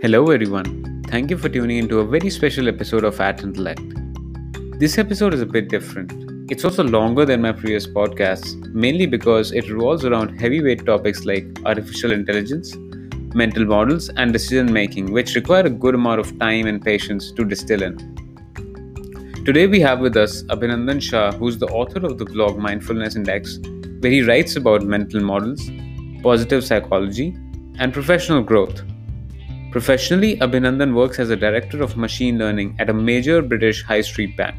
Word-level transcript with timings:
Hello, 0.00 0.30
everyone. 0.30 1.02
Thank 1.08 1.28
you 1.28 1.36
for 1.36 1.48
tuning 1.48 1.78
into 1.78 1.98
a 1.98 2.06
very 2.06 2.30
special 2.30 2.68
episode 2.68 3.02
of 3.02 3.20
At 3.20 3.42
Intellect. 3.42 3.82
This 4.78 4.96
episode 4.96 5.34
is 5.34 5.40
a 5.40 5.46
bit 5.46 5.68
different. 5.68 6.12
It's 6.52 6.64
also 6.64 6.84
longer 6.84 7.24
than 7.24 7.42
my 7.42 7.50
previous 7.50 7.84
podcasts, 7.84 8.54
mainly 8.72 9.06
because 9.06 9.50
it 9.50 9.68
revolves 9.68 10.04
around 10.04 10.38
heavyweight 10.40 10.86
topics 10.86 11.24
like 11.24 11.44
artificial 11.64 12.12
intelligence, 12.12 12.76
mental 13.34 13.64
models, 13.64 14.08
and 14.10 14.32
decision 14.32 14.72
making, 14.72 15.10
which 15.10 15.34
require 15.34 15.66
a 15.66 15.70
good 15.70 15.96
amount 15.96 16.20
of 16.20 16.38
time 16.38 16.68
and 16.68 16.80
patience 16.80 17.32
to 17.32 17.44
distill 17.44 17.82
in. 17.82 17.96
Today, 19.44 19.66
we 19.66 19.80
have 19.80 19.98
with 19.98 20.16
us 20.16 20.44
Abhinandan 20.44 21.02
Shah, 21.02 21.32
who's 21.32 21.58
the 21.58 21.66
author 21.66 22.06
of 22.06 22.18
the 22.18 22.24
blog 22.24 22.56
Mindfulness 22.56 23.16
Index, 23.16 23.58
where 23.98 24.12
he 24.12 24.22
writes 24.22 24.54
about 24.54 24.84
mental 24.84 25.20
models, 25.20 25.68
positive 26.22 26.64
psychology, 26.64 27.36
and 27.80 27.92
professional 27.92 28.42
growth. 28.42 28.80
Professionally, 29.70 30.38
Abhinandan 30.38 30.94
works 30.94 31.18
as 31.18 31.28
a 31.28 31.36
director 31.36 31.82
of 31.82 31.94
machine 31.94 32.38
learning 32.38 32.74
at 32.78 32.88
a 32.88 32.94
major 32.94 33.42
British 33.42 33.82
high 33.82 34.00
street 34.00 34.34
bank. 34.34 34.56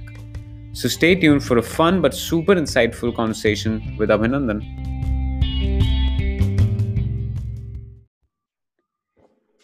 So 0.73 0.87
stay 0.87 1.15
tuned 1.15 1.43
for 1.43 1.57
a 1.57 1.63
fun 1.63 1.99
but 1.99 2.13
super 2.13 2.53
insightful 2.53 3.15
conversation 3.15 3.95
with 3.97 4.09
Abhinandan. 4.09 4.61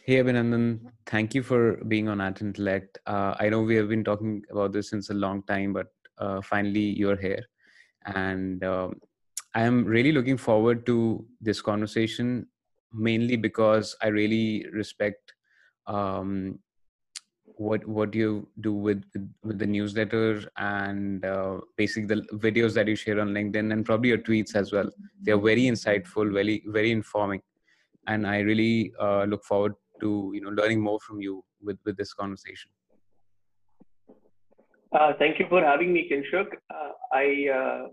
Hey 0.04 0.16
Abhinandan, 0.16 0.80
thank 1.06 1.36
you 1.36 1.44
for 1.44 1.76
being 1.88 2.10
on 2.10 2.22
At 2.22 2.42
Intellect. 2.42 2.98
Uh, 3.06 3.36
I 3.40 3.50
know 3.50 3.62
we 3.62 3.76
have 3.76 3.88
been 3.88 4.04
talking 4.04 4.42
about 4.50 4.74
this 4.74 4.90
since 4.90 5.12
a 5.12 5.14
long 5.14 5.44
time, 5.44 5.74
but 5.74 5.94
uh, 6.18 6.42
finally 6.42 6.80
you're 6.80 7.18
here. 7.18 7.46
And 8.08 8.64
um, 8.64 9.00
I 9.54 9.62
am 9.62 9.86
really 9.86 10.12
looking 10.12 10.38
forward 10.38 10.88
to 10.88 11.24
this 11.40 11.62
conversation 11.62 12.48
mainly 12.92 13.36
because 13.36 13.96
I 14.02 14.08
really 14.08 14.66
respect 14.74 15.35
um, 15.88 16.60
what 17.58 17.86
what 17.88 18.14
you 18.14 18.48
do 18.60 18.74
with 18.74 19.04
with 19.44 19.60
the 19.60 19.66
newsletter 19.66 20.44
and 20.58 21.24
uh, 21.26 21.60
basically 21.78 22.08
the 22.16 22.22
videos 22.38 22.74
that 22.74 22.88
you 22.88 22.96
share 22.96 23.20
on 23.20 23.30
LinkedIn 23.30 23.72
and 23.72 23.86
probably 23.86 24.10
your 24.10 24.18
tweets 24.18 24.56
as 24.56 24.72
well. 24.72 24.90
They 25.22 25.32
are 25.32 25.40
very 25.40 25.64
insightful, 25.64 26.34
very 26.34 26.64
very 26.68 26.92
informing, 26.92 27.42
and 28.08 28.28
I 28.28 28.40
really 28.40 28.94
uh, 29.00 29.24
look 29.24 29.44
forward 29.44 29.74
to 30.02 30.32
you 30.34 30.42
know 30.42 30.50
learning 30.50 30.82
more 30.82 31.00
from 31.00 31.22
you 31.22 31.44
with 31.62 31.78
with 31.86 31.98
this 31.98 32.14
conversation. 32.14 32.72
Uh, 34.92 35.14
thank 35.20 35.40
you 35.40 35.46
for 35.50 35.62
having 35.64 35.92
me, 35.94 36.10
Kinshuk. 36.10 36.48
Uh, 36.74 36.92
I 37.12 37.48
uh, 37.54 37.88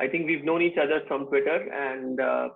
I 0.00 0.08
think 0.08 0.26
we've 0.26 0.44
known 0.44 0.62
each 0.62 0.76
other 0.76 1.02
from 1.08 1.26
Twitter, 1.26 1.70
and 1.72 2.20
uh, 2.20 2.48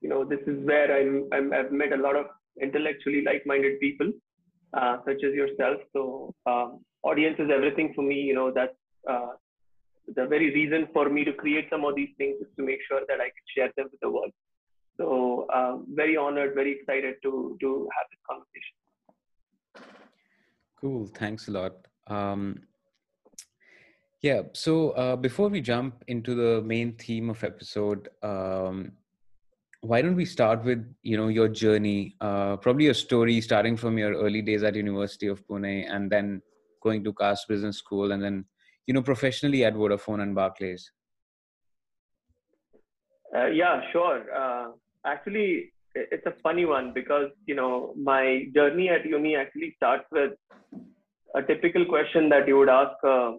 you 0.00 0.08
know 0.08 0.24
this 0.24 0.40
is 0.46 0.64
where 0.66 0.88
I'm, 0.98 1.28
i 1.32 1.56
have 1.56 1.72
met 1.72 1.92
a 1.92 1.96
lot 1.96 2.16
of 2.16 2.26
intellectually 2.60 3.22
like-minded 3.22 3.80
people 3.80 4.10
uh, 4.74 4.96
such 5.06 5.22
as 5.24 5.34
yourself. 5.34 5.78
So 5.92 6.34
um, 6.46 6.80
audience 7.02 7.36
is 7.38 7.50
everything 7.52 7.92
for 7.94 8.02
me 8.02 8.20
you 8.20 8.34
know 8.34 8.50
that's 8.50 8.74
uh, 9.08 9.32
the 10.14 10.26
very 10.26 10.52
reason 10.54 10.88
for 10.92 11.08
me 11.08 11.24
to 11.24 11.32
create 11.32 11.66
some 11.70 11.84
of 11.84 11.94
these 11.94 12.10
things 12.18 12.36
is 12.40 12.48
to 12.56 12.64
make 12.64 12.80
sure 12.88 13.00
that 13.08 13.20
i 13.20 13.28
can 13.36 13.46
share 13.56 13.70
them 13.76 13.88
with 13.90 14.00
the 14.00 14.10
world. 14.10 14.32
So 14.98 15.46
um, 15.54 15.86
very 15.88 16.16
honored 16.16 16.54
very 16.54 16.72
excited 16.78 17.14
to 17.22 17.56
to 17.60 17.88
have 17.96 18.06
this 18.10 18.22
conversation. 18.30 18.76
Cool. 20.80 21.06
Thanks 21.06 21.48
a 21.48 21.52
lot. 21.52 21.74
Um, 22.08 22.62
yeah 24.22 24.42
so 24.52 24.90
uh, 24.90 25.16
before 25.16 25.48
we 25.48 25.60
jump 25.60 26.04
into 26.06 26.34
the 26.34 26.62
main 26.62 26.92
theme 26.94 27.28
of 27.28 27.42
episode 27.44 28.08
um, 28.22 28.92
why 29.82 30.00
don't 30.00 30.14
we 30.14 30.24
start 30.24 30.64
with 30.64 30.82
you 31.02 31.16
know 31.16 31.26
your 31.26 31.48
journey 31.48 32.14
uh, 32.20 32.56
probably 32.56 32.88
a 32.88 32.94
story 32.94 33.40
starting 33.40 33.76
from 33.76 33.98
your 33.98 34.12
early 34.14 34.40
days 34.40 34.62
at 34.62 34.76
university 34.76 35.26
of 35.26 35.44
pune 35.46 35.86
and 35.92 36.10
then 36.10 36.40
going 36.82 37.02
to 37.04 37.12
Cass 37.12 37.44
business 37.46 37.78
school 37.78 38.12
and 38.12 38.22
then 38.22 38.44
you 38.86 38.94
know 38.94 39.02
professionally 39.02 39.64
at 39.64 39.74
vodafone 39.74 40.22
and 40.22 40.34
barclays? 40.36 40.90
Uh, 43.36 43.46
yeah 43.46 43.80
sure. 43.92 44.22
Uh, 44.32 44.68
actually 45.04 45.72
it's 45.94 46.26
a 46.26 46.34
funny 46.44 46.64
one 46.64 46.92
because 46.94 47.30
you 47.46 47.56
know 47.56 47.92
my 48.00 48.44
journey 48.54 48.88
at 48.88 49.04
uni 49.04 49.34
actually 49.36 49.74
starts 49.76 50.04
with 50.12 50.32
a 51.34 51.42
typical 51.42 51.84
question 51.84 52.28
that 52.28 52.46
you 52.46 52.56
would 52.56 52.68
ask 52.68 53.04
uh, 53.04 53.32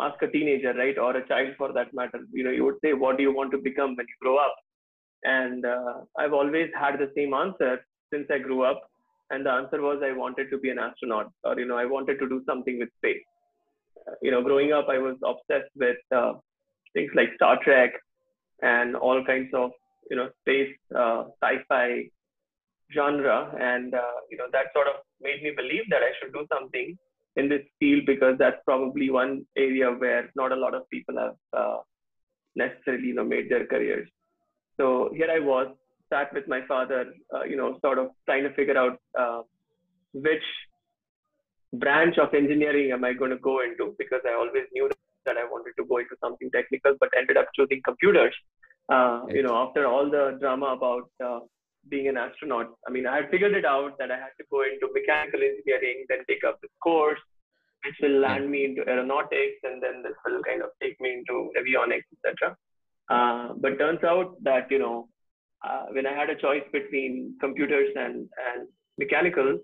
ask 0.00 0.22
a 0.22 0.28
teenager 0.28 0.72
right? 0.74 0.98
Or 0.98 1.16
a 1.16 1.26
child 1.26 1.54
for 1.58 1.72
that 1.72 1.92
matter. 1.92 2.20
You 2.32 2.44
know 2.44 2.50
you 2.50 2.64
would 2.64 2.78
say 2.84 2.92
what 2.92 3.16
do 3.16 3.24
you 3.24 3.34
want 3.34 3.50
to 3.50 3.58
become 3.58 3.96
when 3.96 4.06
you 4.06 4.18
grow 4.22 4.36
up 4.36 4.54
and 5.24 5.64
uh, 5.64 5.94
I've 6.18 6.32
always 6.32 6.70
had 6.78 6.98
the 6.98 7.10
same 7.16 7.34
answer 7.34 7.84
since 8.12 8.26
I 8.30 8.38
grew 8.38 8.62
up. 8.62 8.82
And 9.30 9.44
the 9.44 9.50
answer 9.50 9.80
was 9.80 10.02
I 10.04 10.12
wanted 10.12 10.50
to 10.50 10.58
be 10.58 10.70
an 10.70 10.78
astronaut 10.78 11.32
or, 11.44 11.58
you 11.58 11.66
know, 11.66 11.78
I 11.78 11.86
wanted 11.86 12.18
to 12.20 12.28
do 12.28 12.42
something 12.46 12.78
with 12.78 12.90
space. 12.98 13.24
Uh, 14.06 14.14
you 14.22 14.30
know, 14.30 14.42
growing 14.42 14.72
up, 14.72 14.88
I 14.88 14.98
was 14.98 15.16
obsessed 15.24 15.72
with 15.76 15.96
uh, 16.14 16.34
things 16.92 17.10
like 17.14 17.30
Star 17.36 17.58
Trek 17.64 17.92
and 18.62 18.94
all 18.94 19.24
kinds 19.24 19.48
of, 19.54 19.70
you 20.10 20.16
know, 20.16 20.28
space 20.42 20.76
uh, 20.94 21.24
sci-fi 21.42 22.10
genre. 22.94 23.56
And, 23.58 23.94
uh, 23.94 24.20
you 24.30 24.36
know, 24.36 24.46
that 24.52 24.66
sort 24.74 24.88
of 24.88 24.96
made 25.22 25.42
me 25.42 25.52
believe 25.56 25.84
that 25.88 26.02
I 26.02 26.12
should 26.20 26.34
do 26.34 26.46
something 26.52 26.98
in 27.36 27.48
this 27.48 27.62
field 27.80 28.04
because 28.06 28.36
that's 28.38 28.60
probably 28.66 29.10
one 29.10 29.46
area 29.56 29.90
where 29.90 30.30
not 30.36 30.52
a 30.52 30.56
lot 30.56 30.74
of 30.74 30.88
people 30.90 31.16
have 31.18 31.80
necessarily, 32.54 33.08
you 33.08 33.14
know, 33.14 33.24
made 33.24 33.50
their 33.50 33.66
careers. 33.66 34.08
So 34.78 35.10
here 35.14 35.30
I 35.30 35.38
was, 35.38 35.68
sat 36.12 36.32
with 36.34 36.46
my 36.48 36.60
father, 36.66 37.06
uh, 37.34 37.44
you 37.44 37.56
know, 37.56 37.78
sort 37.80 37.98
of 37.98 38.08
trying 38.26 38.44
to 38.44 38.54
figure 38.54 38.76
out 38.76 38.98
uh, 39.18 39.42
which 40.12 40.42
branch 41.72 42.18
of 42.18 42.34
engineering 42.34 42.92
am 42.92 43.04
I 43.04 43.12
going 43.12 43.30
to 43.30 43.38
go 43.38 43.62
into 43.62 43.94
because 43.98 44.20
I 44.26 44.34
always 44.34 44.66
knew 44.72 44.88
that 45.26 45.36
I 45.36 45.44
wanted 45.44 45.72
to 45.78 45.84
go 45.88 45.98
into 45.98 46.16
something 46.22 46.50
technical, 46.54 46.94
but 47.00 47.08
ended 47.16 47.36
up 47.36 47.46
choosing 47.56 47.80
computers. 47.84 48.34
Uh, 48.88 49.22
you 49.28 49.42
know, 49.42 49.56
after 49.56 49.86
all 49.86 50.10
the 50.10 50.36
drama 50.40 50.76
about 50.76 51.08
uh, 51.24 51.40
being 51.88 52.08
an 52.08 52.16
astronaut, 52.16 52.74
I 52.86 52.90
mean, 52.90 53.06
I 53.06 53.16
had 53.16 53.30
figured 53.30 53.54
it 53.54 53.64
out 53.64 53.98
that 53.98 54.10
I 54.10 54.16
had 54.16 54.36
to 54.38 54.44
go 54.50 54.62
into 54.62 54.92
mechanical 54.92 55.40
engineering, 55.40 56.04
then 56.08 56.18
take 56.28 56.44
up 56.46 56.60
this 56.60 56.70
course, 56.82 57.18
which 57.84 57.96
will 58.02 58.20
land 58.20 58.50
me 58.50 58.64
into 58.66 58.82
aeronautics, 58.88 59.60
and 59.64 59.82
then 59.82 60.02
this 60.02 60.16
will 60.24 60.42
kind 60.42 60.62
of 60.62 60.70
take 60.82 61.00
me 61.00 61.14
into 61.14 61.50
avionics, 61.56 62.08
etc. 62.12 62.56
Uh, 63.08 63.52
but 63.60 63.78
turns 63.78 64.02
out 64.02 64.34
that 64.42 64.70
you 64.70 64.78
know 64.78 65.08
uh, 65.64 65.86
when 65.92 66.06
I 66.06 66.14
had 66.14 66.30
a 66.30 66.36
choice 66.36 66.64
between 66.72 67.36
computers 67.40 67.90
and 67.96 68.28
and 68.48 68.68
mechanical, 68.98 69.58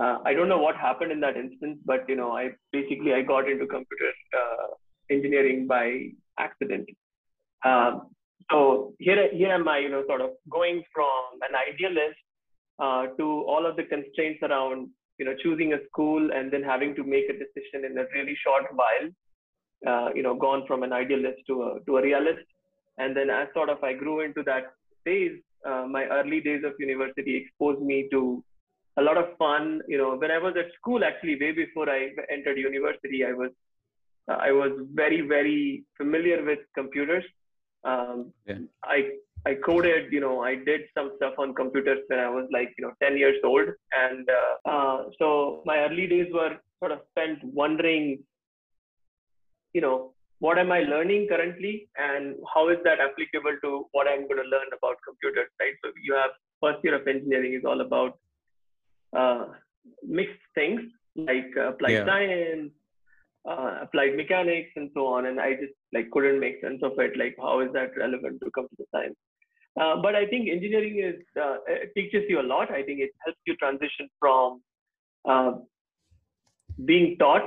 uh, 0.00 0.18
I 0.24 0.32
don't 0.32 0.48
know 0.48 0.62
what 0.62 0.76
happened 0.76 1.12
in 1.12 1.20
that 1.20 1.36
instance, 1.36 1.78
but 1.84 2.08
you 2.08 2.16
know 2.16 2.32
I 2.32 2.50
basically 2.72 3.12
I 3.12 3.22
got 3.22 3.48
into 3.50 3.66
computer 3.66 4.12
uh, 4.32 4.66
engineering 5.10 5.66
by 5.66 6.08
accident. 6.38 6.88
Um, 7.64 8.08
so 8.50 8.94
here 8.98 9.28
here 9.32 9.52
am 9.52 9.68
I, 9.68 9.78
you 9.78 9.90
know, 9.90 10.04
sort 10.06 10.22
of 10.22 10.30
going 10.48 10.82
from 10.94 11.40
an 11.48 11.54
idealist 11.54 12.18
uh, 12.78 13.08
to 13.18 13.44
all 13.46 13.66
of 13.66 13.76
the 13.76 13.84
constraints 13.84 14.42
around 14.42 14.88
you 15.18 15.26
know 15.26 15.34
choosing 15.42 15.74
a 15.74 15.84
school 15.88 16.30
and 16.32 16.50
then 16.50 16.62
having 16.62 16.94
to 16.94 17.04
make 17.04 17.28
a 17.28 17.34
decision 17.34 17.84
in 17.84 17.98
a 17.98 18.06
really 18.14 18.36
short 18.42 18.64
while. 18.72 20.12
You 20.14 20.22
know, 20.22 20.34
gone 20.34 20.64
from 20.66 20.82
an 20.82 20.94
idealist 20.94 21.40
to 21.48 21.62
a 21.62 21.80
to 21.84 21.98
a 21.98 22.02
realist 22.02 22.46
and 23.00 23.16
then 23.16 23.30
as 23.30 23.48
sort 23.54 23.70
of 23.70 23.82
I 23.82 23.92
grew 23.94 24.20
into 24.20 24.42
that 24.44 24.64
phase, 25.04 25.38
uh, 25.68 25.84
my 25.96 26.04
early 26.18 26.40
days 26.40 26.62
of 26.64 26.72
university 26.78 27.34
exposed 27.36 27.80
me 27.80 28.08
to 28.10 28.44
a 28.98 29.02
lot 29.02 29.16
of 29.16 29.36
fun. 29.38 29.80
You 29.88 29.98
know, 29.98 30.16
when 30.16 30.30
I 30.30 30.38
was 30.38 30.54
at 30.58 30.72
school, 30.78 31.04
actually, 31.04 31.36
way 31.40 31.52
before 31.52 31.88
I 31.88 32.10
entered 32.30 32.58
university, 32.58 33.24
I 33.24 33.32
was 33.32 33.50
uh, 34.30 34.38
I 34.48 34.52
was 34.52 34.72
very 35.02 35.20
very 35.22 35.84
familiar 35.96 36.44
with 36.44 36.60
computers. 36.74 37.24
Um, 37.84 38.32
yeah. 38.46 38.58
I 38.84 38.98
I 39.46 39.54
coded, 39.54 40.12
you 40.12 40.20
know, 40.20 40.42
I 40.42 40.54
did 40.54 40.82
some 40.94 41.12
stuff 41.16 41.34
on 41.38 41.54
computers 41.54 42.00
when 42.08 42.18
I 42.18 42.28
was 42.28 42.46
like, 42.52 42.74
you 42.76 42.84
know, 42.84 42.92
10 43.02 43.16
years 43.16 43.36
old. 43.42 43.68
And 43.92 44.28
uh, 44.28 44.70
uh, 44.70 45.04
so 45.18 45.62
my 45.64 45.78
early 45.78 46.06
days 46.06 46.26
were 46.32 46.56
sort 46.78 46.92
of 46.92 47.00
spent 47.12 47.42
wondering, 47.42 48.22
you 49.72 49.80
know, 49.80 50.12
what 50.40 50.58
am 50.58 50.72
I 50.72 50.80
learning 50.80 51.28
currently 51.28 51.88
and 51.96 52.34
how 52.52 52.68
is 52.70 52.78
that 52.84 52.98
applicable 52.98 53.56
to 53.62 53.86
what 53.92 54.08
I'm 54.08 54.26
going 54.26 54.42
to 54.42 54.48
learn 54.48 54.70
about 54.76 54.96
computers, 55.06 55.50
right? 55.60 55.74
So 55.84 55.92
you 56.02 56.14
have 56.14 56.30
first 56.62 56.82
year 56.82 56.94
of 56.94 57.06
engineering 57.06 57.54
is 57.54 57.64
all 57.64 57.80
about 57.82 58.18
uh, 59.16 59.46
mixed 60.02 60.40
things 60.54 60.80
like 61.14 61.52
applied 61.56 61.92
yeah. 61.92 62.06
science, 62.06 62.72
uh, 63.48 63.78
applied 63.82 64.16
mechanics, 64.16 64.70
and 64.76 64.90
so 64.94 65.06
on. 65.06 65.26
And 65.26 65.40
I 65.40 65.54
just 65.54 65.74
like 65.92 66.10
couldn't 66.10 66.40
make 66.40 66.60
sense 66.62 66.80
of 66.82 66.92
it. 66.98 67.18
Like 67.18 67.36
how 67.38 67.60
is 67.60 67.72
that 67.74 67.96
relevant 67.96 68.40
to 68.40 68.50
computer 68.52 68.84
science? 68.92 69.16
Uh, 69.80 69.96
but 70.02 70.14
I 70.14 70.26
think 70.26 70.48
engineering 70.48 71.00
is 71.00 71.20
uh, 71.40 71.56
it 71.66 71.92
teaches 71.94 72.24
you 72.28 72.40
a 72.40 72.48
lot. 72.54 72.70
I 72.70 72.82
think 72.82 73.00
it 73.00 73.10
helps 73.24 73.40
you 73.46 73.56
transition 73.56 74.08
from 74.18 74.62
uh, 75.28 75.52
being 76.84 77.18
taught 77.18 77.46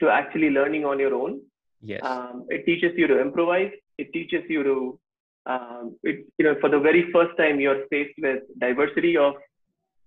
to 0.00 0.10
actually 0.10 0.50
learning 0.50 0.84
on 0.84 0.98
your 0.98 1.14
own 1.14 1.40
Yes. 1.82 2.00
Um, 2.04 2.46
it 2.48 2.64
teaches 2.64 2.92
you 2.96 3.06
to 3.08 3.20
improvise. 3.20 3.72
It 3.98 4.12
teaches 4.12 4.44
you 4.48 4.62
to, 4.62 4.98
um, 5.46 5.96
it, 6.02 6.24
you 6.38 6.44
know, 6.44 6.54
for 6.60 6.70
the 6.70 6.78
very 6.78 7.10
first 7.12 7.36
time, 7.36 7.60
you're 7.60 7.86
faced 7.88 8.14
with 8.18 8.42
diversity 8.58 9.16
of 9.16 9.34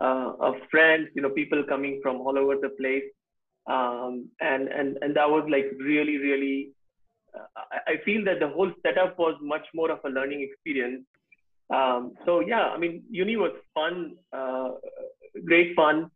uh, 0.01 0.33
of 0.39 0.55
friends, 0.69 1.07
you 1.15 1.21
know, 1.21 1.29
people 1.29 1.63
coming 1.63 1.99
from 2.03 2.17
all 2.17 2.37
over 2.37 2.55
the 2.61 2.69
place. 2.69 3.03
Um, 3.67 4.29
and, 4.41 4.67
and, 4.67 4.97
and 5.01 5.15
that 5.15 5.29
was 5.29 5.47
like 5.49 5.65
really, 5.79 6.17
really, 6.17 6.71
uh, 7.33 7.61
I, 7.87 7.95
feel 8.03 8.23
that 8.25 8.39
the 8.39 8.47
whole 8.47 8.71
setup 8.83 9.17
was 9.17 9.35
much 9.41 9.65
more 9.73 9.91
of 9.91 9.99
a 10.05 10.09
learning 10.09 10.41
experience. 10.41 11.03
Um, 11.73 12.13
so 12.25 12.41
yeah, 12.41 12.65
I 12.65 12.77
mean, 12.77 13.03
uni 13.09 13.37
was 13.37 13.53
fun, 13.73 14.15
uh, 14.31 14.71
great 15.45 15.75
fun. 15.75 16.11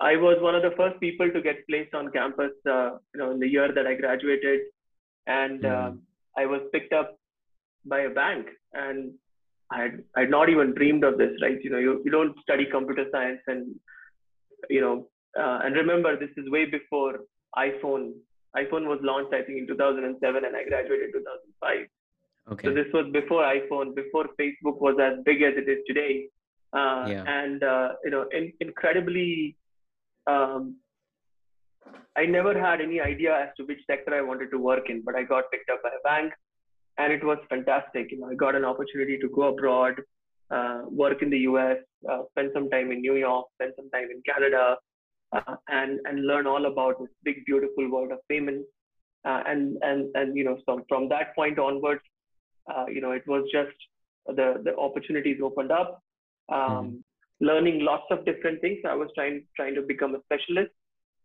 I 0.00 0.16
was 0.16 0.38
one 0.40 0.54
of 0.54 0.62
the 0.62 0.76
first 0.76 0.98
people 0.98 1.30
to 1.30 1.40
get 1.40 1.66
placed 1.68 1.94
on 1.94 2.10
campus, 2.10 2.52
uh, 2.68 2.98
you 3.14 3.20
know, 3.20 3.30
in 3.30 3.38
the 3.38 3.48
year 3.48 3.72
that 3.72 3.86
I 3.86 3.94
graduated, 3.94 4.60
and 5.28 5.62
mm. 5.62 5.98
I 6.36 6.46
was 6.46 6.62
picked 6.72 6.92
up 6.92 7.18
by 7.84 8.00
a 8.00 8.10
bank, 8.10 8.46
and 8.72 9.12
I 9.70 9.82
had 9.82 10.02
I 10.16 10.20
had 10.20 10.30
not 10.30 10.48
even 10.48 10.74
dreamed 10.74 11.04
of 11.04 11.18
this, 11.18 11.32
right? 11.42 11.58
You 11.62 11.70
know, 11.70 11.78
you, 11.78 12.02
you 12.04 12.10
don't 12.10 12.38
study 12.42 12.66
computer 12.70 13.04
science, 13.12 13.40
and 13.46 13.74
you 14.68 14.80
know, 14.80 15.06
uh, 15.38 15.60
and 15.64 15.76
remember, 15.76 16.18
this 16.18 16.30
is 16.36 16.50
way 16.50 16.64
before 16.64 17.20
iPhone. 17.56 18.12
iPhone 18.56 18.86
was 18.86 18.98
launched, 19.02 19.34
I 19.34 19.42
think, 19.42 19.58
in 19.58 19.66
2007, 19.66 20.44
and 20.44 20.56
I 20.56 20.64
graduated 20.64 21.06
in 21.06 21.12
2005. 21.12 21.86
Okay. 22.52 22.68
So 22.68 22.74
this 22.74 22.86
was 22.94 23.06
before 23.12 23.42
iPhone, 23.42 23.94
before 23.94 24.26
Facebook 24.40 24.80
was 24.80 24.96
as 25.02 25.22
big 25.24 25.42
as 25.42 25.52
it 25.56 25.68
is 25.68 25.78
today, 25.86 26.28
uh, 26.72 27.04
yeah. 27.06 27.24
and 27.26 27.62
uh, 27.62 27.88
you 28.04 28.10
know, 28.10 28.26
in, 28.32 28.52
incredibly. 28.60 29.56
Um, 30.26 30.76
I 32.16 32.26
never 32.26 32.58
had 32.58 32.80
any 32.80 33.00
idea 33.00 33.34
as 33.34 33.48
to 33.56 33.64
which 33.64 33.78
sector 33.86 34.14
I 34.14 34.20
wanted 34.20 34.50
to 34.50 34.58
work 34.58 34.90
in, 34.90 35.02
but 35.04 35.14
I 35.14 35.22
got 35.22 35.50
picked 35.50 35.70
up 35.70 35.82
by 35.82 35.90
a 35.90 36.02
bank 36.02 36.32
and 36.98 37.12
it 37.12 37.24
was 37.24 37.38
fantastic. 37.48 38.10
You 38.10 38.20
know, 38.20 38.28
I 38.28 38.34
got 38.34 38.54
an 38.54 38.64
opportunity 38.64 39.18
to 39.18 39.28
go 39.28 39.54
abroad, 39.54 39.94
uh, 40.50 40.82
work 40.90 41.22
in 41.22 41.30
the 41.30 41.38
U.S., 41.50 41.78
uh, 42.10 42.22
spend 42.32 42.50
some 42.52 42.68
time 42.70 42.90
in 42.90 43.00
New 43.00 43.14
York, 43.14 43.46
spend 43.54 43.72
some 43.76 43.88
time 43.90 44.08
in 44.10 44.20
Canada, 44.26 44.76
uh, 45.32 45.56
and 45.68 46.00
and 46.06 46.26
learn 46.26 46.46
all 46.46 46.66
about 46.66 46.98
this 47.00 47.10
big, 47.22 47.44
beautiful 47.46 47.90
world 47.90 48.12
of 48.12 48.18
payments. 48.28 48.66
Uh, 49.24 49.42
and 49.46 49.76
and 49.82 50.08
and 50.14 50.36
you 50.36 50.44
know, 50.44 50.58
so 50.66 50.84
from 50.88 51.08
that 51.08 51.34
point 51.34 51.58
onwards, 51.58 52.02
uh, 52.72 52.86
you 52.88 53.00
know, 53.00 53.12
it 53.12 53.26
was 53.26 53.48
just 53.52 53.76
the 54.26 54.60
the 54.64 54.76
opportunities 54.76 55.38
opened 55.42 55.70
up. 55.70 56.02
Um, 56.50 56.58
mm. 56.58 57.02
Learning 57.40 57.84
lots 57.84 58.06
of 58.10 58.24
different 58.24 58.60
things. 58.60 58.78
I 58.84 58.94
was 58.94 59.08
trying 59.14 59.44
trying 59.54 59.76
to 59.76 59.82
become 59.82 60.16
a 60.16 60.20
specialist. 60.22 60.72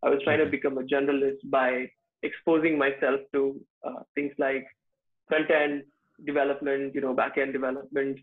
I 0.03 0.09
was 0.09 0.19
trying 0.23 0.39
to 0.39 0.45
become 0.45 0.77
a 0.77 0.83
generalist 0.83 1.39
by 1.45 1.87
exposing 2.23 2.77
myself 2.77 3.21
to 3.33 3.59
uh, 3.85 4.01
things 4.15 4.33
like 4.37 4.65
front 5.27 5.49
end 5.49 5.83
development, 6.25 6.93
you 6.93 7.01
know, 7.01 7.13
back 7.13 7.37
end 7.37 7.53
development, 7.53 8.19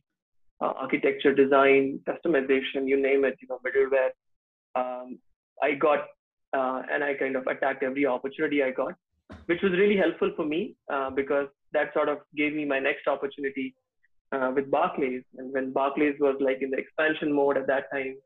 uh, 0.60 0.72
architecture 0.76 1.34
design, 1.34 2.00
customization, 2.06 2.86
you 2.86 3.00
name 3.00 3.24
it, 3.24 3.36
you 3.40 3.48
know, 3.48 3.58
middleware. 3.66 4.10
Um, 4.74 5.18
I 5.62 5.72
got 5.72 6.00
uh, 6.52 6.82
and 6.90 7.04
I 7.04 7.14
kind 7.14 7.36
of 7.36 7.46
attacked 7.46 7.82
every 7.82 8.06
opportunity 8.06 8.62
I 8.62 8.70
got, 8.70 8.94
which 9.46 9.62
was 9.62 9.72
really 9.72 9.96
helpful 9.96 10.32
for 10.36 10.44
me 10.44 10.74
uh, 10.92 11.10
because 11.10 11.48
that 11.72 11.92
sort 11.94 12.08
of 12.08 12.18
gave 12.36 12.52
me 12.54 12.64
my 12.64 12.78
next 12.78 13.06
opportunity 13.06 13.74
uh, 14.32 14.50
with 14.54 14.70
Barclays. 14.70 15.22
And 15.38 15.52
when 15.52 15.72
Barclays 15.72 16.16
was 16.20 16.36
like 16.40 16.58
in 16.60 16.70
the 16.70 16.78
expansion 16.78 17.32
mode 17.32 17.56
at 17.56 17.66
that 17.68 17.84
time, 17.92 18.16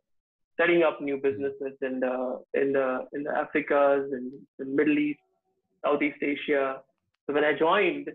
setting 0.60 0.82
up 0.82 1.00
new 1.00 1.16
businesses 1.16 1.74
in 1.82 2.00
the 2.00 2.40
in 2.54 2.72
the 2.72 3.06
in 3.12 3.24
the 3.24 3.30
Africas 3.30 4.12
and 4.12 4.32
in 4.58 4.76
Middle 4.76 4.98
East, 4.98 5.20
Southeast 5.84 6.22
Asia. 6.22 6.80
So 7.26 7.34
when 7.34 7.44
I 7.44 7.52
joined, 7.58 8.08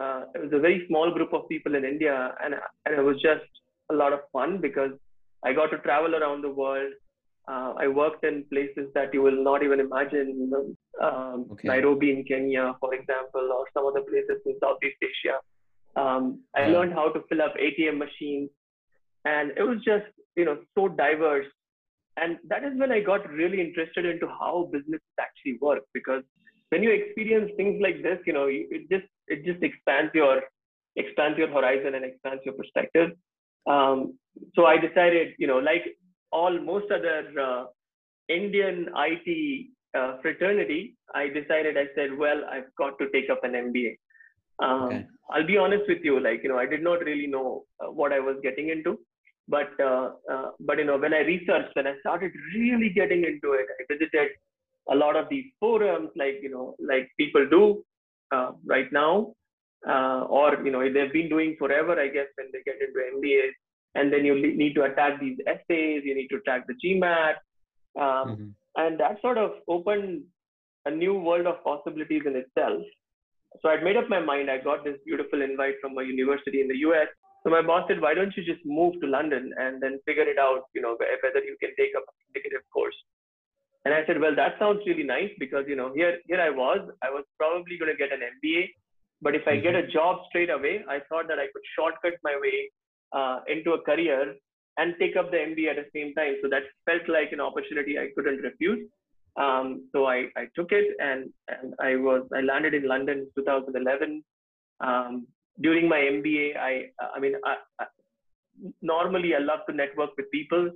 uh, 0.00 0.22
it 0.34 0.42
was 0.42 0.52
a 0.52 0.58
very 0.58 0.84
small 0.88 1.12
group 1.12 1.32
of 1.32 1.48
people 1.48 1.74
in 1.74 1.84
India, 1.84 2.34
and 2.42 2.54
and 2.86 2.98
it 2.98 3.02
was 3.02 3.20
just 3.20 3.44
a 3.90 3.94
lot 3.94 4.12
of 4.12 4.20
fun 4.32 4.60
because 4.60 4.92
I 5.44 5.52
got 5.52 5.70
to 5.70 5.78
travel 5.78 6.14
around 6.14 6.42
the 6.42 6.50
world. 6.50 6.92
Uh, 7.48 7.74
I 7.76 7.88
worked 7.88 8.24
in 8.24 8.44
places 8.52 8.88
that 8.94 9.12
you 9.12 9.20
will 9.20 9.42
not 9.42 9.64
even 9.64 9.80
imagine, 9.80 10.28
you 10.38 10.48
know, 10.48 10.76
um, 11.04 11.46
okay. 11.50 11.66
Nairobi 11.66 12.12
in 12.12 12.22
Kenya, 12.24 12.74
for 12.78 12.94
example, 12.94 13.50
or 13.52 13.66
some 13.74 13.84
other 13.84 14.02
places 14.02 14.40
in 14.46 14.56
Southeast 14.60 14.96
Asia. 15.02 15.38
Um, 15.96 16.44
I 16.54 16.68
learned 16.68 16.92
how 16.94 17.08
to 17.10 17.20
fill 17.28 17.42
up 17.42 17.54
ATM 17.56 17.98
machines, 17.98 18.50
and 19.24 19.50
it 19.56 19.62
was 19.62 19.78
just 19.84 20.06
you 20.36 20.44
know 20.44 20.58
so 20.74 20.88
diverse. 20.88 21.46
And 22.16 22.38
that 22.48 22.64
is 22.64 22.78
when 22.78 22.92
I 22.92 23.00
got 23.00 23.28
really 23.30 23.60
interested 23.60 24.04
into 24.04 24.26
how 24.28 24.68
businesses 24.72 25.16
actually 25.18 25.58
work 25.60 25.84
because 25.94 26.22
when 26.68 26.82
you 26.82 26.90
experience 26.90 27.50
things 27.56 27.80
like 27.82 28.02
this, 28.02 28.18
you 28.26 28.32
know, 28.32 28.46
it 28.48 28.88
just 28.90 29.04
it 29.28 29.44
just 29.44 29.62
expands 29.62 30.10
your 30.14 30.42
expands 30.96 31.38
your 31.38 31.48
horizon 31.48 31.94
and 31.94 32.04
expands 32.04 32.42
your 32.44 32.54
perspective. 32.54 33.12
Um, 33.66 34.18
so 34.54 34.66
I 34.66 34.78
decided, 34.78 35.34
you 35.38 35.46
know, 35.46 35.58
like 35.58 35.84
all 36.32 36.58
most 36.58 36.90
other 36.90 37.28
uh, 37.40 37.64
Indian 38.28 38.88
IT 38.96 39.66
uh, 39.96 40.16
fraternity, 40.22 40.96
I 41.14 41.28
decided. 41.28 41.76
I 41.76 41.86
said, 41.94 42.16
well, 42.16 42.42
I've 42.50 42.74
got 42.76 42.98
to 42.98 43.10
take 43.10 43.30
up 43.30 43.44
an 43.44 43.52
MBA. 43.52 43.96
Um, 44.62 44.82
okay. 44.84 45.06
I'll 45.30 45.46
be 45.46 45.56
honest 45.56 45.84
with 45.88 45.98
you, 46.02 46.20
like 46.20 46.42
you 46.42 46.48
know, 46.48 46.58
I 46.58 46.66
did 46.66 46.82
not 46.82 47.00
really 47.00 47.26
know 47.26 47.64
uh, 47.80 47.90
what 47.90 48.12
I 48.12 48.20
was 48.20 48.36
getting 48.42 48.68
into, 48.68 48.98
but 49.54 49.70
uh, 49.88 50.06
uh, 50.32 50.48
but 50.68 50.78
you 50.78 50.86
know, 50.88 50.98
when 51.04 51.14
I 51.14 51.22
researched, 51.32 51.74
when 51.74 51.86
I 51.86 51.94
started 52.00 52.32
really 52.54 52.90
getting 53.00 53.24
into 53.30 53.52
it, 53.60 53.66
I 53.78 53.92
visited 53.92 54.28
a 54.90 54.96
lot 54.96 55.16
of 55.16 55.28
these 55.28 55.46
forums 55.60 56.10
like 56.16 56.38
you 56.42 56.50
know 56.50 56.74
like 56.92 57.08
people 57.18 57.46
do 57.48 57.84
uh, 58.34 58.50
right 58.66 58.92
now 58.92 59.32
uh, 59.88 60.22
or 60.38 60.58
you 60.64 60.72
know 60.72 60.82
they've 60.82 61.12
been 61.12 61.28
doing 61.28 61.54
forever 61.58 61.98
i 62.00 62.08
guess 62.08 62.26
when 62.36 62.48
they 62.52 62.62
get 62.64 62.82
into 62.84 62.98
mbas 63.14 63.52
and 63.94 64.12
then 64.12 64.24
you 64.24 64.34
need 64.56 64.74
to 64.74 64.82
attack 64.82 65.20
these 65.20 65.38
essays 65.46 66.02
you 66.04 66.14
need 66.14 66.28
to 66.28 66.36
attack 66.36 66.66
the 66.66 66.74
gmat 66.82 67.36
um, 68.00 68.28
mm-hmm. 68.28 68.48
and 68.76 68.98
that 68.98 69.20
sort 69.20 69.38
of 69.38 69.52
opened 69.68 70.22
a 70.86 70.90
new 70.90 71.14
world 71.14 71.46
of 71.46 71.62
possibilities 71.62 72.22
in 72.26 72.36
itself. 72.36 72.82
So 73.60 73.68
i'd 73.68 73.84
made 73.84 73.96
up 73.96 74.08
my 74.08 74.20
mind. 74.20 74.50
I 74.50 74.58
got 74.58 74.84
this 74.84 74.96
beautiful 75.04 75.42
invite 75.42 75.74
from 75.80 75.96
a 75.98 76.02
university 76.02 76.60
in 76.60 76.68
the 76.68 76.74
us 76.74 77.08
so 77.42 77.50
my 77.50 77.62
boss 77.62 77.84
said 77.88 78.00
why 78.00 78.14
don't 78.14 78.36
you 78.36 78.44
just 78.44 78.64
move 78.64 78.94
to 79.00 79.06
london 79.06 79.52
and 79.58 79.82
then 79.82 79.98
figure 80.06 80.28
it 80.34 80.38
out 80.38 80.62
you 80.74 80.82
know 80.82 80.96
whether 80.98 81.44
you 81.44 81.56
can 81.60 81.70
take 81.78 81.94
up 81.96 82.04
a 82.08 82.14
executive 82.28 82.64
course 82.72 82.96
and 83.84 83.92
I 83.92 84.06
said, 84.06 84.20
well, 84.20 84.34
that 84.36 84.58
sounds 84.58 84.80
really 84.86 85.02
nice 85.02 85.30
because, 85.38 85.64
you 85.66 85.74
know, 85.74 85.92
here, 85.94 86.18
here 86.26 86.40
I 86.40 86.50
was, 86.50 86.88
I 87.02 87.10
was 87.10 87.24
probably 87.36 87.78
going 87.78 87.90
to 87.90 87.98
get 87.98 88.12
an 88.12 88.20
MBA. 88.20 88.68
But 89.20 89.34
if 89.34 89.42
I 89.46 89.56
get 89.56 89.74
a 89.74 89.82
mm-hmm. 89.82 89.92
job 89.92 90.20
straight 90.28 90.50
away, 90.50 90.84
I 90.88 90.98
thought 91.08 91.26
that 91.28 91.38
I 91.38 91.46
could 91.52 91.62
shortcut 91.76 92.18
my 92.22 92.38
way 92.40 92.70
uh, 93.12 93.40
into 93.48 93.72
a 93.72 93.82
career 93.82 94.34
and 94.78 94.94
take 94.98 95.16
up 95.16 95.30
the 95.30 95.38
MBA 95.38 95.70
at 95.70 95.76
the 95.76 95.90
same 95.94 96.14
time. 96.14 96.36
So 96.42 96.48
that 96.48 96.62
felt 96.86 97.08
like 97.08 97.32
an 97.32 97.40
opportunity 97.40 97.98
I 97.98 98.08
couldn't 98.14 98.38
refuse. 98.38 98.88
Um, 99.36 99.88
so 99.92 100.06
I, 100.06 100.26
I 100.36 100.46
took 100.54 100.70
it 100.72 100.94
and, 101.00 101.30
and 101.48 101.74
I 101.80 101.96
was, 101.96 102.26
I 102.34 102.40
landed 102.40 102.74
in 102.74 102.86
London 102.86 103.26
in 103.36 103.44
2011. 103.44 104.22
Um, 104.80 105.26
during 105.60 105.88
my 105.88 105.98
MBA, 105.98 106.56
I, 106.56 106.86
I 107.14 107.20
mean, 107.20 107.34
I, 107.44 107.56
I, 107.78 107.86
normally 108.80 109.34
I 109.34 109.38
love 109.38 109.60
to 109.68 109.74
network 109.74 110.10
with 110.16 110.30
people. 110.30 110.70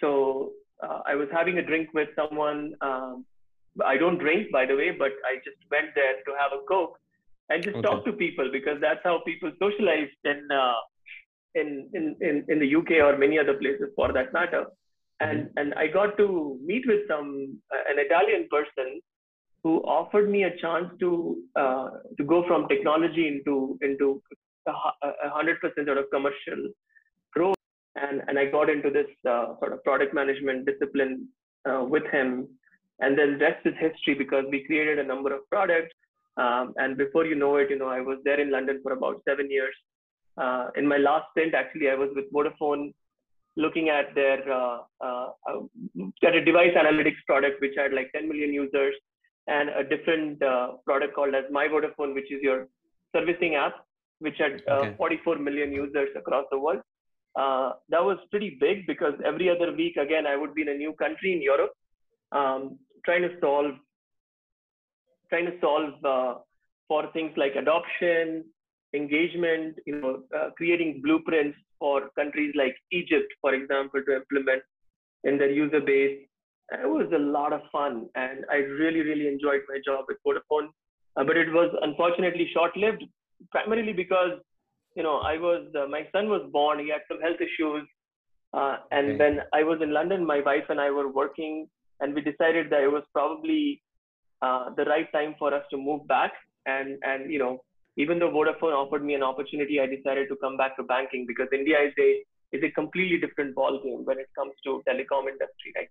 So 0.00 0.52
uh, 0.82 1.00
I 1.06 1.14
was 1.14 1.28
having 1.32 1.58
a 1.58 1.62
drink 1.62 1.88
with 1.94 2.08
someone. 2.16 2.74
Um, 2.80 3.24
I 3.84 3.96
don't 3.96 4.18
drink, 4.18 4.52
by 4.52 4.66
the 4.66 4.76
way, 4.76 4.90
but 4.90 5.12
I 5.24 5.36
just 5.36 5.56
went 5.70 5.94
there 5.94 6.14
to 6.26 6.32
have 6.38 6.52
a 6.52 6.64
coke 6.66 6.98
and 7.48 7.62
just 7.62 7.76
okay. 7.76 7.86
talk 7.86 8.04
to 8.04 8.12
people 8.12 8.50
because 8.52 8.78
that's 8.80 9.00
how 9.04 9.22
people 9.24 9.50
socialize 9.58 10.08
in, 10.24 10.48
uh, 10.52 10.80
in, 11.54 11.88
in, 11.94 12.16
in, 12.20 12.44
in 12.48 12.58
the 12.58 12.76
UK 12.76 13.02
or 13.02 13.16
many 13.16 13.38
other 13.38 13.54
places 13.54 13.88
for 13.96 14.12
that 14.12 14.32
matter. 14.32 14.66
And, 15.20 15.46
mm-hmm. 15.46 15.58
and 15.58 15.74
I 15.74 15.86
got 15.86 16.16
to 16.18 16.58
meet 16.64 16.84
with 16.86 17.08
some 17.08 17.58
uh, 17.72 17.90
an 17.90 17.98
Italian 17.98 18.48
person 18.50 19.00
who 19.62 19.78
offered 19.82 20.28
me 20.28 20.44
a 20.44 20.56
chance 20.58 20.88
to 21.00 21.36
uh, 21.56 21.90
to 22.18 22.24
go 22.24 22.44
from 22.46 22.68
technology 22.68 23.28
into 23.28 23.78
into 23.82 24.22
a 24.66 25.30
hundred 25.30 25.60
percent 25.60 25.86
sort 25.86 25.98
of 25.98 26.06
commercial 26.12 26.68
growth, 27.32 27.54
and 27.96 28.22
and 28.28 28.38
I 28.38 28.46
got 28.46 28.70
into 28.70 28.90
this 28.90 29.06
uh, 29.28 29.54
sort 29.60 29.72
of 29.72 29.82
product 29.84 30.14
management 30.14 30.66
discipline 30.66 31.28
uh, 31.68 31.84
with 31.84 32.04
him. 32.10 32.48
And 33.00 33.18
then 33.18 33.38
rest 33.38 33.66
is 33.66 33.74
history 33.80 34.14
because 34.14 34.44
we 34.50 34.64
created 34.64 34.98
a 34.98 35.04
number 35.04 35.34
of 35.34 35.48
products. 35.50 35.94
Um, 36.36 36.72
and 36.76 36.96
before 36.96 37.26
you 37.26 37.34
know 37.34 37.56
it, 37.56 37.68
you 37.68 37.78
know, 37.78 37.88
I 37.88 38.00
was 38.00 38.18
there 38.24 38.40
in 38.40 38.50
London 38.50 38.80
for 38.82 38.92
about 38.92 39.22
seven 39.28 39.50
years. 39.50 39.74
Uh, 40.36 40.68
in 40.76 40.86
my 40.86 40.96
last 40.96 41.26
stint, 41.32 41.54
actually, 41.54 41.90
I 41.90 41.94
was 41.94 42.10
with 42.14 42.32
Vodafone, 42.32 42.94
looking 43.56 43.88
at 43.88 44.14
their 44.14 44.50
uh, 44.50 44.78
uh, 45.00 45.26
at 46.24 46.34
a 46.34 46.44
device 46.44 46.74
analytics 46.76 47.22
product 47.26 47.60
which 47.60 47.74
had 47.76 47.92
like 47.92 48.10
10 48.14 48.28
million 48.28 48.52
users, 48.52 48.94
and 49.46 49.68
a 49.70 49.82
different 49.82 50.42
uh, 50.42 50.72
product 50.84 51.14
called 51.14 51.34
as 51.34 51.44
My 51.50 51.66
Vodafone, 51.66 52.14
which 52.14 52.30
is 52.30 52.40
your 52.42 52.68
servicing 53.14 53.54
app, 53.56 53.74
which 54.20 54.36
had 54.38 54.62
okay. 54.68 54.94
44 54.96 55.38
million 55.38 55.72
users 55.72 56.08
across 56.16 56.44
the 56.50 56.58
world 56.58 56.80
uh, 57.36 57.72
that 57.88 58.02
was 58.04 58.18
pretty 58.30 58.56
big 58.60 58.86
because 58.86 59.14
every 59.24 59.48
other 59.48 59.72
week 59.72 59.96
again 59.96 60.26
i 60.26 60.36
would 60.36 60.54
be 60.54 60.62
in 60.62 60.68
a 60.68 60.74
new 60.74 60.92
country 60.94 61.32
in 61.32 61.42
europe 61.42 61.72
um, 62.32 62.78
trying 63.04 63.22
to 63.22 63.30
solve 63.40 63.72
trying 65.30 65.46
to 65.46 65.58
solve 65.60 65.94
uh, 66.04 66.34
for 66.88 67.10
things 67.12 67.32
like 67.36 67.54
adoption 67.56 68.44
engagement 68.94 69.76
you 69.86 69.98
know 70.00 70.22
uh, 70.36 70.50
creating 70.56 71.00
blueprints 71.02 71.56
for 71.78 72.10
countries 72.16 72.52
like 72.54 72.76
egypt 72.90 73.32
for 73.40 73.54
example 73.54 74.02
to 74.06 74.14
implement 74.16 74.62
in 75.24 75.38
their 75.38 75.50
user 75.50 75.80
base. 75.80 76.26
It 76.70 76.88
was 76.88 77.10
a 77.12 77.18
lot 77.18 77.52
of 77.52 77.60
fun, 77.70 78.08
and 78.14 78.44
I 78.50 78.56
really, 78.56 79.00
really 79.00 79.28
enjoyed 79.28 79.60
my 79.68 79.78
job 79.84 80.06
at 80.10 80.16
Vodafone. 80.26 80.68
Uh, 81.16 81.24
but 81.24 81.36
it 81.36 81.52
was 81.52 81.74
unfortunately 81.82 82.48
short-lived, 82.54 83.04
primarily 83.50 83.92
because 83.92 84.38
you 84.94 85.02
know 85.02 85.18
I 85.18 85.36
was 85.36 85.66
uh, 85.74 85.86
my 85.86 86.06
son 86.12 86.28
was 86.28 86.48
born. 86.50 86.78
He 86.78 86.88
had 86.88 87.02
some 87.08 87.20
health 87.20 87.40
issues, 87.40 87.86
uh, 88.54 88.76
and 88.90 89.06
Okay. 89.10 89.18
when 89.18 89.40
I 89.52 89.62
was 89.62 89.80
in 89.82 89.92
London, 89.92 90.24
my 90.24 90.40
wife 90.40 90.64
and 90.70 90.80
I 90.80 90.90
were 90.90 91.08
working, 91.12 91.68
and 92.00 92.14
we 92.14 92.22
decided 92.22 92.70
that 92.70 92.82
it 92.82 92.92
was 92.92 93.04
probably 93.12 93.82
uh, 94.40 94.70
the 94.76 94.84
right 94.84 95.10
time 95.12 95.34
for 95.38 95.52
us 95.52 95.64
to 95.70 95.76
move 95.76 96.06
back. 96.08 96.32
And 96.66 96.98
and 97.02 97.30
you 97.30 97.38
know, 97.38 97.62
even 97.96 98.18
though 98.18 98.30
Vodafone 98.30 98.72
offered 98.72 99.04
me 99.04 99.14
an 99.14 99.22
opportunity, 99.22 99.80
I 99.80 99.86
decided 99.86 100.28
to 100.28 100.36
come 100.36 100.56
back 100.56 100.76
to 100.76 100.82
banking 100.84 101.26
because 101.26 101.48
India 101.52 101.78
is 101.80 101.92
a 101.98 102.10
is 102.56 102.62
a 102.62 102.70
completely 102.70 103.18
different 103.18 103.54
ballgame 103.54 104.04
when 104.04 104.18
it 104.18 104.28
comes 104.34 104.52
to 104.64 104.82
telecom 104.88 105.28
industry, 105.28 105.72
right? 105.76 105.88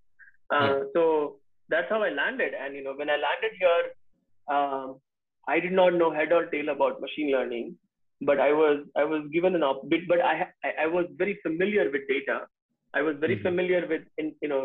Uh, 0.51 0.81
So 0.93 1.39
that's 1.70 1.89
how 1.89 2.03
I 2.03 2.10
landed. 2.10 2.53
And 2.53 2.75
you 2.75 2.84
know, 2.84 2.93
when 2.96 3.10
I 3.10 3.17
landed 3.27 3.53
here, 3.60 4.55
um, 4.55 5.00
I 5.48 5.60
did 5.60 5.72
not 5.72 5.93
know 5.93 6.12
head 6.12 6.31
or 6.31 6.46
tail 6.48 6.70
about 6.70 7.01
machine 7.01 7.31
learning, 7.31 7.77
but 8.22 8.39
I 8.39 8.51
was 8.53 8.86
I 8.96 9.03
was 9.03 9.24
given 9.31 9.55
an 9.55 9.63
op 9.63 9.88
bit, 9.89 10.08
but 10.08 10.22
I 10.22 10.48
I, 10.86 10.88
was 10.88 11.05
very 11.17 11.39
familiar 11.43 11.89
with 11.91 12.08
data. 12.08 12.48
I 12.93 13.01
was 13.01 13.15
very 13.17 13.38
Mhm. 13.38 13.43
familiar 13.48 13.88
with 13.88 14.03
in, 14.17 14.36
you 14.41 14.50
know 14.50 14.63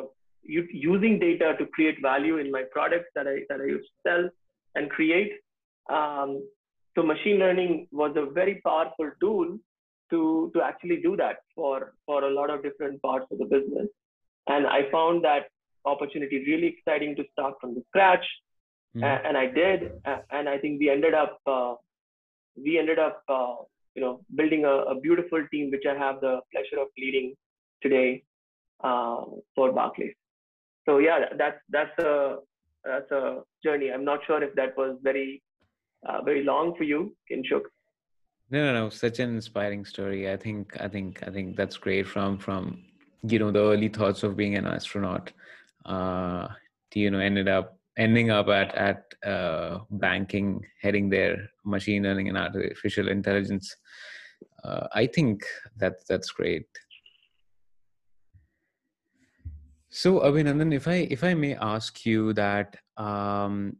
using 0.88 1.18
data 1.18 1.54
to 1.58 1.66
create 1.76 2.00
value 2.02 2.36
in 2.38 2.50
my 2.50 2.62
products 2.72 3.10
that 3.14 3.26
I 3.26 3.36
that 3.48 3.60
I 3.60 3.64
used 3.64 3.88
to 3.88 4.08
sell 4.08 4.28
and 4.74 4.90
create. 4.90 5.32
Um, 5.88 6.34
so 6.94 7.02
machine 7.02 7.38
learning 7.38 7.88
was 7.90 8.16
a 8.16 8.26
very 8.40 8.60
powerful 8.68 9.10
tool 9.20 9.58
to 10.10 10.50
to 10.54 10.62
actually 10.62 10.98
do 11.08 11.16
that 11.16 11.38
for 11.54 11.94
for 12.06 12.24
a 12.24 12.30
lot 12.38 12.50
of 12.50 12.62
different 12.62 13.02
parts 13.02 13.26
of 13.30 13.38
the 13.38 13.44
business. 13.56 13.88
And 14.46 14.66
I 14.66 14.90
found 14.90 15.24
that 15.24 15.48
opportunity 15.86 16.38
really 16.46 16.68
exciting 16.74 17.14
to 17.16 17.24
start 17.32 17.54
from 17.60 17.74
the 17.76 17.82
scratch 17.90 18.26
Mhm. 18.96 19.04
a- 19.04 19.22
and 19.28 19.36
I 19.36 19.46
did, 19.60 19.80
and 20.36 20.48
I 20.48 20.58
think 20.58 20.80
we 20.80 20.88
ended 20.96 21.14
up 21.22 21.32
uh, 21.54 21.74
we 22.66 22.78
ended 22.82 22.98
up 23.06 23.16
uh, 23.28 23.56
you 23.94 24.02
know 24.02 24.12
building 24.38 24.64
a, 24.64 24.74
a 24.92 25.00
beautiful 25.06 25.42
team, 25.52 25.70
which 25.70 25.86
I 25.92 25.96
have 26.04 26.20
the 26.26 26.34
pleasure 26.52 26.78
of 26.84 26.88
leading 27.02 27.34
today 27.82 28.08
uh, 28.88 29.20
for 29.54 29.66
Barclays. 29.72 30.14
So 30.86 30.98
yeah, 30.98 31.18
that's 31.42 31.60
that's 31.76 31.96
a 31.98 32.38
that's 32.84 33.10
a 33.10 33.42
journey. 33.64 33.90
I'm 33.92 34.04
not 34.12 34.20
sure 34.26 34.42
if 34.42 34.54
that 34.54 34.76
was 34.76 34.96
very 35.10 35.42
uh, 36.08 36.22
very 36.22 36.42
long 36.44 36.74
for 36.78 36.84
you, 36.84 37.00
Kinshuk. 37.30 37.64
No, 38.50 38.58
no, 38.66 38.72
no. 38.80 38.88
Such 38.90 39.18
an 39.18 39.30
inspiring 39.34 39.84
story. 39.84 40.30
I 40.30 40.36
think, 40.36 40.80
I 40.80 40.88
think, 40.88 41.22
I 41.26 41.30
think 41.30 41.56
that's 41.56 41.76
great. 41.76 42.06
From 42.06 42.38
from 42.38 42.84
you 43.22 43.38
know 43.40 43.50
the 43.50 43.64
early 43.72 43.88
thoughts 43.88 44.22
of 44.22 44.36
being 44.36 44.54
an 44.54 44.66
astronaut, 44.66 45.32
uh, 45.86 46.48
you 46.94 47.10
know 47.10 47.18
ended 47.18 47.48
up 47.48 47.78
ending 47.96 48.30
up 48.30 48.48
at 48.48 48.74
at 48.74 49.04
uh, 49.24 49.78
banking, 49.90 50.64
heading 50.80 51.08
there, 51.08 51.48
machine 51.64 52.02
learning 52.02 52.28
and 52.28 52.38
artificial 52.38 53.08
intelligence. 53.08 53.74
Uh, 54.64 54.86
I 54.94 55.06
think 55.06 55.44
that 55.78 55.94
that's 56.08 56.30
great. 56.30 56.66
So, 59.88 60.20
Abhinandan, 60.20 60.74
if 60.74 60.88
I 60.88 61.08
if 61.10 61.24
I 61.24 61.34
may 61.34 61.54
ask 61.54 62.04
you 62.04 62.32
that, 62.34 62.76
um, 62.96 63.76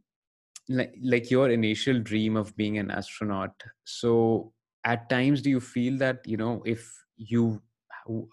like 0.69 0.93
like 1.03 1.29
your 1.29 1.49
initial 1.49 1.99
dream 1.99 2.35
of 2.35 2.55
being 2.55 2.77
an 2.77 2.89
astronaut. 2.89 3.53
So, 3.83 4.53
at 4.83 5.09
times, 5.09 5.41
do 5.41 5.49
you 5.49 5.59
feel 5.59 5.97
that 5.99 6.25
you 6.25 6.37
know 6.37 6.63
if 6.65 6.91
you 7.17 7.61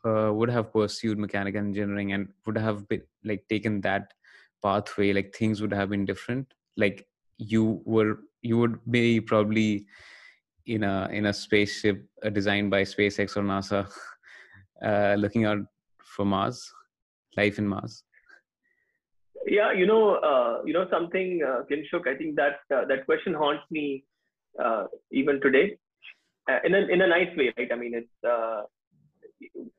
uh, 0.04 0.33
would 0.33 0.50
have 0.50 0.73
pursued 0.73 1.19
mechanical 1.19 1.61
engineering 1.61 2.12
and 2.12 2.28
would 2.47 2.59
have 2.59 2.88
been 2.88 3.02
like 3.25 3.47
taken 3.49 3.81
that 3.83 4.12
pathway, 4.62 5.12
like 5.12 5.35
things 5.35 5.61
would 5.61 5.73
have 5.73 5.90
been 5.90 6.04
different? 6.04 6.52
Like 6.76 7.07
you 7.38 7.83
were 7.85 8.19
you 8.43 8.59
would 8.59 8.78
be 8.90 9.21
probably 9.21 9.87
in 10.66 10.85
a 10.85 11.09
in 11.12 11.26
a 11.26 11.33
spaceship 11.33 12.07
uh, 12.25 12.31
designed 12.31 12.71
by 12.71 12.83
SpaceX 12.83 13.37
or 13.37 13.43
NASA, 13.43 13.88
uh, 14.85 15.14
looking 15.19 15.45
out 15.45 15.59
for 16.02 16.25
Mars, 16.25 16.73
life 17.37 17.59
in 17.59 17.69
Mars. 17.69 18.02
Yeah, 19.47 19.73
you 19.73 19.87
know, 19.87 20.14
uh, 20.16 20.62
you 20.64 20.73
know 20.73 20.87
something, 20.90 21.43
uh, 21.47 21.62
Kinshuk. 21.71 22.09
I 22.09 22.16
think 22.16 22.37
that 22.37 22.61
uh, 22.75 22.87
that 22.87 23.04
question 23.04 23.35
haunts 23.35 23.64
me 23.71 24.04
uh, 24.62 24.85
even 25.12 25.40
today, 25.40 25.76
in 26.64 26.75
a 26.75 26.78
in 26.78 27.02
a 27.02 27.07
nice 27.07 27.37
way, 27.37 27.52
right? 27.59 27.71
I 27.71 27.76
mean, 27.76 27.95
it's 27.95 28.09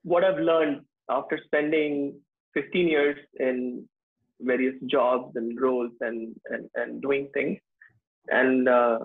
what 0.03 0.23
I've 0.23 0.39
learned 0.39 0.81
after 1.09 1.39
spending 1.45 2.19
15 2.53 2.87
years 2.87 3.17
in 3.39 3.87
various 4.41 4.75
jobs 4.87 5.35
and 5.35 5.59
roles 5.59 5.91
and 6.01 6.35
and, 6.49 6.69
and 6.75 7.01
doing 7.01 7.29
things, 7.33 7.59
and 8.29 8.67
uh, 8.67 8.99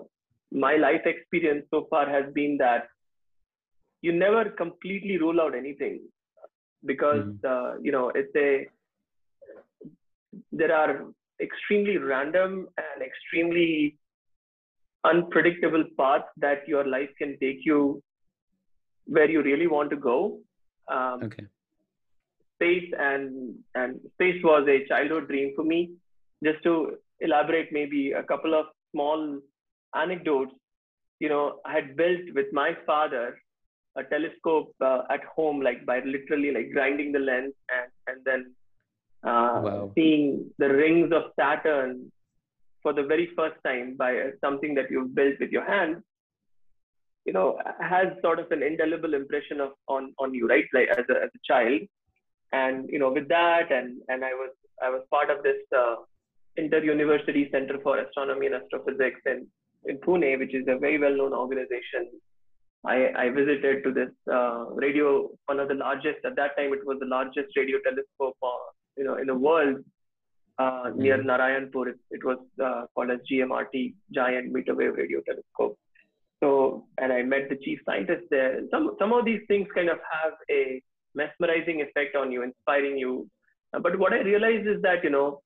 my 0.51 0.75
life 0.75 1.01
experience 1.05 1.65
so 1.71 1.87
far 1.89 2.09
has 2.09 2.25
been 2.33 2.57
that 2.57 2.87
you 4.01 4.11
never 4.11 4.49
completely 4.49 5.17
rule 5.17 5.39
out 5.39 5.55
anything 5.55 6.01
because 6.85 7.25
Mhm. 7.25 7.45
uh, 7.53 7.77
you 7.81 7.91
know 7.91 8.09
it's 8.15 8.35
a 8.35 8.67
there 10.51 10.73
are 10.75 11.05
extremely 11.41 11.97
random 11.97 12.67
and 12.77 13.03
extremely 13.03 13.97
unpredictable 15.03 15.83
paths 15.97 16.31
that 16.37 16.67
your 16.67 16.85
life 16.87 17.09
can 17.17 17.37
take 17.39 17.65
you 17.65 18.01
where 19.05 19.29
you 19.29 19.41
really 19.41 19.67
want 19.67 19.89
to 19.89 19.95
go. 19.97 20.39
Um, 20.91 21.23
Okay. 21.23 21.45
Space 22.55 22.91
and 22.99 23.55
and 23.73 23.99
space 24.13 24.39
was 24.43 24.67
a 24.67 24.85
childhood 24.87 25.27
dream 25.27 25.53
for 25.55 25.63
me. 25.63 25.79
Just 26.43 26.61
to 26.63 26.97
elaborate, 27.19 27.69
maybe 27.71 28.11
a 28.11 28.23
couple 28.23 28.53
of 28.53 28.67
small 28.91 29.39
anecdotes. 29.95 30.53
You 31.19 31.29
know, 31.29 31.59
I 31.65 31.73
had 31.73 31.95
built 31.95 32.21
with 32.35 32.47
my 32.53 32.77
father 32.85 33.39
a 33.97 34.03
telescope 34.03 34.73
uh, 34.81 35.01
at 35.09 35.23
home, 35.35 35.59
like 35.61 35.85
by 35.85 35.99
literally 36.05 36.51
like 36.51 36.71
grinding 36.71 37.11
the 37.11 37.19
lens 37.19 37.53
and 37.77 37.89
and 38.07 38.25
then 38.25 38.55
uh, 39.23 39.61
Wow. 39.63 39.91
seeing 39.95 40.51
the 40.59 40.69
rings 40.69 41.11
of 41.11 41.31
Saturn 41.39 42.11
for 42.83 42.93
the 42.93 43.03
very 43.03 43.29
first 43.35 43.57
time 43.65 43.95
by 43.97 44.11
uh, 44.17 44.29
something 44.43 44.73
that 44.75 44.89
you've 44.89 45.13
built 45.15 45.35
with 45.39 45.51
your 45.51 45.65
hands, 45.65 46.03
you 47.25 47.33
know, 47.33 47.59
has 47.79 48.07
sort 48.21 48.39
of 48.39 48.51
an 48.51 48.63
indelible 48.63 49.13
impression 49.13 49.59
of 49.61 49.71
on 49.87 50.13
on 50.19 50.33
you, 50.33 50.47
right? 50.47 50.65
Like 50.73 50.89
as 50.89 51.05
a 51.09 51.17
as 51.25 51.29
a 51.39 51.41
child, 51.51 51.81
and 52.51 52.89
you 52.89 52.99
know, 52.99 53.11
with 53.11 53.27
that, 53.29 53.71
and 53.71 54.01
and 54.09 54.23
I 54.25 54.33
was 54.33 54.51
I 54.81 54.89
was 54.89 55.03
part 55.11 55.29
of 55.29 55.43
this 55.43 55.61
uh, 55.77 55.95
inter 56.57 56.83
university 56.83 57.49
center 57.51 57.77
for 57.83 57.97
astronomy 57.99 58.47
and 58.47 58.55
astrophysics 58.55 59.21
in 59.25 59.47
in 59.85 59.97
Pune, 59.97 60.37
which 60.39 60.53
is 60.53 60.65
a 60.67 60.77
very 60.77 60.97
well 60.97 61.15
known 61.15 61.33
organization. 61.33 62.09
I, 62.83 63.11
I 63.15 63.29
visited 63.29 63.83
to 63.83 63.91
this 63.93 64.09
uh, 64.31 64.65
radio, 64.71 65.29
one 65.45 65.59
of 65.59 65.67
the 65.67 65.75
largest 65.75 66.25
at 66.25 66.35
that 66.37 66.57
time. 66.57 66.73
It 66.73 66.85
was 66.85 66.97
the 66.99 67.05
largest 67.05 67.55
radio 67.55 67.77
telescope, 67.83 68.37
uh, 68.41 68.63
you 68.97 69.03
know, 69.03 69.17
in 69.17 69.27
the 69.27 69.35
world, 69.35 69.77
uh, 70.57 70.89
near 70.95 71.17
Mhm. 71.19 71.25
Narayanpur. 71.29 71.89
It, 71.91 71.99
it 72.09 72.23
was 72.23 72.39
uh, 72.63 72.85
called 72.95 73.11
as 73.11 73.19
GMRT, 73.31 73.93
Giant 74.11 74.51
Metrewave 74.51 74.97
Radio 74.97 75.21
Telescope. 75.21 75.77
So, 76.41 76.85
and 76.97 77.13
I 77.13 77.21
met 77.21 77.49
the 77.49 77.55
chief 77.55 77.79
scientist 77.85 78.23
there. 78.31 78.61
Some 78.71 78.95
some 78.99 79.13
of 79.13 79.25
these 79.25 79.41
things 79.47 79.67
kind 79.75 79.89
of 79.89 79.99
have 80.11 80.33
a 80.49 80.81
mesmerizing 81.13 81.81
effect 81.81 82.15
on 82.15 82.31
you, 82.31 82.43
inspiring 82.43 82.97
you. 82.97 83.29
But 83.71 83.97
what 83.99 84.13
I 84.13 84.21
realized 84.21 84.67
is 84.67 84.81
that 84.81 85.03
you 85.03 85.11
know 85.11 85.41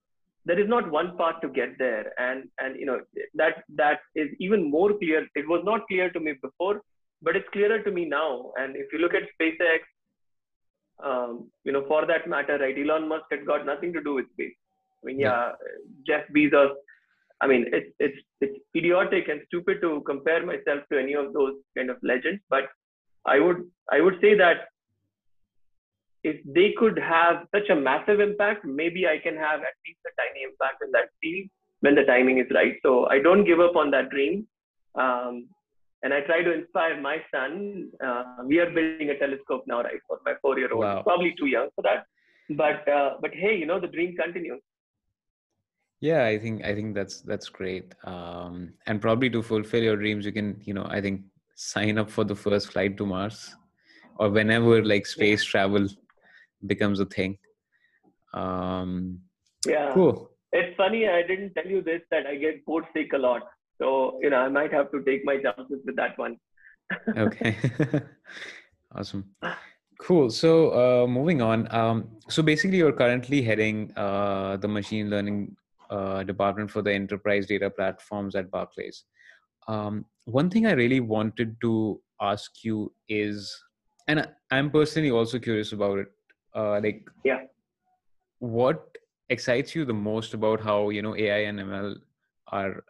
there 0.45 0.59
is 0.59 0.69
not 0.69 0.89
one 0.89 1.17
path 1.17 1.41
to 1.41 1.49
get 1.49 1.77
there, 1.77 2.13
and 2.17 2.45
and 2.59 2.79
you 2.79 2.85
know 2.85 3.01
that 3.35 3.63
that 3.75 3.99
is 4.15 4.29
even 4.39 4.69
more 4.69 4.97
clear. 4.97 5.27
It 5.35 5.47
was 5.47 5.63
not 5.65 5.87
clear 5.87 6.09
to 6.11 6.19
me 6.19 6.33
before, 6.41 6.81
but 7.21 7.35
it's 7.35 7.49
clearer 7.51 7.81
to 7.81 7.91
me 7.91 8.05
now. 8.05 8.51
And 8.57 8.75
if 8.75 8.93
you 8.93 8.99
look 8.99 9.13
at 9.13 9.23
SpaceX, 9.35 9.79
um, 11.03 11.51
you 11.63 11.71
know, 11.71 11.85
for 11.87 12.05
that 12.05 12.29
matter, 12.29 12.57
right, 12.57 12.77
Elon 12.77 13.09
Musk 13.09 13.25
had 13.31 13.45
got 13.45 13.65
nothing 13.65 13.91
to 13.93 14.01
do 14.01 14.13
with 14.13 14.31
space. 14.33 14.55
I 15.03 15.05
mean, 15.07 15.19
yeah, 15.19 15.51
Jeff 16.07 16.23
Bezos. 16.35 16.75
I 17.41 17.47
mean, 17.47 17.65
it's 17.71 17.91
it's 17.99 18.17
it's 18.41 18.57
idiotic 18.75 19.27
and 19.27 19.41
stupid 19.47 19.81
to 19.81 20.01
compare 20.05 20.45
myself 20.45 20.83
to 20.91 20.99
any 20.99 21.13
of 21.13 21.33
those 21.33 21.55
kind 21.77 21.89
of 21.89 21.97
legends, 22.01 22.41
but 22.49 22.65
I 23.25 23.39
would 23.39 23.69
I 23.91 24.01
would 24.01 24.19
say 24.21 24.35
that 24.35 24.69
if 26.23 26.37
they 26.45 26.73
could 26.77 26.97
have 26.97 27.45
such 27.53 27.69
a 27.69 27.75
massive 27.75 28.19
impact, 28.19 28.65
maybe 28.65 29.07
I 29.07 29.17
can 29.19 29.35
have 29.35 29.59
at 29.59 29.75
least 29.85 29.99
a 30.07 30.13
tiny 30.21 30.43
impact 30.43 30.81
in 30.83 30.91
that 30.91 31.09
field 31.21 31.49
when 31.81 31.93
the 31.93 32.03
timing 32.03 32.39
is 32.39 32.47
right. 32.53 32.75
So 32.81 33.07
I 33.09 33.19
don't 33.19 33.45
give 33.45 33.59
up 33.59 33.75
on 33.75 33.91
that 33.91 34.09
dream. 34.09 34.47
Um, 34.95 35.47
and 36.03 36.13
I 36.13 36.21
try 36.21 36.41
to 36.41 36.53
inspire 36.53 36.99
my 37.01 37.17
son. 37.33 37.89
Uh, 38.03 38.23
we 38.45 38.59
are 38.59 38.69
building 38.69 39.09
a 39.09 39.17
telescope 39.17 39.65
now, 39.67 39.81
right, 39.81 39.99
for 40.07 40.19
my 40.25 40.33
four-year-old. 40.41 40.83
Wow. 40.83 41.01
Probably 41.03 41.33
too 41.37 41.47
young 41.47 41.69
for 41.75 41.81
that, 41.81 42.05
but 42.51 42.87
uh, 42.87 43.17
but 43.21 43.31
hey, 43.33 43.55
you 43.55 43.65
know 43.65 43.79
the 43.79 43.87
dream 43.87 44.15
continues. 44.15 44.61
Yeah, 46.05 46.25
I 46.25 46.37
think 46.37 46.63
I 46.63 46.75
think 46.75 46.93
that's 46.93 47.21
that's 47.21 47.49
great. 47.49 47.95
Um, 48.03 48.73
and 48.85 49.01
probably 49.01 49.29
to 49.31 49.41
fulfill 49.41 49.81
your 49.81 49.95
dreams, 49.95 50.23
you 50.23 50.31
can, 50.31 50.61
you 50.63 50.75
know, 50.75 50.85
I 50.97 51.01
think 51.01 51.21
sign 51.55 51.97
up 51.97 52.11
for 52.11 52.23
the 52.23 52.35
first 52.35 52.73
flight 52.73 52.95
to 52.97 53.07
Mars, 53.07 53.55
or 54.17 54.29
whenever 54.29 54.83
like 54.85 55.07
space 55.07 55.43
travel 55.43 55.87
becomes 56.67 56.99
a 56.99 57.07
thing. 57.07 57.39
Um, 58.35 59.21
yeah. 59.65 59.93
Cool. 59.95 60.29
It's 60.51 60.77
funny. 60.77 61.07
I 61.07 61.23
didn't 61.23 61.55
tell 61.55 61.65
you 61.65 61.81
this 61.81 62.03
that 62.11 62.27
I 62.27 62.35
get 62.35 62.63
bored 62.67 62.85
sick 62.93 63.13
a 63.13 63.17
lot. 63.17 63.49
So 63.81 64.19
you 64.21 64.29
know, 64.29 64.41
I 64.45 64.49
might 64.49 64.71
have 64.73 64.91
to 64.91 65.03
take 65.09 65.25
my 65.25 65.37
chances 65.37 65.81
with 65.89 65.95
that 65.95 66.19
one. 66.19 66.37
okay. 67.17 67.57
awesome. 68.95 69.25
Cool. 69.97 70.29
So 70.29 70.53
uh, 70.85 71.07
moving 71.07 71.41
on. 71.41 71.67
Um, 71.73 72.09
so 72.29 72.43
basically, 72.43 72.77
you're 72.77 72.97
currently 73.03 73.41
heading 73.41 73.91
uh, 73.97 74.57
the 74.57 74.67
machine 74.67 75.09
learning 75.09 75.55
uh, 75.89 76.23
department 76.23 76.71
for 76.71 76.81
the 76.81 76.93
enterprise 76.93 77.45
data 77.45 77.69
platforms 77.69 78.35
at 78.35 78.51
Barclays. 78.51 79.05
Um, 79.67 80.05
one 80.25 80.49
thing 80.49 80.65
I 80.65 80.71
really 80.71 80.99
wanted 80.99 81.57
to 81.61 82.01
ask 82.21 82.63
you 82.63 82.93
is, 83.09 83.55
and 84.07 84.27
I'm 84.51 84.69
personally 84.71 85.11
also 85.11 85.39
curious 85.39 85.71
about 85.71 85.99
it. 85.99 86.07
Uh, 86.53 86.79
like, 86.81 87.07
yeah, 87.23 87.41
what 88.39 88.97
excites 89.29 89.75
you 89.75 89.85
the 89.85 89.93
most 89.93 90.33
about 90.33 90.61
how 90.61 90.89
you 90.89 91.01
know 91.01 91.15
AI 91.15 91.39
and 91.49 91.59
ML 91.59 91.95
are 92.47 92.83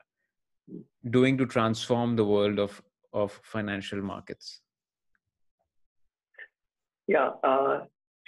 doing 1.10 1.38
to 1.38 1.46
transform 1.46 2.16
the 2.16 2.26
world 2.26 2.60
of 2.60 2.82
of 3.14 3.40
financial 3.44 4.02
markets? 4.02 4.62
Yeah, 7.08 7.32
uh, 7.44 7.82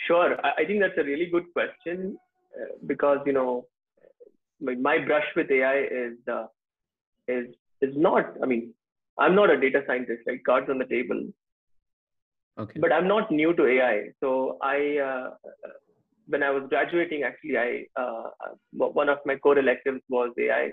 sure. 0.07 0.37
I, 0.45 0.61
I, 0.61 0.65
think 0.65 0.81
that's 0.81 0.97
a 0.97 1.03
really 1.03 1.25
good 1.25 1.51
question 1.51 2.17
uh, 2.55 2.75
because 2.85 3.19
you 3.25 3.33
know 3.33 3.65
my, 4.61 4.75
my, 4.75 4.97
brush 5.05 5.25
with 5.35 5.51
AI 5.51 5.79
is 5.81 6.17
uh, 6.31 6.47
is 7.27 7.47
is 7.81 7.95
not. 7.95 8.25
I 8.41 8.45
mean, 8.45 8.73
I'm 9.19 9.35
not 9.35 9.49
a 9.49 9.59
data 9.59 9.83
scientist, 9.87 10.21
Like 10.27 10.43
Cards 10.45 10.67
on 10.69 10.77
the 10.77 10.85
table. 10.85 11.27
Okay. 12.59 12.79
But 12.79 12.91
I'm 12.91 13.07
not 13.07 13.31
new 13.31 13.53
to 13.53 13.67
AI. 13.67 14.09
So 14.19 14.57
I, 14.63 14.97
uh, 14.97 15.29
when 16.27 16.41
I 16.41 16.49
was 16.49 16.63
graduating, 16.69 17.23
actually, 17.23 17.57
I 17.57 18.01
uh, 18.01 18.29
one 18.71 19.09
of 19.09 19.19
my 19.25 19.35
core 19.35 19.59
electives 19.59 20.01
was 20.09 20.31
AI. 20.39 20.71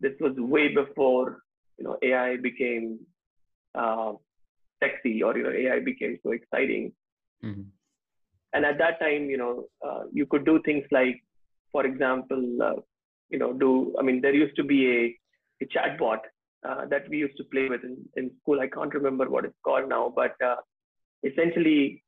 This 0.00 0.12
was 0.20 0.32
way 0.36 0.68
before 0.74 1.40
you 1.78 1.84
know 1.84 1.96
AI 2.02 2.36
became 2.36 3.00
uh, 3.74 4.12
sexy 4.82 5.22
or 5.22 5.36
you 5.36 5.44
know 5.44 5.50
AI 5.50 5.80
became 5.80 6.18
so 6.22 6.30
exciting. 6.32 6.92
Mm-hmm. 7.44 7.62
And 8.52 8.64
at 8.64 8.78
that 8.78 8.98
time, 8.98 9.28
you 9.28 9.36
know, 9.36 9.64
uh, 9.86 10.04
you 10.12 10.26
could 10.26 10.44
do 10.44 10.60
things 10.64 10.84
like, 10.90 11.22
for 11.72 11.84
example, 11.86 12.58
uh, 12.62 12.80
you 13.30 13.38
know, 13.38 13.52
do 13.52 13.94
I 13.98 14.02
mean 14.02 14.20
there 14.20 14.34
used 14.34 14.56
to 14.56 14.64
be 14.64 14.80
a, 15.60 15.64
a 15.64 15.66
chatbot 15.66 16.20
uh, 16.68 16.86
that 16.86 17.08
we 17.08 17.18
used 17.18 17.36
to 17.36 17.44
play 17.44 17.68
with 17.68 17.84
in, 17.84 17.96
in 18.16 18.30
school. 18.40 18.60
I 18.60 18.68
can't 18.68 18.92
remember 18.94 19.28
what 19.28 19.44
it's 19.44 19.62
called 19.64 19.88
now, 19.88 20.12
but 20.14 20.34
uh, 20.44 20.56
essentially, 21.24 22.02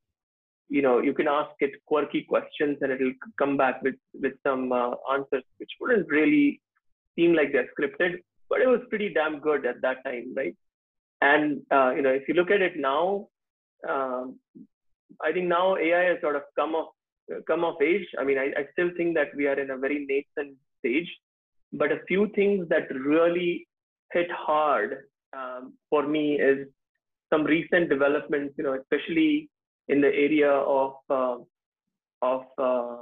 you 0.69 0.83
know, 0.83 1.01
you 1.01 1.13
can 1.13 1.29
ask 1.29 1.51
it 1.61 1.73
quirky 1.87 2.23
questions 2.23 2.79
and 2.81 2.93
it'll 2.93 3.13
come 3.39 3.57
back 3.57 3.83
with 3.83 3.97
with 4.15 4.35
some 4.47 4.73
uh, 4.73 4.93
answers 5.13 5.45
which 5.59 5.71
wouldn't 5.81 6.09
really 6.09 6.61
seem 7.17 7.35
like 7.35 7.53
they're 7.53 7.71
scripted, 7.79 8.19
but 8.49 8.61
it 8.61 8.69
was 8.69 8.81
pretty 8.89 9.13
damn 9.13 9.41
good 9.41 9.67
at 9.67 9.81
that 9.83 10.03
time, 10.05 10.33
right? 10.37 10.57
And 11.21 11.63
uh, 11.71 11.91
you 11.95 12.03
know, 12.03 12.11
if 12.11 12.27
you 12.29 12.35
look 12.35 12.51
at 12.51 12.63
it 12.63 12.77
now, 12.77 13.29
um, 13.89 14.39
I 15.23 15.33
think 15.33 15.47
now 15.47 15.77
AI 15.77 16.05
has 16.11 16.21
sort 16.21 16.37
of 16.37 16.43
come 16.57 16.75
of 16.75 16.87
come 17.47 17.65
of 17.65 17.81
age. 17.83 18.07
I 18.19 18.25
mean, 18.25 18.39
I, 18.39 18.47
I 18.61 18.65
still 18.73 18.91
think 18.97 19.15
that 19.15 19.29
we 19.37 19.47
are 19.47 19.59
in 19.59 19.71
a 19.71 19.77
very 19.77 20.07
nascent 20.09 20.57
stage, 20.79 21.09
but 21.73 21.93
a 21.93 22.05
few 22.09 22.29
things 22.35 22.69
that 22.69 22.95
really 22.95 23.67
hit 24.13 24.31
hard 24.31 25.05
um, 25.37 25.75
for 25.89 26.07
me 26.07 26.41
is 26.41 26.67
some 27.33 27.45
recent 27.45 27.89
developments. 27.89 28.55
You 28.59 28.65
know, 28.65 28.75
especially 28.81 29.49
in 29.89 30.01
the 30.01 30.09
area 30.09 30.51
of 30.51 30.95
uh, 31.09 31.39
of 32.23 32.43
uh, 32.59 32.97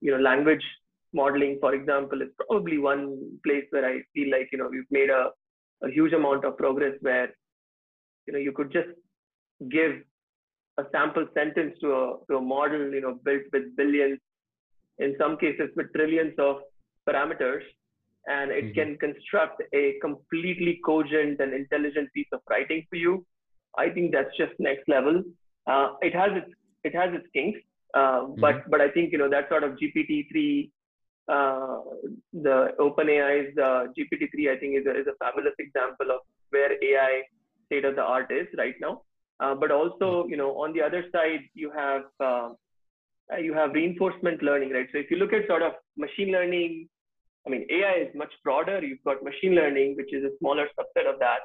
you 0.00 0.12
know 0.12 0.20
language 0.20 0.64
modeling, 1.12 1.58
for 1.60 1.74
example, 1.74 2.22
is 2.22 2.28
probably 2.46 2.78
one 2.78 3.38
place 3.44 3.64
where 3.70 3.86
I 3.86 4.00
feel 4.14 4.30
like 4.30 4.48
you 4.52 4.58
know 4.58 4.68
we've 4.68 4.90
made 4.90 5.10
a, 5.10 5.30
a 5.82 5.90
huge 5.90 6.12
amount 6.12 6.44
of 6.44 6.56
progress 6.56 6.94
where 7.00 7.28
you 8.26 8.32
know 8.32 8.38
you 8.38 8.52
could 8.52 8.72
just 8.72 8.88
give 9.70 10.02
a 10.78 10.84
sample 10.92 11.26
sentence 11.34 11.74
to 11.80 11.92
a 11.92 12.16
to 12.28 12.36
a 12.36 12.40
model 12.40 12.92
you 12.92 13.00
know 13.00 13.18
built 13.24 13.42
with 13.52 13.64
billions 13.76 14.18
in 14.98 15.14
some 15.18 15.36
cases 15.36 15.70
with 15.76 15.92
trillions 15.94 16.34
of 16.38 16.56
parameters 17.08 17.62
and 18.26 18.50
it 18.50 18.64
mm-hmm. 18.64 18.74
can 18.74 18.98
construct 18.98 19.62
a 19.72 19.94
completely 20.00 20.80
cogent 20.84 21.40
and 21.40 21.54
intelligent 21.54 22.12
piece 22.12 22.28
of 22.32 22.40
writing 22.50 22.84
for 22.90 22.96
you 22.96 23.24
i 23.78 23.88
think 23.88 24.12
that's 24.12 24.36
just 24.36 24.52
next 24.58 24.88
level 24.88 25.22
uh, 25.66 25.88
it 26.00 26.14
has 26.14 26.30
its 26.40 26.52
it 26.84 26.94
has 26.94 27.10
its 27.14 27.26
kinks 27.32 27.60
uh, 27.94 28.20
mm-hmm. 28.20 28.40
but 28.40 28.68
but 28.70 28.80
i 28.80 28.88
think 28.90 29.12
you 29.12 29.18
know 29.18 29.30
that 29.30 29.48
sort 29.48 29.64
of 29.64 29.78
gpt-3 29.82 30.70
uh, 31.28 31.78
the 32.32 32.68
OpenAI's 32.78 33.56
uh, 33.58 33.86
GPT-3, 33.98 34.56
I 34.56 34.58
think, 34.58 34.78
is 34.78 34.86
a, 34.86 35.00
is 35.00 35.06
a 35.08 35.16
fabulous 35.18 35.54
example 35.58 36.10
of 36.12 36.20
where 36.50 36.72
AI 36.72 37.22
state 37.66 37.84
of 37.84 37.96
the 37.96 38.02
art 38.02 38.30
is 38.30 38.46
right 38.56 38.74
now. 38.80 39.02
Uh, 39.38 39.54
but 39.54 39.70
also, 39.70 40.24
hmm. 40.24 40.30
you 40.30 40.36
know, 40.36 40.52
on 40.62 40.72
the 40.72 40.82
other 40.82 41.04
side, 41.12 41.40
you 41.54 41.70
have 41.70 42.02
uh, 42.20 42.50
uh, 43.32 43.38
you 43.38 43.52
have 43.52 43.72
reinforcement 43.72 44.42
learning, 44.42 44.70
right? 44.72 44.86
So 44.92 44.98
if 44.98 45.10
you 45.10 45.16
look 45.16 45.32
at 45.32 45.46
sort 45.46 45.62
of 45.62 45.72
machine 45.96 46.32
learning, 46.32 46.88
I 47.46 47.50
mean, 47.50 47.66
AI 47.70 48.06
is 48.08 48.14
much 48.14 48.32
broader. 48.44 48.82
You've 48.82 49.02
got 49.04 49.22
machine 49.22 49.54
learning, 49.54 49.96
which 49.96 50.12
is 50.12 50.24
a 50.24 50.36
smaller 50.38 50.68
subset 50.78 51.12
of 51.12 51.18
that, 51.20 51.40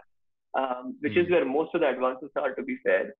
um, 0.58 0.95
which 1.01 1.13
mm-hmm. 1.13 1.21
is 1.21 1.27
hmm. 1.27 1.34
where 1.34 1.45
most 1.45 1.73
of 1.73 1.82
the 1.82 1.89
advances 1.89 2.30
are, 2.36 2.54
to 2.56 2.63
be 2.63 2.77
fair. 2.84 3.13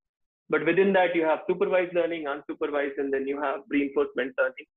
But 0.50 0.66
within 0.66 0.92
that, 0.94 1.16
you 1.16 1.24
have 1.24 1.40
supervised 1.48 1.96
learning, 1.96 2.26
unsupervised, 2.26 2.98
and 2.98 3.12
then 3.12 3.26
you 3.28 3.42
have 3.42 3.62
reinforcement 3.70 4.34
learning. 4.38 4.68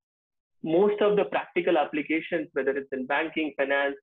Most 0.63 1.01
of 1.03 1.17
the 1.17 1.25
practical 1.25 1.77
applications, 1.77 2.49
whether 2.53 2.71
it's 2.71 2.93
in 2.93 3.07
banking, 3.07 3.53
finance, 3.57 3.97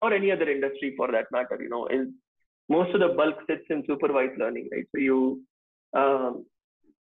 or 0.00 0.12
any 0.14 0.30
other 0.30 0.48
industry 0.48 0.94
for 0.96 1.10
that 1.10 1.26
matter, 1.32 1.58
you 1.60 1.68
know, 1.68 1.88
is 1.88 2.06
most 2.68 2.94
of 2.94 3.00
the 3.00 3.08
bulk 3.08 3.36
sits 3.46 3.64
in 3.70 3.82
supervised 3.86 4.38
learning, 4.38 4.68
right? 4.72 4.86
So 4.94 5.00
you 5.00 5.42
um, 5.94 6.44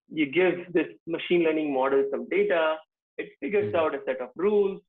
you 0.10 0.32
give 0.32 0.72
this 0.74 0.88
machine 1.08 1.44
learning 1.44 1.74
model 1.74 2.06
some 2.12 2.30
data, 2.30 2.76
it 3.18 3.30
figures 3.40 3.74
mm-hmm. 3.74 3.78
out 3.78 3.96
a 3.96 4.00
set 4.06 4.22
of 4.22 4.30
rules, 4.36 4.82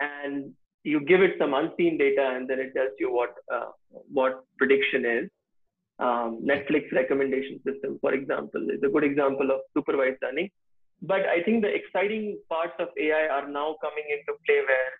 and 0.00 0.52
you 0.84 1.00
give 1.00 1.22
it 1.22 1.36
some 1.38 1.54
unseen 1.54 1.96
data, 1.98 2.32
and 2.34 2.48
then 2.48 2.58
it 2.58 2.72
tells 2.74 2.92
you 2.98 3.12
what 3.12 3.34
uh, 3.52 3.70
what 4.12 4.44
prediction 4.58 5.04
is. 5.04 5.30
Um, 5.98 6.40
Netflix 6.42 6.90
recommendation 6.92 7.60
system, 7.62 7.98
for 8.00 8.14
example, 8.14 8.68
is 8.70 8.80
a 8.82 8.88
good 8.88 9.04
example 9.04 9.50
of 9.50 9.60
supervised 9.76 10.16
learning. 10.22 10.50
But 11.02 11.26
I 11.26 11.42
think 11.42 11.62
the 11.62 11.74
exciting 11.74 12.38
parts 12.48 12.72
of 12.78 12.88
AI 12.98 13.28
are 13.28 13.48
now 13.48 13.76
coming 13.82 14.04
into 14.08 14.38
play 14.46 14.60
where 14.66 14.90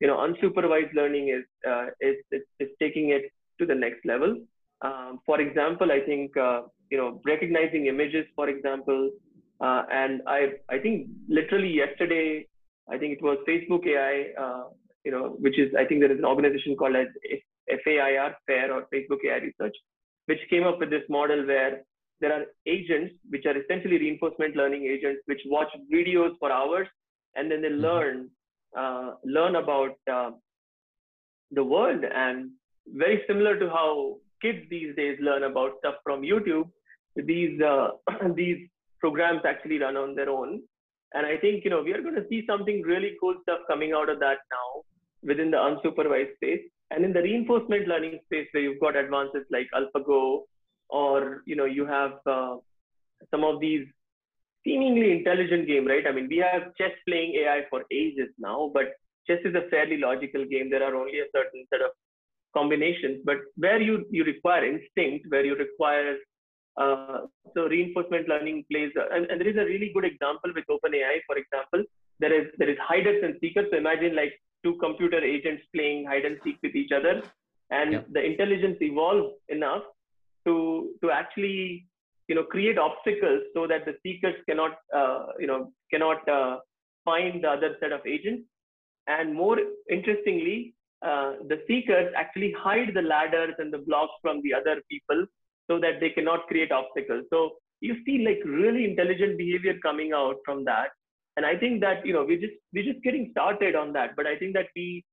you 0.00 0.06
know 0.06 0.16
unsupervised 0.16 0.94
learning 0.94 1.28
is 1.28 1.44
uh, 1.68 1.86
is, 2.00 2.16
is, 2.32 2.42
is 2.60 2.68
taking 2.80 3.10
it 3.10 3.30
to 3.58 3.66
the 3.66 3.74
next 3.74 4.04
level 4.04 4.36
um, 4.82 5.20
for 5.24 5.40
example, 5.40 5.90
I 5.92 6.00
think 6.00 6.36
uh, 6.36 6.62
you 6.90 6.98
know 6.98 7.20
recognizing 7.24 7.86
images, 7.86 8.26
for 8.34 8.48
example, 8.48 9.10
uh, 9.60 9.82
and 9.90 10.22
I 10.26 10.54
I 10.68 10.78
think 10.78 11.08
literally 11.28 11.72
yesterday, 11.72 12.46
I 12.88 12.98
think 12.98 13.18
it 13.18 13.22
was 13.22 13.38
Facebook 13.48 13.86
AI, 13.86 14.32
uh, 14.40 14.64
you 15.04 15.12
know, 15.12 15.36
which 15.38 15.58
is 15.58 15.74
I 15.78 15.84
think 15.84 16.00
there 16.00 16.12
is 16.12 16.18
an 16.18 16.24
organization 16.24 16.76
called 16.76 16.96
as 16.96 17.06
FAIR, 17.84 18.36
FAIR 18.46 18.72
or 18.72 18.86
Facebook 18.92 19.24
AI 19.26 19.38
Research, 19.38 19.76
which 20.26 20.40
came 20.50 20.64
up 20.64 20.78
with 20.78 20.90
this 20.90 21.08
model 21.08 21.46
where 21.46 21.82
there 22.20 22.32
are 22.32 22.44
agents 22.66 23.14
which 23.30 23.44
are 23.46 23.56
essentially 23.56 23.98
reinforcement 23.98 24.56
learning 24.56 24.84
agents 24.84 25.20
which 25.26 25.40
watch 25.46 25.68
videos 25.92 26.32
for 26.38 26.50
hours 26.50 26.88
and 27.36 27.50
then 27.50 27.60
they 27.60 27.68
mm-hmm. 27.68 27.82
learn 27.82 28.30
uh, 28.76 29.14
learn 29.24 29.56
about 29.56 29.96
uh, 30.10 30.30
the 31.52 31.62
world 31.62 32.04
and 32.04 32.50
very 32.86 33.22
similar 33.26 33.58
to 33.58 33.68
how 33.68 34.16
kids 34.42 34.58
these 34.70 34.94
days 34.96 35.18
learn 35.20 35.44
about 35.44 35.78
stuff 35.78 35.96
from 36.02 36.22
YouTube, 36.22 36.68
these 37.16 37.60
uh, 37.60 37.90
these 38.34 38.68
programs 39.00 39.42
actually 39.44 39.78
run 39.78 39.96
on 39.96 40.14
their 40.14 40.30
own. 40.30 40.62
And 41.12 41.26
I 41.26 41.36
think 41.36 41.64
you 41.64 41.70
know 41.70 41.82
we 41.82 41.92
are 41.92 42.02
going 42.02 42.16
to 42.16 42.26
see 42.28 42.44
something 42.46 42.82
really 42.82 43.16
cool 43.20 43.36
stuff 43.42 43.60
coming 43.68 43.92
out 43.92 44.08
of 44.08 44.18
that 44.20 44.38
now 44.50 44.82
within 45.22 45.50
the 45.50 45.56
unsupervised 45.56 46.34
space 46.36 46.62
and 46.90 47.04
in 47.04 47.12
the 47.12 47.22
reinforcement 47.22 47.88
learning 47.88 48.18
space 48.26 48.46
where 48.52 48.62
you've 48.62 48.80
got 48.80 48.96
advances 48.96 49.44
like 49.50 49.68
AlphaGo 49.74 50.42
or 50.90 51.42
you 51.46 51.56
know 51.56 51.64
you 51.64 51.86
have 51.86 52.12
uh, 52.26 52.56
some 53.30 53.44
of 53.44 53.60
these 53.60 53.86
seemingly 54.64 55.12
intelligent 55.12 55.66
game, 55.66 55.86
right? 55.86 56.06
I 56.06 56.12
mean, 56.12 56.26
we 56.28 56.38
have 56.38 56.74
chess 56.76 56.92
playing 57.06 57.34
AI 57.34 57.62
for 57.68 57.84
ages 57.90 58.30
now, 58.38 58.70
but 58.72 58.94
chess 59.26 59.38
is 59.44 59.54
a 59.54 59.68
fairly 59.70 59.98
logical 59.98 60.44
game. 60.46 60.70
There 60.70 60.82
are 60.82 60.94
only 60.94 61.18
a 61.20 61.30
certain 61.34 61.66
set 61.70 61.82
of 61.82 61.90
combinations, 62.54 63.20
but 63.24 63.36
where 63.56 63.80
you, 63.80 64.06
you 64.10 64.24
require 64.24 64.64
instinct, 64.64 65.26
where 65.30 65.44
you 65.44 65.56
require 65.56 66.16
uh, 66.76 67.20
so 67.54 67.66
reinforcement 67.66 68.28
learning 68.28 68.64
plays, 68.70 68.90
uh, 68.98 69.14
and, 69.14 69.26
and, 69.30 69.40
there 69.40 69.48
is 69.48 69.56
a 69.56 69.64
really 69.64 69.92
good 69.94 70.04
example 70.04 70.50
with 70.54 70.64
OpenAI. 70.68 71.20
For 71.26 71.36
example, 71.38 71.84
there 72.18 72.32
is 72.32 72.48
there 72.58 72.68
is 72.68 72.76
hiders 72.82 73.22
and 73.22 73.36
seekers. 73.40 73.66
So 73.70 73.76
imagine 73.76 74.16
like 74.16 74.32
two 74.64 74.76
computer 74.78 75.18
agents 75.18 75.62
playing 75.72 76.06
hide 76.06 76.24
and 76.24 76.36
seek 76.42 76.58
with 76.64 76.74
each 76.74 76.90
other, 76.90 77.22
and 77.70 78.04
the 78.10 78.24
intelligence 78.24 78.78
evolves 78.80 79.34
enough 79.48 79.84
to 80.46 80.90
to 81.02 81.12
actually 81.12 81.86
you 82.28 82.34
know 82.34 82.42
create 82.42 82.78
obstacles 82.78 83.42
so 83.54 83.68
that 83.68 83.84
the 83.84 83.94
seekers 84.02 84.34
cannot 84.48 84.72
uh, 84.92 85.26
you 85.38 85.46
know 85.46 85.72
cannot 85.92 86.28
uh, 86.28 86.58
find 87.04 87.44
the 87.44 87.50
other 87.50 87.76
set 87.80 87.92
of 87.92 88.00
agents. 88.06 88.48
And 89.06 89.34
more 89.34 89.58
interestingly, 89.90 90.74
uh, 91.04 91.34
the 91.48 91.60
seekers 91.68 92.12
actually 92.16 92.52
hide 92.58 92.92
the 92.94 93.02
ladders 93.02 93.54
and 93.58 93.72
the 93.72 93.78
blocks 93.78 94.14
from 94.22 94.40
the 94.42 94.54
other 94.54 94.80
people 94.90 95.26
so 95.70 95.78
that 95.78 96.00
they 96.00 96.10
cannot 96.10 96.46
create 96.46 96.72
obstacles. 96.72 97.24
So 97.30 97.56
you 97.80 97.96
see 98.06 98.24
like 98.26 98.40
really 98.44 98.84
intelligent 98.84 99.36
behavior 99.36 99.74
coming 99.82 100.12
out 100.14 100.36
from 100.44 100.64
that. 100.64 100.88
And 101.36 101.44
I 101.44 101.56
think 101.56 101.80
that, 101.80 102.06
you 102.06 102.12
know, 102.12 102.24
we 102.24 102.36
just, 102.38 102.54
we're 102.72 102.90
just 102.90 103.02
getting 103.02 103.28
started 103.32 103.74
on 103.74 103.92
that. 103.94 104.16
But 104.16 104.26
I 104.26 104.36
think 104.36 104.54
that 104.54 104.68
we, 104.74 105.04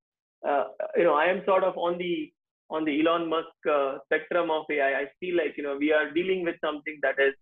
uh, 0.48 0.64
you 0.96 1.04
know, 1.04 1.14
I 1.14 1.26
am 1.26 1.42
sort 1.44 1.64
of 1.64 1.76
on 1.76 1.98
the, 1.98 2.32
on 2.70 2.84
the 2.84 3.00
Elon 3.00 3.28
Musk 3.28 3.48
uh, 3.70 3.98
spectrum 4.06 4.50
of 4.50 4.64
AI. 4.70 5.00
I 5.00 5.04
feel 5.20 5.36
like, 5.36 5.54
you 5.56 5.62
know, 5.62 5.76
we 5.76 5.92
are 5.92 6.10
dealing 6.10 6.44
with 6.44 6.56
something 6.64 6.98
that 7.02 7.16
is, 7.18 7.34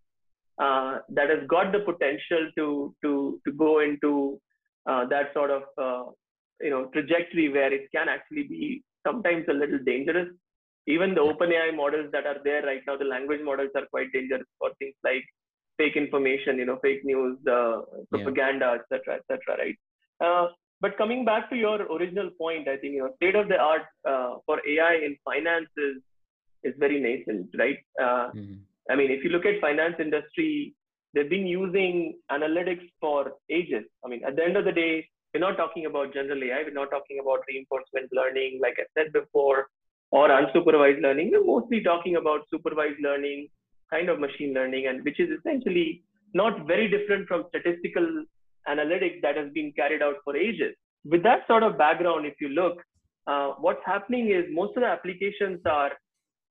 uh, 0.58 0.98
that 1.10 1.30
has 1.30 1.46
got 1.46 1.72
the 1.72 1.80
potential 1.80 2.50
to, 2.56 2.94
to, 3.02 3.40
to 3.46 3.52
go 3.52 3.80
into 3.80 4.40
uh, 4.88 5.06
that 5.06 5.32
sort 5.34 5.50
of, 5.50 5.62
uh, 5.78 6.10
you 6.60 6.70
know, 6.70 6.86
trajectory 6.86 7.48
where 7.48 7.72
it 7.72 7.90
can 7.94 8.08
actually 8.08 8.44
be 8.44 8.82
sometimes 9.06 9.46
a 9.48 9.52
little 9.52 9.78
dangerous 9.84 10.28
even 10.86 11.14
the 11.14 11.20
open 11.20 11.52
AI 11.52 11.70
models 11.74 12.08
that 12.12 12.26
are 12.26 12.38
there 12.42 12.62
right 12.62 12.82
now, 12.86 12.96
the 12.96 13.04
language 13.04 13.40
models 13.44 13.70
are 13.74 13.86
quite 13.90 14.12
dangerous 14.12 14.46
for 14.58 14.70
things 14.78 14.94
like 15.04 15.24
fake 15.78 15.96
information, 15.96 16.58
you 16.58 16.66
know, 16.66 16.78
fake 16.82 17.04
news, 17.04 17.38
uh, 17.46 17.82
propaganda, 18.10 18.78
etc., 18.78 19.18
etc. 19.18 19.38
right? 19.58 19.78
Uh, 20.20 20.48
but 20.80 20.96
coming 20.96 21.24
back 21.24 21.50
to 21.50 21.56
your 21.56 21.82
original 21.92 22.30
point, 22.38 22.68
I 22.68 22.76
think 22.76 22.94
you 22.94 23.00
know, 23.00 23.12
state 23.16 23.34
of 23.34 23.48
the 23.48 23.58
art 23.58 23.82
uh, 24.08 24.36
for 24.46 24.60
AI 24.66 24.94
in 25.04 25.16
finance 25.24 25.68
is, 25.76 25.96
is 26.64 26.74
very 26.78 27.00
nascent, 27.00 27.48
right? 27.58 27.78
Uh, 28.00 28.30
mm-hmm. 28.34 28.54
I 28.90 28.96
mean, 28.96 29.10
if 29.10 29.22
you 29.22 29.30
look 29.30 29.46
at 29.46 29.60
finance 29.60 29.96
industry, 29.98 30.74
they've 31.14 31.28
been 31.28 31.46
using 31.46 32.18
analytics 32.30 32.88
for 33.00 33.32
ages. 33.50 33.84
I 34.04 34.08
mean, 34.08 34.24
at 34.24 34.36
the 34.36 34.44
end 34.44 34.56
of 34.56 34.64
the 34.64 34.72
day, 34.72 35.08
we're 35.32 35.40
not 35.40 35.56
talking 35.56 35.86
about 35.86 36.12
general 36.12 36.42
AI. 36.42 36.62
We're 36.64 36.72
not 36.72 36.90
talking 36.90 37.18
about 37.22 37.40
reinforcement 37.48 38.10
learning, 38.12 38.58
like 38.62 38.76
I 38.78 38.84
said 38.96 39.12
before 39.12 39.68
or 40.10 40.28
unsupervised 40.28 41.02
learning. 41.02 41.30
We're 41.32 41.44
mostly 41.44 41.82
talking 41.82 42.16
about 42.16 42.40
supervised 42.50 43.00
learning, 43.00 43.48
kind 43.90 44.08
of 44.08 44.18
machine 44.18 44.54
learning, 44.54 44.86
and 44.88 45.04
which 45.04 45.20
is 45.20 45.28
essentially 45.38 46.02
not 46.34 46.66
very 46.66 46.88
different 46.88 47.28
from 47.28 47.44
statistical 47.48 48.24
analytics 48.68 49.22
that 49.22 49.36
has 49.36 49.50
been 49.52 49.72
carried 49.72 50.02
out 50.02 50.16
for 50.24 50.36
ages. 50.36 50.74
With 51.04 51.22
that 51.22 51.46
sort 51.46 51.62
of 51.62 51.78
background, 51.78 52.26
if 52.26 52.34
you 52.40 52.48
look, 52.48 52.82
uh, 53.26 53.52
what's 53.58 53.84
happening 53.86 54.30
is 54.30 54.44
most 54.50 54.76
of 54.76 54.82
the 54.82 54.88
applications 54.88 55.60
are 55.64 55.92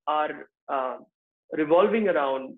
are 0.07 0.49
uh, 0.69 0.97
revolving 1.51 2.07
around 2.07 2.55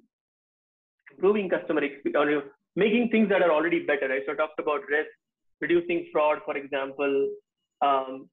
improving 1.12 1.49
customer 1.49 1.84
experience, 1.84 2.43
making 2.75 3.10
things 3.10 3.27
that 3.29 3.41
are 3.41 3.51
already 3.51 3.79
better. 3.86 4.07
Right? 4.07 4.21
So 4.25 4.34
I 4.34 4.36
talked 4.36 4.60
about 4.60 4.81
risk, 4.89 5.10
reducing 5.62 6.08
fraud, 6.12 6.39
for 6.45 6.58
example, 6.58 7.30
um, 7.82 8.30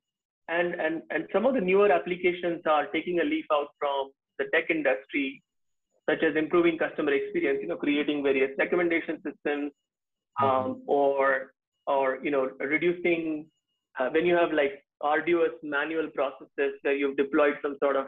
and 0.49 0.75
and 0.75 1.03
and 1.11 1.27
some 1.33 1.47
of 1.47 1.55
the 1.55 1.61
newer 1.61 1.91
applications 1.93 2.63
are 2.67 2.87
taking 2.87 3.21
a 3.21 3.25
leaf 3.25 3.45
out 3.53 3.69
from 3.79 4.11
the 4.39 4.47
tech 4.55 4.71
industry 4.71 5.43
such 6.09 6.23
as 6.23 6.37
improving 6.37 6.79
customer 6.79 7.13
experience 7.13 7.59
you 7.61 7.69
know 7.69 7.77
creating 7.77 8.23
various 8.23 8.51
recommendation 8.59 9.17
systems 9.17 9.73
um, 10.41 10.49
mm-hmm. 10.49 10.73
or 10.87 11.53
or 11.87 12.19
you 12.23 12.31
know 12.31 12.51
reducing 12.61 13.47
uh, 13.99 14.09
when 14.11 14.25
you 14.25 14.35
have 14.35 14.53
like 14.53 14.83
arduous 15.01 15.53
manual 15.63 16.09
processes 16.15 16.73
where 16.83 16.95
you've 16.95 17.17
deployed 17.17 17.55
some 17.63 17.77
sort 17.83 17.97
of 17.97 18.07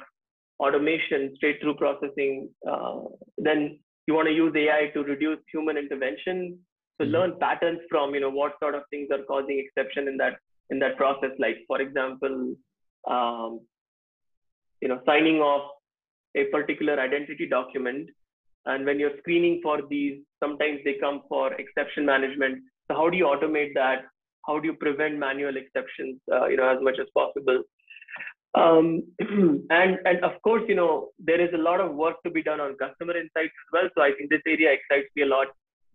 automation 0.58 1.32
straight 1.36 1.60
through 1.60 1.74
processing 1.74 2.48
uh, 2.70 3.00
then 3.38 3.78
you 4.06 4.14
want 4.14 4.26
to 4.26 4.34
use 4.34 4.52
ai 4.56 4.90
to 4.94 5.02
reduce 5.04 5.38
human 5.52 5.76
intervention 5.76 6.58
to 7.00 7.06
mm-hmm. 7.06 7.14
learn 7.14 7.38
patterns 7.40 7.80
from 7.88 8.14
you 8.14 8.20
know 8.20 8.30
what 8.30 8.52
sort 8.62 8.74
of 8.74 8.82
things 8.90 9.08
are 9.10 9.24
causing 9.24 9.58
exception 9.58 10.06
in 10.06 10.16
that 10.18 10.34
in 10.70 10.78
that 10.78 10.96
process. 10.96 11.30
Like 11.38 11.58
for 11.66 11.80
example 11.80 12.54
um, 13.08 13.60
you 14.80 14.88
know 14.88 15.00
signing 15.06 15.40
off 15.40 15.70
a 16.36 16.44
particular 16.44 17.00
identity 17.00 17.48
document 17.48 18.08
and 18.66 18.84
when 18.84 19.00
you're 19.00 19.18
screening 19.18 19.60
for 19.62 19.80
these 19.88 20.20
sometimes 20.42 20.80
they 20.84 20.94
come 21.00 21.22
for 21.28 21.52
exception 21.54 22.04
management. 22.04 22.62
So 22.88 22.96
how 22.96 23.08
do 23.08 23.16
you 23.16 23.24
automate 23.24 23.74
that? 23.74 24.02
How 24.46 24.58
do 24.58 24.66
you 24.68 24.74
prevent 24.74 25.18
manual 25.18 25.56
exceptions 25.56 26.20
uh, 26.32 26.46
you 26.46 26.56
know 26.56 26.68
as 26.68 26.82
much 26.82 26.98
as 27.00 27.06
possible? 27.14 27.62
Um, 28.54 29.04
and 29.70 29.98
and 30.04 30.24
of 30.24 30.32
course 30.42 30.62
you 30.68 30.74
know 30.74 31.08
there 31.18 31.40
is 31.40 31.54
a 31.54 31.64
lot 31.68 31.80
of 31.80 31.94
work 31.94 32.22
to 32.24 32.30
be 32.30 32.42
done 32.42 32.60
on 32.60 32.76
customer 32.76 33.16
insights 33.16 33.56
as 33.62 33.68
well. 33.72 33.88
So 33.96 34.02
i 34.02 34.12
think 34.12 34.28
this 34.28 34.46
area 34.46 34.76
excites 34.76 35.08
me 35.16 35.22
a 35.22 35.26
lot 35.26 35.48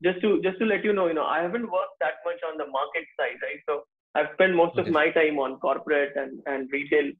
just 0.03 0.21
to 0.21 0.41
just 0.41 0.59
to 0.59 0.65
let 0.65 0.83
you 0.83 0.93
know 0.93 1.07
you 1.07 1.13
know 1.13 1.25
i 1.25 1.41
haven't 1.41 1.71
worked 1.71 1.97
that 1.99 2.15
much 2.25 2.39
on 2.49 2.57
the 2.57 2.67
market 2.67 3.05
side 3.17 3.37
right 3.41 3.61
so 3.67 3.83
I've 4.15 4.31
spent 4.33 4.55
most 4.55 4.79
okay. 4.79 4.87
of 4.87 4.93
my 4.93 5.09
time 5.11 5.37
on 5.39 5.57
corporate 5.57 6.13
and, 6.15 6.39
and 6.45 6.69
retail 6.71 7.11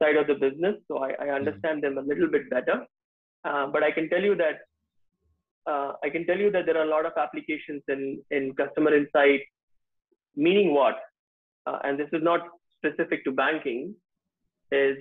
side 0.00 0.16
of 0.16 0.26
the 0.26 0.34
business, 0.34 0.76
so 0.86 0.98
I, 0.98 1.08
I 1.08 1.12
mm-hmm. 1.12 1.34
understand 1.34 1.82
mm-hmm. 1.82 1.94
them 1.96 2.04
a 2.04 2.06
little 2.06 2.28
bit 2.28 2.50
better. 2.50 2.84
Uh, 3.44 3.66
but 3.68 3.82
I 3.82 3.90
can 3.90 4.10
tell 4.10 4.20
you 4.20 4.36
that 4.36 4.56
uh, 5.66 5.92
I 6.04 6.10
can 6.10 6.26
tell 6.26 6.38
you 6.38 6.50
that 6.52 6.66
there 6.66 6.76
are 6.76 6.84
a 6.84 6.90
lot 6.90 7.06
of 7.06 7.12
applications 7.16 7.82
in 7.88 8.22
in 8.30 8.52
customer 8.54 8.94
insight. 8.94 9.40
Meaning 10.36 10.74
what? 10.74 10.96
Uh, 11.66 11.78
and 11.84 11.98
this 11.98 12.08
is 12.12 12.22
not 12.22 12.40
specific 12.76 13.24
to 13.24 13.32
banking. 13.32 13.94
Is 14.70 14.98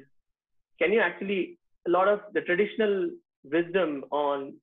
can 0.81 0.93
you 0.93 1.01
actually 1.01 1.59
a 1.87 1.91
lot 1.91 2.07
of 2.07 2.21
the 2.33 2.41
traditional 2.41 3.09
wisdom 3.43 4.05
on 4.11 4.53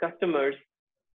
customers 0.00 0.54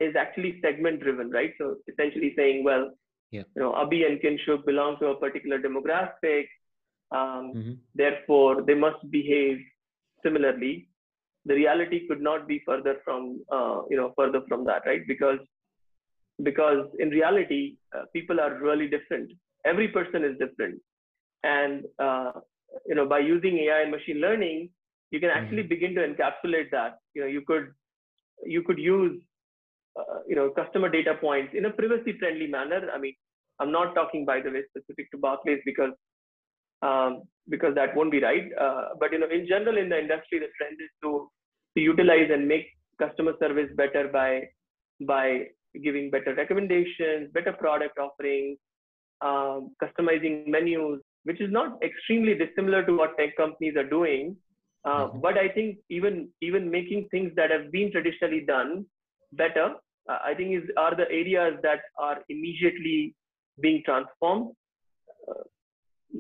is 0.02 0.16
actually 0.16 0.60
segment 0.60 1.00
driven, 1.00 1.30
right? 1.30 1.52
So 1.58 1.76
essentially 1.88 2.34
saying, 2.36 2.64
well, 2.64 2.90
yeah. 3.32 3.44
You 3.56 3.62
know, 3.62 3.72
Abhi 3.72 4.06
and 4.06 4.20
Kinshuk 4.20 4.64
belong 4.66 4.98
to 5.00 5.06
a 5.06 5.18
particular 5.18 5.58
demographic. 5.58 6.44
Um, 7.10 7.52
mm-hmm. 7.56 7.72
Therefore, 7.94 8.62
they 8.62 8.74
must 8.74 9.10
behave 9.10 9.58
similarly. 10.22 10.88
The 11.46 11.54
reality 11.54 12.06
could 12.06 12.20
not 12.20 12.46
be 12.46 12.62
further 12.64 12.96
from, 13.04 13.42
uh, 13.50 13.80
you 13.90 13.96
know, 13.96 14.12
further 14.16 14.42
from 14.48 14.64
that, 14.66 14.82
right? 14.86 15.00
Because, 15.08 15.38
because 16.42 16.86
in 17.00 17.08
reality, 17.08 17.76
uh, 17.96 18.04
people 18.12 18.38
are 18.38 18.60
really 18.60 18.86
different. 18.86 19.32
Every 19.64 19.88
person 19.88 20.24
is 20.24 20.38
different, 20.38 20.80
and 21.42 21.84
uh, 21.98 22.32
you 22.86 22.94
know, 22.94 23.06
by 23.06 23.20
using 23.20 23.58
AI 23.58 23.82
and 23.82 23.90
machine 23.90 24.20
learning, 24.20 24.70
you 25.10 25.20
can 25.20 25.30
actually 25.30 25.62
mm-hmm. 25.62 25.68
begin 25.68 25.94
to 25.94 26.00
encapsulate 26.00 26.70
that. 26.72 26.98
You 27.14 27.22
know, 27.22 27.28
you 27.28 27.42
could, 27.42 27.72
you 28.44 28.62
could 28.62 28.78
use 28.78 29.20
uh, 29.98 30.20
you 30.26 30.37
know, 30.37 30.50
customer 30.50 30.88
data 30.88 31.14
points 31.20 31.52
in 31.55 31.66
a 31.66 31.70
privacy 31.70 32.16
friendly 32.18 32.46
manner. 32.46 32.88
I 32.94 32.98
mean, 32.98 33.14
I'm 33.61 33.72
not 33.72 33.94
talking, 33.94 34.24
by 34.24 34.40
the 34.40 34.50
way, 34.50 34.62
specific 34.70 35.11
to 35.11 35.18
Barclays 35.18 35.61
because 35.64 35.92
um, 36.83 37.22
because 37.48 37.74
that 37.74 37.94
won't 37.94 38.11
be 38.11 38.22
right. 38.22 38.50
Uh, 38.61 38.88
but 38.98 39.12
you 39.12 39.18
know, 39.18 39.28
in 39.28 39.46
general, 39.46 39.78
in 39.78 39.88
the 39.88 39.98
industry, 39.98 40.38
the 40.38 40.48
trend 40.59 40.78
is 40.81 40.90
to 41.02 41.31
to 41.76 41.81
utilize 41.83 42.31
and 42.33 42.48
make 42.48 42.66
customer 42.98 43.33
service 43.40 43.70
better 43.76 44.09
by 44.09 44.42
by 45.07 45.46
giving 45.83 46.11
better 46.11 46.35
recommendations, 46.35 47.31
better 47.33 47.52
product 47.52 47.98
offerings, 47.98 48.59
um, 49.20 49.74
customizing 49.83 50.46
menus, 50.46 51.00
which 51.24 51.40
is 51.40 51.50
not 51.50 51.83
extremely 51.83 52.35
dissimilar 52.35 52.85
to 52.85 52.96
what 52.96 53.16
tech 53.16 53.37
companies 53.37 53.76
are 53.76 53.88
doing. 53.88 54.37
Uh, 54.85 55.07
mm-hmm. 55.07 55.20
But 55.20 55.38
I 55.38 55.48
think 55.48 55.78
even 55.88 56.28
even 56.40 56.70
making 56.70 57.09
things 57.11 57.33
that 57.37 57.50
have 57.50 57.70
been 57.70 57.92
traditionally 57.92 58.44
done 58.46 58.87
better, 59.33 59.75
uh, 60.09 60.18
I 60.25 60.35
think 60.35 60.55
is 60.62 60.71
are 60.77 60.95
the 60.95 61.11
areas 61.11 61.55
that 61.62 61.81
are 61.99 62.18
immediately 62.29 63.14
being 63.61 63.83
transformed. 63.85 64.53
Uh, 65.29 65.45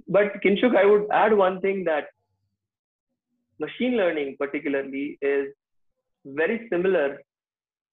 but 0.08 0.40
Kinshuk, 0.44 0.76
I 0.76 0.86
would 0.86 1.06
add 1.10 1.36
one 1.36 1.60
thing 1.60 1.84
that 1.84 2.06
machine 3.58 3.96
learning 3.96 4.36
particularly 4.38 5.18
is 5.20 5.48
very 6.24 6.68
similar 6.70 7.18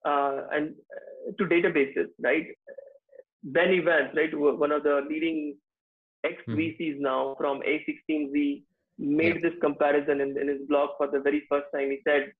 uh, 0.05 0.41
and 0.51 0.75
uh, 0.95 1.31
to 1.37 1.45
databases, 1.45 2.07
right? 2.23 2.47
Ben 3.43 3.73
Evans, 3.73 4.11
right, 4.15 4.37
one 4.37 4.71
of 4.71 4.83
the 4.83 5.01
leading 5.09 5.55
ex 6.23 6.35
VCs 6.47 6.97
hmm. 6.97 7.03
now 7.03 7.35
from 7.37 7.61
A16Z, 7.61 8.63
made 8.97 9.35
yeah. 9.35 9.41
this 9.41 9.59
comparison 9.61 10.21
in, 10.21 10.37
in 10.37 10.47
his 10.47 10.67
blog 10.67 10.89
for 10.97 11.07
the 11.07 11.19
very 11.19 11.43
first 11.49 11.67
time. 11.73 11.89
He 11.89 11.99
said 12.05 12.31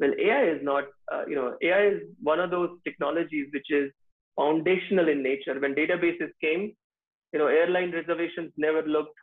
well 0.00 0.12
ai 0.18 0.42
is 0.50 0.60
not 0.62 0.84
uh, 1.12 1.24
you 1.28 1.36
know 1.36 1.48
ai 1.62 1.80
is 1.92 2.02
one 2.32 2.40
of 2.40 2.50
those 2.50 2.70
technologies 2.84 3.48
which 3.52 3.70
is 3.70 3.90
foundational 4.36 5.08
in 5.08 5.22
nature. 5.22 5.58
When 5.60 5.74
databases 5.74 6.30
came 6.40 6.72
you 7.32 7.38
know 7.38 7.46
airline 7.46 7.92
reservations 7.92 8.52
never 8.56 8.82
looked 8.82 9.18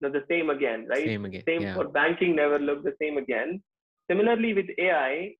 you 0.00 0.08
know, 0.08 0.12
the 0.18 0.24
same 0.28 0.50
again 0.50 0.86
right? 0.88 1.06
Same 1.06 1.24
again 1.24 1.44
same 1.46 1.62
yeah. 1.62 1.74
for 1.74 1.88
banking 1.88 2.34
never 2.36 2.58
looked 2.58 2.84
the 2.84 2.96
same 3.00 3.18
again. 3.18 3.62
Similarly 4.10 4.52
with 4.54 4.66
ai 4.78 5.34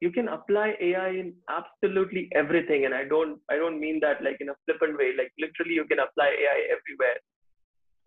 you 0.00 0.10
can 0.12 0.28
apply 0.28 0.74
ai 0.80 1.08
in 1.22 1.32
absolutely 1.48 2.28
everything 2.40 2.84
and 2.84 2.94
i 2.94 3.02
don't 3.12 3.40
i 3.50 3.56
don't 3.56 3.80
mean 3.80 3.98
that 4.04 4.22
like 4.22 4.36
in 4.40 4.50
a 4.50 4.54
flippant 4.64 4.96
way 4.96 5.08
like 5.20 5.32
literally 5.44 5.74
you 5.74 5.84
can 5.86 5.98
apply 5.98 6.28
ai 6.28 6.58
everywhere. 6.76 7.18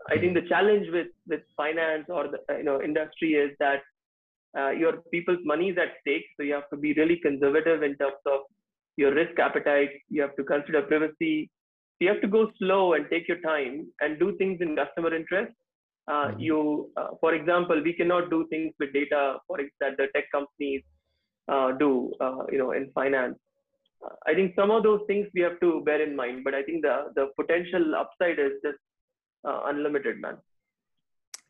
I 0.09 0.17
think 0.19 0.33
the 0.33 0.47
challenge 0.49 0.87
with 0.91 1.09
with 1.27 1.41
finance 1.55 2.05
or 2.09 2.23
the 2.33 2.39
you 2.57 2.63
know 2.63 2.81
industry 2.81 3.33
is 3.33 3.51
that 3.59 3.81
uh, 4.57 4.71
your 4.71 4.93
people's 5.11 5.43
money 5.45 5.69
is 5.69 5.77
at 5.77 5.93
stake. 6.01 6.25
So 6.37 6.43
you 6.43 6.53
have 6.53 6.69
to 6.71 6.77
be 6.77 6.93
really 6.93 7.17
conservative 7.17 7.83
in 7.83 7.95
terms 7.97 8.21
of 8.25 8.41
your 8.97 9.13
risk 9.13 9.39
appetite. 9.39 9.91
You 10.09 10.21
have 10.21 10.35
to 10.37 10.43
consider 10.43 10.81
privacy. 10.83 11.49
you 12.03 12.07
have 12.09 12.21
to 12.21 12.27
go 12.33 12.39
slow 12.59 12.93
and 12.95 13.05
take 13.09 13.27
your 13.27 13.39
time 13.41 13.73
and 14.01 14.19
do 14.19 14.35
things 14.37 14.59
in 14.65 14.75
customer 14.79 15.11
interest. 15.17 15.53
Uh, 16.13 16.27
Mhm. 16.29 16.41
You, 16.45 16.59
uh, 16.97 17.09
for 17.21 17.33
example, 17.39 17.81
we 17.87 17.93
cannot 17.99 18.29
do 18.31 18.39
things 18.53 18.73
with 18.79 18.91
data 18.93 19.21
for 19.47 19.57
that 19.81 19.97
the 19.97 20.07
tech 20.15 20.31
companies 20.37 20.83
uh, 21.47 21.71
do, 21.83 21.91
uh, 22.19 22.43
you 22.51 22.57
know, 22.57 22.71
in 22.71 22.91
finance. 22.99 23.37
Uh, 24.03 24.15
I 24.27 24.33
think 24.33 24.55
some 24.55 24.71
of 24.71 24.83
those 24.83 25.01
things 25.07 25.27
we 25.35 25.41
have 25.47 25.59
to 25.61 25.81
bear 25.89 26.01
in 26.07 26.15
mind, 26.15 26.43
but 26.43 26.55
I 26.55 26.63
think 26.63 26.81
the 26.87 26.95
the 27.19 27.25
potential 27.41 27.95
upside 28.03 28.39
is 28.47 28.53
just 28.67 28.81
uh, 29.45 29.59
unlimited, 29.71 30.19
man. 30.21 30.37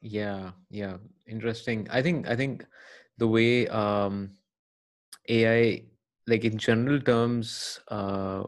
Yeah, 0.02 0.52
yeah, 0.70 0.98
interesting. 1.28 1.88
I 1.92 2.02
think 2.02 2.28
I 2.28 2.36
think 2.36 2.66
the 3.18 3.28
way 3.28 3.68
um, 3.68 4.32
AI, 5.30 5.84
like 6.28 6.44
in 6.44 6.58
general 6.58 7.00
terms, 7.02 7.80
uh, 7.88 8.44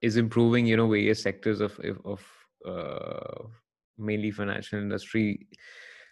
is 0.00 0.16
improving. 0.16 0.66
You 0.66 0.76
know, 0.76 0.88
various 0.88 1.22
sectors 1.22 1.60
of 1.60 1.78
of 2.04 2.22
uh, 2.66 3.44
mainly 3.98 4.30
financial 4.30 4.78
industry, 4.78 5.46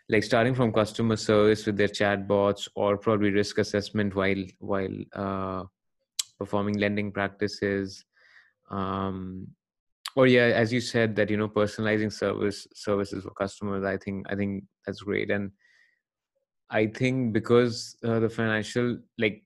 like 0.09 0.23
starting 0.25 0.55
from 0.55 0.73
customer 0.73 1.17
service 1.17 1.67
with 1.67 1.77
their 1.77 1.89
chatbots, 1.89 2.69
or 2.75 2.97
probably 2.97 3.31
risk 3.31 3.59
assessment 3.59 4.15
while 4.15 4.45
while 4.59 4.97
uh, 5.15 5.65
performing 6.39 6.79
lending 6.79 7.13
practices. 7.13 8.05
Um, 8.71 9.49
or 10.17 10.27
yeah 10.27 10.47
as 10.63 10.73
you 10.73 10.81
said 10.81 11.15
that 11.17 11.31
you 11.31 11.37
know 11.37 11.49
personalizing 11.49 12.13
service 12.13 12.67
services 12.75 13.25
for 13.25 13.31
customers 13.31 13.85
i 13.85 13.97
think 13.97 14.27
i 14.31 14.35
think 14.35 14.65
that's 14.87 15.03
great. 15.03 15.31
And 15.31 15.51
i 16.71 16.87
think 16.87 17.33
because 17.33 17.97
uh, 18.05 18.21
the 18.21 18.29
financial 18.29 18.99
like 19.19 19.43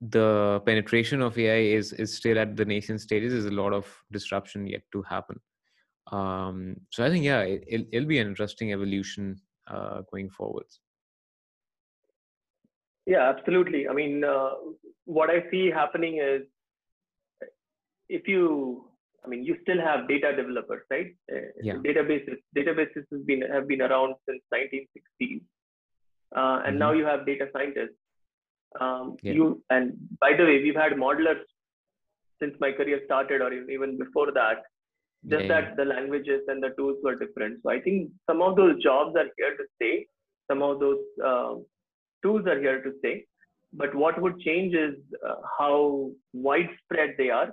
the 0.00 0.62
penetration 0.64 1.20
of 1.20 1.38
ai 1.38 1.76
is 1.78 1.92
is 1.92 2.14
still 2.14 2.38
at 2.38 2.56
the 2.56 2.64
nascent 2.64 3.00
stages 3.00 3.32
there's 3.32 3.44
a 3.44 3.50
lot 3.50 3.72
of 3.72 3.86
disruption 4.10 4.66
yet 4.66 4.82
to 4.92 5.02
happen. 5.02 5.38
Um 6.12 6.76
so 6.90 7.04
i 7.04 7.10
think 7.10 7.24
yeah 7.24 7.40
it, 7.40 7.64
it'll, 7.66 7.86
it'll 7.92 8.08
be 8.08 8.18
an 8.18 8.28
interesting 8.28 8.72
evolution 8.72 9.36
uh 9.68 10.02
going 10.10 10.30
forwards. 10.30 10.80
Yeah, 13.06 13.28
absolutely. 13.28 13.88
I 13.88 13.92
mean, 13.92 14.22
uh, 14.22 14.50
what 15.04 15.30
I 15.30 15.50
see 15.50 15.70
happening 15.70 16.20
is 16.22 16.42
if 18.08 18.28
you, 18.28 18.84
I 19.24 19.28
mean, 19.28 19.44
you 19.44 19.56
still 19.62 19.80
have 19.80 20.08
data 20.08 20.34
developers, 20.34 20.82
right? 20.90 21.14
Uh, 21.32 21.48
Yeah. 21.62 21.74
Databases, 21.86 22.38
databases 22.56 23.04
has 23.12 23.22
been 23.30 23.42
have 23.42 23.66
been 23.68 23.82
around 23.82 24.14
since 24.26 24.42
1960s, 24.54 25.42
uh, 26.34 26.62
and 26.64 26.78
now 26.78 26.92
you 26.92 27.04
have 27.04 27.26
data 27.26 27.48
scientists. 27.52 27.98
Um, 28.80 29.16
Yeah. 29.22 29.32
You 29.38 29.46
and 29.70 29.96
by 30.24 30.32
the 30.40 30.44
way, 30.50 30.56
we've 30.62 30.82
had 30.84 30.92
modelers 31.06 31.44
since 32.42 32.58
my 32.64 32.72
career 32.72 33.00
started, 33.04 33.42
or 33.42 33.52
even 33.52 33.98
before 34.04 34.30
that. 34.40 34.62
Just 35.32 35.42
Yeah, 35.44 35.48
that 35.48 35.76
the 35.76 35.84
languages 35.84 36.46
and 36.48 36.62
the 36.62 36.70
tools 36.76 36.98
were 37.06 37.16
different. 37.22 37.62
So 37.62 37.70
I 37.70 37.80
think 37.86 38.10
some 38.28 38.40
of 38.40 38.56
those 38.56 38.82
jobs 38.82 39.16
are 39.22 39.28
here 39.40 39.54
to 39.56 39.66
stay. 39.74 40.06
Some 40.50 40.62
of 40.68 40.80
those 40.80 41.02
uh, 41.30 41.56
tools 42.22 42.46
are 42.46 42.58
here 42.58 42.80
to 42.86 42.92
stay. 43.00 43.26
But 43.72 43.94
what 43.94 44.20
would 44.20 44.40
change 44.40 44.74
is 44.74 44.94
uh, 45.28 45.36
how 45.58 46.10
widespread 46.32 47.10
they 47.18 47.28
are. 47.40 47.50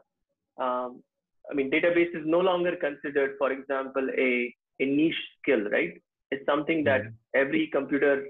Um, 0.65 1.03
I 1.51 1.55
mean, 1.55 1.71
database 1.71 2.15
is 2.15 2.25
no 2.25 2.39
longer 2.39 2.75
considered, 2.75 3.35
for 3.37 3.51
example, 3.51 4.07
a, 4.17 4.53
a 4.79 4.85
niche 4.85 5.21
skill, 5.39 5.63
right? 5.69 5.93
It's 6.31 6.45
something 6.45 6.83
that 6.85 7.01
Mhm. 7.01 7.13
every 7.35 7.67
computer 7.67 8.25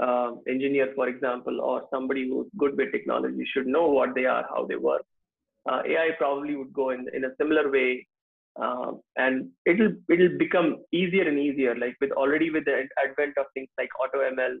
uh, 0.00 0.32
engineer, 0.48 0.92
for 0.94 1.08
example, 1.08 1.60
or 1.60 1.86
somebody 1.90 2.28
who's 2.28 2.46
good 2.58 2.76
with 2.76 2.92
technology 2.92 3.44
should 3.52 3.66
know 3.66 3.88
what 3.88 4.14
they 4.14 4.24
are, 4.26 4.44
how 4.48 4.66
they 4.66 4.76
work. 4.76 5.04
Uh, 5.70 5.82
AI 5.86 6.10
probably 6.18 6.56
would 6.56 6.72
go 6.72 6.90
in, 6.90 7.06
in 7.14 7.24
a 7.24 7.34
similar 7.38 7.70
way, 7.70 8.06
um, 8.56 9.00
and 9.16 9.50
it'll 9.66 9.92
it'll 10.10 10.38
become 10.38 10.78
easier 10.92 11.28
and 11.28 11.38
easier. 11.38 11.74
Like 11.76 11.96
with 12.00 12.12
already 12.12 12.50
with 12.50 12.64
the 12.64 12.84
advent 13.04 13.36
of 13.38 13.46
things 13.54 13.68
like 13.78 13.90
AutoML, 14.02 14.56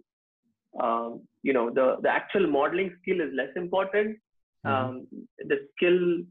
um, 0.82 1.22
you 1.42 1.52
know, 1.52 1.70
the 1.70 1.96
the 2.02 2.08
actual 2.10 2.46
modeling 2.46 2.94
skill 3.02 3.20
is 3.20 3.32
less 3.34 3.54
important. 3.56 4.18
Mhm. 4.64 4.90
Um, 4.90 5.06
the 5.38 5.58
skill 5.76 6.22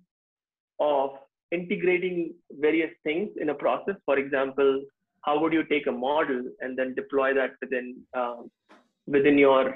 of 0.80 1.12
integrating 1.52 2.34
various 2.52 2.92
things 3.04 3.30
in 3.42 3.50
a 3.50 3.54
process. 3.54 3.96
For 4.06 4.18
example, 4.18 4.84
how 5.24 5.40
would 5.40 5.54
you 5.54 5.64
take 5.66 5.88
a 5.88 5.92
model 5.92 6.44
and 6.62 6.78
then 6.78 6.96
deploy 6.96 7.34
that 7.34 7.52
within 7.62 7.96
um, 8.16 8.50
within 9.08 9.38
your 9.38 9.76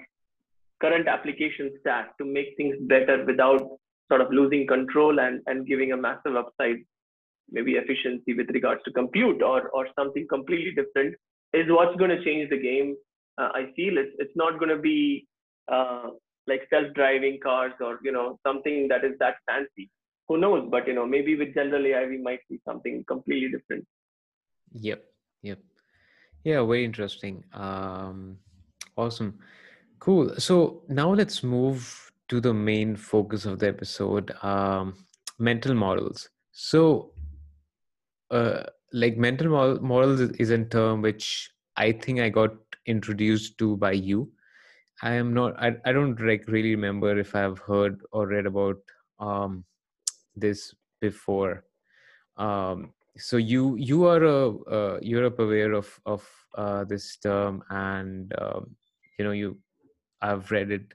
current 0.81 1.07
application 1.07 1.71
stack 1.79 2.17
to 2.17 2.25
make 2.25 2.49
things 2.57 2.75
better 2.81 3.23
without 3.25 3.61
sort 4.09 4.21
of 4.21 4.31
losing 4.31 4.67
control 4.67 5.19
and, 5.19 5.41
and 5.47 5.65
giving 5.65 5.91
a 5.93 5.97
massive 5.97 6.35
upside, 6.35 6.77
maybe 7.49 7.73
efficiency 7.73 8.33
with 8.33 8.49
regards 8.49 8.81
to 8.83 8.91
compute 8.91 9.41
or, 9.41 9.69
or 9.69 9.87
something 9.97 10.27
completely 10.29 10.71
different 10.71 11.15
is 11.53 11.65
what's 11.69 11.95
going 11.95 12.09
to 12.09 12.23
change 12.23 12.49
the 12.49 12.57
game. 12.57 12.95
Uh, 13.37 13.49
I 13.53 13.71
feel 13.75 13.97
it's, 13.97 14.13
it's 14.19 14.35
not 14.35 14.59
going 14.59 14.69
to 14.69 14.77
be 14.77 15.27
uh, 15.71 16.09
like 16.47 16.67
self-driving 16.69 17.39
cars 17.41 17.73
or, 17.79 17.99
you 18.03 18.11
know, 18.11 18.37
something 18.45 18.87
that 18.89 19.03
is 19.05 19.13
that 19.19 19.35
fancy. 19.49 19.89
Who 20.27 20.37
knows? 20.37 20.67
But, 20.69 20.87
you 20.87 20.93
know, 20.93 21.05
maybe 21.05 21.35
with 21.35 21.53
general 21.53 21.85
AI, 21.85 22.05
we 22.07 22.17
might 22.17 22.39
see 22.49 22.59
something 22.65 23.03
completely 23.07 23.49
different. 23.51 23.85
Yep. 24.73 25.03
Yep. 25.41 25.59
Yeah, 26.43 26.65
very 26.65 26.85
interesting. 26.85 27.43
Um, 27.53 28.37
awesome. 28.97 29.39
Cool. 29.99 30.35
So 30.39 30.83
now 30.87 31.13
let's 31.13 31.43
move 31.43 32.11
to 32.29 32.39
the 32.39 32.53
main 32.53 32.95
focus 32.95 33.45
of 33.45 33.59
the 33.59 33.67
episode 33.67 34.33
um, 34.43 34.95
mental 35.39 35.73
models. 35.73 36.29
So, 36.51 37.11
uh, 38.31 38.63
like, 38.91 39.17
mental 39.17 39.49
mo- 39.49 39.79
models 39.81 40.19
is, 40.19 40.31
is 40.31 40.49
a 40.49 40.63
term 40.65 41.01
which 41.01 41.49
I 41.75 41.91
think 41.91 42.19
I 42.19 42.29
got 42.29 42.51
introduced 42.85 43.57
to 43.59 43.77
by 43.77 43.93
you. 43.93 44.31
I 45.01 45.13
am 45.13 45.33
not, 45.33 45.59
I, 45.61 45.75
I 45.85 45.91
don't 45.91 46.19
like 46.19 46.47
really 46.47 46.71
remember 46.71 47.17
if 47.17 47.35
I've 47.35 47.59
heard 47.59 48.01
or 48.11 48.27
read 48.27 48.45
about 48.45 48.77
um, 49.19 49.65
this 50.35 50.73
before. 51.01 51.65
Um, 52.37 52.93
so 53.17 53.37
you 53.37 53.75
you 53.75 54.05
are 54.05 54.23
a 54.23 54.49
uh, 54.49 54.99
Europe 55.01 55.39
aware 55.39 55.73
of 55.73 55.99
of 56.05 56.27
uh, 56.57 56.83
this 56.85 57.17
term, 57.17 57.63
and 57.69 58.33
um, 58.39 58.75
you 59.17 59.25
know 59.25 59.31
you 59.31 59.57
I've 60.21 60.49
read 60.51 60.71
it 60.71 60.93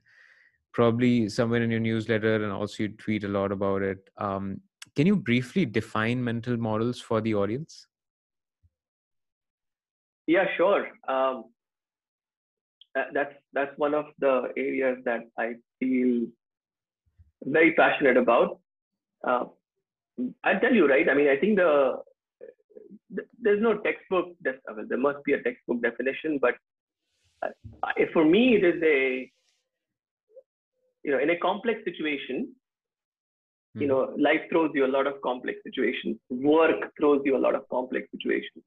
probably 0.72 1.28
somewhere 1.28 1.62
in 1.62 1.70
your 1.70 1.80
newsletter, 1.80 2.42
and 2.42 2.52
also 2.52 2.84
you 2.84 2.88
tweet 2.88 3.24
a 3.24 3.28
lot 3.28 3.52
about 3.52 3.82
it. 3.82 4.10
Um, 4.16 4.60
can 4.96 5.06
you 5.06 5.16
briefly 5.16 5.64
define 5.64 6.22
mental 6.22 6.56
models 6.56 7.00
for 7.00 7.20
the 7.20 7.34
audience? 7.34 7.86
Yeah, 10.26 10.44
sure. 10.56 10.88
Um, 11.06 11.44
that's 13.14 13.34
that's 13.52 13.76
one 13.78 13.94
of 13.94 14.06
the 14.18 14.52
areas 14.56 14.98
that 15.04 15.20
I 15.38 15.54
feel 15.78 16.26
very 17.44 17.72
passionate 17.74 18.16
about. 18.16 18.58
Uh, 19.26 19.44
I'll 20.44 20.60
tell 20.60 20.74
you, 20.74 20.88
right? 20.88 21.08
I 21.08 21.14
mean, 21.14 21.28
I 21.28 21.36
think 21.36 21.56
the 21.56 22.02
th- 23.14 23.28
there's 23.40 23.62
no 23.62 23.78
textbook. 23.78 24.34
Def- 24.42 24.60
well, 24.66 24.86
there 24.88 24.98
must 24.98 25.24
be 25.24 25.32
a 25.34 25.42
textbook 25.42 25.82
definition, 25.82 26.38
but 26.40 26.54
uh, 27.42 27.50
I- 27.82 28.08
for 28.12 28.24
me, 28.24 28.56
it 28.56 28.64
is 28.64 28.82
a 28.82 29.30
you 31.04 31.12
know 31.12 31.18
in 31.20 31.30
a 31.30 31.38
complex 31.38 31.84
situation. 31.84 32.54
You 33.74 33.86
Mhm. 33.86 33.88
know, 33.88 34.14
life 34.18 34.40
throws 34.50 34.72
you 34.74 34.84
a 34.86 34.92
lot 34.96 35.06
of 35.06 35.20
complex 35.22 35.58
situations. 35.62 36.16
Work 36.30 36.92
throws 36.98 37.22
you 37.24 37.36
a 37.36 37.42
lot 37.46 37.54
of 37.54 37.68
complex 37.68 38.10
situations. 38.10 38.64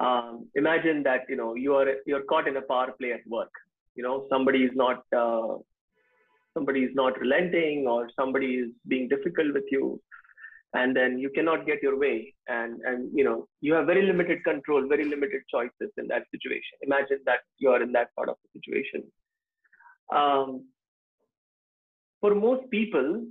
Um, 0.00 0.48
imagine 0.54 1.02
that 1.04 1.28
you 1.28 1.36
know 1.36 1.54
you 1.54 1.74
are 1.74 1.86
you're 2.06 2.24
caught 2.24 2.48
in 2.48 2.56
a 2.56 2.62
power 2.62 2.92
play 2.98 3.12
at 3.12 3.26
work. 3.26 3.52
You 3.94 4.02
know, 4.02 4.26
somebody 4.28 4.64
is 4.64 4.74
not 4.74 5.04
uh, 5.12 5.56
somebody 6.56 6.84
is 6.88 6.94
not 6.94 7.20
relenting, 7.20 7.86
or 7.86 8.08
somebody 8.18 8.52
is 8.64 8.70
being 8.88 9.08
difficult 9.08 9.52
with 9.52 9.64
you 9.70 10.00
and 10.74 10.96
then 10.96 11.18
you 11.18 11.30
cannot 11.30 11.66
get 11.66 11.82
your 11.82 11.98
way. 11.98 12.34
And 12.48 12.80
and 12.90 13.10
you 13.18 13.24
know 13.24 13.48
you 13.60 13.74
have 13.74 13.86
very 13.86 14.02
limited 14.10 14.42
control 14.44 14.88
very 14.88 15.04
limited 15.04 15.42
choices 15.54 15.90
in 15.96 16.08
that 16.08 16.24
situation. 16.34 16.84
Imagine 16.88 17.20
that 17.26 17.40
you 17.58 17.70
are 17.70 17.82
in 17.82 17.92
that 17.92 18.14
part 18.16 18.28
of 18.28 18.36
the 18.42 18.60
situation. 18.60 19.04
Um, 20.14 20.66
for 22.20 22.34
most 22.34 22.70
people 22.70 23.24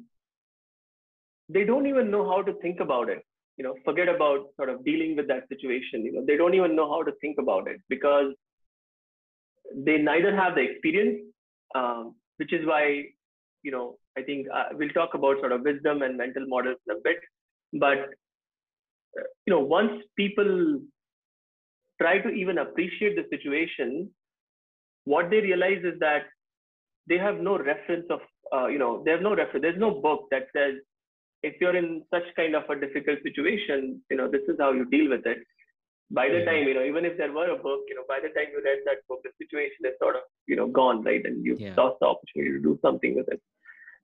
they 1.47 1.63
don't 1.63 1.87
even 1.87 2.09
know 2.09 2.27
how 2.27 2.41
to 2.41 2.53
think 2.61 2.79
about 2.79 3.09
it. 3.09 3.23
You 3.57 3.63
know 3.65 3.75
forget 3.85 4.09
about 4.15 4.47
sort 4.57 4.69
of 4.69 4.83
dealing 4.83 5.15
with 5.15 5.27
that 5.27 5.47
situation. 5.53 6.05
You 6.05 6.13
know 6.13 6.25
they 6.25 6.37
don't 6.37 6.59
even 6.61 6.75
know 6.75 6.89
how 6.89 7.03
to 7.03 7.13
think 7.21 7.37
about 7.45 7.67
it 7.67 7.81
because 7.89 8.33
they 9.75 9.97
neither 9.97 10.35
have 10.35 10.55
the 10.55 10.61
experience 10.61 11.21
um, 11.73 12.15
which 12.37 12.53
is 12.53 12.65
why 12.65 13.03
you 13.63 13.71
know 13.71 13.97
i 14.17 14.21
think 14.21 14.47
uh, 14.53 14.69
we'll 14.73 14.97
talk 14.99 15.13
about 15.13 15.39
sort 15.39 15.51
of 15.51 15.61
wisdom 15.61 16.01
and 16.01 16.17
mental 16.17 16.45
models 16.47 16.77
in 16.87 16.95
a 16.95 16.99
bit 17.03 17.19
but 17.73 17.99
uh, 19.19 19.27
you 19.45 19.53
know 19.53 19.59
once 19.59 19.91
people 20.15 20.79
try 22.01 22.17
to 22.19 22.29
even 22.29 22.57
appreciate 22.59 23.15
the 23.15 23.27
situation 23.35 24.09
what 25.05 25.29
they 25.29 25.39
realize 25.39 25.83
is 25.83 25.99
that 25.99 26.23
they 27.07 27.17
have 27.17 27.39
no 27.39 27.57
reference 27.57 28.05
of 28.09 28.19
uh, 28.55 28.67
you 28.67 28.79
know 28.79 29.03
they 29.03 29.11
have 29.11 29.21
no 29.21 29.35
reference 29.35 29.61
there's 29.61 29.85
no 29.87 29.91
book 30.01 30.27
that 30.31 30.47
says 30.55 30.75
if 31.45 31.61
you're 31.61 31.75
in 31.75 32.03
such 32.11 32.27
kind 32.35 32.55
of 32.55 32.63
a 32.69 32.79
difficult 32.79 33.19
situation, 33.21 34.01
you 34.09 34.17
know, 34.17 34.29
this 34.29 34.41
is 34.47 34.55
how 34.59 34.71
you 34.71 34.85
deal 34.85 35.09
with 35.09 35.25
it. 35.25 35.37
By 36.11 36.29
the 36.29 36.45
time, 36.45 36.67
you 36.67 36.73
know, 36.73 36.83
even 36.83 37.05
if 37.05 37.17
there 37.17 37.31
were 37.31 37.49
a 37.49 37.57
book, 37.57 37.81
you 37.87 37.95
know, 37.95 38.03
by 38.07 38.19
the 38.21 38.29
time 38.29 38.49
you 38.51 38.61
read 38.63 38.79
that 38.85 38.97
book, 39.09 39.21
the 39.23 39.31
situation 39.41 39.85
is 39.85 39.93
sort 39.99 40.15
of, 40.15 40.21
you 40.47 40.55
know, 40.55 40.67
gone, 40.67 41.03
right? 41.03 41.25
And 41.25 41.43
you've 41.45 41.59
Yeah. 41.59 41.75
lost 41.75 41.99
the 41.99 42.05
opportunity 42.07 42.51
to 42.53 42.59
do 42.59 42.77
something 42.81 43.15
with 43.15 43.27
it. 43.27 43.41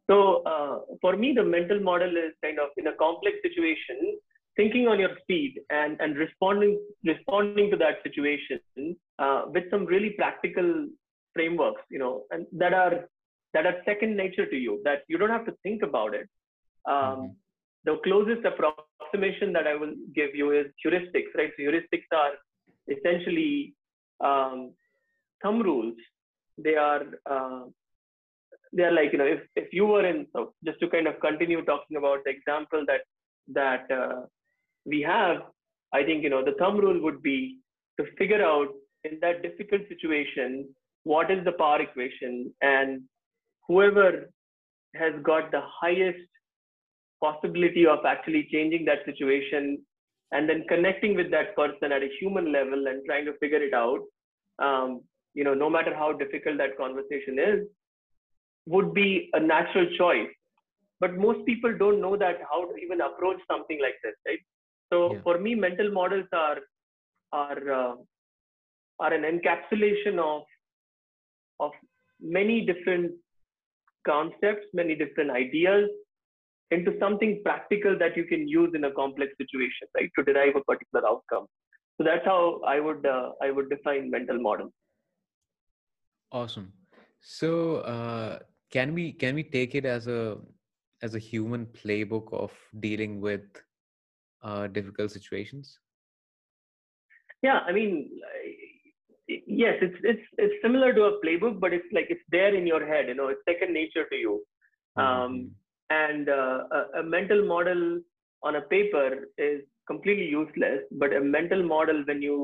So 0.09 0.41
uh, 0.43 0.79
for 0.99 1.15
me, 1.15 1.33
the 1.33 1.43
mental 1.43 1.79
model 1.79 2.17
is 2.17 2.33
kind 2.43 2.59
of 2.59 2.69
in 2.77 2.87
a 2.87 2.93
complex 2.93 3.37
situation, 3.43 4.19
thinking 4.55 4.87
on 4.87 4.99
your 4.99 5.15
feet 5.27 5.59
and, 5.69 6.01
and 6.01 6.17
responding 6.17 6.79
responding 7.05 7.69
to 7.71 7.77
that 7.77 8.01
situation 8.03 8.97
uh, 9.19 9.43
with 9.53 9.69
some 9.69 9.85
really 9.85 10.09
practical 10.11 10.87
frameworks, 11.33 11.83
you 11.89 11.99
know, 11.99 12.25
and 12.31 12.47
that 12.51 12.73
are 12.73 13.07
that 13.53 13.65
are 13.65 13.77
second 13.85 14.17
nature 14.17 14.45
to 14.45 14.55
you, 14.55 14.81
that 14.83 15.03
you 15.07 15.17
don't 15.17 15.29
have 15.29 15.45
to 15.45 15.55
think 15.63 15.83
about 15.83 16.13
it. 16.15 16.27
Um, 16.85 17.17
Mhm. 17.17 17.35
The 17.85 17.97
closest 18.05 18.43
approximation 19.11 19.53
that 19.53 19.67
I 19.67 19.75
will 19.75 19.93
give 20.15 20.33
you 20.33 20.51
is 20.51 20.67
heuristics, 20.85 21.33
right? 21.35 21.51
So 21.57 21.63
heuristics 21.63 22.09
are 22.11 22.33
essentially 22.87 23.73
um, 24.23 24.73
thumb 25.41 25.61
rules. 25.61 25.95
They 26.57 26.75
are 26.75 27.03
uh, 27.29 27.63
they 28.73 28.83
are 28.83 28.91
like 28.91 29.11
you 29.11 29.17
know 29.17 29.25
if 29.25 29.41
if 29.55 29.73
you 29.73 29.85
were 29.85 30.05
in 30.05 30.27
so 30.33 30.53
just 30.65 30.79
to 30.79 30.89
kind 30.89 31.07
of 31.07 31.19
continue 31.19 31.63
talking 31.65 31.97
about 31.97 32.19
the 32.25 32.31
example 32.31 32.85
that 32.87 33.01
that 33.53 33.91
uh, 33.91 34.21
we 34.85 35.01
have, 35.01 35.37
I 35.93 36.03
think 36.03 36.23
you 36.23 36.29
know 36.29 36.43
the 36.43 36.55
thumb 36.59 36.77
rule 36.77 37.01
would 37.01 37.21
be 37.21 37.57
to 37.99 38.05
figure 38.17 38.43
out 38.43 38.69
in 39.03 39.19
that 39.21 39.41
difficult 39.41 39.81
situation 39.87 40.69
what 41.03 41.31
is 41.31 41.43
the 41.43 41.53
power 41.53 41.81
equation 41.81 42.53
and 42.61 43.01
whoever 43.67 44.29
has 44.95 45.13
got 45.23 45.51
the 45.51 45.61
highest 45.81 46.27
possibility 47.21 47.85
of 47.85 48.05
actually 48.05 48.47
changing 48.51 48.85
that 48.85 49.05
situation 49.05 49.79
and 50.31 50.49
then 50.49 50.63
connecting 50.67 51.15
with 51.15 51.29
that 51.31 51.55
person 51.55 51.91
at 51.91 52.03
a 52.03 52.09
human 52.19 52.51
level 52.51 52.87
and 52.87 53.03
trying 53.05 53.25
to 53.25 53.37
figure 53.39 53.61
it 53.61 53.73
out 53.73 54.01
um, 54.59 55.01
you 55.33 55.43
know 55.43 55.53
no 55.53 55.69
matter 55.69 55.95
how 55.95 56.11
difficult 56.11 56.57
that 56.57 56.77
conversation 56.77 57.39
is 57.39 57.59
would 58.67 58.93
be 58.93 59.29
a 59.33 59.39
natural 59.39 59.87
choice 59.97 60.29
but 60.99 61.17
most 61.17 61.45
people 61.45 61.75
don't 61.77 62.01
know 62.01 62.15
that 62.15 62.39
how 62.49 62.61
to 62.65 62.75
even 62.83 63.01
approach 63.01 63.39
something 63.51 63.79
like 63.81 63.95
this 64.03 64.15
right 64.27 64.43
so 64.93 64.99
Yeah. 65.13 65.21
for 65.25 65.37
me 65.45 65.55
mental 65.55 65.91
models 65.91 66.27
are 66.45 66.59
are 67.31 67.61
uh, 67.81 67.95
are 68.99 69.13
an 69.19 69.25
encapsulation 69.31 70.19
of 70.19 70.43
of 71.59 71.71
many 72.37 72.57
different 72.69 73.11
concepts 74.11 74.67
many 74.81 74.95
different 75.03 75.31
ideas 75.31 75.89
into 76.71 76.91
something 76.99 77.41
practical 77.43 77.97
that 77.97 78.15
you 78.17 78.25
can 78.25 78.47
use 78.47 78.71
in 78.75 78.85
a 78.85 78.91
complex 78.91 79.31
situation 79.37 79.87
right 79.95 80.11
to 80.17 80.23
derive 80.23 80.55
a 80.55 80.63
particular 80.71 81.07
outcome 81.07 81.45
so 81.97 82.03
that's 82.09 82.25
how 82.25 82.59
i 82.75 82.79
would 82.79 83.05
uh, 83.05 83.29
i 83.41 83.51
would 83.51 83.69
define 83.75 84.09
mental 84.17 84.39
model 84.49 84.71
Awesome. 86.31 86.73
So, 87.19 87.77
uh, 87.77 88.39
can 88.71 88.93
we 88.93 89.11
can 89.13 89.35
we 89.35 89.43
take 89.43 89.75
it 89.75 89.85
as 89.85 90.07
a 90.07 90.37
as 91.01 91.15
a 91.15 91.19
human 91.19 91.65
playbook 91.67 92.33
of 92.33 92.51
dealing 92.79 93.21
with 93.21 93.43
uh, 94.43 94.67
difficult 94.67 95.11
situations? 95.11 95.79
yeah 97.41 97.59
i 97.67 97.71
mean 97.71 98.09
yes 99.27 99.75
it's 99.81 99.97
it's 100.03 100.25
it's 100.37 100.55
similar 100.61 100.93
to 100.93 101.03
a 101.03 101.21
playbook 101.23 101.59
but 101.59 101.73
it's 101.73 101.91
like 101.93 102.07
it's 102.09 102.27
there 102.29 102.53
in 102.55 102.65
your 102.67 102.85
head 102.85 103.07
you 103.07 103.15
know 103.15 103.27
it's 103.27 103.41
second 103.47 103.73
nature 103.73 104.05
to 104.11 104.15
you 104.15 104.33
um, 104.97 105.33
Mhm. 105.33 105.51
And 105.91 106.29
uh, 106.29 106.59
a, 106.79 106.99
a 106.99 107.03
mental 107.03 107.45
model 107.45 107.99
on 108.43 108.55
a 108.55 108.61
paper 108.73 109.09
is 109.37 109.61
completely 109.87 110.25
useless 110.25 110.81
but 111.03 111.13
a 111.13 111.21
mental 111.21 111.63
model 111.63 112.03
when 112.09 112.21
you 112.21 112.37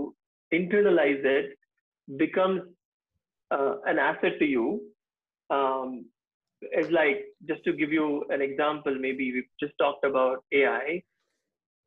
internalize 0.54 1.24
it 1.38 1.58
becomes 2.18 2.62
uh, 3.52 3.76
an 3.86 4.00
asset 4.00 4.40
to 4.40 4.46
you. 4.46 4.82
Um, 5.50 6.06
it's 6.62 6.92
like 6.92 7.26
just 7.48 7.64
to 7.64 7.74
give 7.74 7.92
you 7.92 8.26
an 8.30 8.42
example 8.42 8.96
maybe 9.00 9.32
we 9.32 9.44
just 9.60 9.74
talked 9.78 10.04
about 10.04 10.44
ai 10.54 11.02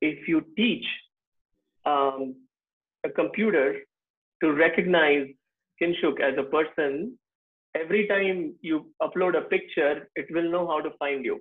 if 0.00 0.28
you 0.28 0.42
teach 0.56 0.86
um, 1.86 2.34
a 3.04 3.10
computer 3.10 3.80
to 4.42 4.52
recognize 4.52 5.26
kinshuk 5.82 6.20
as 6.20 6.38
a 6.38 6.44
person 6.44 7.18
every 7.74 8.06
time 8.06 8.54
you 8.60 8.92
upload 9.02 9.36
a 9.36 9.42
picture 9.42 10.08
it 10.14 10.26
will 10.30 10.50
know 10.50 10.66
how 10.66 10.80
to 10.80 10.90
find 10.98 11.24
you 11.24 11.40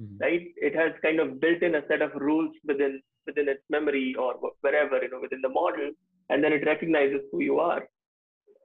Mhm. 0.00 0.16
right 0.24 0.46
it 0.68 0.74
has 0.80 0.92
kind 1.04 1.18
of 1.24 1.28
built 1.42 1.60
in 1.68 1.74
a 1.80 1.84
set 1.90 2.02
of 2.06 2.14
rules 2.28 2.52
within 2.70 2.94
within 3.28 3.46
its 3.52 3.62
memory 3.74 4.08
or 4.24 4.30
wherever 4.64 4.96
you 5.04 5.10
know 5.12 5.20
within 5.26 5.42
the 5.46 5.52
model 5.60 5.86
and 6.30 6.44
then 6.44 6.52
it 6.56 6.66
recognizes 6.72 7.22
who 7.30 7.40
you 7.48 7.56
are 7.70 7.80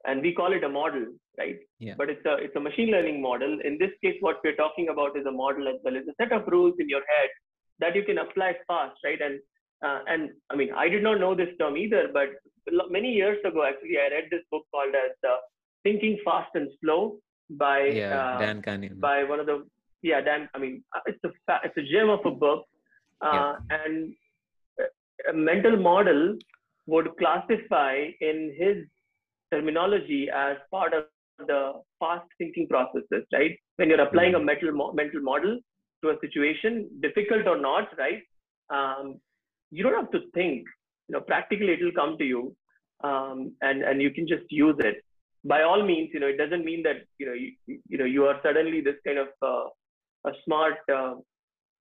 and 0.10 0.22
we 0.28 0.32
call 0.40 0.52
it 0.58 0.64
a 0.70 0.74
model 0.82 1.06
right 1.42 1.60
Yeah. 1.88 1.96
but 2.00 2.10
it's 2.14 2.26
a 2.32 2.36
it's 2.46 2.58
a 2.62 2.66
machine 2.68 2.92
learning 2.96 3.20
model 3.30 3.54
in 3.70 3.78
this 3.84 3.94
case 4.04 4.18
what 4.28 4.42
we're 4.44 4.60
talking 4.64 4.90
about 4.96 5.18
is 5.22 5.26
a 5.32 5.36
model 5.44 5.68
as 5.74 5.80
well 5.86 5.96
it's 6.02 6.12
a 6.14 6.18
set 6.22 6.34
of 6.38 6.52
rules 6.56 6.76
in 6.86 6.90
your 6.96 7.04
head 7.14 7.30
that 7.84 7.96
you 8.00 8.04
can 8.10 8.20
apply 8.26 8.50
fast 8.70 8.98
right 9.08 9.22
and 9.28 9.40
uh, 9.88 10.00
and 10.14 10.32
i 10.52 10.56
mean 10.62 10.72
i 10.86 10.88
did 10.96 11.04
not 11.10 11.20
know 11.26 11.34
this 11.42 11.54
term 11.62 11.78
either 11.86 12.04
but 12.20 12.30
many 13.00 13.12
years 13.22 13.40
ago 13.50 13.62
actually 13.72 13.98
i 14.06 14.08
read 14.16 14.28
this 14.36 14.46
book 14.52 14.66
called 14.74 14.96
as 15.06 15.14
uh, 15.34 15.38
thinking 15.88 16.16
fast 16.30 16.52
and 16.62 16.70
slow 16.82 17.02
by 17.66 17.78
Yeah, 18.02 18.18
uh, 18.24 18.40
Dan 18.42 18.60
Kahneman. 18.66 19.00
by 19.12 19.18
one 19.32 19.40
of 19.44 19.48
the 19.52 19.58
yeah 20.02 20.22
Dan 20.22 20.50
I 20.56 20.60
mean 20.60 20.84
uh, 20.96 21.02
it's 21.06 21.24
a 21.24 21.32
fa- 21.46 21.62
it's 21.64 21.78
a 21.78 21.84
gem 21.92 22.10
of 22.10 22.26
a 22.26 22.32
book. 22.32 22.66
Uh, 23.22 23.56
and 23.70 24.14
a- 24.80 25.32
a 25.32 25.34
mental 25.34 25.78
model 25.78 26.38
would 26.88 27.08
classify 27.20 27.94
in 28.30 28.38
his 28.58 28.78
terminology 29.52 30.30
as 30.30 30.58
part 30.72 30.94
of 30.94 31.06
the 31.52 31.74
fast 32.00 32.28
thinking 32.38 32.68
processes 32.68 33.26
right? 33.34 33.58
When 33.78 33.90
you're 33.90 34.02
applying 34.02 34.36
a 34.36 34.40
mental 34.40 34.72
mo- 34.72 34.94
mental 34.94 35.22
model 35.22 35.60
to 36.04 36.10
a 36.10 36.20
situation 36.20 36.90
difficult 37.02 37.48
or 37.48 37.58
not 37.58 37.96
right? 37.98 38.22
Um, 38.78 39.20
you 39.70 39.84
don't 39.84 40.00
have 40.02 40.12
to 40.12 40.22
think 40.34 40.66
you 41.08 41.14
know 41.14 41.22
practically 41.22 41.74
it 41.74 41.84
will 41.84 41.92
come 42.02 42.18
to 42.18 42.26
you 42.26 42.56
um, 43.04 43.54
and 43.62 43.84
and 43.84 44.02
you 44.02 44.12
can 44.12 44.28
just 44.28 44.46
use 44.50 44.76
it. 44.80 45.04
By 45.44 45.62
all 45.64 45.84
means 45.84 46.10
you 46.14 46.20
know 46.20 46.28
it 46.28 46.38
doesn't 46.38 46.66
mean 46.66 46.82
that 46.84 46.98
you 47.20 47.26
know 47.28 47.34
you, 47.34 47.52
you 47.92 47.98
know 48.00 48.06
you 48.06 48.26
are 48.26 48.40
suddenly 48.44 48.82
this 48.82 49.00
kind 49.06 49.20
of 49.20 49.30
uh, 49.42 49.66
a 50.26 50.32
smart 50.46 50.78
uh, 50.94 51.16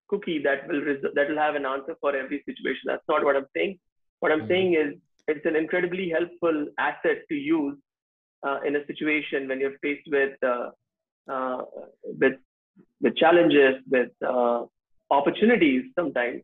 cookie 0.09 0.38
that 0.46 0.66
will 0.68 0.81
res- 0.81 1.05
that 1.14 1.29
will 1.29 1.38
have 1.38 1.55
an 1.55 1.66
answer 1.66 1.96
for 2.00 2.14
every 2.16 2.42
situation 2.48 2.85
that's 2.87 3.09
not 3.09 3.24
what 3.24 3.37
i'm 3.37 3.46
saying 3.57 3.79
what 4.20 4.33
i'm 4.33 4.42
Mhm. 4.42 4.48
saying 4.53 4.74
is 4.83 4.90
it's 5.29 5.46
an 5.46 5.57
incredibly 5.57 6.09
helpful 6.11 6.66
asset 6.79 7.18
to 7.29 7.35
use 7.35 7.76
uh, 8.46 8.59
in 8.66 8.76
a 8.76 8.87
situation 8.87 9.48
when 9.48 9.61
you're 9.61 9.79
faced 9.83 10.09
with 10.16 10.37
uh, 10.53 10.68
uh, 11.35 11.62
with 12.22 12.38
with 13.03 13.16
challenges 13.16 13.76
with 13.96 14.11
uh, 14.35 14.61
opportunities 15.18 15.85
sometimes 16.00 16.42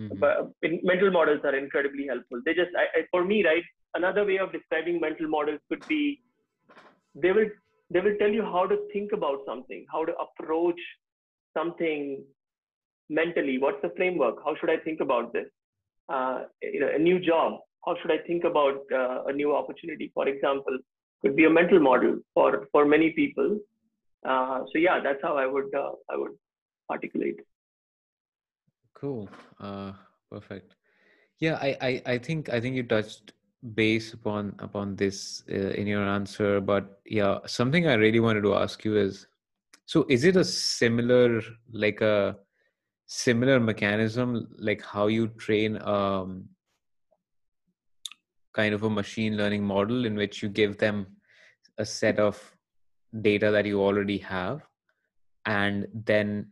Mhm. 0.00 0.18
but 0.20 0.52
mental 0.90 1.10
models 1.10 1.40
are 1.44 1.54
incredibly 1.54 2.06
helpful. 2.06 2.40
They 2.44 2.54
just, 2.54 2.70
I, 2.76 2.84
I, 3.00 3.02
for 3.10 3.24
me, 3.24 3.44
right, 3.44 3.62
another 3.94 4.24
way 4.24 4.38
of 4.38 4.52
describing 4.52 5.00
mental 5.00 5.28
models 5.28 5.60
could 5.68 5.86
be 5.86 6.22
they 7.14 7.32
will 7.32 7.50
they 7.92 8.00
will 8.00 8.16
tell 8.18 8.30
you 8.30 8.42
how 8.42 8.66
to 8.66 8.76
think 8.92 9.12
about 9.12 9.40
something, 9.46 9.84
how 9.92 10.04
to 10.04 10.12
approach 10.16 10.80
something 11.56 12.24
mentally. 13.08 13.58
What's 13.58 13.82
the 13.82 13.92
framework? 13.96 14.36
How 14.44 14.54
should 14.56 14.70
I 14.70 14.76
think 14.78 15.00
about 15.00 15.32
this? 15.32 15.46
Uh, 16.08 16.44
you 16.62 16.80
know, 16.80 16.90
a 16.94 16.98
new 16.98 17.18
job. 17.20 17.60
How 17.84 17.96
should 18.00 18.10
I 18.10 18.18
think 18.26 18.44
about 18.44 18.80
uh, 18.92 19.24
a 19.26 19.32
new 19.32 19.54
opportunity? 19.54 20.10
For 20.14 20.28
example, 20.28 20.78
could 21.22 21.36
be 21.36 21.44
a 21.44 21.50
mental 21.50 21.80
model 21.80 22.18
for 22.34 22.68
for 22.72 22.84
many 22.84 23.10
people. 23.10 23.58
Uh, 24.26 24.60
so 24.70 24.78
yeah, 24.78 25.00
that's 25.02 25.22
how 25.22 25.36
I 25.36 25.46
would 25.46 25.74
uh, 25.74 25.92
I 26.10 26.16
would 26.16 26.32
articulate. 26.90 27.40
Cool. 28.94 29.30
Uh, 29.58 29.92
perfect. 30.30 30.74
Yeah, 31.38 31.54
I, 31.54 31.76
I, 31.80 32.02
I 32.06 32.18
think 32.18 32.50
I 32.50 32.60
think 32.60 32.76
you 32.76 32.82
touched 32.82 33.32
base 33.74 34.12
upon 34.12 34.54
upon 34.58 34.96
this 34.96 35.42
uh, 35.50 35.54
in 35.54 35.86
your 35.86 36.04
answer, 36.04 36.60
but 36.60 37.00
yeah, 37.06 37.38
something 37.46 37.86
I 37.86 37.94
really 37.94 38.20
wanted 38.20 38.42
to 38.42 38.54
ask 38.54 38.84
you 38.84 38.96
is, 38.98 39.26
so 39.90 40.06
is 40.08 40.24
it 40.30 40.36
a 40.36 40.44
similar 40.44 41.42
like 41.72 42.00
a 42.00 42.36
similar 43.06 43.58
mechanism 43.58 44.34
like 44.68 44.82
how 44.90 45.06
you 45.08 45.26
train 45.44 45.78
um 45.82 46.44
kind 48.58 48.72
of 48.74 48.84
a 48.84 48.90
machine 48.98 49.36
learning 49.36 49.64
model 49.64 50.06
in 50.10 50.14
which 50.14 50.44
you 50.44 50.48
give 50.48 50.76
them 50.78 51.06
a 51.78 51.84
set 51.84 52.20
of 52.20 52.38
data 53.22 53.50
that 53.50 53.66
you 53.66 53.82
already 53.88 54.18
have 54.18 54.62
and 55.46 55.88
then 56.12 56.46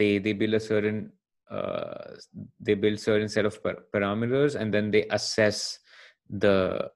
they 0.00 0.16
they 0.16 0.32
build 0.32 0.54
a 0.54 0.64
certain 0.70 1.12
uh, 1.50 2.16
they 2.58 2.72
build 2.72 2.98
certain 2.98 3.28
set 3.28 3.44
of 3.44 3.62
par- 3.62 3.84
parameters 3.94 4.54
and 4.54 4.72
then 4.72 4.90
they 4.90 5.04
assess 5.10 5.78
the 6.30 6.90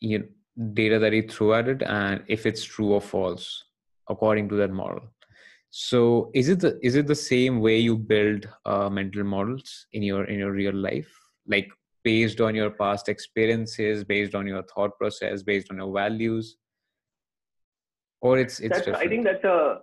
you 0.00 0.18
know, 0.18 0.26
data 0.72 0.98
that 0.98 1.12
you 1.12 1.28
throw 1.28 1.52
at 1.52 1.68
it 1.68 1.82
and 1.82 2.24
if 2.28 2.46
it's 2.46 2.64
true 2.64 2.92
or 2.92 3.00
false 3.00 3.66
according 4.08 4.48
to 4.50 4.56
that 4.56 4.70
model. 4.70 5.02
So 5.70 6.30
is 6.34 6.48
it 6.48 6.60
the 6.60 6.78
is 6.82 6.94
it 6.94 7.06
the 7.06 7.14
same 7.14 7.60
way 7.60 7.78
you 7.78 7.96
build 7.96 8.48
uh, 8.64 8.88
mental 8.88 9.24
models 9.24 9.86
in 9.92 10.02
your 10.02 10.24
in 10.24 10.38
your 10.38 10.52
real 10.52 10.74
life? 10.74 11.12
Like 11.46 11.68
based 12.04 12.40
on 12.40 12.54
your 12.54 12.70
past 12.70 13.08
experiences 13.08 14.04
based 14.04 14.34
on 14.34 14.46
your 14.46 14.62
thought 14.72 14.96
process 14.98 15.42
based 15.42 15.70
on 15.70 15.78
your 15.78 15.92
values? 15.92 16.56
Or 18.20 18.38
it's 18.38 18.60
it's 18.60 18.84
that's, 18.84 18.98
i 18.98 19.06
think 19.06 19.24
that's 19.24 19.44
a 19.44 19.80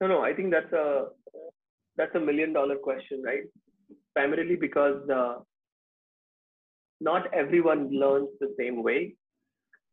no 0.00 0.08
no 0.08 0.18
i 0.22 0.32
think 0.34 0.50
that's 0.50 0.72
a 0.72 1.06
that's 1.96 2.14
a 2.14 2.20
million 2.20 2.52
dollar 2.52 2.76
question 2.76 3.22
right? 3.22 3.44
Primarily 4.14 4.56
because 4.56 5.08
uh, 5.08 5.36
not 7.00 7.32
everyone 7.32 7.88
learns 8.02 8.28
the 8.40 8.52
same 8.58 8.82
way 8.82 9.14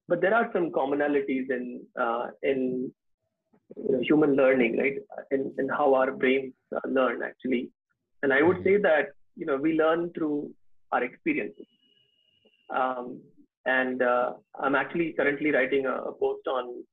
but 0.07 0.21
there 0.21 0.33
are 0.33 0.49
some 0.53 0.71
commonalities 0.71 1.49
in 1.49 1.81
uh, 1.99 2.27
in 2.43 2.91
human 4.01 4.35
learning, 4.35 4.77
right? 4.77 4.95
In, 5.31 5.53
in 5.57 5.69
how 5.69 5.93
our 5.93 6.11
brains 6.11 6.53
uh, 6.75 6.87
learn 6.87 7.21
actually. 7.23 7.69
And 8.23 8.33
I 8.33 8.41
would 8.41 8.57
mm-hmm. 8.57 8.75
say 8.75 8.77
that, 8.77 9.09
you 9.35 9.45
know, 9.45 9.57
we 9.57 9.73
learn 9.73 10.11
through 10.13 10.51
our 10.91 11.03
experiences. 11.03 11.65
Um, 12.75 13.21
and 13.65 14.01
uh, 14.01 14.33
I'm 14.59 14.75
actually 14.75 15.13
currently 15.13 15.51
writing 15.51 15.85
a, 15.85 15.95
a, 15.95 16.13
post 16.13 16.47
on 16.47 16.83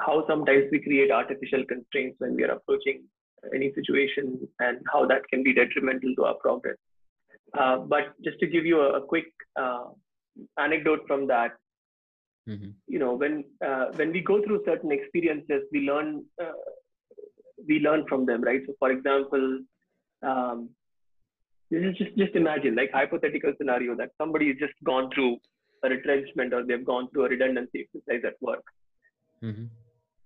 how 0.00 0.24
sometimes 0.28 0.64
we 0.70 0.80
create 0.80 1.10
artificial 1.10 1.64
constraints 1.64 2.16
when 2.18 2.34
we 2.34 2.44
are 2.44 2.52
approaching 2.52 3.04
any 3.54 3.72
situation 3.74 4.48
and 4.60 4.78
how 4.92 5.06
that 5.06 5.22
can 5.28 5.42
be 5.42 5.54
detrimental 5.54 6.14
to 6.16 6.24
our 6.24 6.34
progress. 6.34 6.76
Uh, 7.58 7.78
but 7.78 8.14
just 8.24 8.38
to 8.40 8.46
give 8.46 8.64
you 8.64 8.80
a, 8.80 9.00
a 9.00 9.06
quick 9.06 9.26
uh, 9.60 9.86
anecdote 10.58 11.00
from 11.06 11.26
that, 11.26 11.52
mm-hmm. 12.48 12.70
you 12.86 12.98
know 12.98 13.14
when 13.14 13.44
uh, 13.64 13.86
when 13.94 14.12
we 14.12 14.20
go 14.20 14.42
through 14.42 14.62
certain 14.64 14.92
experiences 14.92 15.62
we 15.72 15.80
learn 15.80 16.24
uh, 16.42 16.52
we 17.68 17.78
learn 17.80 18.04
from 18.08 18.26
them 18.26 18.42
right? 18.42 18.62
So 18.66 18.74
for 18.78 18.90
example 18.90 19.60
um, 20.22 20.70
this 21.70 21.82
is 21.82 21.96
just 21.96 22.16
just 22.16 22.34
imagine 22.34 22.74
like 22.74 22.90
hypothetical 22.92 23.52
scenario 23.58 23.96
that 23.96 24.10
somebody 24.18 24.48
has 24.48 24.56
just 24.58 24.74
gone 24.84 25.10
through 25.14 25.36
a 25.84 25.88
retrenchment 25.88 26.52
or 26.54 26.64
they've 26.64 26.84
gone 26.84 27.08
through 27.10 27.26
a 27.26 27.28
redundancy 27.28 27.86
exercise 27.86 28.22
at 28.24 28.40
work. 28.40 28.64
Mm-hmm. 29.42 29.64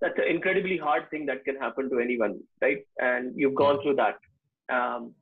that's 0.03 0.19
an 0.19 0.27
incredibly 0.29 0.77
hard 0.77 1.05
thing 1.11 1.25
that 1.25 1.43
can 1.45 1.57
happen 1.57 1.89
to 1.89 1.99
anyone 1.99 2.41
right? 2.61 2.83
And 2.99 3.33
you've 3.35 3.55
gone 3.55 3.81
through 3.83 3.97
that. 3.97 4.19
Um, 4.69 5.15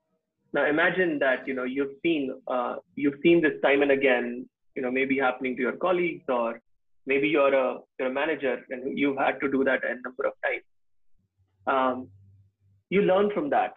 now 0.55 0.65
imagine 0.67 1.19
that 1.19 1.47
you 1.47 1.55
know 1.55 1.65
you've 1.65 1.97
seen 2.03 2.33
uh, 2.47 2.77
you've 2.97 3.21
seen 3.23 3.43
this 3.43 3.61
time 3.63 3.83
and 3.83 3.91
again 3.91 4.49
you 4.75 4.83
know 4.83 4.91
maybe 4.91 5.19
happening 5.19 5.57
to 5.57 5.63
your 5.63 5.77
colleagues 5.87 6.25
or 6.29 6.61
maybe 7.07 7.29
you're 7.29 7.55
a 7.55 7.79
you're 7.99 8.09
a 8.09 8.13
manager 8.13 8.65
and 8.71 8.99
you've 8.99 9.19
had 9.19 9.41
to 9.41 9.51
do 9.51 9.65
that 9.65 9.85
a 9.85 9.95
number 10.03 10.27
of 10.27 10.33
times. 10.45 10.65
Um, 11.67 12.09
you 12.91 13.03
learn 13.03 13.31
from 13.33 13.51
that. 13.51 13.75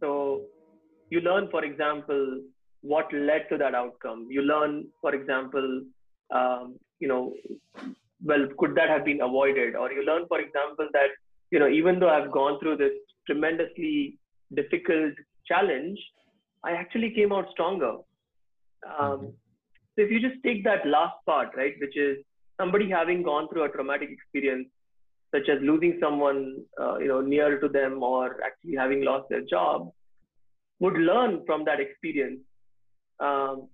So 0.00 0.42
you 1.10 1.20
learn 1.20 1.48
for 1.50 1.64
example 1.64 2.40
what 2.82 3.12
led 3.12 3.48
to 3.50 3.58
that 3.58 3.74
outcome. 3.74 4.26
You 4.30 4.42
learn 4.42 4.86
for 5.00 5.14
example 5.14 5.82
um, 6.34 6.76
you 7.00 7.08
know 7.08 7.34
well 8.24 8.46
could 8.58 8.74
that 8.74 8.88
have 8.88 9.04
been 9.04 9.20
avoided? 9.20 9.74
Or 9.74 9.92
you 9.92 10.04
learn 10.04 10.26
for 10.28 10.40
example 10.40 10.88
that 10.92 11.10
you 11.50 11.58
know 11.58 11.68
even 11.68 11.98
though 11.98 12.10
i've 12.10 12.30
gone 12.30 12.58
through 12.60 12.76
this 12.76 12.92
tremendously 13.26 14.18
difficult 14.54 15.14
challenge 15.46 15.98
i 16.64 16.72
actually 16.72 17.10
came 17.14 17.32
out 17.32 17.50
stronger. 17.50 17.96
Um, 18.98 19.32
so 19.94 20.02
if 20.04 20.10
you 20.10 20.20
just 20.20 20.40
take 20.44 20.62
that 20.64 20.86
last 20.86 21.16
part 21.26 21.48
right 21.56 21.74
which 21.80 21.96
is 21.96 22.18
somebody 22.58 22.90
having 22.90 23.22
gone 23.22 23.48
through 23.48 23.64
a 23.64 23.68
traumatic 23.68 24.10
experience, 24.10 24.68
such 25.34 25.48
as 25.48 25.58
losing 25.62 25.98
someone 26.00 26.56
uh, 26.80 26.98
you 26.98 27.08
know 27.08 27.20
near 27.20 27.58
to 27.60 27.68
them 27.68 28.02
or 28.02 28.36
actually 28.44 28.76
having 28.76 29.04
lost 29.04 29.28
their 29.30 29.42
job, 29.42 29.90
would 30.80 30.94
learn 30.94 31.42
from 31.46 31.64
that 31.64 31.80
experience 31.80 32.40
um, 33.20 33.68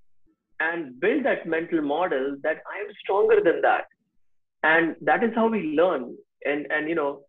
and 0.60 1.00
build 1.00 1.24
that 1.24 1.46
mental 1.46 1.82
model 1.82 2.36
that 2.42 2.58
I 2.72 2.80
am 2.84 2.94
stronger 3.00 3.40
than 3.42 3.60
that, 3.62 3.84
and 4.62 4.96
that 5.02 5.24
is 5.24 5.30
how 5.34 5.48
we 5.48 5.74
learn. 5.76 6.16
And 6.44 6.66
and 6.70 6.88
you 6.88 6.94
know 6.94 7.22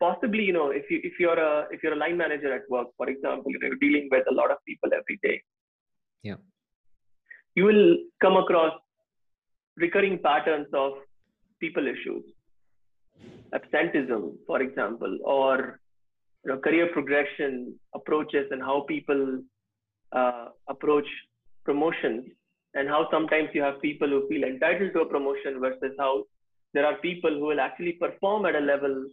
possibly 0.00 0.44
you 0.44 0.52
know 0.52 0.70
if 0.70 0.90
you 0.90 1.00
if 1.02 1.14
you're 1.18 1.38
a 1.38 1.66
if 1.72 1.82
you're 1.82 1.94
a 1.94 1.96
line 1.96 2.16
manager 2.16 2.54
at 2.54 2.62
work 2.70 2.88
for 2.96 3.08
example 3.08 3.50
you're 3.50 3.74
dealing 3.76 4.08
with 4.10 4.24
a 4.30 4.34
lot 4.34 4.50
of 4.50 4.58
people 4.66 4.90
every 4.92 5.18
day. 5.22 5.42
Yeah. 6.22 6.36
You 7.54 7.64
will 7.64 7.96
come 8.20 8.36
across 8.36 8.74
recurring 9.78 10.18
patterns 10.18 10.66
of 10.72 10.92
people 11.60 11.86
issues, 11.86 12.24
absenteeism, 13.52 14.38
for 14.46 14.60
example, 14.60 15.18
or 15.24 15.80
you 16.44 16.52
know, 16.52 16.58
career 16.58 16.88
progression 16.92 17.74
approaches 17.94 18.46
and 18.50 18.62
how 18.62 18.84
people 18.88 19.40
uh, 20.12 20.46
approach 20.68 21.06
promotions, 21.64 22.24
and 22.74 22.88
how 22.88 23.08
sometimes 23.10 23.48
you 23.52 23.62
have 23.62 23.80
people 23.82 24.08
who 24.08 24.28
feel 24.28 24.44
entitled 24.44 24.92
to 24.92 25.00
a 25.00 25.06
promotion 25.06 25.60
versus 25.60 25.92
how 25.98 26.24
there 26.74 26.86
are 26.86 26.96
people 26.96 27.30
who 27.30 27.46
will 27.46 27.60
actually 27.60 27.92
perform 27.92 28.46
at 28.46 28.54
a 28.54 28.60
level 28.60 29.06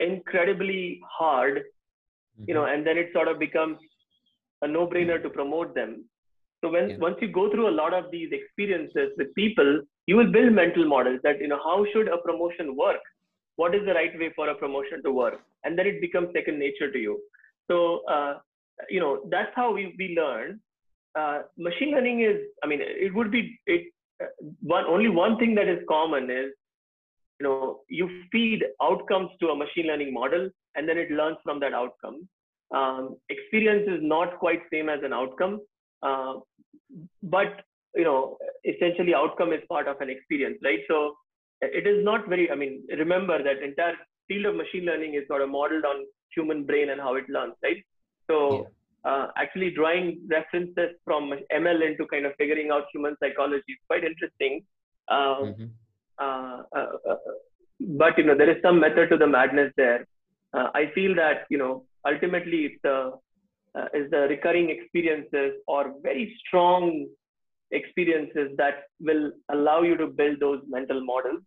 incredibly 0.00 1.00
hard, 1.08 1.58
mm-hmm. 1.58 2.44
you 2.48 2.54
know, 2.54 2.62
mm-hmm. 2.62 2.74
and 2.74 2.86
then 2.86 2.98
it 2.98 3.10
sort 3.12 3.28
of 3.28 3.38
becomes 3.38 3.78
a 4.62 4.68
no-brainer 4.68 5.22
to 5.22 5.30
promote 5.30 5.74
them 5.74 6.04
so 6.60 6.70
when 6.70 6.90
yeah. 6.90 6.96
once 6.98 7.16
you 7.20 7.28
go 7.28 7.50
through 7.50 7.68
a 7.68 7.78
lot 7.80 7.94
of 7.94 8.10
these 8.10 8.30
experiences 8.32 9.10
with 9.16 9.34
people, 9.34 9.82
you 10.06 10.16
will 10.16 10.30
build 10.30 10.52
mental 10.52 10.86
models 10.86 11.20
that 11.22 11.40
you 11.40 11.48
know 11.48 11.60
how 11.62 11.84
should 11.92 12.08
a 12.08 12.18
promotion 12.18 12.76
work? 12.76 13.00
What 13.56 13.74
is 13.74 13.84
the 13.86 13.94
right 13.94 14.16
way 14.18 14.32
for 14.34 14.48
a 14.48 14.54
promotion 14.54 15.02
to 15.04 15.12
work? 15.12 15.40
And 15.64 15.78
then 15.78 15.86
it 15.86 16.00
becomes 16.00 16.28
second 16.34 16.58
nature 16.58 16.90
to 16.90 16.98
you. 16.98 17.20
So 17.70 18.04
uh, 18.10 18.38
you 18.88 19.00
know 19.00 19.22
that's 19.30 19.52
how 19.54 19.72
we 19.72 19.94
we 19.98 20.16
learn. 20.16 20.60
Uh, 21.18 21.42
machine 21.56 21.90
learning 21.92 22.20
is, 22.20 22.36
I 22.62 22.66
mean, 22.66 22.80
it 22.82 23.14
would 23.14 23.30
be 23.30 23.58
it 23.66 23.92
uh, 24.22 24.26
one 24.60 24.84
only 24.84 25.08
one 25.08 25.38
thing 25.38 25.54
that 25.54 25.68
is 25.68 25.78
common 25.88 26.24
is 26.24 26.50
you 27.38 27.46
know 27.46 27.80
you 27.88 28.08
feed 28.32 28.64
outcomes 28.82 29.30
to 29.40 29.48
a 29.48 29.56
machine 29.56 29.86
learning 29.86 30.12
model 30.12 30.50
and 30.74 30.88
then 30.88 30.98
it 30.98 31.10
learns 31.12 31.36
from 31.44 31.60
that 31.60 31.72
outcome. 31.72 32.28
Um, 32.74 33.16
experience 33.30 33.88
is 33.88 34.00
not 34.02 34.38
quite 34.38 34.60
same 34.70 34.88
as 34.90 35.00
an 35.02 35.12
outcome 35.12 35.60
uh, 36.02 36.34
but 37.22 37.64
you 37.94 38.04
know, 38.04 38.36
essentially, 38.64 39.14
outcome 39.14 39.52
is 39.52 39.60
part 39.68 39.88
of 39.88 40.00
an 40.00 40.10
experience, 40.10 40.58
right? 40.62 40.80
So 40.88 41.16
it 41.60 41.86
is 41.86 42.04
not 42.04 42.28
very. 42.28 42.50
I 42.50 42.54
mean, 42.54 42.84
remember 42.96 43.42
that 43.42 43.62
entire 43.62 43.94
field 44.28 44.46
of 44.46 44.56
machine 44.56 44.84
learning 44.84 45.14
is 45.14 45.26
sort 45.26 45.42
of 45.42 45.48
modeled 45.48 45.84
on 45.84 46.04
human 46.34 46.64
brain 46.64 46.90
and 46.90 47.00
how 47.00 47.14
it 47.14 47.28
learns, 47.28 47.54
right? 47.62 47.82
So 48.30 48.68
yeah. 49.04 49.10
uh, 49.10 49.26
actually, 49.36 49.70
drawing 49.70 50.20
references 50.28 50.96
from 51.04 51.32
ML 51.52 51.90
into 51.90 52.06
kind 52.06 52.26
of 52.26 52.32
figuring 52.38 52.70
out 52.70 52.84
human 52.92 53.16
psychology 53.20 53.72
is 53.72 53.78
quite 53.86 54.04
interesting. 54.04 54.64
Um, 55.08 55.54
mm-hmm. 55.54 55.64
uh, 56.18 56.62
uh, 56.76 57.12
uh 57.12 57.16
but 57.80 58.18
you 58.18 58.24
know, 58.24 58.36
there 58.36 58.50
is 58.50 58.60
some 58.62 58.80
method 58.80 59.08
to 59.10 59.16
the 59.16 59.26
madness 59.26 59.72
there. 59.76 60.06
Uh, 60.52 60.68
I 60.74 60.90
feel 60.94 61.14
that 61.14 61.46
you 61.48 61.58
know, 61.58 61.84
ultimately, 62.06 62.66
it's 62.66 62.84
a 62.84 63.12
uh, 63.74 63.86
is 63.94 64.10
the 64.10 64.26
recurring 64.28 64.70
experiences 64.70 65.54
or 65.66 65.94
very 66.02 66.36
strong 66.46 67.06
experiences 67.70 68.50
that 68.56 68.84
will 69.00 69.30
allow 69.50 69.82
you 69.82 69.96
to 69.96 70.06
build 70.06 70.40
those 70.40 70.60
mental 70.68 71.04
models. 71.04 71.42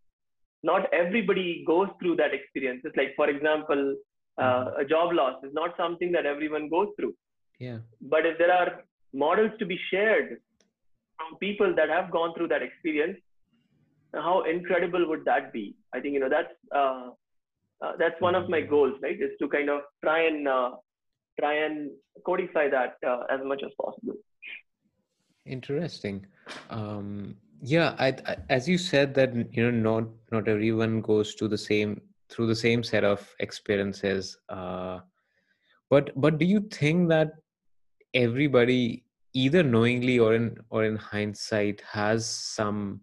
Not 0.64 0.94
everybody 0.94 1.64
goes 1.66 1.88
through 2.00 2.18
that 2.18 2.34
experience. 2.34 2.82
It's 2.84 2.96
like, 2.96 3.14
for 3.16 3.30
example, 3.30 3.96
uh, 4.38 4.44
mm-hmm. 4.44 4.82
a 4.82 4.86
job 4.86 5.14
loss 5.14 5.44
is 5.44 5.54
not 5.54 5.76
something 5.76 6.12
that 6.12 6.26
everyone 6.26 6.70
goes 6.70 6.88
through. 6.98 7.16
Yeah. 7.60 7.80
But 8.02 8.26
if 8.26 8.38
there 8.38 8.52
are 8.52 8.84
models 9.14 9.52
to 9.60 9.66
be 9.66 9.80
shared 9.90 10.38
from 11.18 11.38
people 11.40 11.74
that 11.76 11.90
have 11.90 12.12
gone 12.12 12.34
through 12.36 12.50
that 12.50 12.62
experience, 12.62 13.18
how 14.14 14.44
incredible 14.44 15.08
would 15.08 15.26
that 15.26 15.52
be? 15.54 15.76
I 15.94 16.00
think 16.00 16.14
you 16.14 16.20
know 16.20 16.30
that's 16.30 16.54
uh, 16.76 17.10
uh, 17.82 17.94
that's 17.98 18.20
one 18.20 18.36
of 18.36 18.50
my 18.50 18.62
mm-hmm. 18.62 18.70
goals, 18.70 18.94
right? 19.02 19.20
Is 19.20 19.32
to 19.40 19.48
kind 19.48 19.70
of 19.70 19.82
try 20.04 20.28
and 20.28 20.48
uh, 20.48 20.72
try 21.42 21.54
and 21.66 21.92
codify 22.26 22.70
that 22.70 22.96
uh, 23.08 23.24
as 23.36 23.42
much 23.44 23.62
as 23.66 23.72
possible. 23.82 24.16
Interesting. 25.46 26.26
Um, 26.70 27.36
yeah, 27.62 27.96
I, 28.00 28.08
I, 28.32 28.36
as 28.50 28.68
you 28.68 28.78
said 28.78 29.14
that 29.16 29.36
you 29.56 29.64
know 29.64 29.78
not 29.90 30.10
not 30.32 30.48
everyone 30.48 31.02
goes 31.02 31.36
to 31.36 31.48
the 31.48 31.58
same 31.58 32.02
through 32.30 32.48
the 32.48 32.56
same 32.56 32.84
set 32.84 33.04
of 33.04 33.28
experiences. 33.40 34.38
Uh, 34.50 35.00
but 35.90 36.12
but 36.16 36.38
do 36.38 36.46
you 36.46 36.62
think 36.80 37.10
that 37.10 37.34
everybody 38.14 39.04
either 39.34 39.64
knowingly 39.64 40.20
or 40.20 40.34
in 40.36 40.58
or 40.70 40.84
in 40.86 40.96
hindsight 40.96 41.82
has 41.92 42.26
some 42.26 43.02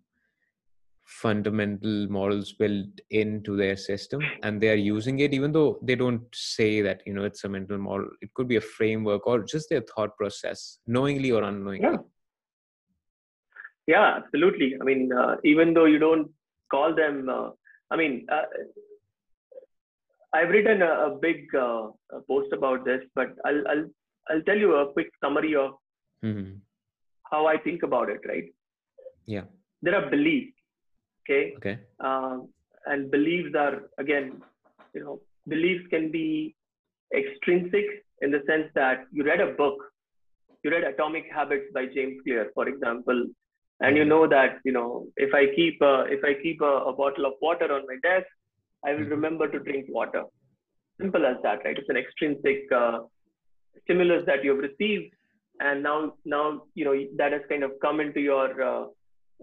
fundamental 1.22 1.96
models 2.16 2.52
built 2.52 3.00
into 3.10 3.56
their 3.56 3.76
system 3.76 4.20
and 4.42 4.60
they 4.60 4.70
are 4.70 4.82
using 4.94 5.18
it 5.20 5.34
even 5.38 5.50
though 5.52 5.78
they 5.82 5.96
don't 6.02 6.22
say 6.32 6.80
that 6.80 7.00
you 7.06 7.12
know 7.14 7.24
it's 7.24 7.44
a 7.44 7.48
mental 7.48 7.78
model 7.78 8.08
it 8.20 8.32
could 8.34 8.48
be 8.52 8.56
a 8.56 8.66
framework 8.76 9.26
or 9.26 9.38
just 9.42 9.68
their 9.70 9.84
thought 9.92 10.16
process 10.16 10.78
knowingly 10.86 11.30
or 11.30 11.42
unknowingly 11.42 11.88
yeah, 11.88 12.02
yeah 13.94 14.08
absolutely 14.20 14.74
i 14.80 14.84
mean 14.84 15.10
uh, 15.12 15.34
even 15.44 15.74
though 15.74 15.86
you 15.94 15.98
don't 15.98 16.28
call 16.70 16.94
them 16.94 17.28
uh, 17.28 17.48
i 17.90 17.96
mean 17.96 18.26
uh, 18.30 18.46
I've 20.34 20.50
written 20.50 20.82
a, 20.82 20.92
a 21.06 21.18
big 21.20 21.54
uh, 21.54 21.88
post 22.28 22.52
about 22.52 22.84
this, 22.84 23.02
but 23.14 23.28
I'll 23.46 23.62
I'll 23.68 23.84
I'll 24.30 24.42
tell 24.42 24.58
you 24.58 24.74
a 24.76 24.92
quick 24.92 25.10
summary 25.22 25.54
of 25.56 25.72
hmm 26.22 26.50
how 27.30 27.46
I 27.46 27.56
think 27.58 27.82
about 27.82 28.10
it. 28.10 28.20
Right? 28.26 28.52
Yeah. 29.26 29.44
There 29.82 29.94
are 29.94 30.10
beliefs. 30.10 30.57
Okay. 31.28 31.54
Okay. 31.56 31.78
Um, 32.00 32.48
and 32.86 33.10
beliefs 33.10 33.54
are 33.54 33.82
again, 33.98 34.40
you 34.94 35.02
know, 35.04 35.20
beliefs 35.46 35.84
can 35.90 36.10
be 36.10 36.54
extrinsic 37.14 37.84
in 38.22 38.30
the 38.30 38.42
sense 38.46 38.68
that 38.74 39.06
you 39.12 39.24
read 39.24 39.40
a 39.40 39.52
book, 39.52 39.76
you 40.62 40.70
read 40.70 40.84
Atomic 40.84 41.24
Habits 41.32 41.66
by 41.74 41.86
James 41.86 42.20
Clear, 42.24 42.50
for 42.54 42.68
example, 42.68 43.26
and 43.80 43.96
you 43.96 44.04
Mhm. 44.04 44.08
know 44.08 44.26
that 44.26 44.58
you 44.64 44.72
know 44.72 45.06
if 45.16 45.34
I 45.34 45.46
keep 45.54 45.80
a, 45.82 46.04
if 46.16 46.24
I 46.24 46.34
keep 46.42 46.60
a, 46.62 46.74
a 46.90 46.92
bottle 46.92 47.26
of 47.26 47.34
water 47.42 47.70
on 47.72 47.86
my 47.86 47.98
desk, 48.08 48.26
I 48.84 48.94
will 48.94 49.04
Mhm. 49.04 49.10
remember 49.16 49.48
to 49.48 49.58
drink 49.58 49.86
water. 49.88 50.24
Simple 51.00 51.26
as 51.26 51.36
that, 51.42 51.64
right? 51.64 51.78
It's 51.78 51.88
an 51.88 51.96
extrinsic 51.96 52.72
uh, 52.72 53.00
stimulus 53.82 54.24
that 54.26 54.42
you've 54.44 54.64
received, 54.68 55.14
and 55.60 55.82
now 55.82 56.14
now 56.24 56.44
you 56.74 56.84
know 56.86 56.96
that 57.16 57.32
has 57.32 57.42
kind 57.52 57.62
of 57.68 57.78
come 57.86 58.00
into 58.00 58.20
your 58.20 58.48
uh, 58.70 58.86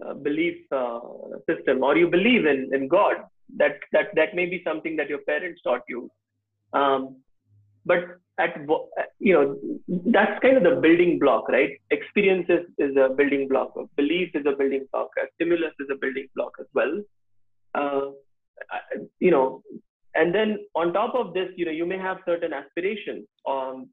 uh, 0.04 0.14
belief 0.14 0.56
uh, 0.72 1.00
system, 1.48 1.82
or 1.82 1.96
you 1.96 2.08
believe 2.08 2.46
in 2.46 2.70
in 2.72 2.88
God. 2.88 3.16
That 3.56 3.78
that 3.92 4.14
that 4.14 4.34
may 4.34 4.46
be 4.46 4.62
something 4.64 4.96
that 4.96 5.08
your 5.08 5.20
parents 5.20 5.60
taught 5.62 5.82
you. 5.88 6.10
Um, 6.72 7.16
but 7.84 8.18
at 8.38 8.56
you 9.18 9.32
know 9.32 9.56
that's 10.16 10.38
kind 10.42 10.56
of 10.56 10.62
the 10.62 10.80
building 10.84 11.18
block 11.18 11.48
right 11.48 11.70
experience 11.90 12.46
is, 12.48 12.96
a 12.96 13.08
building 13.20 13.48
block 13.48 13.72
belief 13.96 14.30
is 14.34 14.44
a 14.46 14.56
building 14.56 14.84
block 14.92 15.10
a 15.22 15.26
stimulus 15.34 15.72
is 15.80 15.88
a 15.90 15.98
building 16.04 16.26
block 16.34 16.52
as 16.60 16.66
well 16.74 16.94
uh, 17.74 18.06
you 19.20 19.30
know 19.30 19.62
and 20.14 20.34
then 20.34 20.58
on 20.74 20.92
top 20.92 21.14
of 21.14 21.32
this 21.34 21.48
you 21.56 21.64
know 21.64 21.76
you 21.80 21.86
may 21.86 21.98
have 21.98 22.18
certain 22.26 22.52
aspirations 22.52 23.26
um 23.48 23.88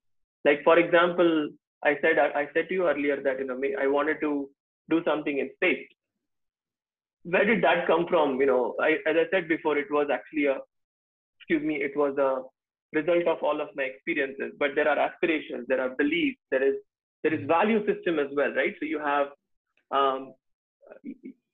like 0.46 0.62
for 0.64 0.78
example 0.78 1.50
i 1.84 1.96
said 2.02 2.20
i 2.20 2.46
said 2.54 2.68
to 2.68 2.74
you 2.74 2.88
earlier 2.88 3.22
that 3.22 3.40
you 3.40 3.46
know 3.46 3.60
i 3.80 3.88
wanted 3.88 4.20
to 4.20 4.50
do 4.90 5.02
something 5.06 5.40
in 5.40 5.50
space. 5.56 5.88
Where 7.24 7.46
did 7.46 7.64
that 7.64 7.88
come 7.88 8.06
from? 8.08 8.40
You 8.40 8.48
know 8.48 8.76
I, 8.82 8.92
as 9.08 9.16
i 9.22 9.26
said 9.32 9.48
before 9.48 9.78
it 9.78 9.88
was 9.90 10.08
actually 10.12 10.46
a 10.48 10.58
excuse 11.38 11.64
me 11.64 11.76
it 11.76 11.96
was 11.96 12.18
a 12.18 12.42
result 12.98 13.28
of 13.28 13.42
all 13.42 13.60
of 13.62 13.70
my 13.76 13.84
experiences. 13.84 14.54
But 14.60 14.72
there 14.76 14.88
are 14.88 15.00
aspirations 15.00 15.66
there 15.68 15.82
are 15.82 15.96
beliefs 15.98 16.40
there 16.52 16.64
is 16.64 16.76
there 17.24 17.34
is 17.34 17.48
value 17.48 17.86
system 17.86 18.20
as 18.20 18.28
well 18.36 18.54
right? 18.54 18.76
So 18.80 18.86
you 18.86 19.00
have 19.00 19.28
um, 19.92 20.34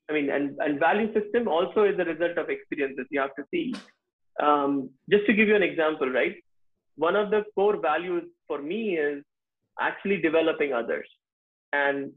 i 0.10 0.14
mean 0.14 0.30
and, 0.32 0.58
and 0.60 0.80
value 0.80 1.14
system 1.14 1.48
also 1.48 1.84
is 1.84 2.00
a 2.00 2.06
result 2.06 2.38
of 2.38 2.50
experiences 2.50 3.06
you 3.10 3.20
have 3.20 3.36
to 3.36 3.44
see. 3.52 3.76
Um, 4.42 4.90
just 5.10 5.26
to 5.28 5.34
give 5.34 5.48
you 5.48 5.56
an 5.56 5.64
example 5.64 6.10
right? 6.10 6.36
One 6.96 7.16
of 7.16 7.30
the 7.30 7.44
core 7.56 7.78
values 7.78 8.24
for 8.48 8.62
me 8.62 8.98
is 8.98 9.24
actually 9.80 10.18
developing 10.18 10.74
others. 10.74 11.08
And 11.72 12.12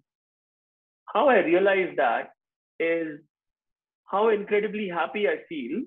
how 1.06 1.28
i 1.28 1.38
realize 1.38 1.90
that 1.96 2.32
is 2.80 3.20
how 4.06 4.28
incredibly 4.28 4.88
happy 4.88 5.28
i 5.28 5.36
feel 5.48 5.82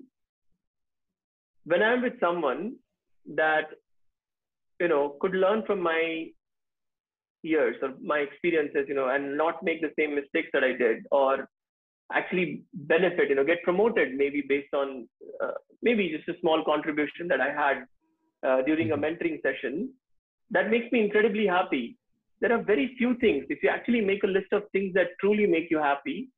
when 1.64 1.82
i'm 1.82 2.02
with 2.02 2.18
someone 2.20 2.74
that 3.34 3.66
you 4.80 4.88
know 4.88 5.16
could 5.20 5.34
learn 5.34 5.62
from 5.66 5.80
my 5.80 6.26
years 7.42 7.76
or 7.82 7.94
my 8.02 8.18
experiences 8.18 8.86
you 8.88 8.94
know 8.94 9.08
and 9.08 9.36
not 9.36 9.62
make 9.62 9.80
the 9.80 9.92
same 9.98 10.14
mistakes 10.14 10.48
that 10.52 10.64
i 10.64 10.72
did 10.72 11.06
or 11.10 11.48
actually 12.12 12.62
benefit 12.74 13.28
you 13.28 13.34
know 13.34 13.44
get 13.44 13.62
promoted 13.62 14.14
maybe 14.14 14.42
based 14.48 14.72
on 14.74 15.08
uh, 15.42 15.52
maybe 15.82 16.08
just 16.16 16.28
a 16.28 16.40
small 16.40 16.64
contribution 16.64 17.28
that 17.28 17.40
i 17.40 17.50
had 17.52 17.84
uh, 18.46 18.62
during 18.62 18.92
a 18.92 18.96
Mhm. 18.96 19.04
mentoring 19.04 19.40
session 19.42 19.92
that 20.50 20.70
makes 20.70 20.90
me 20.92 21.00
incredibly 21.04 21.46
happy 21.46 21.96
there 22.40 22.52
are 22.52 22.62
very 22.62 22.94
few 22.98 23.14
things. 23.16 23.46
If 23.48 23.62
you 23.62 23.68
actually 23.70 24.00
make 24.00 24.24
a 24.24 24.26
list 24.38 24.52
of 24.52 24.64
things 24.72 24.94
that 24.94 25.08
truly 25.20 25.46
make 25.46 25.70
you 25.70 25.78
happy 25.78 26.30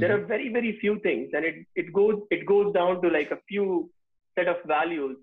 there 0.00 0.10
Mhm. 0.10 0.14
are 0.14 0.26
very 0.26 0.48
very 0.48 0.78
few 0.80 0.98
things. 1.00 1.30
And 1.34 1.44
it, 1.44 1.66
it 1.76 1.92
goes 1.92 2.20
it 2.30 2.46
goes 2.46 2.72
down 2.74 3.00
to 3.02 3.08
like 3.08 3.30
a 3.30 3.40
few 3.48 3.90
set 4.36 4.48
of 4.48 4.56
values 4.66 5.16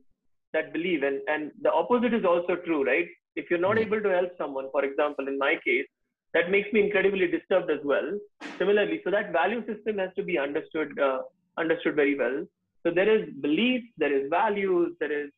that 0.54 0.74
believe. 0.74 1.04
And 1.04 1.22
and 1.28 1.52
the 1.62 1.72
opposite 1.72 2.14
is 2.14 2.26
also 2.26 2.56
true 2.56 2.84
right? 2.86 3.08
If 3.36 3.50
you're 3.50 3.66
not 3.68 3.78
Yeah. 3.78 3.86
able 3.86 4.02
to 4.02 4.10
help 4.10 4.32
someone 4.38 4.70
for 4.72 4.84
example 4.86 5.28
in 5.28 5.38
my 5.38 5.56
case 5.66 5.88
that 6.34 6.50
makes 6.50 6.72
me 6.74 6.82
incredibly 6.86 7.28
disturbed 7.28 7.70
as 7.72 7.84
well. 7.84 8.10
Similarly 8.60 9.02
so 9.04 9.12
that 9.12 9.32
value 9.32 9.66
system 9.66 9.98
has 9.98 10.12
to 10.16 10.24
be 10.24 10.38
understood 10.38 10.98
uh, 11.00 11.22
understood 11.58 11.96
very 11.96 12.16
well. 12.18 12.46
So 12.84 12.92
there 12.92 13.10
is 13.16 13.30
beliefs 13.42 13.88
there 13.98 14.14
is 14.14 14.30
values 14.30 14.96
there 15.00 15.12
is 15.12 15.30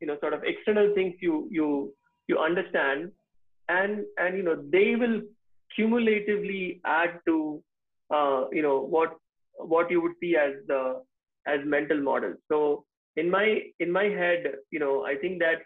you 0.00 0.06
know 0.06 0.18
sort 0.20 0.34
of 0.34 0.44
external 0.44 0.94
things 0.94 1.14
you 1.20 1.48
you 1.50 1.94
you 2.28 2.38
understand 2.38 3.12
and 3.76 4.04
and 4.18 4.36
you 4.36 4.42
know 4.48 4.56
they 4.76 4.96
will 5.02 5.20
cumulatively 5.76 6.80
add 6.84 7.18
to 7.26 7.36
uh, 8.16 8.44
you 8.52 8.62
know 8.62 8.78
what 8.96 9.16
what 9.74 9.90
you 9.90 10.00
would 10.02 10.16
see 10.20 10.36
as 10.36 10.54
the 10.68 11.02
as 11.46 11.60
mental 11.64 12.00
models. 12.00 12.36
So 12.48 12.84
in 13.16 13.30
my 13.30 13.46
in 13.80 13.90
my 13.92 14.04
head 14.20 14.44
you 14.70 14.78
know 14.82 15.04
i 15.04 15.14
think 15.22 15.38
that 15.40 15.60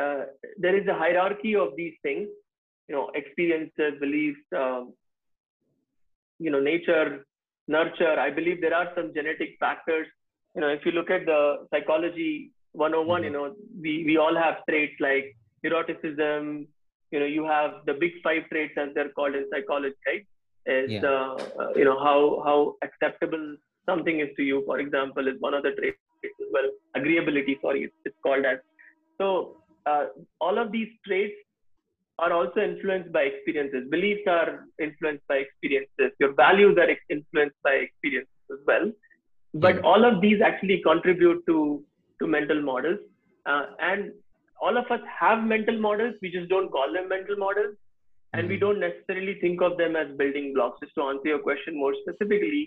uh, 0.00 0.24
there 0.58 0.76
is 0.80 0.86
a 0.86 0.94
hierarchy 1.02 1.54
of 1.56 1.70
these 1.76 1.94
things 2.02 2.28
you 2.88 2.94
know 2.94 3.10
experiences 3.14 3.94
beliefs 4.00 4.40
um, 4.56 4.92
you 6.38 6.50
know 6.50 6.60
nature 6.60 7.24
nurture. 7.68 8.18
I 8.18 8.30
believe 8.30 8.60
there 8.60 8.74
are 8.74 8.90
some 8.94 9.12
genetic 9.14 9.56
factors. 9.58 10.06
You 10.54 10.60
know 10.60 10.68
if 10.68 10.84
you 10.86 10.92
look 10.92 11.10
at 11.10 11.26
the 11.26 11.66
psychology 11.70 12.52
101 12.72 13.22
Mhm. 13.22 13.24
you 13.24 13.30
know 13.30 13.54
we 13.80 14.04
we 14.08 14.16
all 14.16 14.36
have 14.36 14.64
traits 14.68 14.94
like 15.00 15.36
neuroticism 15.64 16.66
you 17.10 17.20
know 17.20 17.26
you 17.26 17.44
have 17.44 17.70
the 17.86 17.94
big 17.94 18.12
five 18.22 18.42
traits 18.50 18.74
as 18.76 18.88
they're 18.94 19.10
called 19.10 19.34
in 19.34 19.46
psychology 19.50 19.94
right? 20.06 20.24
Is 20.66 20.90
Yeah. 20.90 21.02
uh, 21.02 21.34
uh, 21.60 21.70
you 21.76 21.84
know 21.84 21.98
how 21.98 22.42
how 22.44 22.74
acceptable 22.82 23.56
something 23.88 24.20
is 24.20 24.30
to 24.36 24.42
you 24.42 24.62
for 24.66 24.78
example 24.80 25.26
is 25.28 25.36
one 25.40 25.54
of 25.54 25.62
the 25.62 25.72
traits 25.72 25.98
as 26.24 26.48
well 26.52 26.68
agreeability 26.96 27.60
sorry 27.62 27.84
it's, 27.84 27.94
it's 28.04 28.16
called 28.22 28.44
as. 28.44 28.58
So 29.20 29.56
uh, 29.86 30.06
all 30.40 30.58
of 30.58 30.72
these 30.72 30.88
traits 31.06 31.34
are 32.18 32.32
also 32.32 32.60
influenced 32.60 33.12
by 33.12 33.22
experiences. 33.22 33.88
Beliefs 33.90 34.22
are 34.26 34.64
influenced 34.80 35.26
by 35.28 35.36
experiences. 35.36 36.12
Your 36.18 36.34
values 36.34 36.76
are 36.78 36.88
influenced 37.10 37.56
by 37.62 37.72
experiences 37.86 38.32
as 38.50 38.58
well. 38.66 38.90
But 39.54 39.76
Yeah. 39.76 39.80
all 39.84 40.04
of 40.04 40.20
these 40.20 40.40
actually 40.40 40.82
contribute 40.82 41.44
to 41.46 41.84
to 42.20 42.26
mental 42.26 42.60
models 42.62 42.98
uh, 43.46 43.66
and 43.80 44.12
all 44.60 44.76
of 44.76 44.90
us 44.90 45.00
have 45.20 45.44
mental 45.44 45.78
models. 45.78 46.14
We 46.22 46.30
just 46.30 46.48
don't 46.48 46.70
call 46.70 46.92
them 46.92 47.08
mental 47.08 47.36
models. 47.36 47.76
And 48.32 48.48
we 48.48 48.56
Mhm. 48.56 48.60
don't 48.60 48.80
necessarily 48.80 49.34
think 49.40 49.62
of 49.62 49.76
them 49.78 49.96
as 49.96 50.08
building 50.16 50.52
blocks. 50.54 50.80
Just 50.80 50.94
to 50.96 51.02
answer 51.10 51.28
your 51.28 51.38
question 51.50 51.76
more 51.84 51.94
specifically 52.02 52.64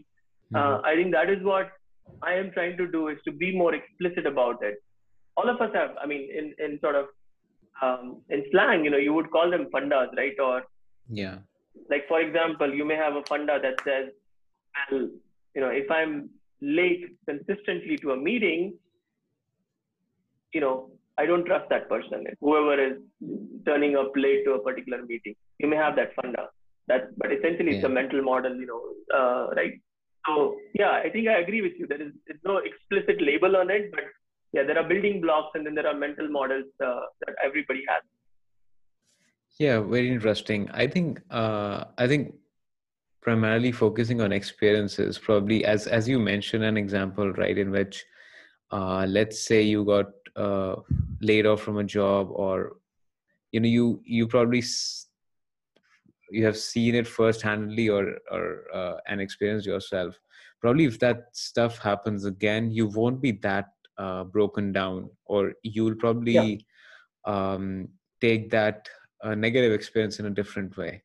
uh, 0.55 0.59
Mhm. 0.59 0.85
i 0.89 0.95
think 0.97 1.11
that 1.15 1.29
is 1.33 1.43
what 1.47 1.73
i 2.29 2.31
am 2.41 2.47
trying 2.53 2.75
to 2.77 2.85
do 2.93 3.01
is 3.09 3.17
to 3.25 3.31
be 3.41 3.49
more 3.57 3.73
explicit 3.79 4.25
about 4.29 4.63
it. 4.69 4.77
All 5.37 5.49
of 5.51 5.59
us 5.65 5.75
have 5.79 5.91
i 6.03 6.07
mean 6.11 6.23
in 6.39 6.47
in 6.67 6.79
sort 6.85 6.95
of 7.01 7.09
um, 7.87 8.07
in 8.29 8.41
slang 8.51 8.83
you 8.85 8.91
know 8.93 9.01
you 9.07 9.13
would 9.17 9.29
call 9.35 9.51
them 9.55 9.67
fundas 9.75 10.15
right? 10.21 10.39
Or 10.47 10.55
yeah. 11.19 11.37
like 11.93 12.07
for 12.07 12.19
example 12.21 12.73
you 12.79 12.87
may 12.93 12.97
have 13.03 13.15
a 13.21 13.23
funda 13.29 13.59
that 13.67 13.83
says 13.89 14.09
well 14.91 15.05
you 15.55 15.61
know 15.65 15.69
if 15.83 15.93
i'm 15.99 16.15
late 16.79 17.05
consistently 17.29 17.97
to 18.05 18.11
a 18.15 18.17
meeting 18.29 18.65
you 20.57 20.61
know 20.65 20.73
i 21.21 21.25
don't 21.29 21.45
trust 21.49 21.67
that 21.69 21.85
person. 21.91 22.25
Whoever 22.45 22.75
is 22.87 22.95
turning 23.67 23.95
up 24.01 24.11
late 24.25 24.41
to 24.45 24.53
a 24.57 24.63
particular 24.67 24.99
meeting 25.11 25.35
you 25.61 25.67
may 25.71 25.79
have 25.83 25.95
that 25.99 26.13
funda 26.15 26.43
that 26.91 27.03
but 27.21 27.31
essentially 27.37 27.71
it's 27.75 27.89
a 27.89 27.95
mental 27.99 28.21
model 28.31 28.55
you 28.63 28.67
know 28.71 28.81
uh, 29.17 29.43
right? 29.59 29.75
So 30.27 30.55
yeah 30.81 30.93
i 31.05 31.09
think 31.13 31.27
i 31.27 31.39
agree 31.43 31.61
with 31.67 31.75
you. 31.79 31.87
There 31.87 32.01
is 32.07 32.13
there's 32.27 32.45
no 32.51 32.57
explicit 32.69 33.21
label 33.29 33.55
on 33.61 33.69
it 33.77 33.91
but 33.95 34.05
yeah 34.53 34.63
there 34.67 34.79
are 34.81 34.87
building 34.91 35.21
blocks 35.25 35.51
and 35.55 35.65
then 35.65 35.75
there 35.75 35.87
are 35.91 35.97
mental 36.05 36.29
models 36.39 36.69
uh, 36.87 37.05
that 37.25 37.35
everybody 37.43 37.83
has. 37.91 38.03
Yeah, 39.59 39.81
very 39.81 40.09
interesting. 40.09 40.69
I 40.71 40.87
think 40.87 41.21
uh, 41.29 41.83
I 41.97 42.07
think 42.07 42.35
primarily 43.21 43.71
focusing 43.73 44.21
on 44.21 44.31
experiences, 44.31 45.17
probably 45.17 45.65
as 45.65 45.85
as 45.85 46.07
you 46.07 46.17
mentioned 46.17 46.63
an 46.63 46.77
example, 46.77 47.33
right, 47.33 47.57
in 47.57 47.69
which 47.71 48.05
uh, 48.71 49.05
let's 49.07 49.41
say 49.41 49.61
you 49.61 49.83
got 49.83 50.05
uh, 50.39 50.75
laid 51.21 51.45
off 51.45 51.61
from 51.61 51.77
a 51.77 51.83
job, 51.83 52.29
or 52.31 52.77
you 53.51 53.59
know 53.59 53.67
you 53.67 54.01
you 54.05 54.27
probably 54.27 54.59
s- 54.59 55.07
you 56.31 56.45
have 56.45 56.57
seen 56.57 56.95
it 56.95 57.07
first-handedly 57.07 57.89
or 57.89 58.17
or 58.31 58.65
uh, 58.73 58.95
and 59.07 59.21
experienced 59.21 59.67
yourself. 59.67 60.19
Probably 60.61 60.85
if 60.85 60.99
that 60.99 61.25
stuff 61.33 61.77
happens 61.79 62.25
again, 62.25 62.71
you 62.71 62.87
won't 62.87 63.21
be 63.21 63.31
that 63.43 63.67
uh, 63.97 64.23
broken 64.25 64.71
down, 64.71 65.09
or 65.25 65.53
you'll 65.63 65.95
yeah 65.95 65.99
probably 66.05 66.65
um, 67.25 67.89
take 68.21 68.49
that 68.51 68.87
uh, 69.23 69.35
negative 69.35 69.73
experience 69.73 70.19
in 70.19 70.25
a 70.27 70.29
different 70.29 70.77
way 70.77 71.03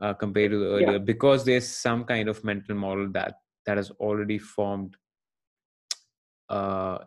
uh, 0.00 0.14
compared 0.14 0.50
to 0.52 0.58
the 0.58 0.66
yeah 0.72 0.76
earlier 0.76 0.98
because 0.98 1.44
there's 1.44 1.68
some 1.68 2.04
kind 2.04 2.28
of 2.28 2.42
mental 2.44 2.74
model 2.74 3.08
that 3.12 3.34
that 3.66 3.76
has 3.76 3.90
already 3.92 4.38
formed 4.38 4.96
uh, 6.48 6.98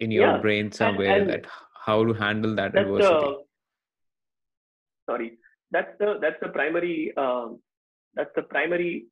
in 0.00 0.10
your 0.10 0.26
Yeah, 0.26 0.38
brain 0.38 0.70
somewhere 0.72 1.20
and 1.20 1.30
that 1.30 1.46
how 1.86 2.04
to 2.04 2.12
handle 2.12 2.54
that 2.56 2.74
adversity. 2.76 3.26
the 3.26 3.44
sorry, 5.08 5.38
that's 5.70 5.98
the 5.98 6.18
that's 6.20 6.40
the 6.40 6.48
primary 6.48 7.16
um, 7.16 7.60
that's 8.14 8.30
the 8.36 8.42
primary 8.42 9.06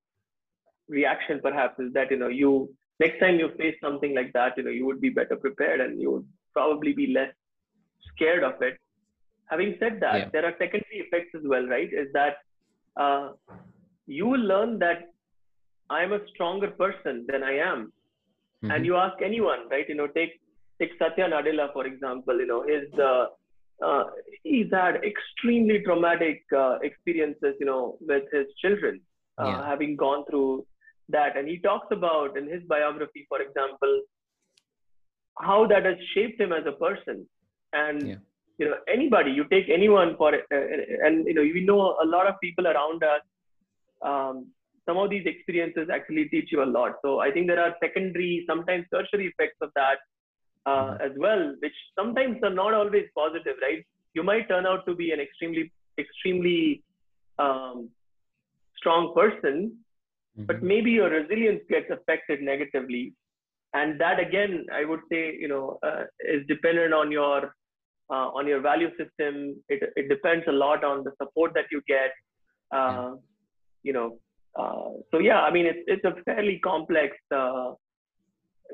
reaction 0.89 1.41
perhaps 1.43 1.79
is 1.81 1.93
that 1.95 2.11
you 2.11 2.19
know 2.19 2.29
you 2.29 2.75
next 3.01 3.19
time 3.21 3.39
you 3.39 3.51
face 3.57 3.77
something 3.83 4.15
like 4.15 4.33
that, 4.33 4.57
you 4.57 4.63
know 4.63 4.71
you 4.71 4.87
would 4.87 5.01
be 5.01 5.11
better 5.11 5.37
prepared 5.37 5.81
and 5.81 6.01
you 6.01 6.11
would 6.11 6.27
probably 6.53 6.93
be 6.93 7.07
less 7.09 7.33
scared 8.15 8.45
of 8.45 8.61
it. 8.63 8.79
Having 9.47 9.77
said 9.79 10.01
that, 10.01 10.19
Yeah. 10.19 10.29
there 10.33 10.45
are 10.47 10.53
secondary 10.59 11.01
effects 11.07 11.35
as 11.35 11.43
well, 11.45 11.67
right? 11.67 11.91
Is 11.93 12.13
that 12.13 12.37
uh, 12.97 13.33
you 14.07 14.27
will 14.27 14.41
learn 14.41 14.79
that 14.79 15.11
I'm 15.91 16.13
a 16.13 16.27
stronger 16.29 16.69
person 16.71 17.27
than 17.29 17.43
I 17.43 17.57
am 17.59 17.93
Mhm. 18.63 18.75
and 18.75 18.87
you 18.87 18.97
ask 18.97 19.21
anyone, 19.23 19.69
right? 19.71 19.89
You 19.89 19.95
know, 19.97 20.07
take 20.07 20.41
take 20.81 20.93
Satya 20.99 21.29
Nadella 21.29 21.73
for 21.73 21.87
example. 21.87 22.39
You 22.39 22.47
know, 22.47 22.63
his 22.63 22.89
uh, 22.99 23.27
uh, 23.85 24.05
he's 24.43 24.71
had 24.73 25.01
extremely 25.05 25.81
traumatic 25.83 26.43
uh, 26.57 26.79
experiences, 26.83 27.55
you 27.59 27.67
know, 27.67 27.97
with 28.01 28.25
his 28.33 28.47
children, 28.63 29.01
uh, 29.39 29.47
Yeah. 29.47 29.67
having 29.67 29.97
gone 29.97 30.25
through 30.31 30.67
that, 31.09 31.37
and 31.37 31.49
he 31.49 31.59
talks 31.59 31.89
about 31.91 32.37
in 32.39 32.49
his 32.49 32.63
biography, 32.75 33.27
for 33.29 33.41
example, 33.41 34.03
how 35.41 35.67
that 35.67 35.85
has 35.85 35.97
shaped 36.15 36.41
him 36.41 36.53
as 36.53 36.65
a 36.67 36.73
person, 36.73 37.27
and 37.73 38.09
Yeah. 38.09 38.21
you 38.59 38.67
know, 38.71 38.77
anybody 38.87 39.33
you 39.33 39.45
take 39.45 39.69
anyone 39.69 40.17
for, 40.17 40.33
uh, 40.35 40.67
and 41.07 41.27
you 41.27 41.35
know, 41.35 41.43
we 41.43 41.65
know 41.71 41.97
a 42.03 42.07
lot 42.07 42.29
of 42.29 42.41
people 42.41 42.69
around 42.69 43.03
us. 43.03 43.23
Um, 44.03 44.53
some 44.87 44.99
of 44.99 45.11
these 45.11 45.27
experiences 45.27 45.89
actually 45.91 46.29
teach 46.29 46.53
you 46.53 46.63
a 46.63 46.71
lot. 46.79 46.97
So 47.03 47.19
I 47.19 47.31
think 47.33 47.47
there 47.49 47.61
are 47.65 47.75
secondary, 47.81 48.45
sometimes 48.47 48.87
tertiary 48.93 49.27
effects 49.29 49.57
of 49.63 49.71
that 49.75 49.99
uh, 50.67 50.93
Mhm. 50.93 51.01
as 51.07 51.13
well, 51.17 51.43
which 51.63 51.77
sometimes 51.99 52.43
are 52.43 52.57
not 52.63 52.75
always 52.75 53.09
positive, 53.15 53.57
right? 53.63 53.85
You 54.15 54.23
might 54.23 54.49
turn 54.49 54.67
out 54.67 54.87
to 54.87 54.95
be 54.95 55.11
an 55.13 55.21
extremely, 55.21 55.73
extremely 55.99 56.83
um, 57.39 57.91
strong 58.77 59.13
person, 59.15 59.85
but 60.49 60.63
Mhm. 60.63 60.69
maybe 60.73 60.91
your 60.93 61.11
resilience 61.11 61.63
gets 61.69 61.91
affected 61.91 62.43
negatively, 62.43 63.15
and 63.75 64.01
that 64.01 64.21
again, 64.21 64.67
I 64.73 64.85
would 64.85 65.01
say, 65.11 65.21
you 65.43 65.49
know, 65.49 65.79
uh, 65.83 66.05
is 66.35 66.47
dependent 66.47 66.95
on 66.95 67.11
your 67.11 67.55
uh, 68.11 68.29
on 68.39 68.47
your 68.47 68.61
value 68.61 68.91
system. 69.01 69.63
It 69.69 69.93
it 69.97 70.09
depends 70.09 70.47
a 70.49 70.53
lot 70.65 70.85
on 70.85 71.05
the 71.05 71.13
support 71.23 71.55
that 71.55 71.71
you 71.77 71.83
get. 71.95 72.13
Uh, 72.81 73.17
You 73.89 73.93
know, 73.95 74.09
uh, 74.61 74.91
so 75.11 75.19
yeah, 75.19 75.41
I 75.47 75.51
mean, 75.55 75.67
it's 75.71 75.83
it's 75.95 76.05
a 76.11 76.15
fairly 76.29 76.59
complex. 76.67 77.17
Uh, 77.39 77.75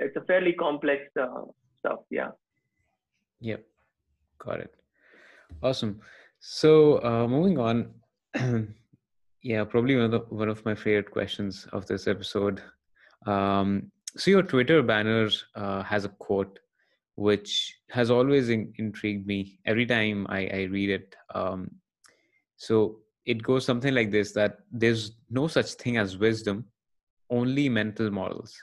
it's 0.05 0.17
a 0.21 0.25
fairly 0.31 0.53
complex 0.63 1.03
uh, 1.25 1.43
stuff. 1.81 2.01
Yeah. 2.11 2.31
Yep, 3.41 3.65
got 4.39 4.61
it. 4.61 4.75
Awesome. 5.63 6.01
So 6.41 7.03
uh, 7.05 7.27
moving 7.27 7.59
on, 7.59 7.91
yeah, 9.43 9.65
probably 9.65 9.97
one 9.97 10.05
of 10.07 10.11
the, 10.13 10.21
one 10.35 10.49
of 10.49 10.65
my 10.65 10.75
favorite 10.75 11.11
questions 11.11 11.67
of 11.73 11.87
this 11.87 12.07
episode. 12.07 12.63
Um, 13.27 13.91
so 14.17 14.31
your 14.31 14.43
Twitter 14.43 14.83
banner 14.83 15.29
uh, 15.55 15.83
has 15.83 16.05
a 16.05 16.09
quote 16.09 16.59
which 17.21 17.77
has 17.91 18.11
always 18.11 18.49
in- 18.49 18.73
intrigued 18.79 19.27
me 19.27 19.59
every 19.67 19.85
time 19.85 20.27
I, 20.31 20.47
I 20.47 20.63
read 20.71 20.89
it. 20.89 21.15
Um, 21.35 21.71
so 22.57 23.01
it 23.27 23.43
goes 23.43 23.67
something 23.67 23.95
like 23.95 24.11
this: 24.11 24.33
that 24.33 24.61
there's 24.73 25.13
no 25.29 25.47
such 25.47 25.73
thing 25.75 25.99
as 25.99 26.17
wisdom, 26.17 26.65
only 27.29 27.69
mental 27.69 28.11
models. 28.11 28.55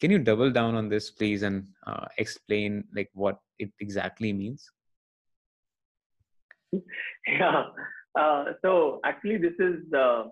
Can 0.00 0.10
you 0.10 0.18
double 0.18 0.50
down 0.50 0.74
on 0.74 0.88
this, 0.88 1.10
please, 1.10 1.42
and 1.42 1.66
uh, 1.86 2.06
explain 2.16 2.84
like 2.94 3.10
what 3.12 3.38
it 3.58 3.70
exactly 3.80 4.32
means? 4.32 4.70
yeah. 7.26 7.64
Uh, 8.18 8.44
so 8.62 9.00
actually, 9.04 9.36
this 9.36 9.54
is 9.58 9.92
uh, 9.92 10.24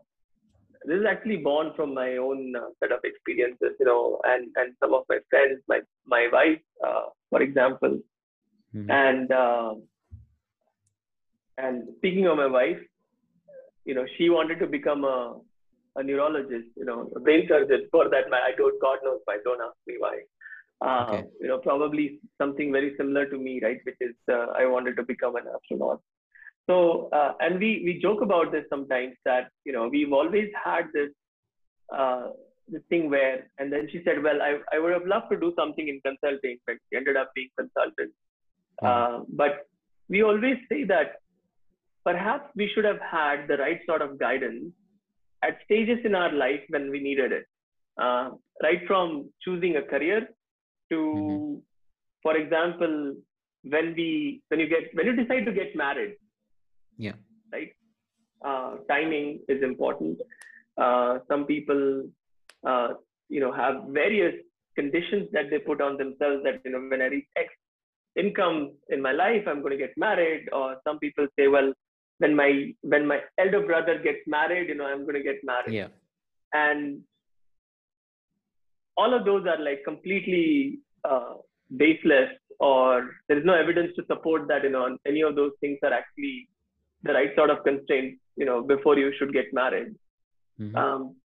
this 0.85 0.99
is 1.01 1.07
actually 1.07 1.37
born 1.37 1.73
from 1.77 1.93
my 1.95 2.17
own 2.17 2.55
uh, 2.57 2.71
set 2.81 2.93
of 2.93 3.01
experiences, 3.05 3.77
you 3.79 3.87
know, 3.87 4.21
and 4.25 4.49
and 4.57 4.75
some 4.83 4.95
of 4.95 5.05
my 5.09 5.19
friends, 5.29 5.61
my 5.69 5.81
my 6.07 6.29
wife, 6.33 6.61
uh, 6.87 7.07
for 7.31 7.43
example, 7.43 8.01
Mhm. 8.75 8.91
and 8.91 9.33
uh, 9.33 9.75
and 11.59 11.89
speaking 11.99 12.27
of 12.27 12.37
my 12.37 12.47
wife, 12.47 12.81
you 13.85 13.95
know, 13.95 14.07
she 14.17 14.31
wanted 14.31 14.59
to 14.61 14.67
become 14.67 15.05
a 15.05 15.41
a 15.97 16.03
neurologist, 16.03 16.69
you 16.77 16.85
know, 16.85 17.11
a 17.17 17.21
brain 17.21 17.47
surgeon. 17.49 17.89
For 17.91 18.09
that, 18.09 18.31
my 18.31 18.39
I 18.39 18.57
told 18.57 18.73
God 18.81 18.99
knows 19.05 19.21
why. 19.25 19.39
Don't 19.45 19.61
ask 19.61 19.77
me 19.87 19.97
why. 19.99 20.19
Uh, 20.81 21.07
Okay. 21.09 21.25
You 21.41 21.49
know, 21.49 21.59
probably 21.59 22.21
something 22.41 22.71
very 22.73 22.95
similar 22.97 23.27
to 23.27 23.39
me, 23.39 23.61
right? 23.63 23.79
Which 23.85 23.97
is 24.01 24.15
uh, 24.31 24.47
I 24.57 24.67
wanted 24.67 24.97
to 24.97 25.03
become 25.03 25.37
an 25.37 25.45
astronaut. 25.55 26.01
So, 26.69 27.09
uh, 27.13 27.33
and 27.41 27.59
we 27.59 27.83
we 27.85 27.99
joke 28.01 28.21
about 28.21 28.53
this 28.53 28.65
sometimes 28.71 29.15
that 29.25 29.49
you 29.65 29.73
know 29.73 29.89
we've 29.89 30.13
always 30.13 30.51
had 30.65 30.87
this 30.93 31.11
uh, 31.93 32.29
this 32.69 32.83
thing 32.91 33.09
where, 33.11 33.51
and 33.59 33.73
then 33.73 33.89
she 33.91 34.03
said, 34.05 34.23
well, 34.23 34.43
I 34.43 34.59
I 34.73 34.79
would 34.79 34.93
have 34.93 35.07
loved 35.07 35.31
to 35.31 35.41
do 35.41 35.53
something 35.59 35.89
in 35.89 36.01
consulting, 36.05 36.59
but 36.67 36.77
she 36.89 36.97
ended 36.97 37.17
up 37.17 37.33
being 37.35 37.49
consultant. 37.59 38.13
Uh, 38.83 39.21
but 39.31 39.67
we 40.09 40.23
always 40.23 40.59
say 40.69 40.85
that 40.85 41.17
perhaps 42.05 42.51
we 42.55 42.71
should 42.75 42.85
have 42.85 43.01
had 43.01 43.49
the 43.49 43.57
right 43.57 43.81
sort 43.87 44.03
of 44.03 44.19
guidance 44.19 44.73
at 45.43 45.59
stages 45.65 46.01
in 46.05 46.15
our 46.15 46.33
life 46.33 46.63
when 46.69 46.91
we 46.91 47.01
needed 47.01 47.33
it. 47.33 47.47
Uh, 48.05 48.31
right 48.63 48.83
from 48.87 49.31
choosing 49.45 49.77
a 49.77 49.83
career 49.83 50.21
to, 50.91 50.99
Mhm. 50.99 51.63
for 52.23 52.37
example, 52.37 52.95
when 53.75 53.95
we 53.99 54.09
when 54.49 54.61
you 54.61 54.69
get 54.75 54.95
when 54.97 55.07
you 55.09 55.15
decide 55.23 55.45
to 55.47 55.53
get 55.61 55.75
married, 55.85 56.13
Yeah. 57.07 57.17
right? 57.53 57.73
Uh, 58.49 58.71
timing 58.93 59.41
is 59.49 59.63
important. 59.63 60.21
Uh, 60.77 61.19
some 61.31 61.45
people, 61.47 61.83
uh, 62.71 62.95
you 63.29 63.41
know, 63.41 63.53
have 63.53 63.77
various 64.03 64.37
conditions 64.77 65.29
that 65.33 65.51
they 65.51 65.59
put 65.59 65.81
on 65.81 65.97
themselves 66.03 66.45
that 66.45 66.61
you 66.65 66.71
know 66.73 66.83
when 66.93 67.03
I 67.03 67.09
reach 67.17 67.29
X 67.37 67.49
income 68.17 68.59
in 68.89 69.03
my 69.03 69.13
life, 69.13 69.47
I'm 69.47 69.61
going 69.65 69.77
to 69.79 69.85
get 69.87 69.97
married. 69.97 70.49
Or 70.53 70.81
some 70.87 70.99
people 71.01 71.27
say, 71.37 71.49
well, 71.49 71.73
when 72.19 72.35
my 72.35 72.73
when 72.83 73.07
my 73.07 73.21
elder 73.39 73.65
brother 73.65 73.99
gets 73.99 74.27
married, 74.27 74.69
you 74.69 74.75
know, 74.75 74.87
I'm 74.87 75.03
going 75.03 75.15
to 75.15 75.23
get 75.23 75.43
married. 75.45 75.73
Yeah. 75.73 75.89
And 76.53 77.03
all 78.97 79.15
of 79.15 79.25
those 79.25 79.47
are 79.47 79.63
like 79.63 79.85
completely 79.85 80.81
uh, 81.05 81.35
baseless, 81.77 82.31
or 82.59 83.11
there 83.29 83.39
is 83.39 83.45
no 83.45 83.55
evidence 83.55 83.95
to 83.97 84.05
support 84.07 84.49
that 84.49 84.65
you 84.65 84.71
know 84.71 84.99
any 85.07 85.23
of 85.23 85.37
those 85.37 85.53
things 85.61 85.79
are 85.83 85.93
actually 85.93 86.49
the 87.05 87.13
right 87.13 87.35
sort 87.37 87.51
of 87.51 87.63
constraints. 87.65 88.21
You 88.37 88.47
know, 88.47 88.63
before 88.63 88.99
you 88.99 89.13
should 89.19 89.33
get 89.33 89.53
married. 89.53 89.95
Mhm. 90.61 90.77
Um, 90.77 91.17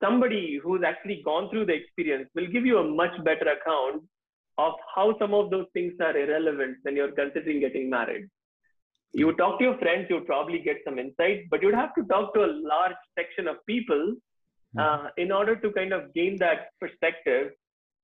somebody 0.00 0.60
who's 0.62 0.82
actually 0.86 1.22
gone 1.24 1.50
through 1.50 1.66
the 1.66 1.74
experience 1.74 2.28
will 2.34 2.46
give 2.46 2.64
you 2.64 2.78
a 2.78 2.88
much 2.88 3.12
better 3.24 3.48
account 3.50 4.02
of 4.58 4.74
how 4.94 5.16
some 5.18 5.34
of 5.34 5.50
those 5.50 5.66
things 5.72 5.92
are 6.00 6.16
irrelevant 6.16 6.78
when 6.82 6.96
you're 6.96 7.12
considering 7.12 7.60
getting 7.60 7.90
married. 7.90 8.28
You 9.12 9.26
would 9.26 9.38
talk 9.38 9.58
to 9.58 9.64
your 9.64 9.78
friends, 9.78 10.06
you 10.08 10.20
probably 10.20 10.58
get 10.58 10.78
some 10.84 10.98
insight, 10.98 11.48
but 11.50 11.62
you'd 11.62 11.74
have 11.74 11.94
to 11.96 12.04
talk 12.04 12.32
to 12.34 12.44
a 12.44 12.50
large 12.72 12.96
section 13.18 13.46
of 13.46 13.56
people 13.66 14.14
uh, 14.78 15.08
in 15.18 15.30
order 15.30 15.54
to 15.56 15.70
kind 15.72 15.92
of 15.92 16.14
gain 16.14 16.38
that 16.38 16.68
perspective 16.80 17.52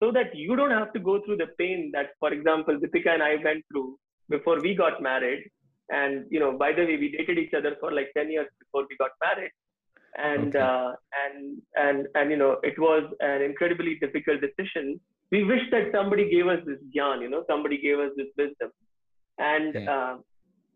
so 0.02 0.12
that 0.12 0.34
you 0.34 0.54
don't 0.54 0.70
have 0.70 0.92
to 0.92 1.00
go 1.00 1.20
through 1.24 1.36
the 1.38 1.48
pain 1.58 1.90
that, 1.92 2.10
for 2.20 2.32
example, 2.32 2.78
Deepika 2.78 3.14
and 3.14 3.22
I 3.22 3.36
went 3.42 3.64
through 3.72 3.98
before 4.28 4.60
we 4.60 4.74
got 4.74 5.02
married. 5.02 5.50
And, 5.90 6.26
you 6.30 6.38
know, 6.38 6.52
by 6.52 6.72
the 6.72 6.84
way, 6.84 6.96
we 6.98 7.08
dated 7.16 7.38
each 7.38 7.54
other 7.54 7.76
for 7.80 7.90
like 7.90 8.12
10 8.14 8.30
years 8.30 8.48
before 8.60 8.86
we 8.88 8.96
got 8.98 9.12
married. 9.24 9.50
And, 10.18 10.54
Okay. 10.54 10.58
uh, 10.58 10.92
and, 11.24 11.62
and, 11.76 12.08
and, 12.14 12.30
you 12.30 12.36
know, 12.36 12.58
it 12.62 12.78
was 12.78 13.04
an 13.20 13.40
incredibly 13.42 13.94
difficult 13.98 14.42
decision. 14.42 15.00
We 15.32 15.44
wish 15.44 15.62
that 15.70 15.90
somebody 15.92 16.30
gave 16.30 16.46
us 16.46 16.60
this 16.66 16.78
gyan, 16.94 17.22
you 17.22 17.30
know, 17.30 17.44
somebody 17.48 17.78
gave 17.80 17.98
us 17.98 18.12
this 18.16 18.28
wisdom. 18.36 18.70
And, 19.38 19.74
Yeah. 19.74 19.90
uh, 19.94 20.18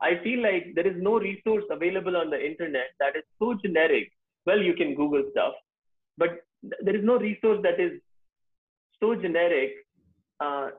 I 0.03 0.18
feel 0.24 0.42
like 0.42 0.72
there 0.76 0.86
is 0.86 0.96
no 1.03 1.18
resource 1.20 1.64
available 1.70 2.16
on 2.16 2.30
the 2.30 2.40
internet 2.50 2.88
that 3.00 3.16
is 3.16 3.24
so 3.38 3.55
generic. 3.64 4.11
Well, 4.46 4.61
you 4.61 4.74
can 4.74 4.94
Google 4.94 5.24
stuff, 5.32 5.55
but 6.18 6.30
th- 6.62 6.82
there 6.82 6.96
is 6.96 7.05
no 7.05 7.18
resource 7.18 7.61
that 7.62 7.80
is 7.80 7.92
so 9.00 9.14
generic 9.14 9.72
uh, 10.40 10.70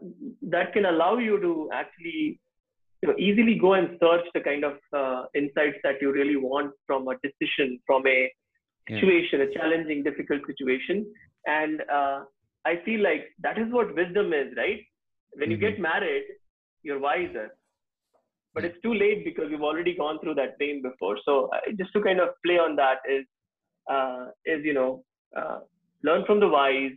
that 0.44 0.74
can 0.74 0.86
allow 0.86 1.18
you 1.18 1.40
to 1.42 1.70
actually 1.74 2.40
you 3.02 3.10
know, 3.10 3.16
easily 3.18 3.56
go 3.60 3.74
and 3.74 3.98
search 4.02 4.26
the 4.34 4.42
kind 4.42 4.64
of 4.64 4.78
uh, 4.94 5.26
insights 5.36 5.78
that 5.84 6.02
you 6.02 6.12
really 6.12 6.38
want 6.38 6.74
from 6.88 7.08
a 7.10 7.16
decision, 7.28 7.80
from 7.86 8.08
a 8.08 8.32
Yeah. 8.90 8.96
situation, 9.00 9.42
a 9.42 9.52
challenging, 9.54 10.04
difficult 10.04 10.42
situation. 10.52 10.98
And 11.48 11.82
uh, 12.00 12.24
I 12.66 12.78
feel 12.86 13.02
like 13.04 13.28
that 13.46 13.58
is 13.58 13.72
what 13.72 13.96
wisdom 13.96 14.34
is, 14.34 14.50
right? 14.58 14.82
When 15.40 15.52
you 15.52 15.58
Mhm. 15.58 15.66
get 15.68 15.80
married, 15.80 16.26
you're 16.84 17.00
wiser. 17.00 17.46
But 18.54 18.66
it's 18.66 18.80
too 18.82 18.94
late 18.94 19.26
because 19.26 19.46
you've 19.50 19.64
already 19.64 19.96
gone 19.96 20.20
through 20.20 20.36
that 20.36 20.60
pain 20.60 20.82
before. 20.82 21.18
So 21.26 21.50
uh, 21.54 21.72
just 21.78 21.92
to 21.94 22.02
kind 22.02 22.20
of 22.20 22.30
play 22.46 22.60
on 22.60 22.76
that 22.76 23.00
is, 23.10 23.26
uh, 23.90 24.28
is 24.46 24.64
you 24.64 24.74
know, 24.74 25.04
uh, 25.36 25.60
learn 26.04 26.24
from 26.26 26.40
the 26.40 26.48
wise, 26.48 26.92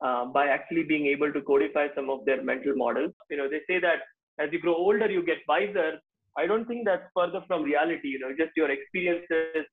uh, 0.00 0.24
by 0.24 0.46
actually 0.46 0.82
being 0.82 1.06
able 1.06 1.32
to 1.32 1.42
codify 1.42 1.86
some 1.94 2.10
of 2.10 2.24
their 2.24 2.42
mental 2.42 2.74
models. 2.74 3.12
You 3.30 3.36
know, 3.36 3.48
they 3.48 3.60
say 3.68 3.78
that 3.80 3.98
as 4.38 4.48
you 4.52 4.58
grow 4.58 4.74
older, 4.74 5.10
you 5.10 5.24
get 5.24 5.38
wiser. 5.46 5.98
I 6.36 6.46
don't 6.46 6.66
think 6.66 6.86
that's 6.86 7.04
further 7.14 7.42
from 7.46 7.62
reality. 7.62 8.08
You 8.08 8.20
know, 8.20 8.30
just 8.36 8.52
your 8.56 8.70
experiences, 8.70 9.66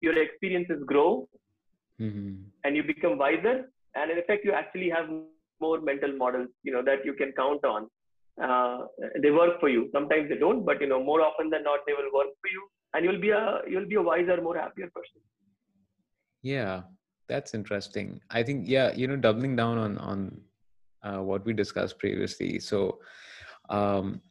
your 0.00 0.18
experiences 0.20 0.82
grow, 0.86 1.28
mm-hmm. 2.00 2.42
and 2.64 2.76
you 2.76 2.82
become 2.82 3.18
wiser. 3.18 3.70
And 3.94 4.10
in 4.10 4.18
effect, 4.18 4.44
you 4.44 4.52
actually 4.52 4.90
have 4.90 5.08
more 5.60 5.80
mental 5.80 6.16
models. 6.16 6.48
You 6.62 6.72
know 6.72 6.82
that 6.82 7.04
you 7.04 7.14
can 7.14 7.32
count 7.36 7.64
on. 7.64 7.88
Uh, 8.42 8.86
they 9.22 9.30
work 9.30 9.60
for 9.60 9.68
you. 9.68 9.88
Sometimes 9.92 10.28
they 10.28 10.36
don't, 10.36 10.64
but 10.64 10.80
you 10.80 10.88
know, 10.88 11.02
more 11.02 11.20
often 11.20 11.50
than 11.50 11.62
not, 11.62 11.80
they 11.86 11.92
will 11.92 12.10
work 12.14 12.32
for 12.40 12.48
you, 12.50 12.62
and 12.94 13.04
you'll 13.04 13.20
be 13.20 13.30
a 13.30 13.60
you'll 13.68 13.88
be 13.88 13.96
a 13.96 14.02
wiser, 14.02 14.40
more 14.40 14.56
happier 14.56 14.90
person. 14.94 15.20
Yeah, 16.42 16.82
that's 17.28 17.52
interesting. 17.54 18.20
I 18.30 18.42
think 18.42 18.66
yeah, 18.66 18.92
you 18.94 19.06
know, 19.08 19.16
doubling 19.16 19.56
down 19.56 19.78
on 19.78 19.98
on 19.98 20.40
uh, 21.02 21.22
what 21.22 21.44
we 21.44 21.52
discussed 21.52 21.98
previously. 21.98 22.58
So, 22.60 23.00
um, 23.68 24.22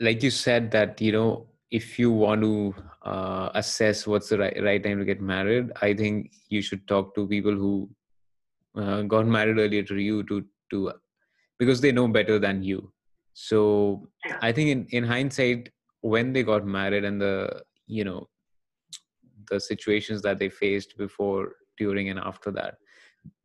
like 0.00 0.22
you 0.22 0.30
said 0.30 0.70
that 0.70 1.00
you 1.00 1.12
know 1.12 1.48
if 1.70 1.98
you 1.98 2.10
want 2.10 2.42
to 2.42 2.74
uh, 3.02 3.50
assess 3.54 4.06
what's 4.06 4.28
the 4.28 4.38
right, 4.38 4.62
right 4.62 4.82
time 4.84 4.98
to 4.98 5.04
get 5.06 5.20
married, 5.20 5.72
I 5.80 5.94
think 5.94 6.30
you 6.48 6.60
should 6.60 6.86
talk 6.86 7.14
to 7.14 7.26
people 7.26 7.52
who 7.52 7.88
uh, 8.76 9.02
got 9.02 9.26
married 9.26 9.58
earlier 9.58 9.82
to 9.82 9.96
you 9.96 10.22
to 10.24 10.44
to 10.70 10.92
because 11.58 11.80
they 11.80 11.92
know 11.92 12.08
better 12.08 12.38
than 12.38 12.62
you. 12.62 12.92
So 13.34 14.08
I 14.40 14.52
think 14.52 14.68
in 14.70 14.86
in 14.90 15.04
hindsight, 15.04 15.70
when 16.02 16.32
they 16.32 16.42
got 16.42 16.66
married 16.66 17.04
and 17.04 17.20
the 17.20 17.62
you 17.86 18.04
know 18.04 18.28
the 19.50 19.58
situations 19.58 20.22
that 20.22 20.38
they 20.38 20.48
faced 20.48 20.96
before 20.98 21.54
during 21.78 22.10
and 22.10 22.18
after 22.18 22.50
that 22.50 22.76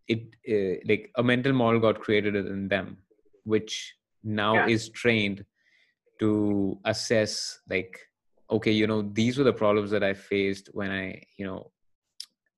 it 0.08 0.22
uh, 0.50 0.80
like 0.88 1.12
a 1.18 1.24
mental 1.24 1.54
model 1.54 1.80
got 1.80 2.00
created 2.00 2.36
in 2.36 2.68
them 2.68 2.98
which 3.44 3.96
now 4.24 4.54
yeah. 4.56 4.68
is 4.68 4.90
trained 4.90 5.44
to 6.20 6.78
assess 6.86 7.60
like 7.70 8.00
okay 8.50 8.72
you 8.72 8.88
know 8.88 9.02
these 9.14 9.38
were 9.38 9.44
the 9.44 9.54
problems 9.54 9.92
that 9.92 10.04
i 10.04 10.14
faced 10.14 10.70
when 10.74 10.92
i 10.92 11.22
you 11.38 11.46
know 11.46 11.72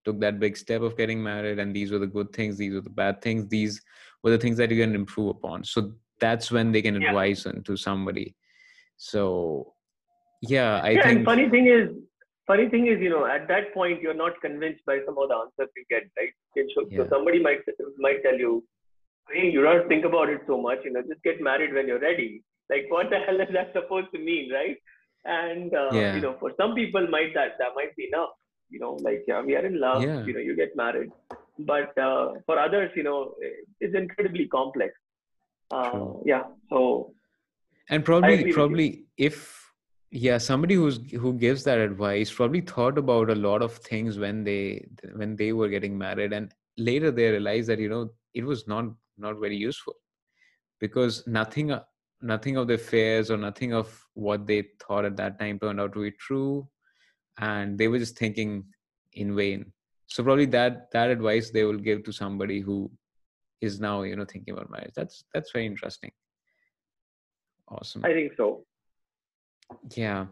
took 0.06 0.20
that 0.20 0.40
big 0.40 0.56
step 0.56 0.82
of 0.82 0.96
getting 0.98 1.22
married 1.22 1.60
and 1.60 1.76
these 1.76 1.92
were 1.92 2.00
the 2.00 2.08
good 2.08 2.32
things 2.32 2.58
these 2.58 2.74
were 2.74 2.82
the 2.82 2.90
bad 2.90 3.22
things 3.22 3.48
these 3.48 3.82
were 4.24 4.32
the 4.32 4.38
things 4.38 4.58
that 4.58 4.72
you 4.72 4.82
can 4.82 4.96
improve 4.96 5.30
upon 5.30 5.64
so 5.64 5.92
that's 6.20 6.52
when 6.52 6.72
they 6.72 6.82
can 6.82 7.02
yeah. 7.02 7.10
advise 7.10 7.46
to 7.64 7.78
somebody 7.78 8.36
so 8.98 9.74
yeah 10.42 10.82
i 10.84 10.92
yeah, 10.92 11.04
think 11.04 11.18
and 11.18 11.26
funny 11.26 11.50
thing 11.50 11.68
is 11.68 11.90
funny 12.50 12.68
thing 12.74 12.88
is, 12.92 13.00
you 13.06 13.12
know, 13.14 13.26
at 13.38 13.48
that 13.48 13.74
point, 13.74 14.02
you're 14.02 14.22
not 14.26 14.42
convinced 14.42 14.84
by 14.86 14.98
some 15.06 15.18
of 15.24 15.30
the 15.30 15.38
answers 15.42 15.72
you 15.78 15.86
get, 15.94 16.06
right? 16.20 16.34
So, 16.76 16.86
yeah. 16.90 16.98
so 16.98 17.10
somebody 17.14 17.42
might 17.48 17.60
might 18.06 18.24
tell 18.24 18.38
you, 18.46 18.64
hey, 19.32 19.50
you 19.56 19.62
don't 19.62 19.88
think 19.88 20.06
about 20.12 20.30
it 20.36 20.42
so 20.48 20.60
much, 20.68 20.80
you 20.84 20.94
know, 20.94 21.04
just 21.10 21.22
get 21.24 21.42
married 21.50 21.76
when 21.76 21.88
you're 21.88 22.06
ready. 22.06 22.44
Like, 22.72 22.88
what 22.90 23.12
the 23.12 23.20
hell 23.26 23.40
is 23.46 23.54
that 23.58 23.72
supposed 23.74 24.10
to 24.16 24.20
mean, 24.30 24.52
right? 24.60 24.78
And 25.26 25.76
uh, 25.84 25.90
yeah. 25.92 26.16
you 26.16 26.22
know, 26.26 26.36
for 26.40 26.52
some 26.60 26.74
people, 26.82 27.08
might 27.16 27.34
that 27.36 27.60
that 27.60 27.76
might 27.76 27.96
be 27.96 28.10
enough. 28.12 28.34
You 28.70 28.80
know, 28.80 28.94
like 29.08 29.24
yeah, 29.28 29.42
we 29.42 29.56
are 29.56 29.66
in 29.66 29.80
love. 29.80 30.04
Yeah. 30.04 30.24
You 30.26 30.34
know, 30.34 30.46
you 30.50 30.56
get 30.56 30.76
married. 30.76 31.12
But 31.60 31.98
uh, 31.98 32.34
for 32.46 32.58
others, 32.58 32.92
you 32.96 33.04
know, 33.04 33.36
it's 33.80 33.96
incredibly 33.96 34.48
complex. 34.48 34.94
Uh, 35.72 36.14
yeah. 36.26 36.44
So. 36.70 37.14
And 37.90 38.06
probably, 38.06 38.54
probably, 38.54 39.06
if 39.18 39.60
yeah 40.12 40.38
somebody 40.38 40.74
who's 40.74 41.00
who 41.12 41.34
gives 41.34 41.64
that 41.64 41.78
advice 41.78 42.32
probably 42.32 42.62
thought 42.62 42.98
about 42.98 43.30
a 43.30 43.36
lot 43.36 43.62
of 43.62 43.74
things 43.78 44.18
when 44.18 44.44
they 44.44 44.84
when 45.16 45.36
they 45.36 45.54
were 45.54 45.70
getting 45.70 45.96
married 45.98 46.34
and 46.34 46.52
later 46.78 47.12
they 47.12 47.30
realized 47.30 47.70
that 47.70 47.80
you 47.80 47.90
know 47.90 48.10
it 48.34 48.44
was 48.44 48.68
not 48.68 48.86
not 49.18 49.40
very 49.40 49.56
useful 49.56 49.94
because 50.80 51.28
nothing 51.28 51.78
nothing 52.22 52.58
of 52.58 52.68
the 52.68 52.78
fears 52.78 53.30
or 53.30 53.38
nothing 53.38 53.72
of 53.74 54.04
what 54.14 54.48
they 54.48 54.64
thought 54.82 55.06
at 55.06 55.16
that 55.16 55.40
time 55.40 55.60
turned 55.60 55.80
out 55.80 55.94
to 55.94 56.02
be 56.02 56.12
true 56.12 56.68
and 57.38 57.78
they 57.78 57.88
were 57.88 58.00
just 58.00 58.18
thinking 58.18 58.64
in 59.14 59.36
vain 59.36 59.72
so 60.10 60.24
probably 60.24 60.46
that 60.46 60.92
that 60.92 61.10
advice 61.10 61.52
they 61.52 61.64
will 61.64 61.78
give 61.78 62.04
to 62.04 62.12
somebody 62.12 62.60
who 62.60 62.90
is 63.62 63.80
now 63.80 64.02
you 64.04 64.16
know 64.16 64.26
thinking 64.26 64.54
about 64.54 64.70
marriage 64.70 64.94
that's 64.96 65.24
that's 65.34 65.52
very 65.52 65.66
interesting 65.66 66.12
awesome 67.70 68.04
i 68.06 68.14
think 68.14 68.34
so 68.36 68.64
yeah. 69.96 70.26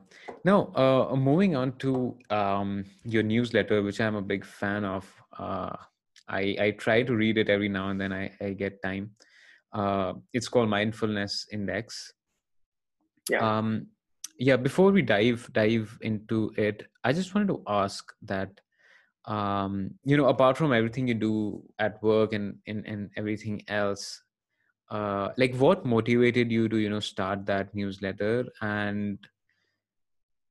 Now, 0.43 0.71
uh, 0.75 1.15
moving 1.15 1.55
on 1.55 1.77
to 1.79 2.17
um, 2.29 2.85
your 3.03 3.23
newsletter, 3.23 3.81
which 3.81 4.01
I'm 4.01 4.15
a 4.15 4.21
big 4.21 4.45
fan 4.45 4.83
of. 4.83 5.05
Uh, 5.37 5.75
I, 6.27 6.55
I 6.59 6.71
try 6.77 7.03
to 7.03 7.15
read 7.15 7.37
it 7.37 7.49
every 7.49 7.69
now 7.69 7.89
and 7.89 7.99
then. 7.99 8.11
I, 8.11 8.31
I 8.41 8.51
get 8.51 8.81
time. 8.81 9.11
Uh, 9.71 10.13
it's 10.33 10.47
called 10.47 10.69
Mindfulness 10.69 11.47
Index. 11.51 12.13
Yeah. 13.29 13.57
Um, 13.57 13.87
yeah. 14.39 14.55
Before 14.55 14.91
we 14.91 15.01
dive 15.01 15.49
dive 15.53 15.97
into 16.01 16.51
it, 16.57 16.87
I 17.03 17.13
just 17.13 17.33
wanted 17.35 17.49
to 17.49 17.63
ask 17.67 18.11
that. 18.23 18.49
Um, 19.27 19.91
you 20.03 20.17
know, 20.17 20.27
apart 20.27 20.57
from 20.57 20.73
everything 20.73 21.07
you 21.07 21.13
do 21.13 21.63
at 21.79 22.01
work 22.01 22.33
and 22.33 22.57
and, 22.65 22.85
and 22.87 23.09
everything 23.15 23.61
else, 23.67 24.21
uh, 24.89 25.29
like 25.37 25.55
what 25.55 25.85
motivated 25.85 26.51
you 26.51 26.69
to 26.69 26.77
you 26.77 26.89
know 26.89 27.01
start 27.01 27.45
that 27.45 27.75
newsletter? 27.75 28.45
And 28.61 29.19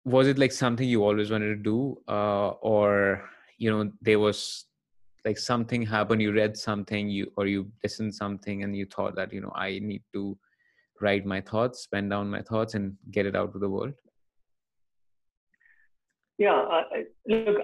was 0.06 0.28
it 0.28 0.38
like 0.38 0.52
something 0.52 0.88
you 0.88 1.02
always 1.04 1.30
wanted 1.32 1.48
to 1.48 1.56
do 1.56 1.98
uh, 2.08 2.50
or 2.72 3.28
you 3.58 3.70
know 3.70 3.90
there 4.00 4.20
was 4.20 4.66
like 5.24 5.36
something 5.36 5.82
happened 5.82 6.22
you 6.22 6.32
read 6.32 6.56
something 6.56 7.08
you 7.08 7.30
or 7.36 7.46
you 7.46 7.70
listened 7.82 8.14
something 8.14 8.62
and 8.62 8.76
you 8.76 8.86
thought 8.86 9.16
that 9.16 9.32
you 9.32 9.40
know 9.40 9.52
i 9.56 9.80
need 9.80 10.02
to 10.12 10.38
write 11.00 11.26
my 11.26 11.40
thoughts 11.40 11.88
pen 11.88 12.08
down 12.08 12.30
my 12.30 12.40
thoughts 12.42 12.74
and 12.74 12.94
get 13.10 13.26
it 13.26 13.34
out 13.34 13.52
to 13.52 13.58
the 13.58 13.68
world? 13.68 13.92
Yeah 16.38 16.82
look 17.26 17.58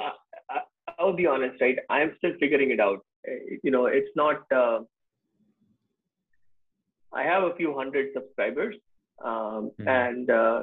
I, 0.98 1.02
I, 1.02 1.04
will 1.04 1.12
be 1.14 1.26
honest 1.26 1.60
right 1.60 1.78
i'm 1.90 2.14
still 2.18 2.32
figuring 2.40 2.70
it 2.70 2.80
out 2.80 3.04
uh, 3.28 3.56
you 3.62 3.70
know 3.70 3.86
it's 3.86 4.10
not 4.16 4.40
uh, 4.52 4.80
I 7.12 7.22
have 7.24 7.44
a 7.44 7.54
few 7.54 7.76
hundred 7.76 8.08
subscribers. 8.14 8.76
Um, 9.24 9.70
mm. 9.80 9.86
And 9.86 10.30
uh, 10.30 10.62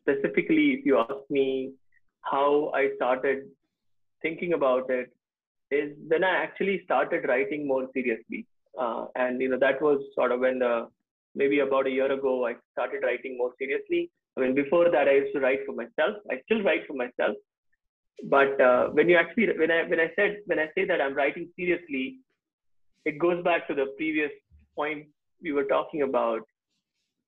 specifically, 0.00 0.76
if 0.78 0.86
you 0.86 0.98
ask 0.98 1.28
me 1.28 1.72
how 2.22 2.70
I 2.74 2.90
started 2.96 3.44
thinking 4.22 4.52
about 4.52 4.90
it, 4.90 5.12
is 5.70 5.96
when 6.06 6.22
I 6.22 6.36
actually 6.42 6.82
started 6.84 7.26
writing 7.26 7.66
more 7.66 7.88
seriously. 7.94 8.46
Uh, 8.78 9.06
and 9.16 9.40
you 9.40 9.48
know 9.48 9.58
that 9.58 9.82
was 9.82 10.00
sort 10.14 10.32
of 10.32 10.40
when 10.40 10.58
the 10.58 10.88
maybe 11.34 11.60
about 11.60 11.86
a 11.86 11.90
year 11.90 12.10
ago 12.10 12.46
I 12.46 12.54
started 12.72 13.02
writing 13.02 13.36
more 13.36 13.52
seriously. 13.58 14.10
I 14.36 14.40
mean, 14.40 14.54
before 14.54 14.90
that 14.90 15.08
I 15.08 15.12
used 15.12 15.34
to 15.34 15.40
write 15.40 15.60
for 15.66 15.74
myself. 15.74 16.16
I 16.30 16.40
still 16.44 16.62
write 16.62 16.86
for 16.86 16.94
myself, 16.94 17.36
but 18.24 18.60
uh, 18.60 18.88
when 18.88 19.08
you 19.08 19.16
actually 19.16 19.48
when 19.58 19.70
I 19.70 19.82
when 19.84 20.00
I 20.00 20.10
said 20.16 20.38
when 20.46 20.58
I 20.58 20.68
say 20.74 20.84
that 20.86 21.00
I'm 21.00 21.14
writing 21.14 21.48
seriously, 21.56 22.18
it 23.04 23.18
goes 23.18 23.42
back 23.44 23.66
to 23.68 23.74
the 23.74 23.86
previous 23.96 24.30
point 24.76 25.06
we 25.42 25.52
were 25.52 25.64
talking 25.64 26.02
about 26.02 26.42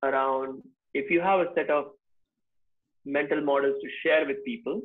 around 0.03 0.63
if 0.93 1.11
you 1.11 1.21
have 1.21 1.41
a 1.41 1.53
set 1.55 1.71
of 1.71 1.87
mental 3.05 3.41
models 3.41 3.77
to 3.83 3.89
share 4.03 4.27
with 4.27 4.45
people, 4.45 4.81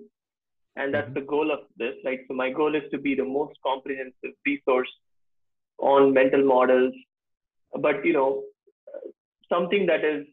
and 0.75 0.93
that's 0.93 1.05
mm-hmm. 1.05 1.19
the 1.19 1.25
goal 1.25 1.51
of 1.51 1.59
this, 1.77 1.93
right? 2.03 2.19
So 2.27 2.33
my 2.33 2.49
goal 2.49 2.75
is 2.75 2.83
to 2.91 2.97
be 2.97 3.15
the 3.15 3.23
most 3.25 3.53
comprehensive 3.65 4.33
resource 4.45 4.89
on 5.77 6.13
mental 6.13 6.43
models, 6.43 6.93
but 7.79 8.03
you 8.03 8.13
know, 8.13 8.43
something 9.47 9.85
that 9.85 10.03
is 10.03 10.25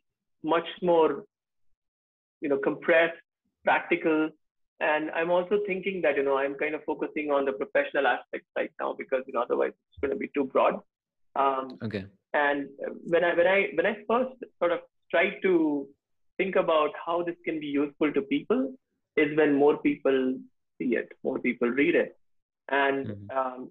much 0.43 0.67
more, 0.83 1.25
you 2.41 2.49
know, 2.49 2.59
compressed, 2.59 3.21
practical, 3.65 4.31
and 4.81 5.11
I'm 5.13 5.31
also 5.31 5.61
thinking 5.67 6.03
that 6.03 6.17
you 6.17 6.23
know 6.23 6.37
I'm 6.37 6.55
kind 6.55 6.75
of 6.75 6.85
focusing 6.85 7.31
on 7.31 7.45
the 7.45 7.53
professional 7.53 8.07
aspects 8.07 8.49
right 8.57 8.71
now 8.81 8.95
because 8.99 9.23
you 9.27 9.33
know 9.33 9.43
otherwise 9.43 9.73
it's 9.73 10.01
going 10.01 10.13
to 10.13 10.19
be 10.19 10.31
too 10.35 10.45
broad. 10.45 10.81
Um, 11.35 11.79
okay. 11.83 12.05
And 12.35 12.69
when 13.05 13.25
I 13.25 13.35
when 13.35 13.47
I 13.47 13.69
when 13.75 13.87
I 13.87 13.97
first 14.09 14.37
sort 14.59 14.73
of 14.73 14.81
tried 15.11 15.37
to 15.43 15.87
think 16.37 16.57
about 16.57 16.91
how 17.05 17.23
this 17.23 17.37
can 17.45 17.61
be 17.61 17.67
useful 17.67 18.13
to 18.13 18.23
people, 18.23 18.75
is 19.17 19.37
when 19.37 19.55
more 19.55 19.79
people 19.79 20.35
see 20.79 20.97
it, 20.97 21.09
more 21.25 21.39
people 21.39 21.69
read 21.69 21.95
it, 21.95 22.17
and 22.69 23.07
mm-hmm. 23.07 23.39
um, 23.39 23.71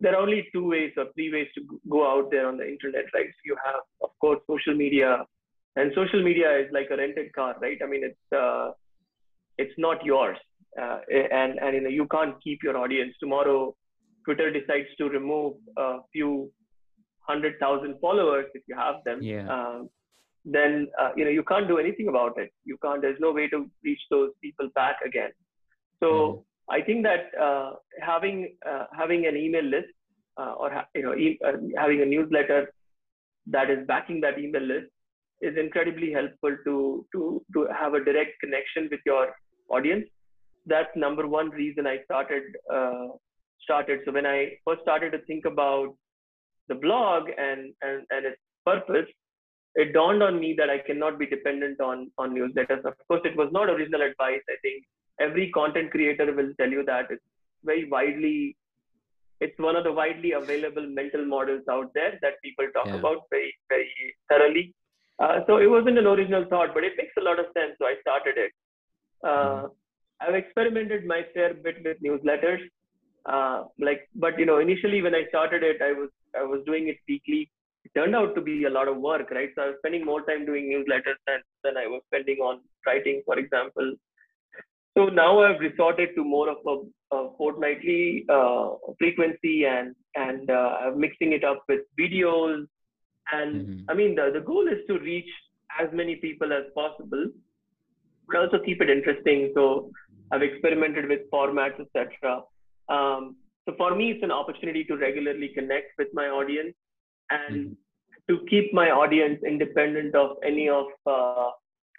there 0.00 0.14
are 0.14 0.20
only 0.20 0.48
two 0.52 0.68
ways 0.68 0.92
or 0.96 1.06
three 1.14 1.32
ways 1.32 1.46
to 1.54 1.80
go 1.88 2.10
out 2.10 2.30
there 2.30 2.48
on 2.48 2.56
the 2.56 2.68
internet, 2.68 3.04
right? 3.14 3.26
So 3.26 3.42
you 3.44 3.56
have, 3.64 3.80
of 4.02 4.10
course, 4.20 4.40
social 4.50 4.74
media, 4.74 5.24
and 5.76 5.92
social 5.94 6.22
media 6.22 6.58
is 6.58 6.66
like 6.72 6.88
a 6.90 6.96
rented 6.96 7.32
car, 7.32 7.56
right? 7.60 7.78
I 7.82 7.86
mean, 7.86 8.02
it's 8.04 8.36
uh, 8.36 8.72
it's 9.58 9.74
not 9.78 10.04
yours, 10.04 10.38
uh, 10.80 11.00
and 11.10 11.58
and 11.58 11.74
you 11.74 11.80
know 11.82 11.88
you 11.88 12.06
can't 12.06 12.42
keep 12.42 12.62
your 12.62 12.76
audience. 12.76 13.14
Tomorrow, 13.20 13.74
Twitter 14.24 14.50
decides 14.50 14.88
to 14.98 15.08
remove 15.08 15.54
a 15.76 15.98
few 16.12 16.50
hundred 17.20 17.58
thousand 17.58 17.96
followers, 18.00 18.46
if 18.54 18.62
you 18.66 18.76
have 18.76 18.96
them, 19.04 19.22
yeah. 19.22 19.48
um, 19.48 19.90
then 20.44 20.88
uh, 21.00 21.10
you 21.16 21.24
know 21.24 21.30
you 21.30 21.42
can't 21.42 21.68
do 21.68 21.78
anything 21.78 22.08
about 22.08 22.38
it. 22.38 22.52
You 22.64 22.76
can't. 22.82 23.02
There's 23.02 23.20
no 23.20 23.32
way 23.32 23.48
to 23.48 23.68
reach 23.84 24.00
those 24.10 24.30
people 24.42 24.68
back 24.74 24.96
again. 25.04 25.30
So 26.00 26.08
mm. 26.08 26.42
I 26.68 26.80
think 26.82 27.04
that 27.04 27.30
uh, 27.40 27.72
having 28.00 28.56
uh, 28.68 28.86
having 28.96 29.26
an 29.26 29.36
email 29.36 29.64
list 29.64 29.88
uh, 30.36 30.52
or 30.58 30.70
ha- 30.70 30.88
you 30.94 31.02
know 31.02 31.14
e- 31.14 31.38
uh, 31.46 31.52
having 31.76 32.02
a 32.02 32.06
newsletter 32.06 32.72
that 33.46 33.70
is 33.70 33.86
backing 33.86 34.20
that 34.20 34.38
email 34.38 34.62
list 34.62 34.86
is 35.40 35.56
incredibly 35.56 36.12
helpful 36.12 36.56
to 36.64 37.06
to 37.12 37.42
to 37.54 37.66
have 37.78 37.94
a 37.94 38.04
direct 38.04 38.38
connection 38.40 38.88
with 38.90 39.00
your 39.04 39.34
audience. 39.68 40.06
That's 40.66 40.94
number 40.96 41.26
one 41.26 41.50
reason 41.50 41.86
I 41.86 41.98
started 42.04 42.42
uh, 42.72 43.08
started. 43.62 44.00
So 44.04 44.12
when 44.12 44.26
I 44.26 44.52
first 44.64 44.82
started 44.82 45.12
to 45.12 45.18
think 45.26 45.44
about 45.44 45.94
the 46.68 46.74
blog 46.74 47.28
and 47.38 47.72
and 47.82 48.06
and 48.10 48.26
its 48.26 48.40
purpose, 48.64 49.08
it 49.74 49.92
dawned 49.92 50.22
on 50.22 50.40
me 50.40 50.54
that 50.58 50.70
I 50.70 50.78
cannot 50.78 51.18
be 51.18 51.26
dependent 51.26 51.80
on 51.80 52.10
on 52.18 52.34
newsletters. 52.34 52.84
Of 52.84 52.94
course, 53.08 53.22
it 53.24 53.36
was 53.36 53.50
not 53.52 53.68
original 53.70 54.02
advice. 54.02 54.42
I 54.48 54.56
think 54.62 54.84
every 55.20 55.50
content 55.52 55.90
creator 55.90 56.32
will 56.34 56.52
tell 56.60 56.70
you 56.70 56.84
that 56.84 57.06
it's 57.10 57.22
very 57.64 57.88
widely 57.88 58.56
it's 59.40 59.58
one 59.58 59.76
of 59.76 59.84
the 59.84 59.92
widely 59.92 60.32
available 60.32 60.86
mental 60.88 61.24
models 61.26 61.62
out 61.70 61.92
there 61.94 62.18
that 62.22 62.40
people 62.42 62.66
talk 62.74 62.86
Yeah. 62.86 62.98
about 63.00 63.24
very 63.30 63.52
very 63.68 63.90
thoroughly 64.28 64.74
uh, 65.18 65.40
so 65.46 65.58
it 65.58 65.66
wasn't 65.66 65.98
an 65.98 66.06
original 66.06 66.44
thought 66.52 66.74
but 66.74 66.84
it 66.84 66.94
makes 66.96 67.16
a 67.18 67.24
lot 67.28 67.38
of 67.38 67.46
sense 67.58 67.74
so 67.78 67.86
i 67.86 67.94
started 68.00 68.38
it 68.44 68.52
uh, 69.24 69.68
i've 70.20 70.34
experimented 70.34 71.06
my 71.06 71.20
fair 71.34 71.54
bit 71.54 71.76
with 71.84 71.98
newsletters 72.06 72.62
uh, 73.26 73.64
like 73.78 74.08
but 74.14 74.38
you 74.38 74.46
know 74.46 74.58
initially 74.58 75.02
when 75.02 75.14
i 75.14 75.24
started 75.28 75.62
it 75.62 75.80
i 75.82 75.92
was 75.92 76.10
i 76.38 76.42
was 76.42 76.62
doing 76.66 76.88
it 76.88 76.98
weekly. 77.08 77.50
It 77.84 77.92
turned 77.94 78.16
out 78.16 78.34
to 78.34 78.40
be 78.40 78.64
a 78.64 78.70
lot 78.70 78.88
of 78.88 78.96
work 78.98 79.30
right? 79.30 79.50
So 79.54 79.62
i 79.62 79.66
was 79.68 79.76
spending 79.78 80.04
more 80.04 80.22
time 80.28 80.44
doing 80.46 80.64
newsletters 80.72 81.18
than, 81.26 81.40
than 81.64 81.76
i 81.76 81.86
was 81.86 82.02
spending 82.08 82.38
on 82.38 82.60
writing 82.86 83.22
for 83.24 83.38
example. 83.38 83.94
So 84.96 85.06
now 85.06 85.40
I've 85.42 85.60
resorted 85.60 86.10
to 86.16 86.24
more 86.24 86.48
of 86.48 86.58
a, 86.66 87.16
a 87.16 87.36
fortnightly 87.36 88.24
uh, 88.28 88.70
frequency 88.98 89.66
and 89.66 89.94
and 90.14 90.50
uh, 90.50 90.90
mixing 90.96 91.32
it 91.32 91.44
up 91.44 91.62
with 91.68 91.80
videos. 92.00 92.66
And 93.32 93.68
Mhm. 93.68 93.84
I 93.88 93.94
mean, 93.94 94.14
the, 94.14 94.30
the 94.32 94.40
goal 94.40 94.66
is 94.68 94.86
to 94.88 94.98
reach 94.98 95.30
as 95.80 95.88
many 95.92 96.16
people 96.16 96.52
as 96.52 96.64
possible, 96.74 97.26
but 98.28 98.36
also 98.36 98.58
keep 98.64 98.80
it 98.80 98.90
interesting. 98.90 99.52
So 99.54 99.90
I've 100.32 100.42
experimented 100.42 101.08
with 101.08 101.30
formats, 101.32 101.80
etc. 101.80 102.42
Um, 102.88 103.36
so 103.68 103.74
for 103.76 103.94
me, 103.94 104.12
it's 104.12 104.22
an 104.22 104.30
opportunity 104.30 104.84
to 104.84 104.96
regularly 104.96 105.48
connect 105.54 105.92
with 105.98 106.08
my 106.12 106.28
audience 106.28 106.74
and 107.30 107.56
Mhm. 107.56 107.76
to 108.28 108.44
keep 108.46 108.72
my 108.72 108.90
audience 108.90 109.42
independent 109.44 110.14
of 110.14 110.36
any 110.42 110.68
of 110.68 110.86
uh, 111.06 111.50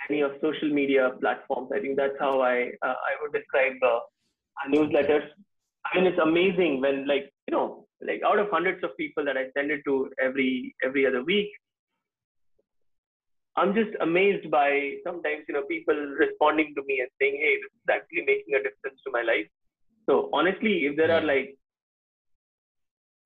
any 0.09 0.21
of 0.21 0.31
social 0.41 0.69
media 0.69 1.11
platforms. 1.19 1.69
I 1.73 1.79
think 1.79 1.97
that's 1.97 2.17
how 2.19 2.41
I 2.41 2.71
uh, 2.81 2.97
I 3.09 3.13
would 3.21 3.33
describe 3.33 3.83
uh, 3.83 3.99
newsletters. 4.69 5.27
I 5.85 5.97
mean, 5.97 6.07
it's 6.07 6.19
amazing 6.19 6.81
when 6.81 7.07
like 7.07 7.31
you 7.47 7.53
know 7.55 7.87
like 8.01 8.21
out 8.23 8.39
of 8.39 8.49
hundreds 8.49 8.83
of 8.83 8.95
people 8.97 9.25
that 9.25 9.37
I 9.37 9.45
send 9.57 9.71
it 9.71 9.81
to 9.85 10.09
every 10.21 10.75
every 10.83 11.05
other 11.05 11.23
week. 11.23 11.51
I'm 13.57 13.73
just 13.73 13.93
amazed 14.01 14.49
by 14.51 14.69
sometimes 15.03 15.45
you 15.47 15.53
know 15.55 15.63
people 15.69 15.99
responding 16.23 16.73
to 16.75 16.83
me 16.89 16.99
and 17.03 17.09
saying, 17.19 17.37
"Hey, 17.43 17.53
this 17.61 17.71
is 17.79 17.89
actually 17.97 18.25
making 18.31 18.55
a 18.55 18.63
difference 18.67 19.01
to 19.05 19.11
my 19.11 19.23
life." 19.29 19.47
So 20.09 20.29
honestly, 20.31 20.73
if 20.85 20.95
there 20.95 21.11
are 21.11 21.21
like 21.21 21.55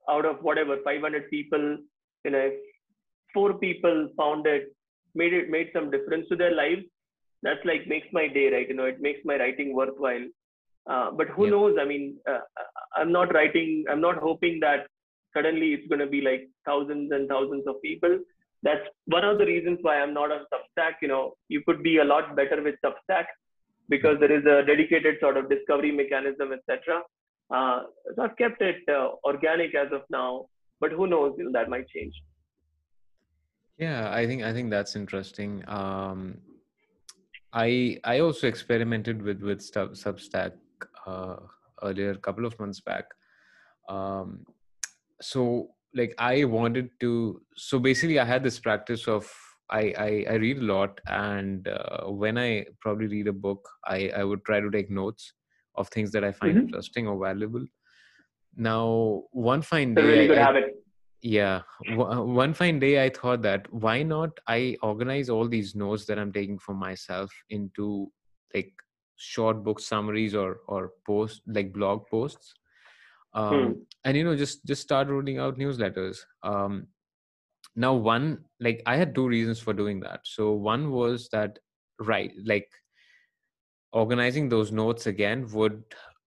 out 0.10 0.26
of 0.26 0.42
whatever 0.42 0.78
500 0.84 1.30
people, 1.30 1.78
you 2.26 2.32
know, 2.32 2.46
if 2.52 2.54
four 3.34 3.54
people 3.66 4.10
found 4.18 4.48
it, 4.48 4.74
made 5.16 5.34
it 5.34 5.50
made 5.50 5.70
some 5.74 5.92
difference 5.92 6.28
to 6.30 6.36
their 6.36 6.56
lives, 6.56 6.84
that's 7.44 7.64
like 7.66 7.88
makes 7.88 8.08
my 8.14 8.28
day, 8.28 8.48
right? 8.54 8.68
You 8.68 8.76
know, 8.76 8.86
it 8.86 9.02
makes 9.02 9.20
my 9.26 9.38
writing 9.38 9.76
worthwhile. 9.76 10.26
Uh, 10.88 11.12
but 11.12 11.28
who 11.30 11.46
Yeah. 11.46 11.52
knows? 11.52 11.78
I 11.84 11.86
mean, 11.86 12.20
uh, 12.28 12.42
I'm 12.96 13.12
not 13.12 13.34
writing. 13.34 13.86
I'm 13.90 14.02
not 14.02 14.18
hoping 14.18 14.60
that 14.62 14.88
suddenly 15.36 15.74
it's 15.74 15.88
going 15.88 16.00
to 16.06 16.12
be 16.18 16.22
like 16.22 16.50
thousands 16.66 17.12
and 17.12 17.28
thousands 17.34 17.68
of 17.68 17.82
people. 17.82 18.20
That's 18.64 18.88
one 19.06 19.24
of 19.24 19.38
the 19.40 19.46
reasons 19.46 19.80
why 19.82 20.00
I'm 20.02 20.14
not 20.14 20.32
on 20.32 20.46
Substack. 20.54 20.94
You 21.02 21.08
know, 21.08 21.34
you 21.50 21.62
could 21.66 21.82
be 21.82 21.98
a 21.98 22.04
lot 22.04 22.36
better 22.36 22.62
with 22.62 22.76
Substack 22.86 23.26
because 23.90 24.18
there 24.20 24.32
is 24.32 24.46
a 24.46 24.66
dedicated 24.66 25.16
sort 25.20 25.38
of 25.38 25.50
discovery 25.50 25.92
mechanism, 25.92 26.54
etc. 26.54 27.02
Uh, 27.54 27.84
so 28.16 28.24
I've 28.24 28.38
kept 28.38 28.62
it 28.62 28.78
uh, 28.90 29.10
organic 29.26 29.76
as 29.76 29.92
of 29.92 30.02
now, 30.10 30.46
but 30.80 30.92
who 30.92 31.08
knows? 31.08 31.34
You 31.38 31.46
know, 31.46 31.52
that 31.54 31.70
might 31.70 31.88
change. 31.90 32.14
Yeah, 33.78 34.14
I 34.14 34.28
think 34.28 34.44
I 34.44 34.54
think 34.54 34.70
that's 34.70 34.96
interesting. 34.96 35.64
Um, 35.68 36.38
I 37.52 38.00
I 38.04 38.20
also 38.20 38.48
experimented 38.48 39.22
with 39.22 39.42
with 39.42 39.62
Sub, 39.62 39.94
Substack 39.94 40.54
uh, 41.06 41.38
earlier, 41.84 42.12
a 42.12 42.18
couple 42.18 42.46
of 42.46 42.58
months 42.60 42.80
back. 42.80 43.06
Um, 43.90 44.46
so 45.20 45.72
like 45.94 46.14
I 46.18 46.44
wanted 46.46 46.90
to. 47.02 47.42
So 47.56 47.80
basically, 47.80 48.20
I 48.20 48.26
had 48.26 48.44
this 48.44 48.60
practice 48.60 49.08
of 49.08 49.32
I 49.70 49.82
I, 49.98 50.26
I 50.32 50.34
read 50.36 50.58
a 50.60 50.62
lot, 50.74 51.00
and 51.08 51.68
uh, 51.68 52.06
when 52.08 52.38
I 52.38 52.66
probably 52.82 53.08
read 53.08 53.28
a 53.28 53.34
book, 53.34 53.68
I 53.86 54.10
I 54.16 54.24
would 54.24 54.44
try 54.46 54.60
to 54.60 54.72
take 54.72 54.90
notes 54.90 55.34
of 55.76 55.88
things 55.90 56.12
that 56.12 56.24
I 56.24 56.32
find 56.32 56.58
Mhm. 56.58 56.62
interesting 56.66 57.08
or 57.08 57.18
valuable. 57.24 57.66
Now, 58.56 59.24
one 59.32 59.62
fine 59.62 59.96
day, 59.96 60.04
really 60.04 60.24
I- 60.26 60.28
good 60.28 60.38
I- 60.38 60.44
habit. 60.44 60.78
yeah 61.24 61.62
w- 61.88 62.22
one 62.36 62.54
fine 62.60 62.78
day 62.84 62.94
i 63.02 63.08
thought 63.16 63.42
that 63.44 63.66
why 63.84 63.98
not 64.12 64.40
i 64.54 64.60
organize 64.88 65.28
all 65.34 65.48
these 65.52 65.74
notes 65.82 66.06
that 66.08 66.18
i'm 66.22 66.32
taking 66.38 66.58
for 66.64 66.74
myself 66.84 67.36
into 67.58 67.90
like 68.56 68.72
short 69.26 69.60
book 69.68 69.80
summaries 69.90 70.34
or 70.44 70.48
or 70.78 70.80
post 71.10 71.44
like 71.58 71.70
blog 71.76 72.02
posts 72.14 72.56
um 73.34 73.54
Hmm. 73.54 73.72
and 74.06 74.18
you 74.18 74.24
know 74.24 74.36
just 74.36 74.66
just 74.66 74.82
start 74.82 75.08
rolling 75.08 75.38
out 75.40 75.58
newsletters 75.58 76.20
um 76.44 76.88
now 77.76 77.94
one 77.94 78.44
like 78.60 78.82
i 78.86 78.96
had 78.98 79.16
two 79.16 79.28
reasons 79.28 79.60
for 79.60 79.74
doing 79.74 80.00
that 80.02 80.22
so 80.24 80.52
one 80.52 80.92
was 80.92 81.30
that 81.30 81.60
right 82.00 82.34
like 82.46 82.70
organizing 83.94 84.50
those 84.50 84.72
notes 84.72 85.08
again 85.08 85.48
would 85.52 85.84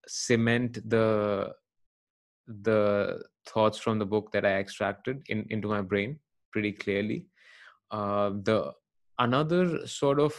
cement 0.06 0.78
the 0.88 1.52
the 2.46 3.22
thoughts 3.46 3.78
from 3.78 3.98
the 3.98 4.06
book 4.06 4.30
that 4.32 4.44
I 4.44 4.54
extracted 4.54 5.22
in, 5.28 5.46
into 5.50 5.68
my 5.68 5.80
brain 5.80 6.18
pretty 6.52 6.72
clearly. 6.72 7.26
Uh, 7.90 8.30
the 8.42 8.72
another 9.18 9.86
sort 9.86 10.20
of 10.20 10.34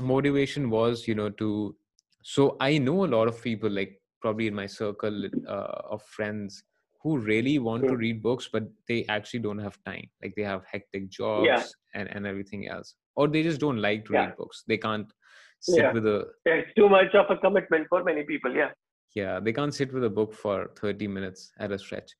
motivation 0.00 0.70
was, 0.70 1.06
you 1.06 1.14
know, 1.14 1.30
to 1.30 1.76
so 2.22 2.56
I 2.60 2.78
know 2.78 3.04
a 3.04 3.12
lot 3.14 3.28
of 3.28 3.42
people 3.42 3.70
like 3.70 4.00
probably 4.24 4.46
in 4.52 4.54
my 4.62 4.66
circle 4.66 5.16
uh, 5.54 5.78
of 5.96 6.02
friends 6.16 6.62
who 7.02 7.18
really 7.30 7.56
want 7.68 7.82
to 7.88 7.94
Hmm. 7.94 8.04
read 8.04 8.22
books, 8.26 8.48
but 8.52 8.64
they 8.88 9.00
actually 9.16 9.40
don't 9.46 9.58
have 9.66 9.76
time. 9.88 10.06
Like 10.22 10.34
they 10.36 10.46
have 10.52 10.62
hectic 10.74 11.08
jobs 11.10 11.48
Yeah. 11.48 11.64
and, 12.00 12.08
and 12.14 12.26
everything 12.32 12.68
else, 12.76 12.94
or 13.14 13.28
they 13.28 13.42
just 13.48 13.60
don't 13.64 13.82
like 13.88 14.06
to 14.06 14.14
Yeah. 14.14 14.22
read 14.22 14.36
books. 14.38 14.62
They 14.72 14.78
can't 14.86 15.12
sit 15.60 15.82
Yeah. 15.82 15.92
with 15.98 16.06
a 16.06 16.18
It's 16.46 16.72
too 16.80 16.88
much 16.96 17.14
of 17.22 17.30
a 17.34 17.36
commitment 17.44 17.86
for 17.92 18.02
many 18.10 18.24
people. 18.32 18.52
Yeah. 18.62 18.72
yeah 19.18 19.34
they 19.46 19.52
can't 19.58 19.74
sit 19.78 19.92
with 19.96 20.04
a 20.06 20.14
book 20.18 20.32
for 20.42 20.56
30 20.80 21.06
minutes 21.16 21.42
at 21.64 21.74
a 21.76 21.78
stretch 21.82 22.10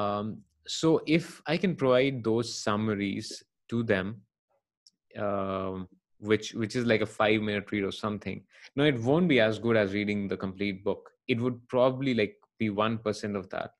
um, 0.00 0.26
so 0.80 0.90
if 1.18 1.26
i 1.52 1.56
can 1.62 1.72
provide 1.82 2.18
those 2.28 2.48
summaries 2.64 3.30
to 3.72 3.82
them 3.92 4.10
um, 5.24 5.88
which 6.30 6.54
which 6.62 6.76
is 6.80 6.86
like 6.92 7.00
a 7.06 7.10
five 7.14 7.40
minute 7.48 7.72
read 7.72 7.84
or 7.90 7.92
something 7.92 8.38
no 8.76 8.84
it 8.92 9.00
won't 9.08 9.28
be 9.34 9.40
as 9.48 9.58
good 9.66 9.76
as 9.82 9.94
reading 9.98 10.28
the 10.32 10.36
complete 10.46 10.84
book 10.88 11.10
it 11.28 11.40
would 11.40 11.66
probably 11.68 12.14
like 12.14 12.36
be 12.58 12.70
1% 12.70 13.36
of 13.36 13.48
that. 13.50 13.70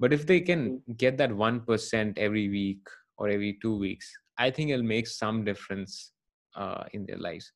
But 0.00 0.12
if 0.12 0.26
they 0.26 0.40
can 0.40 0.82
get 0.96 1.18
that 1.18 1.30
1% 1.30 2.18
every 2.18 2.48
week 2.48 2.86
or 3.16 3.28
every 3.28 3.58
two 3.62 3.76
weeks 3.78 4.12
i 4.38 4.50
think 4.50 4.70
it'll 4.70 4.84
make 4.84 5.06
some 5.06 5.44
difference 5.44 6.12
uh, 6.56 6.84
in 6.92 7.06
their 7.06 7.18
lives. 7.18 7.52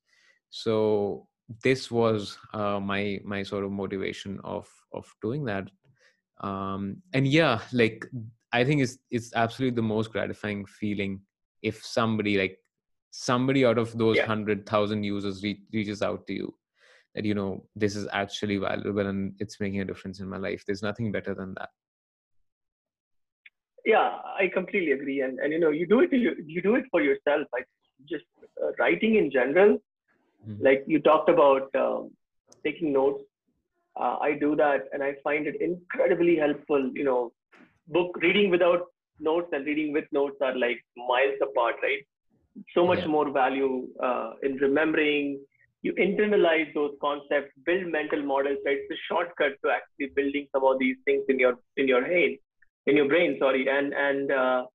So 0.49 1.27
this 1.63 1.89
was 1.89 2.37
uh, 2.53 2.79
my 2.79 3.19
my 3.23 3.43
sort 3.43 3.63
of 3.63 3.71
motivation 3.71 4.39
of 4.43 4.67
of 4.93 5.11
doing 5.21 5.45
that. 5.45 5.69
Um 6.41 7.01
and 7.13 7.27
yeah 7.27 7.59
like 7.73 8.05
i 8.53 8.63
think 8.63 8.81
it's 8.81 8.97
it's 9.11 9.33
absolutely 9.35 9.75
the 9.75 9.81
most 9.81 10.11
gratifying 10.13 10.65
feeling 10.65 11.19
if 11.61 11.83
somebody 11.85 12.37
like 12.37 12.57
somebody 13.11 13.65
out 13.65 13.77
of 13.77 13.97
those 13.97 14.15
Yeah. 14.17 14.27
100000 14.27 15.03
users 15.03 15.43
re- 15.43 15.61
reaches 15.73 16.01
out 16.01 16.25
to 16.27 16.33
you 16.33 16.55
that 17.19 17.27
you 17.27 17.35
know 17.35 17.65
this 17.75 17.95
is 17.95 18.07
actually 18.13 18.57
valuable 18.57 19.07
and 19.07 19.35
it's 19.39 19.59
making 19.59 19.81
a 19.81 19.85
difference 19.85 20.19
in 20.21 20.29
my 20.29 20.37
life 20.37 20.63
there's 20.65 20.83
nothing 20.83 21.11
better 21.11 21.35
than 21.35 21.53
that 21.59 21.69
Yeah, 23.85 24.17
I 24.39 24.49
completely 24.53 24.91
agree. 24.91 25.21
And 25.21 25.39
and 25.39 25.51
you 25.53 25.59
know, 25.59 25.69
you 25.71 25.87
do 25.87 26.01
it 26.01 26.11
you, 26.11 26.35
you 26.45 26.61
do 26.61 26.75
it 26.75 26.85
for 26.91 27.01
yourself. 27.01 27.47
Like 27.53 27.67
just 28.09 28.25
uh, 28.63 28.71
writing 28.79 29.15
in 29.15 29.31
general. 29.31 29.77
Mhm. 30.47 30.69
Like 30.69 30.83
you 30.87 30.99
talked 30.99 31.29
about 31.29 31.73
um, 31.75 32.11
taking 32.65 32.93
notes. 32.93 33.23
Uh, 33.99 34.17
I 34.21 34.33
do 34.33 34.55
that, 34.55 34.89
and 34.93 35.03
I 35.03 35.15
find 35.23 35.47
it 35.47 35.61
incredibly 35.61 36.35
helpful. 36.37 36.91
You 36.93 37.03
know, 37.05 37.33
book 37.87 38.17
reading 38.21 38.49
without 38.49 38.87
notes 39.19 39.49
and 39.53 39.65
reading 39.65 39.93
with 39.93 40.05
notes 40.11 40.37
are 40.41 40.57
like 40.57 40.83
miles 40.97 41.39
apart, 41.41 41.75
right? 41.83 42.05
So 42.75 42.85
much 42.85 42.99
Yeah. 42.99 43.07
more 43.07 43.31
value 43.31 43.87
uh, 44.03 44.33
in 44.43 44.57
remembering. 44.57 45.39
You 45.81 45.93
internalize 45.93 46.73
those 46.73 46.91
concepts, 47.01 47.51
build 47.65 47.87
mental 47.87 48.21
models, 48.21 48.57
right? 48.65 48.77
It's 48.77 48.91
a 48.91 49.01
shortcut 49.07 49.53
to 49.63 49.71
actually 49.71 50.13
building 50.15 50.47
some 50.53 50.63
of 50.65 50.77
these 50.79 50.97
things 51.05 51.23
in 51.29 51.39
your 51.39 51.55
in 51.77 51.87
your 51.87 52.03
head 52.03 52.37
in 52.87 52.97
your 52.97 53.07
brain. 53.07 53.37
Sorry, 53.39 53.67
and 53.69 53.93
and 53.93 54.31
uh, 54.31 54.65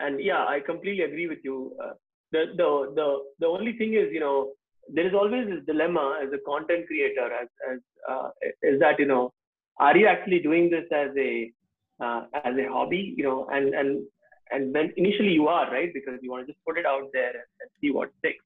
and 0.00 0.20
yeah, 0.20 0.44
I 0.44 0.60
completely 0.60 1.04
agree 1.04 1.26
with 1.26 1.38
you. 1.42 1.76
Uh, 1.82 1.94
the 2.32 2.44
the 2.56 2.68
the 2.94 3.08
the 3.40 3.46
only 3.46 3.72
thing 3.76 3.94
is, 3.94 4.12
you 4.12 4.20
know, 4.20 4.52
there 4.92 5.06
is 5.06 5.14
always 5.14 5.46
this 5.48 5.64
dilemma 5.66 6.20
as 6.22 6.32
a 6.32 6.38
content 6.46 6.86
creator, 6.86 7.28
as 7.42 7.48
as 7.72 7.78
uh, 8.08 8.28
is 8.62 8.78
that 8.80 8.98
you 8.98 9.06
know, 9.06 9.32
are 9.78 9.96
you 9.96 10.06
actually 10.06 10.40
doing 10.40 10.70
this 10.70 10.84
as 10.92 11.10
a 11.18 11.52
uh, 12.00 12.24
as 12.44 12.54
a 12.56 12.68
hobby, 12.70 13.14
you 13.16 13.24
know, 13.24 13.46
and 13.50 13.74
and 13.74 14.04
and 14.50 14.74
then 14.74 14.92
initially 14.96 15.32
you 15.32 15.48
are 15.48 15.70
right 15.70 15.92
because 15.94 16.18
you 16.22 16.30
want 16.30 16.46
to 16.46 16.52
just 16.52 16.64
put 16.64 16.78
it 16.78 16.86
out 16.86 17.08
there 17.12 17.30
and, 17.30 17.48
and 17.60 17.70
see 17.80 17.90
what 17.90 18.10
sticks. 18.18 18.44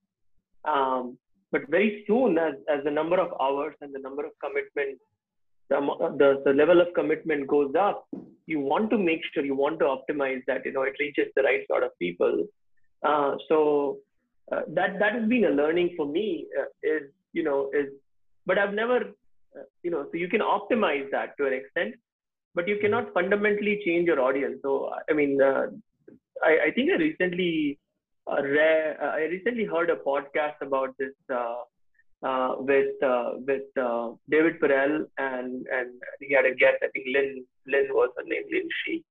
Um, 0.65 1.19
but 1.53 1.63
very 1.69 2.05
soon, 2.07 2.39
as 2.39 2.55
as 2.69 2.85
the 2.85 2.91
number 2.91 3.19
of 3.19 3.33
hours 3.41 3.75
and 3.81 3.95
the 3.95 3.99
number 3.99 4.25
of 4.25 4.33
commitments, 4.43 5.03
the, 5.71 5.81
the 6.19 6.43
the 6.45 6.53
level 6.53 6.81
of 6.81 6.89
commitment 6.95 7.47
goes 7.47 7.75
up, 7.79 8.07
you 8.47 8.61
want 8.61 8.91
to 8.91 8.99
make 8.99 9.21
sure 9.33 9.45
you 9.45 9.55
want 9.55 9.79
to 9.81 9.87
optimize 9.87 10.43
that 10.47 10.65
you 10.65 10.73
know 10.73 10.83
it 10.83 10.95
reaches 10.99 11.29
the 11.37 11.43
right 11.43 11.67
sort 11.69 11.83
of 11.83 11.99
people. 11.99 12.47
Uh, 13.03 13.37
so 13.49 13.99
uh, 14.53 14.63
that 14.69 14.99
that 14.99 15.13
has 15.13 15.29
been 15.29 15.45
a 15.45 15.51
learning 15.51 15.95
for 15.97 16.07
me 16.07 16.47
uh, 16.59 16.65
is 16.83 17.03
you 17.33 17.43
know 17.43 17.71
is 17.73 17.89
but 18.47 18.59
I've 18.59 18.75
never 18.75 18.97
uh, 19.57 19.67
you 19.83 19.91
know 19.91 20.07
so 20.11 20.19
you 20.19 20.29
can 20.29 20.41
optimize 20.41 21.11
that 21.13 21.37
to 21.39 21.47
an 21.47 21.53
extent 21.53 21.95
but 22.55 22.67
you 22.67 22.79
cannot 22.81 23.13
fundamentally 23.15 23.81
change 23.85 24.07
your 24.07 24.21
audience. 24.21 24.59
So 24.63 24.91
I 25.09 25.13
mean, 25.13 25.41
uh, 25.41 25.67
I, 26.43 26.53
I, 26.67 26.71
think 26.75 26.91
I 26.91 26.97
recently 26.97 27.79
uh, 28.31 28.43
re- 28.43 28.97
uh, 29.01 29.07
I 29.07 29.23
recently 29.31 29.65
heard 29.65 29.91
a 29.91 29.97
podcast 29.97 30.61
about 30.61 30.95
this 30.99 31.15
uh, 31.33 31.63
uh, 32.23 32.57
with 32.59 33.03
uh, 33.03 33.33
with 33.47 33.63
David 34.29 34.61
Perell 34.61 35.07
and 35.19 35.67
and 35.73 35.91
he 36.21 36.35
had 36.35 36.45
a 36.45 36.55
guest. 36.55 36.79
I 36.83 36.89
think 36.89 37.07
Lynn 37.15 37.45
Lynn 37.67 37.89
was 37.91 38.11
her 38.17 38.25
name, 38.25 38.45
Lynn 38.51 38.69
She, 38.85 39.05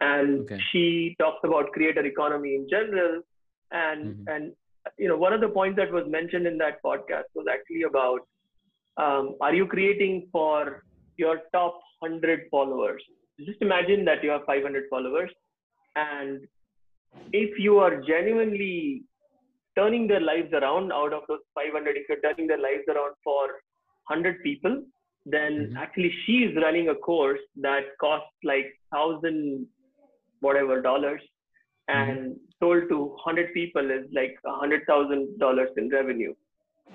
and 0.00 0.40
okay. 0.40 0.60
she 0.70 1.16
talks 1.18 1.40
about 1.44 1.72
creator 1.72 2.04
economy 2.04 2.54
in 2.56 2.68
general. 2.68 3.22
And 3.70 4.16
mm-hmm. 4.16 4.28
and 4.28 4.52
you 4.98 5.08
know 5.08 5.16
one 5.16 5.32
of 5.32 5.40
the 5.40 5.48
points 5.48 5.76
that 5.76 5.92
was 5.92 6.04
mentioned 6.08 6.46
in 6.46 6.58
that 6.58 6.82
podcast 6.82 7.28
was 7.34 7.46
actually 7.52 7.82
about 7.82 8.20
um, 8.96 9.36
are 9.40 9.54
you 9.54 9.66
creating 9.66 10.28
for 10.32 10.84
your 11.16 11.40
top 11.52 11.80
100 12.00 12.48
followers. 12.50 13.02
Just 13.44 13.60
imagine 13.60 14.04
that 14.04 14.22
you 14.22 14.30
have 14.30 14.44
500 14.46 14.84
followers, 14.88 15.30
and 15.96 16.46
if 17.32 17.58
you 17.58 17.78
are 17.78 18.00
genuinely 18.02 19.02
turning 19.76 20.06
their 20.08 20.20
lives 20.20 20.52
around 20.52 20.92
out 20.92 21.12
of 21.12 21.22
those 21.28 21.40
500, 21.54 21.96
if 21.96 22.08
you're 22.08 22.20
turning 22.20 22.46
their 22.46 22.58
lives 22.58 22.84
around 22.88 23.14
for 23.22 23.46
100 24.08 24.42
people, 24.42 24.82
then 25.26 25.52
mm-hmm. 25.52 25.76
actually 25.76 26.12
she 26.24 26.38
is 26.44 26.56
running 26.56 26.88
a 26.88 26.94
course 26.94 27.40
that 27.56 27.82
costs 28.00 28.30
like 28.44 28.66
thousand 28.92 29.66
whatever 30.40 30.80
dollars 30.80 31.20
mm-hmm. 31.90 32.10
and 32.10 32.18
mm-hmm. 32.18 32.64
sold 32.64 32.88
to 32.88 32.98
100 33.24 33.52
people 33.52 33.90
is 33.90 34.06
like 34.14 34.36
a 34.46 34.52
hundred 34.52 34.86
thousand 34.86 35.38
dollars 35.38 35.68
in 35.76 35.90
revenue 35.90 36.32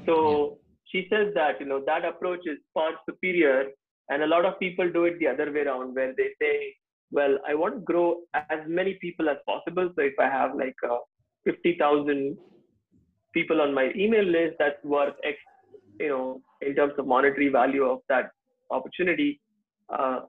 so 0.06 0.16
yeah. 0.16 0.56
she 0.92 1.08
says 1.10 1.34
that 1.36 1.60
you 1.60 1.68
know 1.68 1.84
that 1.86 2.06
approach 2.06 2.40
is 2.46 2.58
far 2.74 2.92
superior 3.08 3.66
and 4.10 4.24
a 4.24 4.28
lot 4.28 4.46
of 4.46 4.60
people 4.60 4.90
do 4.92 5.06
it 5.06 5.20
the 5.20 5.28
other 5.28 5.52
way 5.52 5.62
around, 5.62 5.96
where 5.96 6.14
they 6.16 6.30
say, 6.42 6.76
well, 7.14 7.38
I 7.48 7.54
want 7.54 7.76
to 7.76 7.80
grow 7.82 8.22
as 8.34 8.60
many 8.68 8.96
people 8.96 9.30
as 9.30 9.38
possible. 9.46 9.90
So 9.96 10.02
if 10.02 10.14
I 10.20 10.26
have 10.26 10.56
like 10.56 10.76
uh, 10.90 10.98
50,000 11.46 12.38
people 13.34 13.62
on 13.62 13.74
my 13.74 13.92
email 13.96 14.24
list, 14.24 14.56
that's 14.58 14.84
worth 14.84 15.14
X, 15.24 15.38
you 16.00 16.10
know, 16.10 16.42
in 16.62 16.76
terms 16.76 16.94
of 16.98 17.06
monetary 17.06 17.50
value 17.50 17.84
of 17.84 18.00
that 18.10 18.32
opportunity. 18.72 19.40
Uh, 19.90 20.22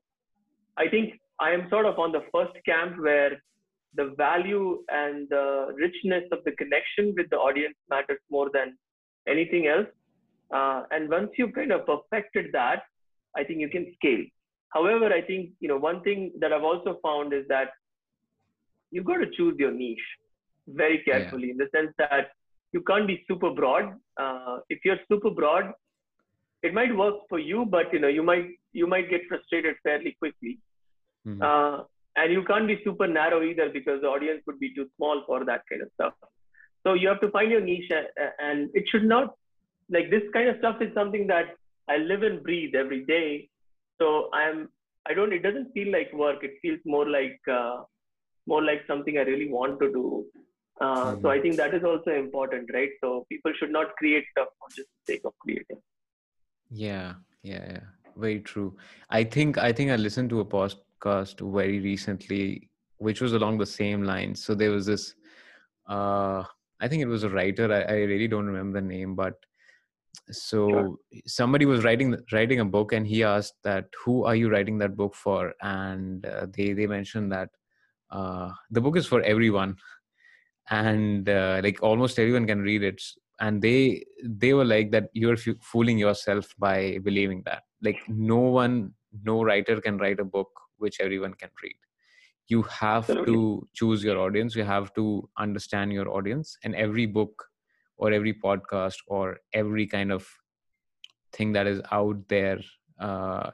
I 0.76 0.88
think 0.88 1.14
I 1.40 1.50
am 1.52 1.68
sort 1.70 1.86
of 1.86 1.98
on 1.98 2.12
the 2.12 2.24
first 2.32 2.52
camp 2.66 3.00
where 3.00 3.42
the 3.94 4.14
value 4.18 4.82
and 4.88 5.28
the 5.30 5.74
richness 5.74 6.24
of 6.32 6.40
the 6.44 6.52
connection 6.52 7.14
with 7.16 7.30
the 7.30 7.36
audience 7.36 7.76
matters 7.88 8.20
more 8.30 8.50
than 8.52 8.76
anything 9.26 9.68
else. 9.68 9.86
Uh, 10.52 10.82
and 10.90 11.08
once 11.08 11.30
you've 11.38 11.54
kind 11.54 11.72
of 11.72 11.86
perfected 11.86 12.46
that, 12.52 12.82
I 13.36 13.42
think 13.44 13.60
you 13.60 13.70
can 13.70 13.92
scale. 13.94 14.24
However, 14.70 15.12
I 15.12 15.22
think 15.22 15.50
you 15.60 15.68
know 15.68 15.76
one 15.76 16.02
thing 16.02 16.32
that 16.40 16.52
I've 16.52 16.64
also 16.64 16.98
found 17.02 17.32
is 17.32 17.46
that 17.48 17.68
you've 18.90 19.04
got 19.04 19.18
to 19.18 19.30
choose 19.36 19.56
your 19.58 19.70
niche 19.70 20.08
very 20.68 20.98
carefully 21.04 21.48
yeah. 21.48 21.52
in 21.52 21.58
the 21.58 21.68
sense 21.74 21.92
that 21.98 22.30
you 22.72 22.80
can't 22.82 23.06
be 23.06 23.24
super 23.28 23.50
broad. 23.50 23.94
Uh, 24.16 24.58
if 24.68 24.80
you're 24.84 24.98
super 25.08 25.30
broad, 25.30 25.72
it 26.62 26.74
might 26.74 26.94
work 26.96 27.16
for 27.28 27.38
you, 27.38 27.64
but 27.64 27.92
you 27.92 27.98
know 27.98 28.08
you 28.08 28.22
might 28.22 28.48
you 28.72 28.86
might 28.86 29.10
get 29.10 29.22
frustrated 29.28 29.76
fairly 29.82 30.16
quickly. 30.18 30.58
Mm-hmm. 31.26 31.42
Uh, 31.42 31.84
and 32.16 32.32
you 32.32 32.44
can't 32.44 32.66
be 32.66 32.80
super 32.84 33.06
narrow 33.06 33.42
either 33.42 33.68
because 33.70 34.00
the 34.02 34.06
audience 34.06 34.42
would 34.46 34.60
be 34.60 34.72
too 34.74 34.88
small 34.96 35.22
for 35.26 35.44
that 35.44 35.62
kind 35.68 35.82
of 35.82 35.88
stuff. 35.94 36.12
So 36.86 36.94
you 36.94 37.08
have 37.08 37.20
to 37.22 37.30
find 37.30 37.50
your 37.50 37.60
niche, 37.60 37.90
and 38.38 38.70
it 38.74 38.84
should 38.90 39.04
not 39.04 39.34
like 39.90 40.10
this 40.10 40.22
kind 40.32 40.48
of 40.48 40.56
stuff 40.58 40.76
is 40.80 40.92
something 40.94 41.26
that 41.26 41.56
I 41.88 41.96
live 41.98 42.22
and 42.22 42.42
breathe 42.42 42.74
every 42.74 43.04
day. 43.04 43.48
So 44.00 44.30
I'm 44.32 44.68
I 45.06 45.14
don't 45.14 45.32
it 45.32 45.42
doesn't 45.42 45.72
feel 45.72 45.92
like 45.92 46.12
work. 46.12 46.42
It 46.42 46.54
feels 46.62 46.80
more 46.84 47.08
like 47.08 47.40
uh, 47.50 47.82
more 48.46 48.62
like 48.62 48.82
something 48.86 49.18
I 49.18 49.22
really 49.22 49.50
want 49.50 49.80
to 49.80 49.92
do. 49.92 50.24
Uh, 50.80 51.12
mm-hmm. 51.12 51.22
So 51.22 51.30
I 51.30 51.40
think 51.40 51.56
that 51.56 51.74
is 51.74 51.84
also 51.84 52.10
important, 52.10 52.70
right? 52.72 52.90
So 53.00 53.26
people 53.28 53.52
should 53.58 53.70
not 53.70 53.94
create 53.96 54.24
stuff 54.30 54.48
for 54.58 54.68
just 54.74 54.88
the 54.88 55.12
sake 55.12 55.22
of 55.24 55.32
creating. 55.40 55.80
Yeah, 56.70 57.14
yeah, 57.42 57.64
yeah. 57.68 57.80
Very 58.16 58.40
true. 58.40 58.76
I 59.10 59.24
think 59.24 59.58
I 59.58 59.72
think 59.72 59.90
I 59.90 59.96
listened 59.96 60.30
to 60.30 60.40
a 60.40 60.44
podcast 60.44 61.40
very 61.52 61.80
recently, 61.80 62.70
which 62.98 63.20
was 63.20 63.32
along 63.32 63.58
the 63.58 63.66
same 63.66 64.02
lines. 64.02 64.44
So 64.44 64.54
there 64.54 64.70
was 64.70 64.86
this. 64.86 65.14
Uh, 65.88 66.44
I 66.80 66.88
think 66.88 67.02
it 67.02 67.06
was 67.06 67.24
a 67.24 67.30
writer. 67.30 67.72
I, 67.72 67.82
I 67.92 67.96
really 68.04 68.28
don't 68.28 68.46
remember 68.46 68.80
the 68.80 68.86
name, 68.86 69.14
but 69.14 69.34
so 70.30 70.68
sure. 70.68 70.96
somebody 71.26 71.66
was 71.66 71.84
writing 71.84 72.16
writing 72.32 72.60
a 72.60 72.64
book 72.64 72.92
and 72.92 73.06
he 73.06 73.22
asked 73.22 73.54
that 73.62 73.86
who 74.04 74.24
are 74.24 74.34
you 74.34 74.50
writing 74.50 74.78
that 74.78 74.96
book 74.96 75.14
for? 75.14 75.52
And 75.62 76.24
uh, 76.26 76.46
they 76.50 76.72
they 76.72 76.86
mentioned 76.86 77.32
that 77.32 77.50
uh, 78.10 78.50
the 78.70 78.80
book 78.80 78.96
is 78.96 79.06
for 79.06 79.22
everyone. 79.22 79.76
And 80.70 81.28
uh, 81.28 81.60
like 81.62 81.82
almost 81.82 82.18
everyone 82.18 82.46
can 82.46 82.60
read 82.60 82.82
it. 82.82 83.02
And 83.40 83.60
they 83.60 84.04
they 84.22 84.54
were 84.54 84.64
like 84.64 84.90
that 84.92 85.10
you're 85.12 85.34
f- 85.34 85.60
fooling 85.60 85.98
yourself 85.98 86.54
by 86.58 86.98
believing 87.02 87.42
that. 87.44 87.64
Like 87.82 88.00
no 88.08 88.38
one 88.38 88.92
no 89.22 89.42
writer 89.42 89.80
can 89.80 89.98
write 89.98 90.20
a 90.20 90.24
book 90.24 90.48
which 90.78 91.00
everyone 91.00 91.34
can 91.34 91.50
read. 91.62 91.76
You 92.46 92.62
have 92.62 93.06
to 93.06 93.66
choose 93.74 94.04
your 94.04 94.18
audience. 94.18 94.54
You 94.54 94.64
have 94.64 94.92
to 94.94 95.28
understand 95.38 95.92
your 95.92 96.08
audience. 96.10 96.58
And 96.62 96.74
every 96.74 97.06
book 97.06 97.44
or 97.96 98.12
every 98.12 98.34
podcast 98.34 98.96
or 99.06 99.38
every 99.52 99.86
kind 99.86 100.12
of 100.12 100.26
thing 101.32 101.52
that 101.52 101.66
is 101.66 101.80
out 101.92 102.16
there 102.28 102.60
uh, 103.00 103.50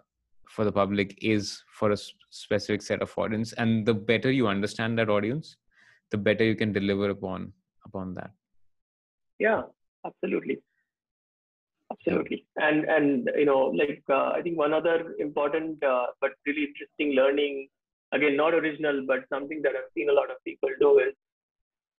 for 0.48 0.64
the 0.64 0.72
public 0.72 1.18
is 1.22 1.62
for 1.72 1.92
a 1.92 1.96
specific 2.30 2.82
set 2.82 3.02
of 3.02 3.12
audience. 3.16 3.52
And 3.54 3.86
the 3.86 3.94
better 3.94 4.30
you 4.30 4.48
understand 4.48 4.98
that 4.98 5.08
audience 5.08 5.56
the 6.10 6.18
better 6.18 6.44
you 6.44 6.56
can 6.56 6.72
deliver 6.72 7.10
upon 7.10 7.52
upon 7.86 8.14
that. 8.14 8.30
Yeah 9.38 9.62
absolutely. 10.04 10.58
Absolutely. 11.92 12.46
And 12.56 12.84
and 12.84 13.30
you 13.36 13.46
know 13.46 13.62
like 13.80 14.02
uh, 14.08 14.30
i 14.36 14.42
think 14.42 14.56
one 14.58 14.72
other 14.72 15.14
important 15.18 15.82
uh, 15.82 16.06
but 16.20 16.32
really 16.46 16.64
interesting 16.70 17.12
learning 17.20 17.68
again 18.12 18.36
not 18.36 18.54
original 18.54 19.04
but 19.06 19.20
something 19.32 19.60
that 19.62 19.74
i've 19.78 19.92
seen 19.96 20.10
a 20.10 20.12
lot 20.12 20.30
of 20.30 20.36
people 20.44 20.68
do 20.80 20.98
is 20.98 21.14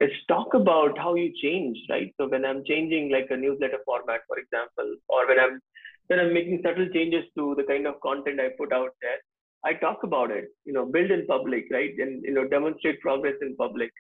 is 0.02 0.12
talk 0.28 0.54
about 0.56 0.98
how 0.98 1.14
you 1.16 1.32
change, 1.42 1.78
right? 1.90 2.14
So 2.18 2.28
when 2.28 2.44
I'm 2.44 2.64
changing 2.66 3.12
like 3.12 3.28
a 3.30 3.38
newsletter 3.38 3.80
format, 3.86 4.22
for 4.28 4.38
example, 4.40 4.96
or 5.10 5.28
when 5.28 5.40
I'm 5.40 5.60
when 6.08 6.20
I'm 6.20 6.34
making 6.34 6.62
subtle 6.64 6.90
changes 6.90 7.24
to 7.38 7.56
the 7.56 7.64
kind 7.64 7.86
of 7.88 8.02
content 8.02 8.40
I 8.40 8.50
put 8.58 8.74
out 8.74 8.90
there, 9.02 9.20
I 9.64 9.74
talk 9.76 10.04
about 10.04 10.32
it. 10.32 10.50
You 10.66 10.74
know, 10.74 10.86
build 10.86 11.12
in 11.12 11.26
public, 11.28 11.66
right? 11.72 11.94
And 12.00 12.24
you 12.24 12.34
know, 12.34 12.48
demonstrate 12.48 13.00
progress 13.02 13.36
in 13.42 13.56
public. 13.56 13.92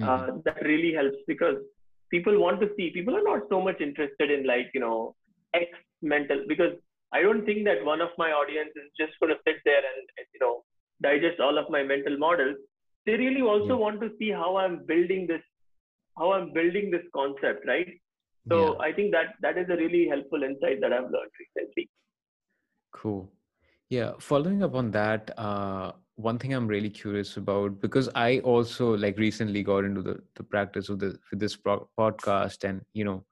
Mm-hmm. 0.00 0.08
Uh, 0.08 0.38
that 0.44 0.62
really 0.64 0.94
helps 0.94 1.18
because 1.26 1.56
people 2.10 2.38
want 2.38 2.60
to 2.60 2.70
see. 2.76 2.90
People 2.90 3.16
are 3.16 3.24
not 3.24 3.42
so 3.50 3.60
much 3.60 3.80
interested 3.80 4.30
in 4.30 4.46
like 4.46 4.70
you 4.74 4.80
know 4.80 5.14
X 5.54 5.66
mental 6.02 6.44
because 6.46 6.74
I 7.12 7.22
don't 7.22 7.44
think 7.44 7.64
that 7.64 7.84
one 7.84 8.00
of 8.00 8.10
my 8.16 8.30
audience 8.30 8.70
is 8.76 8.90
just 8.98 9.18
going 9.20 9.34
to 9.34 9.40
sit 9.46 9.56
there 9.64 9.82
and 9.90 10.26
you 10.32 10.40
know 10.40 10.62
digest 11.02 11.40
all 11.40 11.58
of 11.58 11.68
my 11.68 11.82
mental 11.82 12.16
models 12.16 12.56
they 13.06 13.16
really 13.16 13.42
also 13.42 13.74
yeah. 13.74 13.84
want 13.84 14.00
to 14.00 14.10
see 14.18 14.30
how 14.30 14.56
i'm 14.56 14.84
building 14.86 15.26
this 15.26 15.42
how 16.18 16.32
i'm 16.32 16.52
building 16.52 16.90
this 16.90 17.06
concept 17.14 17.66
right 17.66 17.88
so 18.48 18.58
yeah. 18.60 18.86
i 18.86 18.92
think 18.92 19.12
that 19.12 19.34
that 19.40 19.58
is 19.58 19.68
a 19.70 19.76
really 19.76 20.06
helpful 20.08 20.42
insight 20.42 20.80
that 20.80 20.92
i've 20.92 21.10
learned 21.16 21.40
recently 21.44 21.88
cool 22.92 23.30
yeah 23.88 24.12
following 24.18 24.62
up 24.62 24.74
on 24.74 24.90
that 24.90 25.30
uh, 25.38 25.92
one 26.16 26.38
thing 26.38 26.52
i'm 26.52 26.66
really 26.66 26.90
curious 26.90 27.36
about 27.36 27.80
because 27.80 28.08
i 28.14 28.38
also 28.40 28.96
like 28.96 29.18
recently 29.18 29.62
got 29.62 29.84
into 29.84 30.02
the, 30.02 30.18
the 30.36 30.42
practice 30.42 30.88
of 30.88 30.98
the 30.98 31.16
with 31.30 31.40
this 31.40 31.56
pro- 31.56 31.88
podcast 31.98 32.64
and 32.64 32.82
you 32.92 33.04
know 33.04 33.24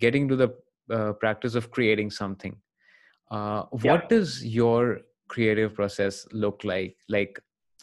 getting 0.00 0.28
to 0.28 0.36
the 0.36 0.54
uh, 0.90 1.12
practice 1.12 1.54
of 1.54 1.70
creating 1.70 2.10
something 2.10 2.56
uh, 3.30 3.62
what 3.70 3.84
yeah. 3.84 4.08
does 4.08 4.44
your 4.44 5.00
creative 5.28 5.74
process 5.74 6.26
look 6.32 6.62
like 6.64 6.96
like 7.08 7.40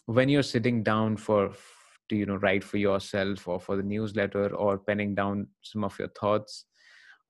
when 0.07 0.27
you're 0.27 0.43
sitting 0.43 0.83
down 0.83 1.15
for 1.15 1.53
to 2.09 2.15
you 2.15 2.25
know 2.25 2.35
write 2.37 2.63
for 2.63 2.77
yourself 2.77 3.47
or 3.47 3.59
for 3.59 3.77
the 3.77 3.83
newsletter 3.83 4.55
or 4.55 4.77
penning 4.79 5.13
down 5.13 5.47
some 5.61 5.83
of 5.83 5.97
your 5.99 6.09
thoughts 6.19 6.65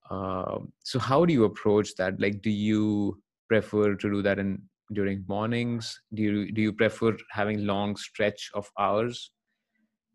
uh, 0.10 0.60
so 0.84 1.00
how 1.00 1.26
do 1.26 1.34
you 1.34 1.44
approach 1.44 1.96
that? 1.96 2.20
Like 2.20 2.42
do 2.42 2.50
you 2.50 3.22
prefer 3.50 3.96
to 3.96 4.10
do 4.10 4.22
that 4.22 4.40
in 4.40 4.62
during 4.94 5.26
mornings? 5.28 6.00
Do 6.14 6.24
you 6.24 6.52
do 6.52 6.62
you 6.62 6.74
prefer 6.74 7.18
having 7.32 7.66
long 7.66 7.96
stretch 7.96 8.50
of 8.54 8.70
hours 8.80 9.32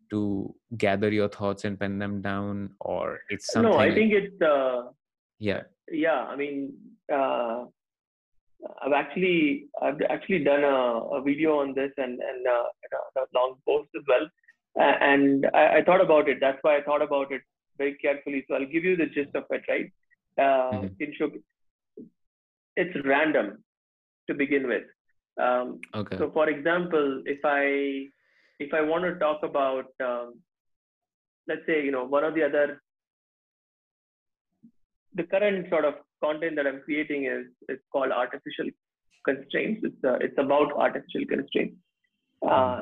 to 0.09 0.53
gather 0.77 1.09
your 1.09 1.29
thoughts 1.29 1.65
and 1.65 1.79
pen 1.79 1.97
them 1.97 2.21
down 2.21 2.71
or 2.81 3.19
it's 3.29 3.51
something 3.51 3.71
no 3.71 3.77
i 3.79 3.91
think 3.91 4.13
it's 4.13 4.39
uh, 4.41 4.83
yeah. 5.39 5.61
yeah 5.89 6.25
i 6.25 6.35
mean 6.35 6.71
uh, 7.11 7.63
i've 8.81 8.93
actually 8.93 9.65
i've 9.81 10.01
actually 10.09 10.43
done 10.43 10.63
a, 10.63 10.77
a 11.17 11.21
video 11.21 11.59
on 11.59 11.73
this 11.73 11.91
and 11.97 12.19
and 12.29 12.47
uh, 12.47 12.67
a, 13.17 13.21
a 13.21 13.25
long 13.33 13.55
post 13.67 13.89
as 13.95 14.03
well 14.07 14.27
and 14.75 15.45
I, 15.53 15.77
I, 15.77 15.83
thought 15.83 16.01
about 16.01 16.27
it 16.27 16.39
that's 16.39 16.57
why 16.61 16.77
i 16.77 16.81
thought 16.81 17.01
about 17.01 17.31
it 17.31 17.41
very 17.77 17.95
carefully 17.95 18.45
so 18.47 18.55
i'll 18.55 18.65
give 18.65 18.83
you 18.83 18.95
the 18.95 19.05
gist 19.05 19.35
of 19.35 19.43
it 19.49 19.63
right 19.67 19.91
uh, 20.37 20.71
mm-hmm. 20.71 21.37
it's 22.75 23.05
random 23.05 23.63
to 24.27 24.33
begin 24.33 24.67
with. 24.67 24.83
Um, 25.41 25.79
okay. 25.93 26.17
So, 26.17 26.31
for 26.31 26.49
example, 26.49 27.23
if 27.25 27.39
I 27.43 28.07
if 28.59 28.73
I 28.73 28.81
want 28.81 29.03
to 29.03 29.15
talk 29.15 29.41
about, 29.43 29.85
um, 30.03 30.39
let's 31.47 31.65
say, 31.65 31.83
you 31.83 31.91
know, 31.91 32.05
one 32.05 32.23
of 32.23 32.35
the 32.35 32.43
other, 32.43 32.81
the 35.15 35.23
current 35.23 35.69
sort 35.69 35.85
of 35.85 35.95
content 36.25 36.55
that 36.57 36.67
I'm 36.67 36.81
creating 36.87 37.25
is 37.25 37.45
is 37.75 37.79
called 37.91 38.11
artificial 38.11 38.69
constraints. 39.25 39.81
It's 39.89 40.03
uh, 40.11 40.17
it's 40.27 40.37
about 40.45 40.73
artificial 40.87 41.25
constraints, 41.33 41.77
uh, 42.49 42.81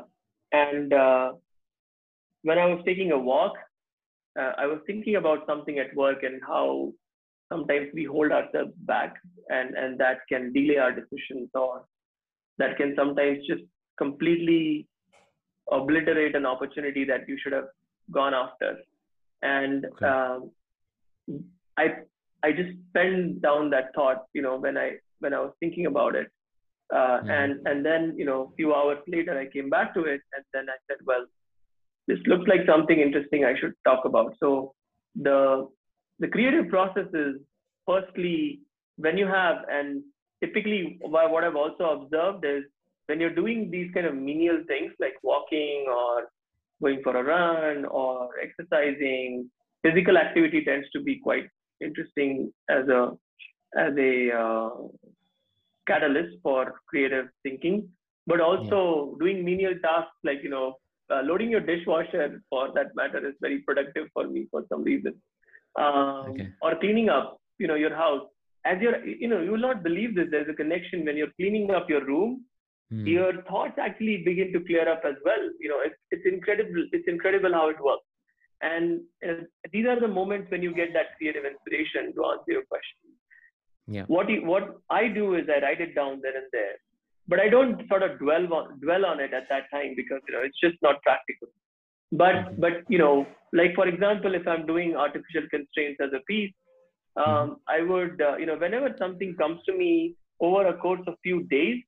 and 0.52 0.92
uh, 0.92 1.32
when 2.42 2.58
I 2.58 2.66
was 2.66 2.82
taking 2.84 3.12
a 3.12 3.18
walk, 3.18 3.54
uh, 4.38 4.52
I 4.58 4.66
was 4.66 4.80
thinking 4.86 5.16
about 5.16 5.46
something 5.46 5.78
at 5.78 5.94
work 5.94 6.22
and 6.22 6.40
how 6.46 6.92
sometimes 7.52 7.88
we 7.94 8.04
hold 8.04 8.32
ourselves 8.32 8.72
back 8.92 9.14
and, 9.48 9.74
and 9.74 9.98
that 9.98 10.18
can 10.28 10.52
delay 10.52 10.78
our 10.78 10.92
decisions 10.92 11.48
or 11.54 11.84
that 12.58 12.76
can 12.76 12.94
sometimes 12.96 13.46
just 13.46 13.62
completely 13.98 14.86
obliterate 15.70 16.34
an 16.34 16.46
opportunity 16.46 17.04
that 17.04 17.28
you 17.28 17.36
should 17.42 17.52
have 17.52 17.68
gone 18.10 18.34
after. 18.34 18.76
And 19.42 19.86
okay. 19.86 20.06
um, 20.06 20.50
I 21.76 21.84
I 22.44 22.52
just 22.52 22.70
penned 22.94 23.42
down 23.42 23.70
that 23.70 23.94
thought, 23.94 24.24
you 24.32 24.42
know, 24.42 24.56
when 24.58 24.76
I 24.76 24.92
when 25.20 25.34
I 25.34 25.40
was 25.40 25.52
thinking 25.60 25.86
about 25.86 26.14
it. 26.14 26.28
Uh, 26.92 27.20
mm-hmm. 27.20 27.30
and 27.30 27.66
and 27.66 27.86
then 27.86 28.14
you 28.16 28.24
know 28.24 28.50
a 28.52 28.56
few 28.56 28.74
hours 28.74 28.98
later 29.06 29.38
I 29.38 29.46
came 29.46 29.70
back 29.70 29.94
to 29.94 30.00
it 30.00 30.20
and 30.34 30.44
then 30.52 30.66
I 30.68 30.76
said, 30.88 30.98
well, 31.06 31.24
this 32.06 32.18
looks 32.26 32.46
like 32.48 32.66
something 32.66 32.98
interesting 32.98 33.44
I 33.44 33.58
should 33.58 33.74
talk 33.84 34.04
about. 34.04 34.34
So 34.40 34.74
the 35.14 35.68
the 36.18 36.28
creative 36.28 36.68
process 36.68 37.06
is 37.14 37.36
firstly 37.86 38.60
when 38.96 39.16
you 39.16 39.26
have 39.26 39.64
and 39.70 40.02
typically 40.42 40.98
what 41.00 41.44
I've 41.44 41.56
also 41.56 42.02
observed 42.02 42.44
is 42.44 42.64
when 43.06 43.20
you're 43.20 43.34
doing 43.34 43.70
these 43.70 43.90
kind 43.94 44.06
of 44.06 44.14
menial 44.14 44.62
things 44.66 44.92
like 45.00 45.14
walking 45.22 45.86
or 45.88 46.28
going 46.82 47.00
for 47.02 47.16
a 47.16 47.22
run 47.22 47.84
or 47.86 48.30
exercising, 48.42 49.50
physical 49.82 50.18
activity 50.18 50.64
tends 50.64 50.88
to 50.90 51.00
be 51.00 51.18
quite 51.22 51.48
interesting 51.82 52.52
as 52.68 52.88
a 52.88 53.12
as 53.76 53.92
a 53.96 54.30
uh, 54.32 54.70
catalyst 55.86 56.36
for 56.42 56.74
creative 56.86 57.26
thinking. 57.42 57.88
But 58.26 58.40
also 58.40 58.78
yeah. 58.80 59.18
doing 59.20 59.44
menial 59.44 59.74
tasks 59.82 60.16
like 60.22 60.42
you 60.42 60.50
know 60.50 60.76
uh, 61.12 61.22
loading 61.22 61.50
your 61.50 61.60
dishwasher 61.60 62.42
for 62.48 62.72
that 62.74 62.94
matter 62.94 63.26
is 63.26 63.34
very 63.40 63.58
productive 63.60 64.08
for 64.14 64.28
me 64.28 64.46
for 64.50 64.64
some 64.68 64.82
reason 64.82 65.14
um, 65.78 66.30
okay. 66.30 66.48
or 66.62 66.78
cleaning 66.78 67.08
up 67.08 67.40
you 67.58 67.66
know 67.66 67.74
your 67.74 67.94
house 67.94 68.26
as 68.64 68.80
you're 68.80 69.04
you 69.04 69.28
know 69.28 69.40
you 69.40 69.50
will 69.50 69.66
not 69.68 69.82
believe 69.82 70.14
this 70.14 70.28
there's 70.30 70.48
a 70.48 70.54
connection 70.54 71.04
when 71.04 71.16
you're 71.16 71.34
cleaning 71.40 71.70
up 71.70 71.88
your 71.88 72.04
room 72.04 72.44
mm. 72.92 73.06
your 73.06 73.42
thoughts 73.50 73.78
actually 73.78 74.22
begin 74.24 74.52
to 74.52 74.60
clear 74.60 74.88
up 74.88 75.02
as 75.04 75.16
well 75.24 75.44
you 75.60 75.68
know 75.68 75.80
it's, 75.84 75.96
it's 76.10 76.26
incredible 76.26 76.84
it's 76.92 77.08
incredible 77.08 77.52
how 77.52 77.68
it 77.68 77.80
works 77.82 78.06
and 78.62 79.00
uh, 79.28 79.42
these 79.72 79.86
are 79.86 80.00
the 80.00 80.08
moments 80.08 80.50
when 80.50 80.62
you 80.62 80.74
get 80.74 80.92
that 80.92 81.16
creative 81.18 81.44
inspiration 81.44 82.14
to 82.14 82.24
answer 82.32 82.52
your 82.56 82.64
question 82.64 82.98
yeah 83.86 84.04
what 84.06 84.28
you, 84.30 84.44
what 84.44 84.76
i 84.90 85.08
do 85.08 85.34
is 85.34 85.46
i 85.54 85.60
write 85.64 85.80
it 85.80 85.94
down 85.94 86.20
there 86.22 86.36
and 86.36 86.46
there 86.52 86.76
but 87.28 87.40
i 87.40 87.48
don't 87.48 87.82
sort 87.88 88.02
of 88.02 88.18
dwell 88.18 88.46
on 88.54 88.78
dwell 88.80 89.04
on 89.04 89.20
it 89.20 89.34
at 89.34 89.48
that 89.48 89.64
time 89.72 89.94
because 89.96 90.20
you 90.28 90.34
know 90.34 90.42
it's 90.42 90.60
just 90.60 90.76
not 90.82 91.02
practical 91.02 91.48
but 92.12 92.34
mm-hmm. 92.34 92.60
but 92.60 92.72
you 92.88 92.98
know 92.98 93.26
like 93.52 93.74
for 93.74 93.86
example 93.88 94.34
if 94.34 94.46
i'm 94.46 94.66
doing 94.66 94.94
artificial 94.94 95.48
constraints 95.50 96.00
as 96.00 96.10
a 96.14 96.22
piece 96.32 96.52
um, 97.16 97.26
mm-hmm. 97.26 97.54
i 97.68 97.80
would 97.82 98.22
uh, 98.22 98.36
you 98.36 98.46
know 98.46 98.56
whenever 98.56 98.94
something 98.98 99.34
comes 99.36 99.60
to 99.66 99.76
me 99.76 100.14
over 100.40 100.66
a 100.68 100.76
course 100.76 101.04
of 101.06 101.14
few 101.22 101.42
days 101.44 101.82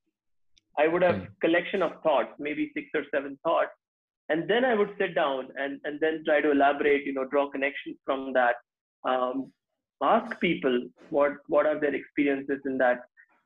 i 0.79 0.89
would 0.89 1.03
have 1.03 1.17
okay. 1.17 1.29
collection 1.41 1.83
of 1.83 1.93
thoughts 2.03 2.33
maybe 2.39 2.71
six 2.75 2.89
or 2.95 3.05
seven 3.15 3.39
thoughts 3.45 3.77
and 4.29 4.49
then 4.49 4.65
i 4.65 4.75
would 4.75 4.93
sit 4.99 5.15
down 5.15 5.49
and 5.57 5.81
and 5.85 6.01
then 6.01 6.23
try 6.25 6.41
to 6.41 6.51
elaborate 6.51 7.05
you 7.05 7.15
know 7.15 7.27
draw 7.31 7.49
connections 7.51 7.97
from 8.05 8.33
that 8.33 8.57
um, 9.05 9.53
ask 10.03 10.39
people 10.41 10.81
what 11.11 11.33
what 11.49 11.67
are 11.67 11.81
their 11.81 11.95
experiences 11.95 12.61
in 12.67 12.79
that 12.79 13.03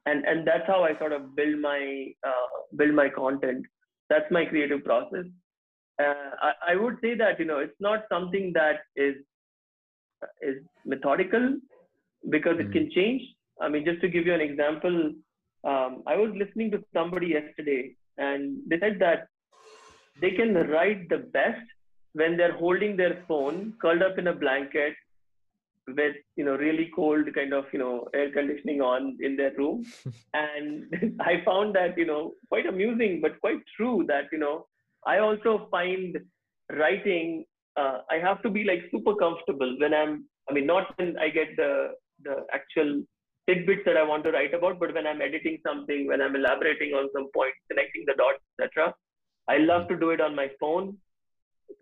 and 0.07 0.25
and 0.25 0.47
that's 0.47 0.67
how 0.67 0.83
i 0.85 0.97
sort 0.99 1.13
of 1.13 1.35
build 1.37 1.61
my 1.61 2.07
uh, 2.27 2.49
build 2.77 2.95
my 2.95 3.09
content 3.09 3.65
that's 4.09 4.31
my 4.31 4.45
creative 4.45 4.85
process 4.85 5.27
uh, 6.01 6.31
I, 6.41 6.73
I 6.73 6.77
would 6.77 6.97
say 7.03 7.15
that 7.17 7.39
you 7.39 7.45
know 7.45 7.59
it's 7.59 7.81
not 7.81 8.05
something 8.09 8.53
that 8.55 8.81
is 8.97 9.17
is 10.43 10.57
methodical 10.85 11.57
because 12.31 12.57
mm-hmm. 12.57 12.71
it 12.71 12.73
can 12.73 12.91
change. 12.91 13.23
I 13.61 13.69
mean, 13.69 13.85
just 13.85 14.01
to 14.03 14.09
give 14.09 14.27
you 14.27 14.35
an 14.35 14.41
example, 14.41 15.13
um, 15.65 16.03
I 16.07 16.17
was 16.17 16.33
listening 16.37 16.71
to 16.73 16.85
somebody 16.93 17.29
yesterday, 17.29 17.97
and 18.17 18.59
they 18.67 18.79
said 18.79 18.99
that 19.01 19.29
they 20.21 20.33
can 20.33 20.55
write 20.55 21.09
the 21.09 21.19
best 21.19 21.67
when 22.13 22.37
they're 22.37 22.57
holding 22.57 22.97
their 22.97 23.25
phone, 23.29 23.75
curled 23.81 24.03
up 24.03 24.19
in 24.19 24.29
a 24.29 24.35
blanket, 24.35 24.95
with 25.97 26.17
you 26.37 26.45
know 26.45 26.55
really 26.57 26.91
cold 26.95 27.27
kind 27.35 27.55
of 27.55 27.65
you 27.73 27.79
know 27.79 28.07
air 28.15 28.31
conditioning 28.31 28.83
on 28.83 29.17
in 29.23 29.37
their 29.37 29.53
room 29.57 29.83
and 30.35 30.85
i 31.23 31.43
found 31.47 31.75
that 31.75 31.97
you 31.97 32.05
know 32.05 32.35
quite 32.51 32.67
amusing 32.67 33.23
but 33.23 33.41
quite 33.41 33.63
true 33.75 34.05
that 34.07 34.25
you 34.31 34.39
know 34.39 34.67
I 35.07 35.19
also 35.19 35.69
find 35.71 36.19
writing, 36.77 37.45
uh, 37.77 37.99
I 38.11 38.17
have 38.17 38.43
to 38.43 38.51
be 38.51 38.65
like 38.65 38.83
super 38.91 39.15
comfortable 39.15 39.77
when 39.81 39.95
I'm, 39.95 40.25
I 40.51 40.53
mean, 40.53 40.67
not 40.67 40.93
when 40.99 41.17
I 41.19 41.29
get 41.29 41.57
the, 41.57 41.93
the 42.25 42.45
actual 42.53 43.03
tidbits 43.49 43.83
that 43.87 43.97
I 43.97 44.03
want 44.03 44.25
to 44.25 44.33
write 44.33 44.55
about, 44.55 44.79
but 44.79 44.93
when 44.93 45.07
I'm 45.07 45.23
editing 45.23 45.59
something, 45.67 46.07
when 46.09 46.21
I'm 46.21 46.37
elaborating 46.37 46.93
on 46.93 47.09
some 47.15 47.31
point, 47.35 47.55
connecting 47.71 48.05
the 48.07 48.15
dots, 48.15 48.43
etc. 48.61 48.95
I 49.49 49.59
love 49.59 49.89
to 49.89 49.97
do 49.97 50.11
it 50.11 50.21
on 50.21 50.35
my 50.35 50.51
phone, 50.61 50.97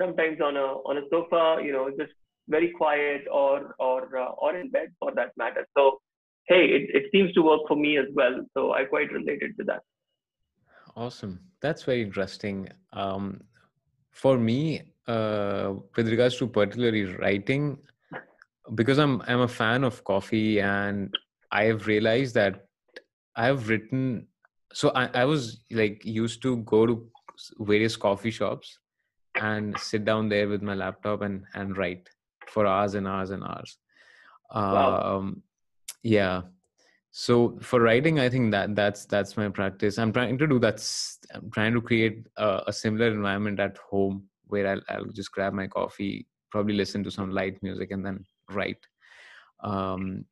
sometimes 0.01 0.41
on 0.41 0.57
a 0.57 0.67
on 0.89 0.99
a 0.99 1.03
sofa, 1.11 1.61
you 1.63 1.73
know, 1.73 1.91
just 1.91 2.13
very 2.49 2.71
quiet 2.71 3.25
or 3.31 3.75
or 3.79 4.17
uh, 4.17 4.31
or 4.39 4.57
in 4.57 4.71
bed 4.71 4.93
for 5.01 5.13
that 5.15 5.33
matter. 5.37 5.67
So 5.77 6.01
hey, 6.49 6.67
it, 6.67 6.91
it 6.95 7.05
seems 7.13 7.33
to 7.35 7.43
work 7.43 7.63
for 7.69 7.77
me 7.77 7.99
as 7.99 8.07
well. 8.15 8.45
So 8.55 8.73
I 8.73 8.85
quite 8.85 9.13
related 9.13 9.57
to 9.59 9.65
that. 9.65 9.83
Awesome. 10.97 11.41
That's 11.61 11.83
very 11.83 12.03
interesting. 12.03 12.69
Um, 12.93 13.41
for 14.11 14.39
me, 14.39 14.83
uh, 15.07 15.75
with 15.97 16.09
regards 16.09 16.37
to 16.39 16.47
particularly 16.47 17.05
writing, 17.05 17.79
because 18.75 18.99
I'm 18.99 19.23
I'm 19.27 19.41
a 19.41 19.49
fan 19.49 19.85
of 19.85 20.05
coffee, 20.05 20.61
and 20.61 21.15
I 21.51 21.65
have 21.65 21.87
realized 21.87 22.35
that 22.35 22.67
I 23.35 23.47
have 23.47 23.69
written. 23.69 24.29
So 24.73 24.91
I, 24.95 25.11
I 25.23 25.25
was 25.25 25.61
like 25.71 26.05
used 26.05 26.43
to 26.43 26.59
go 26.59 26.87
to 26.87 27.09
various 27.59 27.97
coffee 27.97 28.31
shops 28.31 28.79
and 29.41 29.79
sit 29.79 30.05
down 30.05 30.29
there 30.29 30.49
with 30.49 30.63
my 30.63 30.75
laptop 30.75 31.23
and 31.23 31.45
and 31.55 31.77
write 31.77 32.09
for 32.49 32.67
hours 32.67 32.95
and 32.95 33.07
hours 33.07 33.31
and 33.31 33.43
hours. 33.43 33.79
Wow. 34.55 35.17
Um, 35.17 35.43
yeah, 36.03 36.43
so 37.19 37.59
for 37.63 37.81
writing 37.81 38.21
i 38.21 38.29
think 38.29 38.51
that 38.51 38.75
that's 38.77 39.07
that's 39.07 39.39
my 39.39 39.49
practice 39.49 39.97
i'm 39.97 40.13
trying 40.13 40.37
to 40.37 40.47
do 40.47 40.59
that 40.59 40.87
i'm 41.33 41.51
trying 41.51 41.73
to 41.73 41.81
create 41.81 42.27
a, 42.37 42.61
a 42.67 42.73
similar 42.73 43.07
environment 43.09 43.59
at 43.59 43.79
home 43.91 44.29
where 44.49 44.67
I'll, 44.69 44.83
I'll, 44.91 45.13
just 45.21 45.33
grab 45.33 45.55
my 45.55 45.67
coffee 45.67 46.27
probably 46.51 46.75
listen 46.75 47.03
to 47.05 47.11
some 47.11 47.31
light 47.31 47.57
music 47.63 47.91
and 47.91 48.05
then 48.05 48.23
write 48.51 48.87
um, 49.65 50.27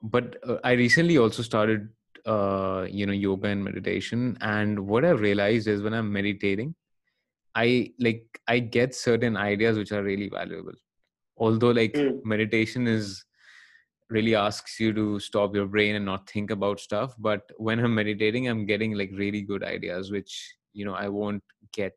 but 0.00 0.36
uh, 0.48 0.58
i 0.62 0.72
recently 0.72 1.18
also 1.18 1.42
started 1.42 1.88
uh, 2.26 2.86
you 2.88 3.06
know 3.06 3.12
yoga 3.12 3.48
and 3.48 3.64
meditation. 3.64 4.36
And 4.40 4.86
what 4.86 5.04
i've 5.04 5.20
realized 5.20 5.68
is 5.68 5.82
when 5.82 5.94
i'm 5.94 6.12
meditating 6.12 6.74
i 7.54 7.90
like 7.98 8.40
i 8.48 8.58
get 8.58 8.94
certain 8.94 9.36
ideas 9.36 9.76
which 9.78 9.92
are 9.92 10.02
really 10.02 10.28
valuable. 10.28 10.74
Although 11.36 11.70
like 11.70 11.94
mm. 11.94 12.24
meditation 12.24 12.86
is 12.86 13.24
really 14.10 14.34
asks 14.34 14.78
you 14.78 14.92
to 14.92 15.18
stop 15.18 15.54
your 15.54 15.66
brain 15.66 15.94
and 15.94 16.04
not 16.04 16.28
think 16.28 16.50
about 16.50 16.80
stuff. 16.80 17.14
But 17.18 17.42
when 17.56 17.80
i'm 17.80 17.94
meditating 17.94 18.48
i'm 18.48 18.66
getting 18.66 18.92
like 18.92 19.10
really 19.14 19.42
good 19.42 19.64
ideas 19.64 20.10
which 20.10 20.54
you 20.72 20.84
know 20.84 20.94
i 20.94 21.08
won't 21.08 21.42
get 21.72 21.92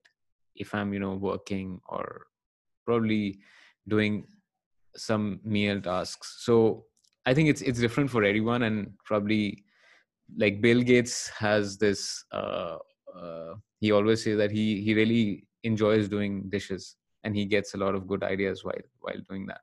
if 0.55 0.73
i'm 0.73 0.93
you 0.93 0.99
know 0.99 1.13
working 1.13 1.79
or 1.87 2.27
probably 2.85 3.39
doing 3.87 4.25
some 4.95 5.39
meal 5.43 5.81
tasks. 5.81 6.37
So 6.39 6.85
i 7.25 7.33
think 7.33 7.49
it's 7.49 7.61
it's 7.61 7.79
different 7.79 8.09
for 8.09 8.23
everyone 8.23 8.63
and 8.63 8.91
probably 9.05 9.64
like 10.37 10.61
bill 10.61 10.81
gates 10.81 11.29
has 11.29 11.77
this 11.77 12.25
uh, 12.31 12.77
uh 13.15 13.53
he 13.79 13.91
always 13.91 14.23
says 14.23 14.37
that 14.37 14.51
he 14.51 14.81
he 14.81 14.93
really 14.93 15.47
enjoys 15.63 16.07
doing 16.07 16.43
dishes 16.49 16.95
and 17.23 17.35
he 17.35 17.45
gets 17.45 17.73
a 17.73 17.77
lot 17.77 17.95
of 17.95 18.07
good 18.07 18.23
ideas 18.23 18.63
while 18.63 18.87
while 18.99 19.21
doing 19.29 19.45
that. 19.47 19.61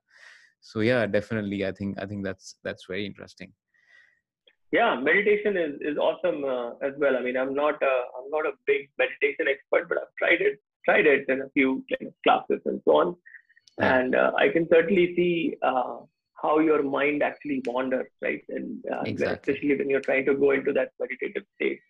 So 0.61 0.81
yeah 0.81 1.07
definitely 1.07 1.67
i 1.67 1.73
think 1.73 1.99
i 2.01 2.07
think 2.07 2.25
that's 2.25 2.57
that's 2.65 2.87
very 2.87 3.05
interesting. 3.07 3.53
Yeah 4.71 4.95
meditation 4.97 5.57
is 5.57 5.75
is 5.81 5.99
awesome 5.99 6.45
uh, 6.45 6.71
as 6.87 6.95
well. 6.99 7.17
I 7.17 7.23
mean 7.23 7.37
i'm 7.37 7.55
not 7.55 7.83
a, 7.83 7.95
i'm 8.17 8.31
not 8.31 8.47
a 8.47 8.53
big 8.67 8.89
meditation 8.99 9.47
expert 9.49 9.89
but 9.89 9.99
i've 9.99 10.15
tried 10.19 10.41
it 10.41 10.61
tried 10.85 11.07
it 11.07 11.25
in 11.29 11.43
a 11.43 11.51
few 11.51 11.85
kind 11.91 12.09
of 12.09 12.15
classes 12.25 12.63
and 12.67 12.81
so 12.85 12.97
on. 13.03 13.17
Yeah. 13.79 13.97
and 13.99 14.15
uh, 14.15 14.33
i 14.37 14.49
can 14.55 14.69
certainly 14.71 15.15
see 15.17 15.57
uh, 15.63 15.97
how 16.43 16.59
your 16.59 16.83
mind 16.83 17.23
actually 17.23 17.63
wanders 17.67 18.11
right 18.21 18.43
and 18.49 18.85
uh, 18.93 19.03
exactly. 19.07 19.55
especially 19.55 19.77
when 19.79 19.91
you're 19.91 20.07
trying 20.09 20.25
to 20.27 20.35
go 20.35 20.51
into 20.51 20.73
that 20.73 20.91
meditative 21.01 21.45
state 21.55 21.81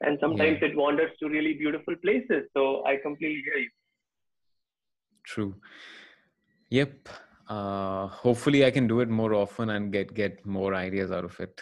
and 0.00 0.18
sometimes 0.20 0.58
yeah. 0.60 0.68
it 0.68 0.76
wanders 0.76 1.10
to 1.20 1.28
really 1.28 1.54
beautiful 1.54 1.94
places 1.96 2.44
so 2.56 2.84
i 2.86 2.96
completely 2.96 3.42
hear 3.44 3.60
you 3.66 3.70
true 5.24 5.54
yep 6.70 7.08
uh, 7.48 8.06
hopefully 8.08 8.64
i 8.64 8.70
can 8.70 8.86
do 8.86 9.00
it 9.00 9.08
more 9.08 9.34
often 9.34 9.70
and 9.70 9.92
get 9.92 10.12
get 10.14 10.44
more 10.44 10.74
ideas 10.74 11.10
out 11.12 11.24
of 11.24 11.38
it 11.40 11.60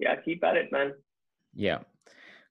yeah, 0.00 0.16
keep 0.16 0.42
at 0.42 0.56
it, 0.56 0.72
man. 0.72 0.94
Yeah, 1.54 1.80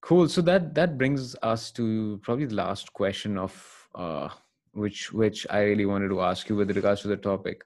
cool. 0.02 0.30
So 0.30 0.42
that 0.44 0.76
that 0.76 0.98
brings 0.98 1.36
us 1.42 1.72
to 1.72 2.20
probably 2.22 2.46
the 2.46 2.56
last 2.56 2.94
question 2.94 3.38
of 3.38 3.54
uh, 3.96 4.30
which 4.74 5.12
which 5.12 5.48
I 5.50 5.62
really 5.62 5.88
wanted 5.88 6.10
to 6.10 6.22
ask 6.22 6.48
you 6.48 6.56
with 6.56 6.76
regards 6.76 7.02
to 7.02 7.08
the 7.08 7.18
topic. 7.18 7.64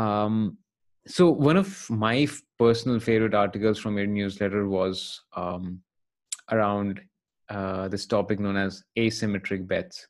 Um, 0.00 0.56
so 1.06 1.30
one 1.30 1.56
of 1.56 1.90
my 1.90 2.26
personal 2.58 3.00
favorite 3.00 3.34
articles 3.34 3.78
from 3.78 3.98
your 3.98 4.06
newsletter 4.06 4.68
was 4.68 5.20
um, 5.36 5.80
around 6.50 7.00
uh, 7.48 7.88
this 7.88 8.06
topic 8.06 8.38
known 8.38 8.56
as 8.56 8.82
asymmetric 8.98 9.66
bets. 9.66 10.06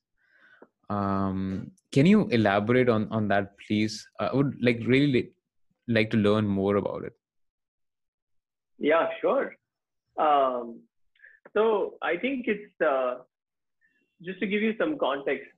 Um, 0.91 1.71
can 1.93 2.07
you 2.07 2.27
elaborate 2.29 2.89
on 2.89 3.09
on 3.11 3.29
that, 3.29 3.55
please? 3.67 4.07
I 4.19 4.35
would 4.35 4.57
like 4.61 4.81
really 4.87 5.33
like 5.89 6.11
to 6.11 6.17
learn 6.17 6.47
more 6.47 6.77
about 6.77 7.05
it. 7.05 7.13
Yeah, 8.79 9.09
sure. 9.21 9.57
Um, 10.19 10.81
so 11.55 11.95
I 12.03 12.17
think 12.17 12.47
it's 12.49 12.81
uh, 12.81 13.19
just 14.23 14.41
to 14.41 14.47
give 14.47 14.63
you 14.63 14.75
some 14.79 14.99
context. 14.99 15.49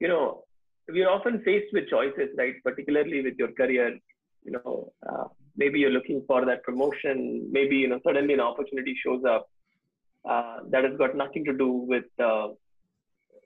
You 0.00 0.08
know, 0.08 0.43
we're 0.88 1.08
often 1.08 1.42
faced 1.42 1.72
with 1.72 1.88
choices, 1.88 2.30
right? 2.36 2.54
Particularly 2.62 3.22
with 3.22 3.34
your 3.38 3.52
career. 3.52 3.98
You 4.44 4.52
know, 4.52 4.92
uh, 5.08 5.24
maybe 5.56 5.78
you're 5.78 5.90
looking 5.90 6.22
for 6.26 6.44
that 6.44 6.62
promotion. 6.62 7.48
Maybe 7.50 7.76
you 7.76 7.88
know 7.88 8.00
suddenly 8.04 8.34
an 8.34 8.40
opportunity 8.40 8.96
shows 9.02 9.22
up 9.24 9.48
uh, 10.28 10.58
that 10.70 10.84
has 10.84 10.96
got 10.98 11.16
nothing 11.16 11.44
to 11.46 11.52
do 11.52 11.68
with 11.68 12.04
uh, 12.22 12.48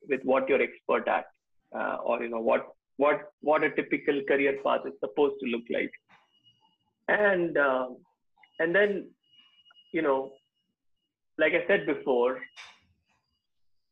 with 0.08 0.20
what 0.24 0.48
you're 0.48 0.62
expert 0.62 1.06
at, 1.06 1.26
uh, 1.74 1.96
or 2.04 2.22
you 2.22 2.28
know 2.28 2.40
what 2.40 2.66
what 2.96 3.32
what 3.40 3.62
a 3.62 3.70
typical 3.70 4.20
career 4.26 4.58
path 4.64 4.80
is 4.86 4.94
supposed 4.98 5.36
to 5.40 5.46
look 5.50 5.62
like. 5.70 5.92
And 7.08 7.56
um, 7.56 7.98
and 8.58 8.74
then 8.74 9.08
you 9.92 10.02
know 10.02 10.32
like 11.38 11.52
i 11.52 11.66
said 11.66 11.86
before 11.86 12.40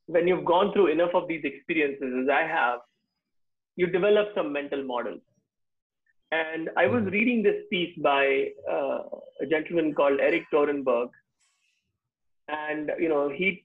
when 0.06 0.28
you've 0.28 0.44
gone 0.44 0.73
through 0.73 0.89
enough 0.89 1.14
of 1.14 1.28
these 1.28 1.44
experiences 1.44 2.12
as 2.23 2.28
i 2.28 2.43
have 2.43 2.81
you 3.77 3.86
develop 3.86 4.28
some 4.35 4.53
mental 4.53 4.82
models 4.85 5.20
and 6.32 6.70
i 6.77 6.86
was 6.86 7.03
hmm. 7.03 7.11
reading 7.11 7.43
this 7.43 7.62
piece 7.70 7.94
by 8.03 8.48
uh, 8.70 8.98
a 9.40 9.47
gentleman 9.48 9.94
called 9.94 10.20
erik 10.20 10.47
torenberg 10.53 11.09
and 12.48 12.90
you 12.98 13.09
know 13.09 13.28
he 13.28 13.65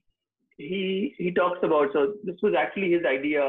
he 0.58 1.14
he 1.18 1.30
talks 1.32 1.58
about 1.62 1.92
so 1.92 2.14
this 2.24 2.36
was 2.42 2.54
actually 2.58 2.92
his 2.92 3.04
idea 3.04 3.44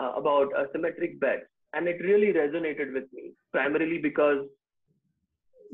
uh, 0.00 0.12
about 0.22 0.52
asymmetric 0.62 1.18
bet 1.20 1.46
and 1.72 1.88
it 1.88 2.00
really 2.00 2.32
resonated 2.32 2.92
with 2.92 3.04
me 3.12 3.32
primarily 3.52 3.98
because 3.98 4.46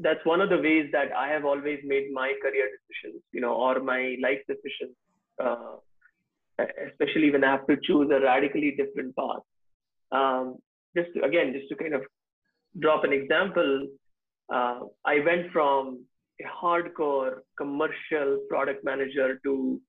that's 0.01 0.25
one 0.25 0.41
of 0.41 0.49
the 0.49 0.59
ways 0.59 0.89
that 0.93 1.13
I 1.13 1.29
have 1.29 1.45
always 1.45 1.81
made 1.85 2.13
my 2.13 2.33
career 2.43 2.69
decisions, 2.77 3.23
you 3.33 3.41
know, 3.41 3.55
or 3.55 3.81
my 3.81 4.17
life 4.23 4.41
decisions, 4.49 4.97
uh, 5.43 5.77
especially 6.91 7.31
when 7.31 7.45
I 7.45 7.53
have 7.53 7.67
to 7.67 7.77
choose 7.83 8.11
a 8.11 8.21
radically 8.21 8.75
different 8.77 9.15
path. 9.17 9.43
Um, 10.13 10.57
just 10.97 11.09
to, 11.15 11.25
again, 11.25 11.53
just 11.53 11.69
to 11.71 11.77
kind 11.77 11.95
of 11.95 12.03
drop 12.79 13.05
an 13.05 13.13
example, 13.13 13.89
uh, 14.53 14.81
I 15.05 15.21
went 15.21 15.51
from 15.53 16.05
a 16.41 16.45
hardcore 16.45 17.39
commercial 17.57 18.41
product 18.49 18.85
manager 18.85 19.41
to 19.45 19.81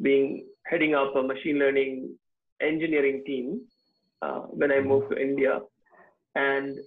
being 0.00 0.46
heading 0.66 0.94
up 0.94 1.16
a 1.16 1.22
machine 1.22 1.58
learning 1.58 2.14
engineering 2.60 3.22
team 3.26 3.62
uh, 4.22 4.40
when 4.60 4.70
I 4.70 4.80
moved 4.80 5.10
to 5.10 5.20
India, 5.20 5.60
and 6.34 6.78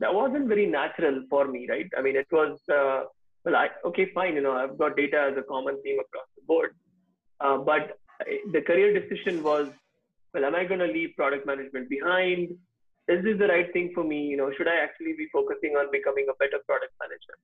that 0.00 0.12
wasn't 0.12 0.48
very 0.48 0.66
natural 0.66 1.22
for 1.30 1.46
me, 1.46 1.66
right? 1.68 1.88
I 1.96 2.02
mean, 2.02 2.16
it 2.16 2.26
was, 2.32 2.58
uh, 2.68 3.04
well, 3.44 3.56
I, 3.56 3.68
okay, 3.86 4.10
fine, 4.12 4.34
you 4.34 4.40
know, 4.42 4.52
I've 4.52 4.76
got 4.78 4.96
data 4.96 5.30
as 5.30 5.38
a 5.38 5.42
common 5.42 5.80
theme 5.82 6.00
across 6.00 6.26
the 6.36 6.42
board. 6.46 6.74
Uh, 7.40 7.58
but 7.58 7.98
the 8.52 8.62
career 8.62 8.98
decision 8.98 9.42
was, 9.42 9.68
well, 10.34 10.44
am 10.44 10.54
I 10.54 10.64
going 10.64 10.80
to 10.80 10.86
leave 10.86 11.16
product 11.16 11.46
management 11.46 11.88
behind? 11.88 12.50
Is 13.08 13.24
this 13.24 13.38
the 13.38 13.48
right 13.48 13.72
thing 13.72 13.90
for 13.94 14.04
me? 14.04 14.26
You 14.26 14.36
know, 14.36 14.50
should 14.56 14.68
I 14.68 14.76
actually 14.76 15.14
be 15.18 15.28
focusing 15.32 15.72
on 15.76 15.90
becoming 15.90 16.26
a 16.30 16.36
better 16.38 16.62
product 16.66 16.92
manager? 17.00 17.36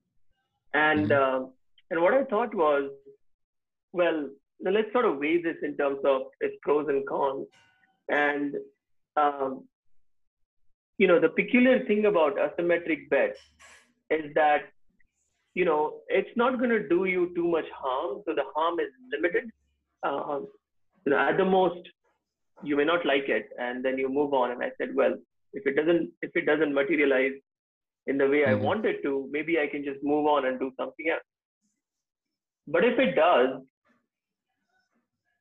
And 0.73 1.09
mm-hmm. 1.09 1.45
uh, 1.45 1.47
and 1.91 2.01
what 2.01 2.13
I 2.13 2.23
thought 2.25 2.53
was, 2.53 2.91
well, 3.93 4.29
let's 4.61 4.91
sort 4.93 5.05
of 5.05 5.17
weigh 5.17 5.41
this 5.41 5.57
in 5.63 5.75
terms 5.77 5.99
of 6.05 6.23
its 6.39 6.55
pros 6.61 6.87
and 6.87 7.05
cons. 7.07 7.47
And 8.09 8.55
um, 9.17 9.65
you 10.99 11.07
know, 11.07 11.19
the 11.19 11.29
peculiar 11.29 11.85
thing 11.85 12.05
about 12.05 12.35
asymmetric 12.35 13.09
bets 13.09 13.39
is 14.09 14.33
that, 14.35 14.63
you 15.53 15.65
know, 15.65 16.01
it's 16.09 16.29
not 16.35 16.57
going 16.57 16.69
to 16.69 16.87
do 16.87 17.05
you 17.05 17.31
too 17.35 17.47
much 17.47 17.65
harm. 17.73 18.21
So 18.25 18.35
the 18.35 18.43
harm 18.53 18.79
is 18.79 18.89
limited. 19.11 19.49
Um, 20.03 20.47
you 21.05 21.11
know, 21.11 21.19
at 21.19 21.37
the 21.37 21.45
most, 21.45 21.79
you 22.63 22.75
may 22.75 22.85
not 22.85 23.05
like 23.05 23.29
it, 23.29 23.49
and 23.59 23.83
then 23.83 23.97
you 23.97 24.09
move 24.09 24.33
on. 24.33 24.51
And 24.51 24.63
I 24.63 24.71
said, 24.77 24.95
well, 24.95 25.15
if 25.53 25.65
it 25.65 25.75
doesn't, 25.75 26.11
if 26.21 26.31
it 26.35 26.45
doesn't 26.45 26.73
materialize 26.73 27.33
in 28.07 28.17
the 28.17 28.27
way 28.27 28.41
mm-hmm. 28.41 28.61
I 28.61 28.65
want 28.65 28.85
it 28.85 29.01
to, 29.03 29.27
maybe 29.31 29.59
I 29.59 29.67
can 29.67 29.83
just 29.83 30.03
move 30.03 30.25
on 30.25 30.45
and 30.45 30.59
do 30.59 30.71
something 30.77 31.09
else. 31.11 31.23
But 32.67 32.85
if 32.85 32.99
it 32.99 33.15
does, 33.15 33.61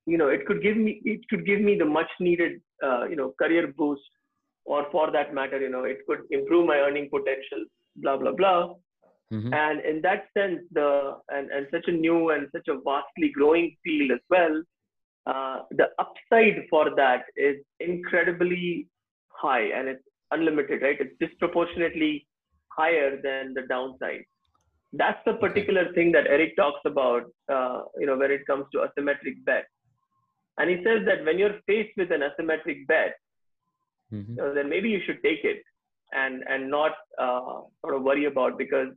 you 0.06 0.16
know, 0.16 0.28
it 0.28 0.46
could 0.46 0.62
give 0.62 0.76
me, 0.76 1.00
it 1.04 1.20
could 1.28 1.44
give 1.44 1.60
me 1.60 1.76
the 1.78 1.84
much 1.84 2.10
needed, 2.20 2.60
uh, 2.82 3.04
you 3.04 3.16
know, 3.16 3.34
career 3.38 3.72
boost 3.76 4.02
or 4.64 4.86
for 4.92 5.10
that 5.10 5.34
matter, 5.34 5.58
you 5.60 5.70
know, 5.70 5.84
it 5.84 5.98
could 6.06 6.20
improve 6.30 6.66
my 6.66 6.76
earning 6.76 7.08
potential, 7.10 7.64
blah, 7.96 8.16
blah, 8.16 8.32
blah. 8.32 8.74
Mm-hmm. 9.32 9.52
And 9.52 9.80
in 9.80 10.02
that 10.02 10.26
sense, 10.36 10.60
the 10.72 11.16
and, 11.28 11.50
and 11.50 11.66
such 11.70 11.84
a 11.86 11.92
new 11.92 12.30
and 12.30 12.48
such 12.52 12.68
a 12.68 12.78
vastly 12.80 13.30
growing 13.34 13.76
field 13.84 14.10
as 14.12 14.20
well, 14.30 14.62
uh, 15.28 15.60
the 15.70 15.88
upside 15.98 16.64
for 16.70 16.94
that 16.96 17.24
is 17.36 17.56
incredibly 17.80 18.88
high 19.28 19.66
and 19.76 19.88
it's 19.88 20.02
unlimited, 20.30 20.82
right? 20.82 20.96
It's 20.98 21.14
disproportionately 21.20 22.26
higher 22.68 23.20
than 23.22 23.52
the 23.54 23.62
downside. 23.68 24.24
That's 24.92 25.20
the 25.26 25.34
particular 25.34 25.92
thing 25.92 26.12
that 26.12 26.26
Erik 26.26 26.56
talks 26.56 26.80
about, 26.86 27.24
uh, 27.52 27.82
you 27.98 28.06
know, 28.06 28.16
when 28.16 28.30
it 28.30 28.46
comes 28.46 28.64
to 28.72 28.86
asymmetric 28.86 29.44
bet. 29.44 29.66
And 30.56 30.70
he 30.70 30.76
says 30.76 31.04
that 31.06 31.24
when 31.24 31.38
you're 31.38 31.60
faced 31.66 31.96
with 31.98 32.10
an 32.10 32.22
asymmetric 32.22 32.86
bet, 32.86 33.14
mm-hmm. 34.12 34.36
so 34.36 34.54
then 34.54 34.68
maybe 34.68 34.88
you 34.88 35.00
should 35.04 35.22
take 35.22 35.44
it 35.44 35.62
and 36.12 36.42
and 36.48 36.70
not 36.70 36.92
uh, 37.18 37.60
sort 37.82 37.94
of 37.94 38.02
worry 38.02 38.24
about 38.24 38.56
because 38.56 38.88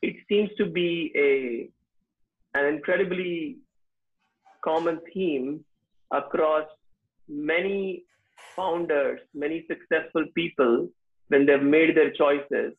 it 0.00 0.16
seems 0.26 0.48
to 0.56 0.66
be 0.66 1.12
a 1.14 2.58
an 2.58 2.66
incredibly 2.74 3.58
common 4.64 5.00
theme 5.12 5.64
across 6.10 6.64
many 7.28 8.04
founders, 8.56 9.20
many 9.34 9.66
successful 9.68 10.24
people 10.34 10.88
when 11.28 11.46
they've 11.46 11.62
made 11.62 11.96
their 11.96 12.10
choices. 12.10 12.74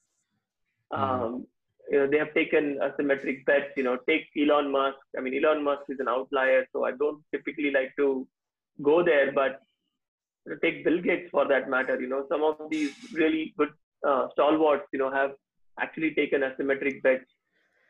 Mm-hmm. 0.94 1.04
Um, 1.04 1.48
you 1.90 1.98
know, 1.98 2.08
they 2.08 2.18
have 2.18 2.34
taken 2.34 2.80
asymmetric 2.82 3.46
bets. 3.46 3.72
You 3.76 3.84
know, 3.84 3.98
take 4.08 4.28
Elon 4.38 4.72
Musk. 4.72 5.00
I 5.18 5.22
mean, 5.22 5.44
Elon 5.44 5.64
Musk 5.64 5.84
is 5.90 6.00
an 6.00 6.08
outlier, 6.08 6.66
so 6.72 6.86
I 6.86 6.92
don't 6.92 7.22
typically 7.34 7.72
like 7.72 7.94
to 7.98 8.28
go 8.82 9.04
there. 9.04 9.32
But 9.32 9.62
you 10.46 10.54
know, 10.54 10.58
take 10.64 10.84
Bill 10.86 11.02
Gates 11.02 11.30
for 11.32 11.48
that 11.48 11.70
matter. 11.70 12.00
You 12.00 12.08
know, 12.08 12.26
some 12.30 12.44
of 12.44 12.70
these 12.70 12.94
really 13.14 13.54
good 13.58 13.70
uh, 14.08 14.28
stalwarts, 14.32 14.88
you 14.94 15.00
know, 15.00 15.12
have 15.12 15.32
actually 15.80 16.14
taken 16.14 16.42
asymmetric 16.42 17.02
bets. 17.04 17.26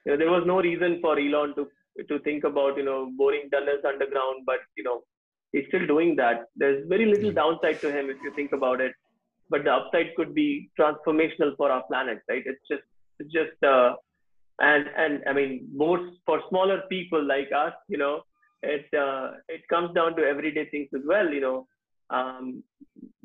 You 0.05 0.13
know, 0.13 0.17
there 0.17 0.31
was 0.31 0.43
no 0.45 0.61
reason 0.61 0.99
for 1.01 1.19
Elon 1.19 1.55
to 1.55 1.67
to 2.07 2.19
think 2.19 2.43
about 2.43 2.77
you 2.77 2.83
know 2.83 3.11
boring 3.17 3.49
tunnels 3.51 3.83
underground, 3.87 4.43
but 4.45 4.59
you 4.75 4.83
know 4.83 5.01
he's 5.51 5.65
still 5.67 5.85
doing 5.87 6.15
that. 6.17 6.45
There's 6.55 6.87
very 6.87 7.05
little 7.05 7.31
downside 7.31 7.81
to 7.81 7.91
him 7.91 8.09
if 8.09 8.17
you 8.23 8.33
think 8.35 8.53
about 8.53 8.81
it, 8.81 8.93
but 9.49 9.63
the 9.63 9.73
upside 9.73 10.15
could 10.15 10.33
be 10.33 10.69
transformational 10.79 11.55
for 11.57 11.71
our 11.71 11.83
planet, 11.83 12.19
right? 12.29 12.43
It's 12.45 12.67
just 12.69 12.83
it's 13.19 13.31
just 13.31 13.63
uh, 13.63 13.95
and 14.59 14.85
and 14.97 15.23
I 15.27 15.33
mean 15.33 15.67
most 15.73 16.17
for 16.25 16.41
smaller 16.49 16.81
people 16.89 17.23
like 17.23 17.49
us, 17.55 17.73
you 17.87 17.97
know, 17.97 18.21
it 18.63 18.85
uh, 18.97 19.31
it 19.49 19.61
comes 19.69 19.93
down 19.93 20.15
to 20.15 20.23
everyday 20.23 20.69
things 20.69 20.89
as 20.95 21.01
well. 21.05 21.29
You 21.29 21.41
know, 21.41 21.67
um, 22.09 22.63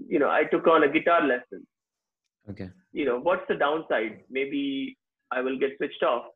you 0.08 0.18
know, 0.18 0.30
I 0.30 0.44
took 0.44 0.66
on 0.66 0.84
a 0.84 0.88
guitar 0.88 1.22
lesson. 1.26 1.66
Okay. 2.50 2.70
You 2.92 3.04
know, 3.04 3.18
what's 3.18 3.46
the 3.48 3.56
downside? 3.56 4.20
Maybe 4.30 4.96
I 5.30 5.40
will 5.40 5.58
get 5.58 5.76
switched 5.76 6.02
off. 6.02 6.26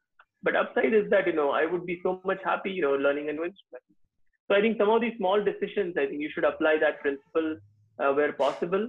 But 0.43 0.57
upside 0.57 0.95
is 0.95 1.11
that 1.11 1.27
you 1.27 1.35
know 1.35 1.51
I 1.51 1.67
would 1.67 1.87
be 1.87 2.01
so 2.03 2.21
much 2.25 2.41
happy, 2.45 2.71
you 2.71 2.83
know, 2.83 2.95
learning 2.95 3.29
a 3.29 3.33
new 3.33 3.45
instrument. 3.45 3.85
So 4.49 4.57
I 4.57 4.61
think 4.61 4.79
some 4.79 4.91
of 4.91 5.01
these 5.01 5.17
small 5.17 5.43
decisions, 5.43 5.97
I 5.97 6.07
think 6.07 6.21
you 6.21 6.31
should 6.35 6.45
apply 6.45 6.79
that 6.81 7.01
principle 7.01 7.57
uh, 7.99 8.13
where 8.13 8.33
possible. 8.33 8.89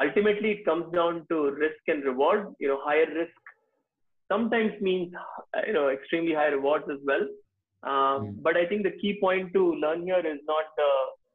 Ultimately, 0.00 0.52
it 0.52 0.64
comes 0.64 0.92
down 0.92 1.26
to 1.30 1.50
risk 1.50 1.82
and 1.88 2.02
reward. 2.04 2.54
You 2.58 2.68
know, 2.68 2.80
higher 2.82 3.06
risk 3.06 3.36
sometimes 4.30 4.72
means 4.80 5.12
you 5.66 5.72
know 5.72 5.88
extremely 5.90 6.34
high 6.34 6.48
rewards 6.48 6.86
as 6.90 6.98
well. 7.04 7.26
Um, 7.84 8.26
mm. 8.26 8.42
But 8.42 8.56
I 8.56 8.66
think 8.66 8.84
the 8.84 8.96
key 9.00 9.18
point 9.20 9.52
to 9.54 9.74
learn 9.74 10.02
here 10.02 10.20
is 10.20 10.38
not 10.46 10.64
the, 10.76 10.90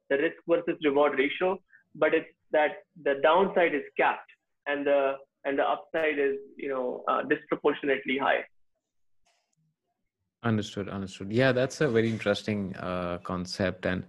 the 0.09 0.21
risk 0.23 0.37
versus 0.47 0.79
reward 0.83 1.19
ratio, 1.19 1.57
but 1.95 2.13
it's 2.13 2.27
that 2.51 2.77
the 3.03 3.15
downside 3.21 3.75
is 3.75 3.83
capped 3.97 4.31
and 4.67 4.87
the 4.87 5.15
and 5.45 5.59
the 5.59 5.63
upside 5.63 6.19
is 6.19 6.35
you 6.57 6.69
know 6.69 7.03
uh, 7.07 7.21
disproportionately 7.23 8.17
high. 8.17 8.43
Understood. 10.43 10.87
Understood. 10.89 11.31
Yeah, 11.31 11.51
that's 11.51 11.81
a 11.81 11.87
very 11.87 12.09
interesting 12.09 12.75
uh, 12.77 13.17
concept, 13.23 13.85
and 13.85 14.03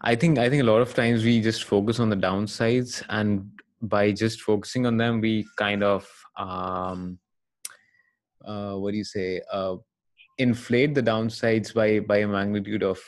I 0.00 0.14
think 0.14 0.38
I 0.38 0.48
think 0.48 0.62
a 0.62 0.66
lot 0.66 0.80
of 0.80 0.94
times 0.94 1.24
we 1.24 1.40
just 1.40 1.64
focus 1.64 1.98
on 1.98 2.08
the 2.08 2.16
downsides, 2.16 3.02
and 3.08 3.50
by 3.82 4.12
just 4.12 4.40
focusing 4.42 4.86
on 4.86 4.96
them, 4.96 5.20
we 5.20 5.44
kind 5.56 5.82
of 5.82 6.08
um, 6.36 7.18
uh, 8.44 8.74
what 8.74 8.92
do 8.92 8.96
you 8.96 9.04
say 9.04 9.40
uh, 9.52 9.76
inflate 10.38 10.94
the 10.94 11.02
downsides 11.02 11.74
by 11.74 11.98
by 12.00 12.18
a 12.18 12.28
magnitude 12.28 12.82
of 12.82 13.00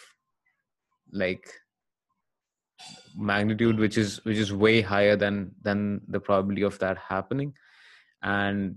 like 1.13 1.49
magnitude 3.17 3.79
which 3.79 3.99
is 3.99 4.25
which 4.25 4.37
is 4.37 4.53
way 4.53 4.81
higher 4.81 5.17
than 5.17 5.53
than 5.63 6.01
the 6.09 6.21
probability 6.21 6.63
of 6.63 6.79
that 6.79 6.99
happening 6.99 7.53
and 8.23 8.77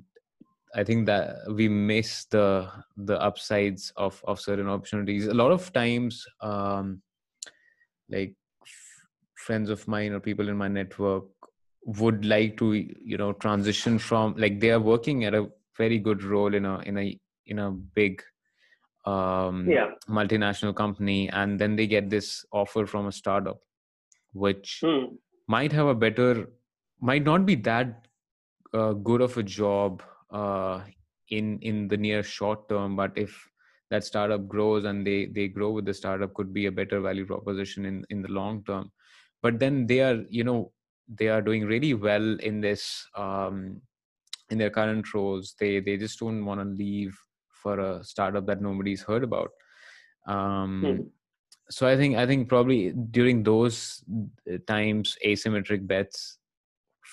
i 0.75 0.83
think 0.83 1.05
that 1.05 1.35
we 1.49 1.67
miss 1.67 2.25
the 2.25 2.67
the 2.97 3.21
upsides 3.21 3.91
of 3.97 4.21
of 4.25 4.39
certain 4.39 4.67
opportunities 4.67 5.27
a 5.27 5.33
lot 5.33 5.51
of 5.51 5.71
times 5.73 6.25
um 6.41 7.01
like 8.09 8.35
f- 8.63 9.03
friends 9.35 9.69
of 9.69 9.87
mine 9.87 10.13
or 10.13 10.19
people 10.19 10.47
in 10.47 10.57
my 10.57 10.67
network 10.67 11.25
would 11.85 12.25
like 12.25 12.57
to 12.57 12.73
you 12.73 13.17
know 13.17 13.33
transition 13.33 13.97
from 13.97 14.35
like 14.37 14.59
they 14.59 14.71
are 14.71 14.79
working 14.79 15.25
at 15.25 15.33
a 15.33 15.47
very 15.77 15.97
good 15.97 16.23
role 16.23 16.53
in 16.53 16.65
a 16.65 16.79
in 16.79 16.97
a 16.97 17.19
in 17.47 17.59
a 17.59 17.71
big 17.71 18.21
um, 19.05 19.67
yeah. 19.69 19.91
multinational 20.07 20.75
company, 20.75 21.29
and 21.29 21.59
then 21.59 21.75
they 21.75 21.87
get 21.87 22.09
this 22.09 22.45
offer 22.51 22.85
from 22.85 23.07
a 23.07 23.11
startup, 23.11 23.59
which 24.33 24.79
hmm. 24.83 25.15
might 25.47 25.71
have 25.71 25.87
a 25.87 25.95
better, 25.95 26.49
might 26.99 27.23
not 27.23 27.45
be 27.45 27.55
that 27.55 28.07
uh, 28.73 28.93
good 28.93 29.21
of 29.21 29.37
a 29.37 29.43
job 29.43 30.03
uh, 30.31 30.81
in 31.29 31.59
in 31.59 31.87
the 31.87 31.97
near 31.97 32.23
short 32.23 32.67
term, 32.69 32.95
but 32.95 33.11
if 33.15 33.47
that 33.89 34.03
startup 34.03 34.47
grows 34.47 34.85
and 34.85 35.05
they 35.05 35.25
they 35.25 35.47
grow 35.47 35.71
with 35.71 35.85
the 35.85 35.93
startup, 35.93 36.33
could 36.33 36.53
be 36.53 36.65
a 36.65 36.71
better 36.71 37.01
value 37.01 37.25
proposition 37.25 37.85
in 37.85 38.05
in 38.09 38.21
the 38.21 38.31
long 38.31 38.63
term. 38.63 38.91
But 39.41 39.59
then 39.59 39.87
they 39.87 40.01
are, 40.01 40.23
you 40.29 40.43
know, 40.43 40.71
they 41.07 41.27
are 41.27 41.41
doing 41.41 41.65
really 41.65 41.93
well 41.93 42.39
in 42.39 42.61
this 42.61 43.07
um, 43.15 43.81
in 44.49 44.57
their 44.57 44.69
current 44.69 45.13
roles. 45.13 45.55
They 45.59 45.79
they 45.79 45.97
just 45.97 46.19
don't 46.19 46.45
want 46.45 46.61
to 46.61 46.65
leave 46.65 47.17
for 47.61 47.79
a 47.79 48.03
startup 48.03 48.45
that 48.47 48.61
nobody's 48.61 49.03
heard 49.03 49.23
about 49.23 49.51
um, 50.27 50.83
hmm. 50.85 51.01
so 51.69 51.87
i 51.87 51.95
think 51.95 52.17
i 52.17 52.25
think 52.25 52.47
probably 52.49 52.91
during 53.11 53.43
those 53.43 54.03
uh, 54.51 54.57
times 54.67 55.17
asymmetric 55.25 55.85
bets 55.85 56.37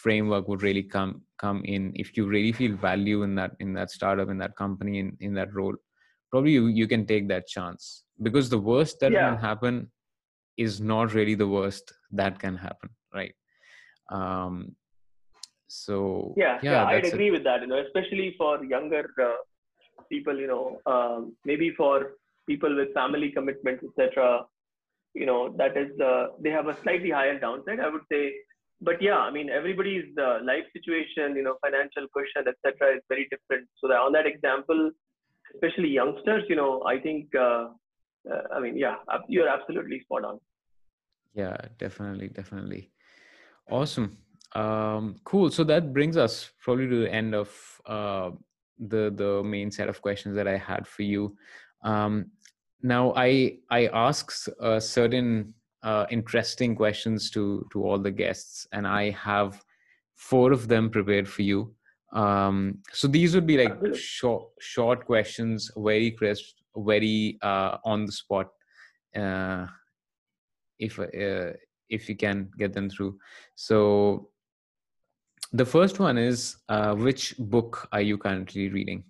framework 0.03 0.49
would 0.49 0.63
really 0.63 0.83
come 0.83 1.21
come 1.39 1.63
in 1.65 1.93
if 1.95 2.17
you 2.17 2.27
really 2.27 2.53
feel 2.53 2.75
value 2.77 3.23
in 3.23 3.35
that 3.35 3.53
in 3.61 3.73
that 3.73 3.91
startup 3.91 4.29
in 4.29 4.39
that 4.39 4.57
company 4.57 4.99
in, 5.03 5.17
in 5.21 5.35
that 5.35 5.53
role 5.55 5.75
probably 6.31 6.53
you, 6.53 6.67
you 6.67 6.87
can 6.87 7.07
take 7.07 7.29
that 7.29 7.47
chance 7.47 8.05
because 8.23 8.49
the 8.49 8.59
worst 8.71 9.01
that 9.01 9.13
yeah. 9.13 9.29
can 9.29 9.39
happen 9.39 9.91
is 10.57 10.81
not 10.81 11.15
really 11.15 11.35
the 11.35 11.51
worst 11.57 11.93
that 12.11 12.39
can 12.39 12.57
happen 12.57 12.91
right 13.15 13.35
um 14.11 14.75
so 15.69 16.35
yeah 16.37 16.59
yeah, 16.63 16.73
yeah 16.73 16.85
i'd 16.87 17.05
agree 17.05 17.29
a, 17.29 17.33
with 17.33 17.45
that 17.45 17.61
you 17.61 17.67
know 17.67 17.83
especially 17.87 18.35
for 18.39 18.65
younger 18.65 19.05
uh, 19.23 19.37
people, 20.09 20.39
you 20.39 20.47
know, 20.47 20.81
um, 20.87 21.37
maybe 21.45 21.71
for 21.71 22.13
people 22.47 22.75
with 22.75 22.93
family 22.95 23.31
commitments, 23.31 23.85
etc. 23.85 24.45
You 25.15 25.27
know, 25.27 25.55
that 25.57 25.77
is 25.77 25.99
uh, 26.01 26.29
they 26.41 26.51
have 26.51 26.69
a 26.69 26.77
slightly 26.83 27.11
higher 27.11 27.39
downside, 27.39 27.81
I 27.81 27.89
would 27.89 28.07
say. 28.11 28.33
But 28.81 29.03
yeah, 29.03 29.19
I 29.19 29.31
mean, 29.31 29.51
everybody's 29.51 30.07
uh, 30.19 30.39
life 30.45 30.65
situation, 30.73 31.35
you 31.35 31.43
know, 31.43 31.57
financial 31.61 32.07
cushion, 32.15 32.47
etc., 32.47 32.97
is 32.97 33.03
very 33.09 33.29
different. 33.31 33.69
So 33.81 33.89
on 33.89 34.13
that 34.13 34.27
example, 34.27 34.91
especially 35.55 35.89
youngsters, 35.89 36.45
you 36.49 36.57
know, 36.57 36.83
I 36.85 36.99
think, 37.01 37.35
uh, 37.35 37.69
uh 38.31 38.43
I 38.55 38.61
mean, 38.61 38.77
yeah, 38.77 38.97
you're 39.29 39.49
absolutely 39.49 40.01
spot 40.01 40.25
on. 40.25 40.39
Yeah, 41.35 41.57
definitely, 41.79 42.29
definitely. 42.29 42.91
Awesome. 43.71 44.17
Um, 44.55 45.17
cool. 45.25 45.51
So 45.51 45.65
that 45.65 45.93
brings 45.93 46.17
us 46.17 46.51
probably 46.63 46.89
to 46.89 47.01
the 47.03 47.13
end 47.13 47.35
of 47.35 47.51
uh, 47.87 48.31
the 48.79 49.13
the 49.15 49.43
main 49.45 49.71
set 49.71 49.89
of 49.89 50.01
questions 50.01 50.35
that 50.37 50.49
I 50.49 50.57
had 50.57 50.87
for 50.87 51.03
you. 51.03 51.37
Um, 51.83 52.31
now, 52.83 53.13
I 53.15 53.59
I 53.71 53.89
ask 53.89 54.33
certain 54.79 55.55
uh, 55.83 56.07
interesting 56.11 56.75
questions 56.75 57.31
to 57.31 57.67
to 57.73 57.85
all 57.85 57.99
the 57.99 58.11
guests, 58.11 58.67
and 58.73 58.87
I 58.87 59.11
have 59.11 59.63
four 60.17 60.53
of 60.53 60.69
them 60.69 60.91
prepared 60.91 61.29
for 61.29 61.43
you. 61.43 61.75
Um, 62.13 62.79
so 62.93 63.07
these 63.07 63.35
would 63.35 63.47
be 63.47 63.59
like 63.59 63.95
short 63.95 64.49
short 64.61 65.05
questions, 65.05 65.71
very 65.77 66.11
crisp, 66.11 66.57
very 66.77 67.39
uh, 67.43 67.79
on 67.85 68.07
the 68.07 68.13
spot. 68.13 68.49
Uh, 69.15 69.67
if 70.79 70.99
uh, 70.99 71.53
if 71.89 72.09
you 72.09 72.17
can 72.17 72.51
get 72.59 72.73
them 72.73 72.91
through. 72.91 73.19
So 73.55 74.31
the 75.53 75.65
first 75.65 75.99
one 75.99 76.19
is 76.19 76.57
uh, 76.69 76.95
which 76.95 77.35
book 77.39 77.89
are 77.93 78.03
you 78.03 78.19
currently 78.19 78.69
reading? 78.69 79.05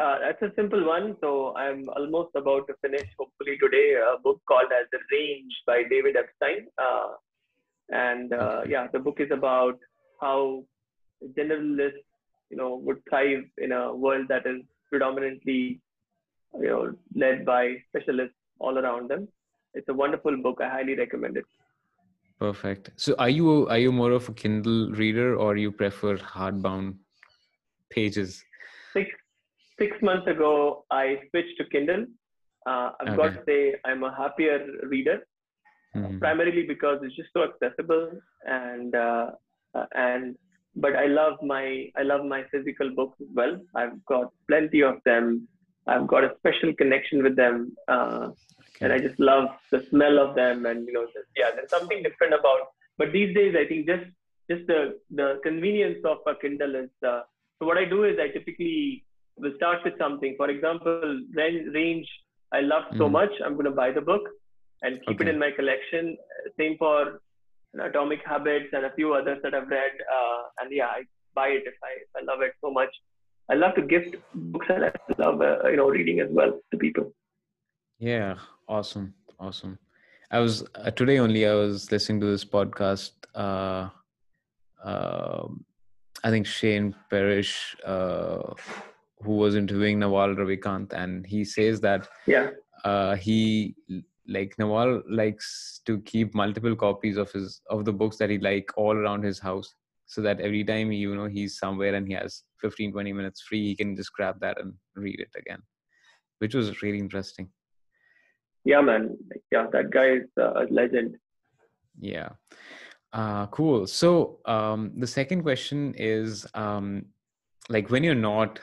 Uh, 0.00 0.16
that's 0.18 0.40
a 0.40 0.54
simple 0.56 0.86
one. 0.86 1.16
So 1.20 1.54
I'm 1.56 1.88
almost 1.90 2.30
about 2.34 2.66
to 2.68 2.74
finish, 2.80 3.06
hopefully 3.18 3.58
today, 3.62 3.96
a 3.96 4.18
book 4.18 4.40
called 4.48 4.72
as 4.72 4.86
The 4.92 4.98
Range 5.12 5.52
by 5.66 5.82
David 5.90 6.16
Epstein. 6.16 6.68
Uh, 6.78 7.08
and 7.90 8.32
uh, 8.32 8.62
yeah, 8.66 8.86
the 8.92 8.98
book 8.98 9.18
is 9.20 9.30
about 9.30 9.78
how 10.20 10.64
generalists, 11.38 12.06
you 12.50 12.56
know, 12.56 12.76
would 12.76 13.02
thrive 13.08 13.44
in 13.58 13.72
a 13.72 13.94
world 13.94 14.26
that 14.28 14.46
is 14.46 14.62
predominantly, 14.88 15.80
you 16.54 16.68
know, 16.68 16.94
led 17.14 17.44
by 17.44 17.76
specialists 17.88 18.36
all 18.58 18.78
around 18.78 19.10
them. 19.10 19.28
It's 19.74 19.88
a 19.88 19.94
wonderful 19.94 20.36
book. 20.42 20.60
I 20.62 20.68
highly 20.68 20.94
recommend 20.94 21.36
it. 21.36 21.44
Perfect. 22.38 22.90
So 22.96 23.14
are 23.18 23.28
you 23.28 23.68
are 23.68 23.78
you 23.78 23.92
more 23.92 24.12
of 24.12 24.28
a 24.30 24.32
Kindle 24.32 24.90
reader 24.92 25.36
or 25.36 25.56
you 25.56 25.70
prefer 25.70 26.16
hardbound 26.16 26.96
pages? 27.90 28.42
Six 28.94 29.10
six 29.80 29.96
months 30.02 30.26
ago, 30.26 30.84
I 30.90 31.18
switched 31.30 31.56
to 31.58 31.64
Kindle. 31.64 32.06
Uh, 32.66 32.90
I've 33.00 33.08
okay. 33.08 33.16
got 33.16 33.28
to 33.34 33.42
say 33.46 33.74
I'm 33.84 34.04
a 34.04 34.14
happier 34.14 34.66
reader, 34.82 35.26
mm-hmm. 35.96 36.18
primarily 36.18 36.66
because 36.66 36.98
it's 37.02 37.16
just 37.16 37.30
so 37.32 37.44
accessible 37.44 38.10
and 38.44 38.94
uh, 38.94 39.30
uh, 39.74 39.86
and 39.94 40.36
but 40.76 40.94
I 40.94 41.06
love 41.06 41.34
my 41.42 41.86
I 41.96 42.02
love 42.02 42.24
my 42.24 42.44
physical 42.52 42.90
books 42.94 43.18
as 43.20 43.28
well. 43.34 43.58
I've 43.74 44.04
got 44.04 44.32
plenty 44.48 44.82
of 44.82 44.96
them. 45.04 45.48
I've 45.86 46.06
got 46.06 46.24
a 46.24 46.34
special 46.38 46.74
connection 46.74 47.22
with 47.22 47.36
them. 47.36 47.74
Uh, 47.88 48.28
and 48.80 48.92
I 48.92 48.98
just 48.98 49.18
love 49.18 49.48
the 49.70 49.84
smell 49.90 50.18
of 50.18 50.34
them. 50.34 50.66
And 50.66 50.86
you 50.86 50.92
know, 50.92 51.06
just, 51.06 51.28
yeah, 51.36 51.50
there's 51.54 51.70
something 51.70 52.02
different 52.02 52.34
about. 52.34 52.68
But 52.98 53.12
these 53.12 53.34
days, 53.34 53.54
I 53.58 53.66
think 53.66 53.86
just 53.86 54.04
just 54.50 54.66
the 54.66 54.98
the 55.10 55.40
convenience 55.42 55.98
of 56.04 56.18
a 56.26 56.34
Kindle 56.34 56.74
is. 56.76 56.90
Uh, 57.06 57.22
so 57.58 57.66
what 57.66 57.76
I 57.76 57.84
do 57.84 58.04
is 58.04 58.18
I 58.18 58.28
typically 58.28 59.04
will 59.40 59.52
start 59.56 59.78
with 59.84 59.94
something. 59.98 60.34
For 60.36 60.48
example, 60.50 61.22
range 61.34 62.08
I 62.52 62.60
love 62.60 62.84
so 62.96 63.06
mm. 63.08 63.12
much. 63.12 63.30
I'm 63.44 63.54
going 63.54 63.66
to 63.66 63.70
buy 63.70 63.92
the 63.92 64.00
book 64.00 64.22
and 64.82 64.98
keep 65.06 65.20
okay. 65.20 65.28
it 65.28 65.34
in 65.34 65.38
my 65.38 65.50
collection. 65.50 66.16
Same 66.58 66.76
for 66.78 67.20
Atomic 67.78 68.20
Habits 68.26 68.70
and 68.72 68.84
a 68.86 68.92
few 68.94 69.14
others 69.14 69.38
that 69.42 69.54
I've 69.54 69.68
read. 69.68 69.92
Uh, 70.16 70.42
and 70.60 70.72
yeah, 70.72 70.86
I 70.86 71.02
buy 71.34 71.48
it 71.48 71.62
if 71.66 71.74
I, 71.82 71.92
if 72.02 72.08
I 72.16 72.32
love 72.32 72.42
it 72.42 72.52
so 72.60 72.72
much. 72.72 72.90
I 73.50 73.54
love 73.54 73.74
to 73.74 73.82
gift 73.82 74.16
books 74.34 74.66
and 74.68 74.84
I 74.84 74.92
love 75.18 75.40
uh, 75.40 75.68
you 75.68 75.76
know 75.76 75.88
reading 75.88 76.20
as 76.20 76.28
well 76.30 76.60
to 76.70 76.76
people. 76.78 77.12
Yeah, 77.98 78.36
awesome, 78.68 79.14
awesome. 79.38 79.78
I 80.30 80.38
was 80.38 80.64
uh, 80.76 80.90
today 80.92 81.18
only. 81.18 81.46
I 81.46 81.54
was 81.54 81.90
listening 81.90 82.20
to 82.20 82.26
this 82.26 82.44
podcast. 82.44 83.10
Uh, 83.34 83.88
uh, 84.84 85.48
I 86.22 86.30
think 86.30 86.46
Shane 86.46 86.94
Parrish, 87.10 87.76
uh, 87.84 88.54
who 89.22 89.36
was 89.36 89.54
interviewing 89.54 89.98
Naval 89.98 90.34
Ravikant, 90.34 90.92
and 90.92 91.26
he 91.26 91.44
says 91.44 91.80
that 91.80 92.08
yeah, 92.26 92.50
uh, 92.84 93.16
he 93.16 93.74
like 94.26 94.54
Naval 94.58 95.02
likes 95.08 95.80
to 95.86 96.00
keep 96.00 96.34
multiple 96.34 96.76
copies 96.76 97.16
of 97.16 97.30
his 97.32 97.60
of 97.68 97.84
the 97.84 97.92
books 97.92 98.16
that 98.18 98.30
he 98.30 98.38
like 98.38 98.70
all 98.76 98.96
around 98.96 99.22
his 99.22 99.38
house, 99.38 99.74
so 100.06 100.20
that 100.22 100.40
every 100.40 100.64
time 100.64 100.92
you 100.92 101.14
know 101.14 101.26
he's 101.26 101.58
somewhere 101.58 101.94
and 101.94 102.06
he 102.06 102.14
has 102.14 102.42
15 102.60 102.92
20 102.92 103.12
minutes 103.12 103.42
free, 103.42 103.68
he 103.68 103.76
can 103.76 103.96
just 103.96 104.12
grab 104.12 104.40
that 104.40 104.60
and 104.60 104.74
read 104.96 105.20
it 105.20 105.30
again, 105.36 105.62
which 106.38 106.54
was 106.54 106.82
really 106.82 106.98
interesting. 106.98 107.48
Yeah, 108.64 108.80
man. 108.82 109.16
Yeah, 109.50 109.66
that 109.72 109.90
guy 109.90 110.10
is 110.16 110.28
a 110.36 110.66
legend. 110.70 111.16
Yeah. 111.98 112.30
Uh, 113.12 113.46
cool. 113.46 113.86
So 113.86 114.38
um, 114.44 114.92
the 114.96 115.06
second 115.06 115.42
question 115.42 115.94
is 115.96 116.46
um, 116.54 117.06
like 117.68 117.90
when 117.90 118.04
you're 118.04 118.14
not 118.14 118.60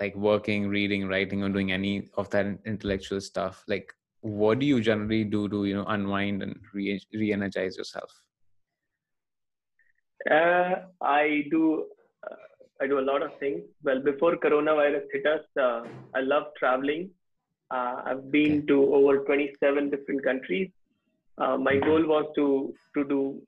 like 0.00 0.14
working, 0.14 0.68
reading, 0.68 1.08
writing, 1.08 1.42
or 1.42 1.48
doing 1.48 1.72
any 1.72 2.08
of 2.16 2.30
that 2.30 2.46
intellectual 2.64 3.20
stuff, 3.20 3.64
like 3.66 3.92
what 4.20 4.58
do 4.58 4.66
you 4.66 4.80
generally 4.80 5.24
do 5.24 5.48
to 5.48 5.64
you 5.64 5.74
know 5.74 5.84
unwind 5.88 6.42
and 6.42 6.58
re- 6.74 7.00
re-energize 7.12 7.76
yourself? 7.76 8.10
Uh, 10.30 10.86
I 11.00 11.44
do. 11.50 11.86
Uh, 12.28 12.34
I 12.80 12.86
do 12.86 12.98
a 12.98 13.06
lot 13.10 13.22
of 13.22 13.38
things. 13.38 13.62
Well, 13.82 14.00
before 14.00 14.36
coronavirus 14.36 15.04
hit 15.12 15.26
us, 15.26 15.44
uh, 15.60 15.82
I 16.14 16.20
love 16.20 16.44
traveling. 16.58 17.10
Uh, 17.70 18.02
I've 18.04 18.30
been 18.30 18.58
okay. 18.58 18.66
to 18.68 18.94
over 18.94 19.18
27 19.24 19.90
different 19.90 20.24
countries. 20.24 20.70
Uh, 21.36 21.56
my 21.56 21.76
goal 21.76 22.04
was 22.04 22.26
to 22.34 22.74
to 22.94 23.04
do 23.04 23.40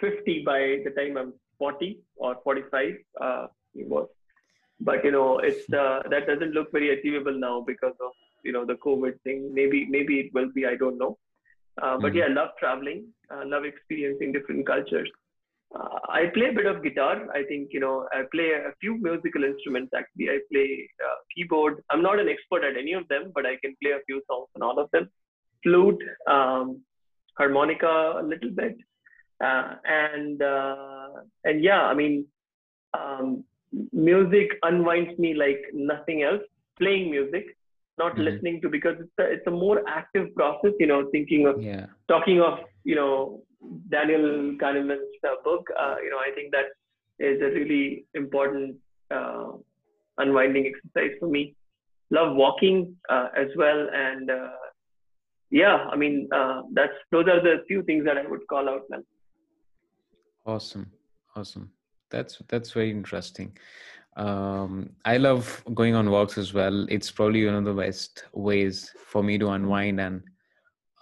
50 0.00 0.42
by 0.44 0.80
the 0.84 0.90
time 0.96 1.16
I'm 1.16 1.32
40 1.58 1.98
or 2.16 2.36
45. 2.42 2.94
Uh, 3.20 3.46
was, 3.74 4.08
but 4.80 5.04
you 5.04 5.10
know, 5.10 5.38
it's 5.38 5.68
uh, 5.72 6.00
that 6.10 6.26
doesn't 6.26 6.52
look 6.52 6.70
very 6.72 6.98
achievable 6.98 7.38
now 7.38 7.64
because 7.66 7.94
of 8.00 8.12
you 8.44 8.52
know 8.52 8.64
the 8.64 8.74
COVID 8.74 9.20
thing. 9.22 9.52
Maybe 9.52 9.86
maybe 9.88 10.20
it 10.20 10.34
will 10.34 10.50
be. 10.54 10.66
I 10.66 10.76
don't 10.76 10.98
know. 10.98 11.18
Uh, 11.80 11.96
but 11.98 12.08
mm-hmm. 12.08 12.18
yeah, 12.18 12.26
love 12.28 12.50
traveling. 12.58 13.06
I 13.30 13.44
love 13.44 13.64
experiencing 13.64 14.32
different 14.32 14.66
cultures. 14.66 15.10
Uh, 15.74 15.98
I 16.08 16.26
play 16.34 16.48
a 16.48 16.52
bit 16.52 16.66
of 16.66 16.82
guitar. 16.82 17.30
I 17.32 17.42
think 17.44 17.68
you 17.72 17.80
know 17.80 18.08
I 18.12 18.22
play 18.32 18.50
a 18.52 18.72
few 18.80 18.98
musical 19.00 19.44
instruments. 19.44 19.92
Actually, 19.96 20.30
I 20.30 20.38
play 20.52 20.88
uh, 21.04 21.16
keyboard. 21.34 21.82
I'm 21.90 22.02
not 22.02 22.18
an 22.18 22.28
expert 22.28 22.64
at 22.64 22.76
any 22.76 22.92
of 22.94 23.06
them, 23.08 23.32
but 23.34 23.46
I 23.46 23.56
can 23.62 23.76
play 23.82 23.92
a 23.92 24.04
few 24.06 24.22
songs 24.26 24.48
on 24.56 24.62
all 24.62 24.78
of 24.78 24.90
them. 24.92 25.08
Flute, 25.62 26.02
um, 26.30 26.82
harmonica, 27.36 28.20
a 28.20 28.22
little 28.22 28.50
bit 28.50 28.76
uh, 29.42 29.74
and 29.84 30.42
uh, 30.42 31.08
and 31.44 31.62
yeah, 31.62 31.82
I 31.82 31.94
mean, 31.94 32.26
um, 32.98 33.44
music 33.92 34.50
unwinds 34.62 35.18
me 35.18 35.34
like 35.34 35.60
nothing 35.72 36.22
else. 36.22 36.42
Playing 36.78 37.10
music, 37.10 37.56
not 37.98 38.12
mm-hmm. 38.12 38.22
listening 38.22 38.60
to 38.62 38.68
because 38.68 38.96
it's 39.00 39.18
a, 39.18 39.24
it's 39.24 39.46
a 39.46 39.50
more 39.50 39.82
active 39.88 40.34
process. 40.34 40.72
You 40.78 40.86
know, 40.86 41.08
thinking 41.10 41.46
of 41.46 41.62
yeah. 41.62 41.86
talking 42.08 42.40
of 42.40 42.60
you 42.84 42.94
know 42.94 43.42
Daniel 43.90 44.56
Kahneman's 44.62 45.18
uh, 45.24 45.42
book. 45.44 45.66
Uh, 45.78 45.96
you 46.02 46.10
know, 46.10 46.18
I 46.18 46.30
think 46.34 46.52
that 46.52 46.66
is 47.18 47.40
a 47.42 47.46
really 47.46 48.06
important 48.14 48.76
uh, 49.10 49.52
unwinding 50.18 50.72
exercise 50.72 51.16
for 51.18 51.28
me. 51.28 51.54
Love 52.10 52.36
walking 52.36 52.96
uh, 53.10 53.28
as 53.36 53.48
well, 53.56 53.88
and 53.92 54.30
yeah, 55.50 55.88
I 55.92 55.96
mean 55.96 56.28
that's 56.72 56.94
those 57.10 57.26
are 57.26 57.42
the 57.42 57.64
few 57.66 57.82
things 57.82 58.04
that 58.04 58.16
I 58.16 58.26
would 58.26 58.46
call 58.48 58.68
out, 58.68 58.82
man. 58.88 59.04
Awesome, 60.46 60.90
awesome. 61.36 61.70
That's 62.10 62.40
that's 62.48 62.72
very 62.72 62.90
interesting. 62.90 63.56
Um, 64.16 64.90
I 65.04 65.16
love 65.16 65.62
going 65.74 65.94
on 65.94 66.10
walks 66.10 66.38
as 66.38 66.52
well. 66.52 66.86
It's 66.88 67.10
probably 67.10 67.46
one 67.46 67.54
of 67.54 67.64
the 67.64 67.74
best 67.74 68.24
ways 68.32 68.90
for 69.06 69.22
me 69.22 69.38
to 69.38 69.50
unwind 69.50 70.00
and 70.00 70.22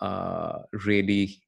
uh, 0.01 0.59
really 0.85 1.41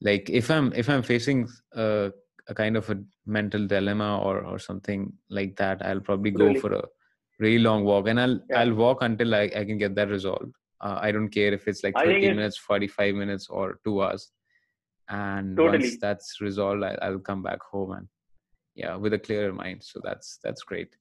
like 0.00 0.30
if 0.30 0.50
I'm 0.50 0.72
if 0.74 0.88
I'm 0.88 1.02
facing 1.02 1.48
a, 1.72 2.12
a 2.48 2.54
kind 2.54 2.76
of 2.76 2.88
a 2.90 3.02
mental 3.26 3.66
dilemma 3.66 4.20
or 4.20 4.44
or 4.44 4.58
something 4.58 5.12
like 5.28 5.56
that, 5.56 5.84
I'll 5.84 6.00
probably 6.00 6.30
go 6.30 6.46
really? 6.46 6.60
for 6.60 6.72
a 6.72 6.84
really 7.40 7.58
long 7.58 7.84
walk 7.84 8.06
and 8.08 8.20
I'll 8.20 8.40
yeah. 8.48 8.60
I'll 8.60 8.74
walk 8.74 9.02
until 9.02 9.34
I, 9.34 9.50
I 9.56 9.64
can 9.64 9.78
get 9.78 9.94
that 9.96 10.08
resolved. 10.08 10.54
Uh, 10.80 10.98
I 11.00 11.10
don't 11.10 11.30
care 11.30 11.52
if 11.54 11.66
it's 11.66 11.82
like 11.82 11.94
30 11.94 12.34
minutes, 12.34 12.58
45 12.58 13.14
minutes, 13.14 13.48
or 13.48 13.80
two 13.82 14.02
hours 14.02 14.30
and 15.08 15.56
totally. 15.56 15.78
once 15.78 15.96
that's 16.00 16.40
resolved 16.40 16.82
I, 16.82 17.10
will 17.10 17.20
come 17.20 17.42
back 17.42 17.60
home 17.62 17.92
and 17.92 18.08
yeah 18.76 18.94
with 18.94 19.12
a 19.14 19.18
clearer 19.18 19.52
mind. 19.52 19.82
So 19.82 20.00
that's 20.02 20.38
that's 20.44 20.62
great. 20.62 20.94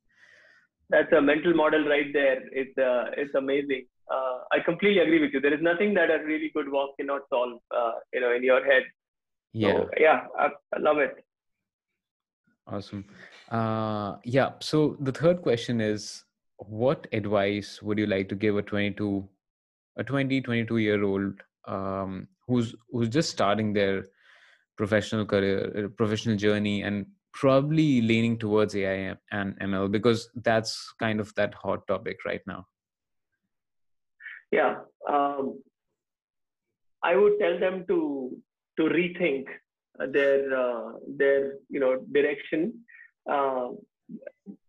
That's 0.89 1.11
a 1.13 1.21
mental 1.21 1.53
model 1.53 1.87
right 1.87 2.11
there. 2.13 2.41
It's 2.51 2.77
uh, 2.77 3.11
it's 3.17 3.35
amazing. 3.35 3.85
Uh, 4.09 4.37
i 4.51 4.59
completely 4.59 5.01
agree 5.01 5.19
with 5.19 5.33
you. 5.33 5.41
There 5.41 5.53
is 5.53 5.61
nothing 5.61 5.93
that 5.95 6.11
a 6.11 6.23
really 6.23 6.51
good 6.55 6.71
walk 6.71 6.97
cannot 6.97 7.21
solve 7.29 7.59
uh, 7.75 7.93
you 8.13 8.21
know 8.21 8.33
in 8.33 8.43
your 8.43 8.63
head. 8.65 8.83
Yeah 9.53 9.73
so, 9.73 9.89
yeah. 9.97 10.21
I, 10.37 10.49
I, 10.75 10.79
love 10.79 10.97
it. 10.97 11.23
Awesome. 12.67 13.05
Uh, 13.49 14.15
yeah 14.23 14.51
so 14.59 14.97
the 14.99 15.11
third 15.11 15.41
question 15.41 15.81
is 15.81 16.23
what 16.57 17.07
advice 17.13 17.81
would 17.81 17.97
you 17.97 18.07
like 18.07 18.29
to 18.29 18.35
give 18.35 18.57
a 18.57 18.61
22 18.61 19.27
a 19.97 20.03
20 20.03 20.41
22 20.41 20.77
year 20.77 21.03
old 21.03 21.33
um, 21.67 22.27
who's 22.47 22.75
who's 22.91 23.09
just 23.09 23.29
starting 23.29 23.73
their 23.73 24.03
professional 24.77 25.25
career, 25.25 25.85
uh, 25.85 25.87
professional 25.89 26.35
journey, 26.35 26.83
and 26.83 27.05
probably 27.35 28.01
leaning 28.01 28.37
towards 28.37 28.75
AI 28.75 29.15
and 29.31 29.59
ML 29.59 29.91
because 29.91 30.29
that's 30.43 30.93
kind 30.99 31.19
of 31.19 31.35
that 31.35 31.53
hot 31.53 31.85
topic 31.87 32.23
right 32.25 32.41
now. 32.47 32.65
Yeah, 34.51 34.75
um, 35.09 35.59
I 37.03 37.15
would 37.15 37.37
tell 37.39 37.59
them 37.59 37.85
to 37.87 38.31
to 38.77 38.83
rethink 38.83 39.45
their 40.13 40.57
uh, 40.57 40.93
their 41.17 41.55
you 41.69 41.79
know 41.79 41.97
direction. 42.13 42.73
Uh, 43.29 43.69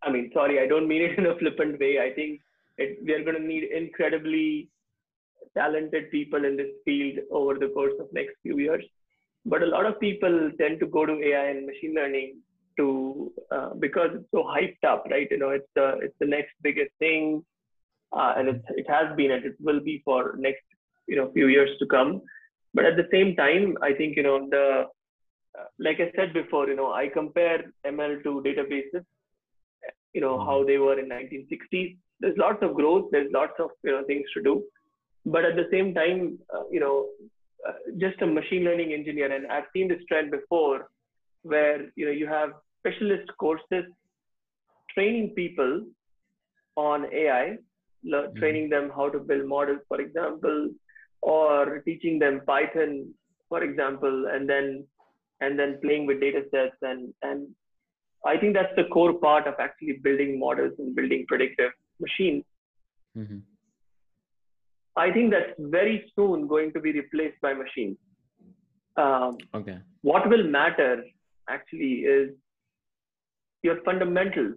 I 0.02 0.10
mean, 0.10 0.30
sorry, 0.34 0.60
I 0.60 0.66
don't 0.66 0.88
mean 0.88 1.02
it 1.02 1.18
in 1.18 1.26
a 1.26 1.38
flippant 1.38 1.78
way. 1.78 2.00
I 2.00 2.12
think 2.14 2.40
it, 2.78 2.98
we 3.04 3.12
are 3.12 3.22
going 3.22 3.36
to 3.36 3.46
need 3.46 3.64
incredibly 3.64 4.70
talented 5.56 6.10
people 6.10 6.44
in 6.44 6.56
this 6.56 6.72
field 6.84 7.18
over 7.30 7.54
the 7.54 7.68
course 7.68 7.94
of 8.00 8.12
next 8.12 8.34
few 8.42 8.58
years. 8.58 8.84
But 9.44 9.62
a 9.62 9.66
lot 9.66 9.86
of 9.86 10.00
people 10.00 10.50
tend 10.58 10.80
to 10.80 10.86
go 10.86 11.06
to 11.06 11.22
AI 11.22 11.46
and 11.50 11.66
machine 11.66 11.94
learning 11.94 12.40
to 12.76 13.32
uh, 13.50 13.70
because 13.78 14.10
it's 14.14 14.30
so 14.30 14.44
hyped 14.44 14.84
up, 14.86 15.06
right? 15.10 15.28
You 15.30 15.38
know, 15.38 15.50
it's 15.50 15.68
the 15.74 15.98
it's 16.02 16.14
the 16.20 16.26
next 16.26 16.52
biggest 16.62 16.90
thing, 16.98 17.44
uh, 18.12 18.34
and 18.36 18.48
it 18.48 18.62
it 18.70 18.86
has 18.88 19.16
been 19.16 19.30
and 19.30 19.44
it 19.44 19.56
will 19.60 19.80
be 19.80 20.02
for 20.04 20.34
next 20.38 20.64
you 21.06 21.16
know 21.16 21.30
few 21.32 21.48
years 21.48 21.70
to 21.78 21.86
come. 21.86 22.22
But 22.74 22.84
at 22.84 22.96
the 22.96 23.08
same 23.10 23.36
time, 23.36 23.76
I 23.82 23.92
think 23.92 24.16
you 24.16 24.22
know 24.22 24.48
the 24.50 24.84
uh, 25.58 25.64
like 25.78 26.00
I 26.00 26.12
said 26.16 26.32
before, 26.32 26.68
you 26.68 26.76
know, 26.76 26.92
I 26.92 27.08
compare 27.08 27.72
ML 27.86 28.22
to 28.24 28.42
databases. 28.46 29.04
You 30.12 30.20
know 30.20 30.38
how 30.38 30.64
they 30.64 30.78
were 30.78 30.98
in 30.98 31.08
1960s. 31.08 31.96
There's 32.20 32.38
lots 32.38 32.62
of 32.62 32.74
growth. 32.74 33.08
There's 33.10 33.30
lots 33.32 33.52
of 33.58 33.70
you 33.84 33.92
know 33.92 34.04
things 34.04 34.26
to 34.34 34.42
do 34.42 34.64
but 35.26 35.44
at 35.44 35.56
the 35.56 35.68
same 35.70 35.92
time, 35.92 36.38
uh, 36.54 36.62
you 36.70 36.78
know, 36.78 37.08
uh, 37.68 37.72
just 37.98 38.22
a 38.22 38.26
machine 38.26 38.62
learning 38.62 38.92
engineer, 38.92 39.30
and 39.32 39.46
I've 39.48 39.64
seen 39.72 39.88
this 39.88 40.02
trend 40.08 40.30
before, 40.30 40.88
where 41.42 41.90
you 41.96 42.06
know 42.06 42.12
you 42.12 42.28
have 42.28 42.50
specialist 42.86 43.30
courses 43.38 43.84
training 44.94 45.30
people 45.34 45.84
on 46.76 47.06
AI, 47.12 47.56
mm-hmm. 48.06 48.38
training 48.38 48.68
them 48.68 48.90
how 48.94 49.08
to 49.08 49.18
build 49.18 49.46
models, 49.48 49.80
for 49.88 50.00
example, 50.00 50.70
or 51.22 51.82
teaching 51.84 52.18
them 52.18 52.40
Python, 52.46 53.12
for 53.48 53.62
example, 53.62 54.26
and 54.32 54.48
then 54.48 54.84
and 55.40 55.58
then 55.58 55.78
playing 55.82 56.06
with 56.06 56.20
data 56.20 56.42
sets 56.50 56.76
and 56.82 57.12
and 57.22 57.48
I 58.24 58.38
think 58.38 58.54
that's 58.54 58.74
the 58.76 58.84
core 58.84 59.12
part 59.12 59.46
of 59.46 59.54
actually 59.60 59.98
building 60.02 60.38
models 60.38 60.72
and 60.78 60.94
building 60.96 61.26
predictive 61.28 61.72
machines. 62.00 62.44
Mm-hmm. 63.16 63.38
I 64.96 65.12
think 65.12 65.30
that's 65.30 65.52
very 65.58 66.10
soon 66.16 66.46
going 66.48 66.72
to 66.72 66.80
be 66.80 66.92
replaced 66.92 67.40
by 67.42 67.52
machines. 67.52 67.98
Um, 68.96 69.36
okay. 69.54 69.78
What 70.00 70.28
will 70.28 70.44
matter 70.44 71.04
actually 71.48 72.06
is 72.16 72.30
your 73.62 73.82
fundamentals 73.84 74.56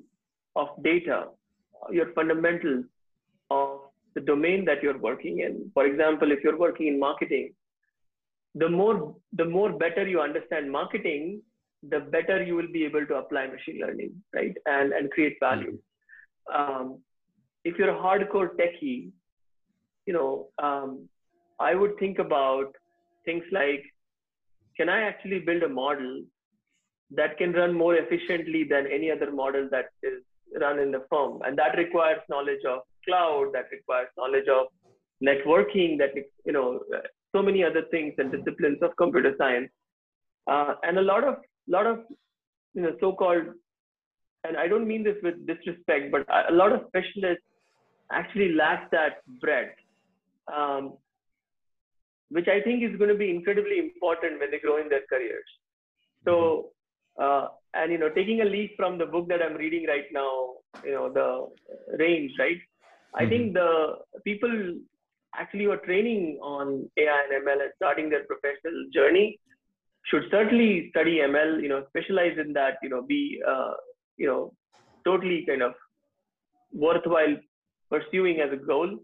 of 0.55 0.69
data, 0.83 1.27
your 1.91 2.13
fundamentals 2.13 2.85
of 3.49 3.79
the 4.15 4.21
domain 4.21 4.65
that 4.65 4.83
you're 4.83 4.97
working 4.97 5.39
in. 5.39 5.71
For 5.73 5.85
example, 5.85 6.31
if 6.31 6.43
you're 6.43 6.57
working 6.57 6.87
in 6.87 6.99
marketing, 6.99 7.53
the 8.55 8.69
more 8.69 9.15
the 9.33 9.45
more 9.45 9.71
better 9.71 10.07
you 10.07 10.21
understand 10.21 10.71
marketing, 10.71 11.41
the 11.83 11.99
better 11.99 12.43
you 12.43 12.55
will 12.55 12.71
be 12.71 12.83
able 12.85 13.05
to 13.05 13.15
apply 13.15 13.47
machine 13.47 13.79
learning, 13.79 14.13
right? 14.33 14.55
And 14.65 14.93
and 14.93 15.11
create 15.11 15.37
value. 15.39 15.77
um, 16.53 16.99
if 17.63 17.77
you're 17.77 17.89
a 17.89 17.99
hardcore 18.01 18.49
techie, 18.55 19.11
you 20.05 20.13
know, 20.13 20.47
um, 20.59 21.07
I 21.59 21.75
would 21.75 21.97
think 21.99 22.19
about 22.19 22.75
things 23.25 23.43
like, 23.51 23.83
can 24.77 24.89
I 24.89 25.01
actually 25.03 25.39
build 25.39 25.63
a 25.63 25.69
model 25.69 26.23
that 27.11 27.37
can 27.37 27.53
run 27.53 27.73
more 27.73 27.95
efficiently 27.95 28.63
than 28.63 28.85
any 28.85 29.09
other 29.09 29.31
model 29.31 29.67
that 29.71 29.85
is 30.03 30.21
run 30.61 30.79
in 30.79 30.91
the 30.91 31.03
firm? 31.09 31.41
And 31.43 31.57
that 31.57 31.77
requires 31.77 32.19
knowledge 32.29 32.63
of 32.67 32.81
cloud, 33.07 33.51
that 33.53 33.65
requires 33.71 34.09
knowledge 34.17 34.47
of 34.47 34.67
networking, 35.23 35.97
that, 35.97 36.11
you 36.45 36.53
know, 36.53 36.81
so 37.35 37.41
many 37.41 37.63
other 37.63 37.83
things 37.89 38.13
and 38.17 38.31
disciplines 38.31 38.77
of 38.81 38.95
computer 38.97 39.33
science. 39.37 39.69
Uh, 40.47 40.75
and 40.83 40.97
a 40.97 41.01
lot 41.01 41.23
of, 41.23 41.37
lot 41.67 41.87
of, 41.87 41.99
you 42.73 42.83
know, 42.83 42.95
so-called, 42.99 43.43
and 44.43 44.55
I 44.57 44.67
don't 44.67 44.87
mean 44.87 45.03
this 45.03 45.17
with 45.23 45.45
disrespect, 45.47 46.11
but 46.11 46.25
a 46.49 46.53
lot 46.53 46.71
of 46.71 46.81
specialists 46.87 47.43
actually 48.11 48.53
lack 48.53 48.89
that 48.91 49.21
breadth. 49.41 49.75
Um, 50.53 50.93
which 52.29 52.47
I 52.47 52.61
think 52.61 52.83
is 52.83 52.95
going 52.97 53.09
to 53.09 53.17
be 53.17 53.31
incredibly 53.31 53.79
important 53.79 54.39
when 54.39 54.51
they 54.51 54.59
grow 54.59 54.77
in 54.79 54.89
their 54.89 55.01
careers. 55.09 55.45
So. 56.23 56.69
Uh, 57.19 57.47
and 57.73 57.91
you 57.91 57.97
know, 57.97 58.09
taking 58.09 58.41
a 58.41 58.45
leaf 58.45 58.71
from 58.75 58.97
the 58.97 59.05
book 59.05 59.27
that 59.29 59.41
I'm 59.41 59.55
reading 59.55 59.85
right 59.87 60.05
now, 60.11 60.53
you 60.83 60.91
know, 60.91 61.11
the 61.11 61.97
range, 61.97 62.31
right? 62.39 62.57
I 63.15 63.21
mm-hmm. 63.23 63.29
think 63.29 63.53
the 63.53 63.95
people 64.23 64.75
actually 65.35 65.65
who 65.65 65.71
are 65.71 65.77
training 65.77 66.39
on 66.41 66.89
AI 66.97 67.27
and 67.29 67.45
ML 67.45 67.61
and 67.61 67.71
starting 67.75 68.09
their 68.09 68.23
professional 68.25 68.85
journey 68.93 69.39
should 70.05 70.23
certainly 70.31 70.89
study 70.91 71.19
ML, 71.19 71.61
you 71.61 71.69
know, 71.69 71.83
specialize 71.89 72.37
in 72.39 72.53
that, 72.53 72.77
you 72.81 72.89
know, 72.89 73.01
be, 73.01 73.39
uh, 73.47 73.73
you 74.17 74.27
know, 74.27 74.53
totally 75.05 75.45
kind 75.47 75.61
of 75.61 75.73
worthwhile 76.73 77.35
pursuing 77.89 78.39
as 78.39 78.51
a 78.51 78.55
goal. 78.55 78.97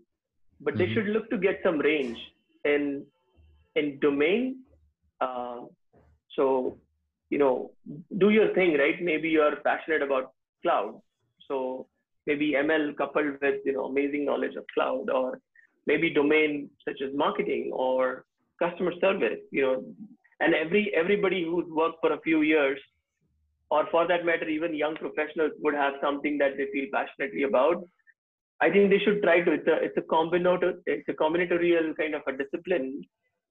But 0.62 0.76
mm-hmm. 0.76 0.84
they 0.84 0.94
should 0.94 1.08
look 1.08 1.30
to 1.30 1.38
get 1.38 1.60
some 1.64 1.80
range 1.80 2.18
in 2.64 3.06
in 3.76 4.00
domain. 4.00 4.62
Uh, 5.20 5.62
so, 6.36 6.78
you 7.30 7.38
know, 7.38 7.72
do 8.18 8.30
your 8.30 8.54
thing, 8.54 8.78
right? 8.78 9.02
Maybe 9.02 9.30
you're 9.30 9.58
passionate 9.58 10.02
about 10.02 10.34
cloud. 10.62 11.00
So 11.48 11.88
maybe 12.28 12.54
ML 12.54 12.96
coupled 12.98 13.38
with, 13.42 13.62
you 13.66 13.74
know, 13.74 13.86
amazing 13.86 14.26
knowledge 14.26 14.56
of 14.56 14.66
cloud 14.74 15.10
or 15.10 15.40
maybe 15.88 16.10
domain 16.10 16.70
such 16.88 17.02
as 17.02 17.14
marketing 17.14 17.72
or 17.74 18.26
customer 18.62 18.94
service, 19.02 19.40
you 19.52 19.62
know, 19.62 19.84
and 20.40 20.54
every, 20.54 20.92
everybody 20.96 21.44
who's 21.44 21.66
worked 21.70 21.98
for 22.02 22.14
a 22.14 22.22
few 22.22 22.42
years 22.42 22.80
or 23.70 23.88
for 23.92 24.08
that 24.08 24.26
matter, 24.26 24.48
even 24.48 24.76
young 24.76 24.96
professionals 24.96 25.52
would 25.60 25.74
have 25.74 25.94
something 26.02 26.38
that 26.38 26.58
they 26.58 26.68
feel 26.72 26.86
passionately 26.94 27.44
about. 27.44 27.84
I 28.62 28.70
think 28.70 28.90
they 28.90 29.00
should 29.00 29.22
try 29.22 29.42
to. 29.42 29.52
It's 29.52 29.68
a 29.68 29.76
it's 29.84 29.98
a 29.98 30.02
combinator 30.02 30.76
it's 30.86 31.10
a 31.10 31.14
combinatorial 31.14 31.96
kind 31.98 32.16
of 32.16 32.22
a 32.28 32.38
discipline 32.38 33.02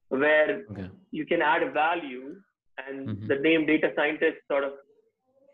where 0.09 0.65
okay. 0.71 0.89
you 1.11 1.27
can 1.27 1.43
add 1.43 1.73
value 1.75 2.37
and 2.79 3.09
mm-hmm. 3.09 3.27
the 3.27 3.37
name 3.37 3.67
data 3.67 3.91
scientist 3.97 4.39
sort 4.51 4.65
of 4.65 4.73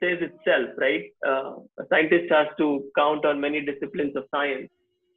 says 0.03 0.19
itself 0.29 0.69
right 0.79 1.05
uh, 1.27 1.53
a 1.83 1.85
scientist 1.91 2.31
has 2.31 2.49
to 2.59 2.85
count 2.97 3.25
on 3.25 3.41
many 3.41 3.61
disciplines 3.61 4.15
of 4.17 4.25
science 4.35 4.69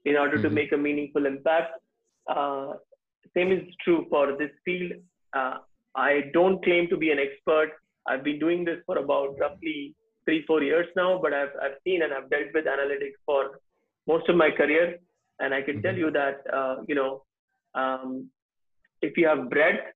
in 0.06 0.16
order 0.16 0.38
mm-hmm. 0.38 0.50
to 0.50 0.60
make 0.60 0.72
a 0.74 0.78
meaningful 0.78 1.26
impact 1.26 1.72
uh, 2.30 2.74
same 3.36 3.52
is 3.52 3.64
true 3.84 4.06
for 4.10 4.38
this 4.38 4.52
field 4.66 4.92
uh, 5.34 5.58
i 5.96 6.22
don't 6.34 6.64
claim 6.64 6.88
to 6.90 6.98
be 6.98 7.12
an 7.12 7.20
expert 7.20 7.72
i've 8.08 8.24
been 8.24 8.40
doing 8.40 8.66
this 8.66 8.80
for 8.86 8.98
about 8.98 9.40
roughly 9.40 9.96
three 10.26 10.44
four 10.46 10.62
years 10.62 10.88
now 10.96 11.20
but 11.22 11.34
i've, 11.34 11.56
I've 11.62 11.78
seen 11.86 12.04
and 12.04 12.14
i've 12.14 12.30
dealt 12.30 12.54
with 12.54 12.66
analytics 12.66 13.20
for 13.26 13.60
most 14.08 14.28
of 14.30 14.36
my 14.36 14.52
career 14.52 14.98
and 15.40 15.54
i 15.54 15.62
can 15.62 15.76
mm-hmm. 15.76 15.86
tell 15.88 15.98
you 16.04 16.12
that 16.12 16.44
uh, 16.60 16.76
you 16.88 16.96
know 16.96 17.24
um, 17.76 18.30
if 19.02 19.18
you 19.18 19.28
have 19.28 19.50
breadth 19.50 19.94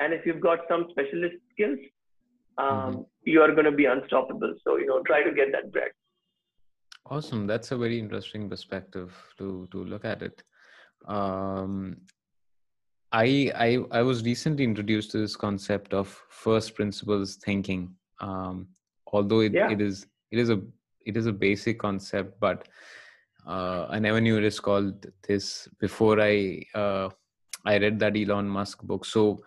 and 0.00 0.12
if 0.12 0.24
you've 0.26 0.40
got 0.40 0.60
some 0.68 0.86
specialist 0.90 1.36
skills, 1.52 1.78
um, 2.58 2.68
mm-hmm. 2.68 3.00
you 3.24 3.42
are 3.42 3.52
going 3.52 3.64
to 3.64 3.72
be 3.72 3.86
unstoppable. 3.86 4.54
So, 4.64 4.76
you 4.76 4.86
know, 4.86 5.02
try 5.02 5.22
to 5.22 5.32
get 5.32 5.52
that 5.52 5.72
breadth. 5.72 5.92
Awesome. 7.06 7.46
That's 7.46 7.72
a 7.72 7.76
very 7.76 7.98
interesting 7.98 8.48
perspective 8.48 9.14
to, 9.38 9.68
to 9.70 9.84
look 9.84 10.04
at 10.04 10.22
it. 10.22 10.42
Um, 11.06 11.96
I, 13.12 13.50
I, 13.54 13.78
I 13.90 14.02
was 14.02 14.22
recently 14.24 14.64
introduced 14.64 15.10
to 15.12 15.18
this 15.18 15.36
concept 15.36 15.94
of 15.94 16.08
first 16.28 16.74
principles 16.74 17.36
thinking. 17.36 17.94
Um, 18.20 18.68
although 19.06 19.40
it, 19.40 19.54
yeah. 19.54 19.70
it 19.70 19.80
is, 19.80 20.06
it 20.30 20.38
is 20.38 20.50
a, 20.50 20.60
it 21.06 21.16
is 21.16 21.26
a 21.26 21.32
basic 21.32 21.78
concept, 21.78 22.38
but 22.38 22.68
uh, 23.46 23.86
I 23.88 23.98
never 23.98 24.20
knew 24.20 24.36
it 24.36 24.44
is 24.44 24.60
called 24.60 25.06
this 25.26 25.66
before 25.80 26.20
I 26.20 26.62
uh, 26.74 27.08
I 27.64 27.78
read 27.78 27.98
that 28.00 28.16
Elon 28.16 28.46
Musk 28.48 28.82
book. 28.82 29.04
So, 29.04 29.42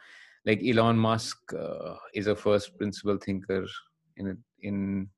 like 0.46 0.62
Elon 0.64 0.98
Musk 0.98 1.38
uh, 1.54 1.96
is 2.14 2.28
a 2.28 2.36
first 2.36 2.78
principle 2.78 3.18
thinker 3.18 3.66
in 4.18 4.38
in 4.62 5.10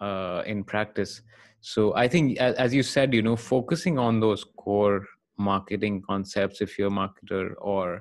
uh, 0.00 0.42
in 0.46 0.64
practice. 0.64 1.22
So 1.60 1.94
I 1.94 2.08
think, 2.08 2.38
as 2.38 2.74
you 2.74 2.82
said, 2.82 3.14
you 3.14 3.22
know, 3.22 3.36
focusing 3.36 3.98
on 3.98 4.20
those 4.20 4.44
core 4.56 5.06
marketing 5.38 6.02
concepts, 6.06 6.60
if 6.60 6.78
you're 6.78 6.88
a 6.88 6.90
marketer, 6.90 7.54
or 7.58 8.00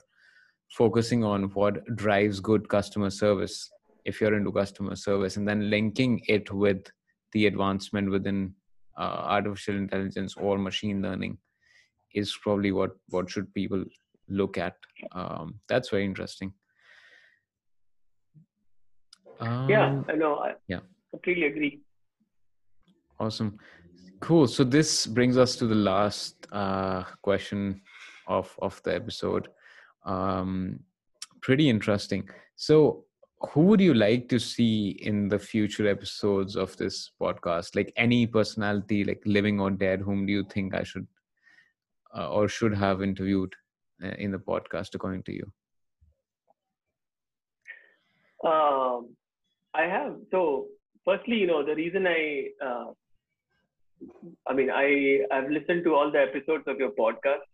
focusing 0.69 1.23
on 1.23 1.43
what 1.53 1.83
drives 1.95 2.39
good 2.39 2.67
customer 2.67 3.09
service, 3.09 3.71
if 4.05 4.19
you're 4.19 4.35
into 4.35 4.51
customer 4.51 4.95
service, 4.95 5.37
and 5.37 5.47
then 5.47 5.69
linking 5.69 6.21
it 6.27 6.51
with 6.51 6.91
the 7.31 7.47
advancement 7.47 8.09
within 8.09 8.53
uh, 8.97 9.21
artificial 9.37 9.75
intelligence 9.75 10.35
or 10.35 10.57
machine 10.57 11.01
learning 11.01 11.37
is 12.13 12.35
probably 12.43 12.71
what 12.71 12.91
what 13.09 13.29
should 13.29 13.51
people 13.53 13.83
look 14.27 14.57
at. 14.57 14.75
Um, 15.13 15.59
that's 15.67 15.89
very 15.89 16.05
interesting. 16.05 16.53
Um, 19.39 19.69
yeah, 19.69 20.01
I 20.07 20.15
know. 20.15 20.35
I 20.35 20.53
yeah, 20.67 20.79
completely 21.11 21.47
agree. 21.47 21.81
Awesome, 23.19 23.57
cool. 24.19 24.47
So 24.47 24.63
this 24.63 25.05
brings 25.05 25.37
us 25.37 25.55
to 25.57 25.67
the 25.67 25.75
last 25.75 26.47
uh, 26.51 27.03
question 27.21 27.81
of 28.27 28.55
of 28.61 28.81
the 28.83 28.95
episode. 28.95 29.47
Um, 30.05 30.79
pretty 31.41 31.69
interesting. 31.69 32.29
So, 32.55 33.05
who 33.51 33.61
would 33.61 33.81
you 33.81 33.93
like 33.93 34.29
to 34.29 34.39
see 34.39 34.89
in 35.01 35.27
the 35.29 35.39
future 35.39 35.87
episodes 35.87 36.55
of 36.55 36.75
this 36.77 37.11
podcast? 37.21 37.75
Like 37.75 37.93
any 37.95 38.27
personality, 38.27 39.03
like 39.03 39.21
living 39.25 39.59
or 39.59 39.71
dead, 39.71 40.01
whom 40.01 40.25
do 40.25 40.33
you 40.33 40.43
think 40.43 40.73
I 40.75 40.83
should 40.83 41.07
uh, 42.15 42.29
or 42.29 42.47
should 42.47 42.73
have 42.75 43.01
interviewed? 43.01 43.53
Uh, 44.03 44.07
in 44.17 44.31
the 44.31 44.39
podcast 44.39 44.95
according 44.95 45.23
to 45.23 45.31
you 45.31 45.49
um, 48.43 49.15
i 49.73 49.83
have 49.83 50.15
so 50.31 50.67
firstly 51.05 51.37
you 51.37 51.47
know 51.47 51.63
the 51.65 51.75
reason 51.75 52.07
i 52.07 52.45
uh, 52.67 52.87
i 54.47 54.53
mean 54.53 54.69
i 54.69 55.19
i've 55.31 55.49
listened 55.49 55.83
to 55.83 55.95
all 55.95 56.11
the 56.11 56.19
episodes 56.19 56.63
of 56.67 56.77
your 56.77 56.91
podcast 56.91 57.47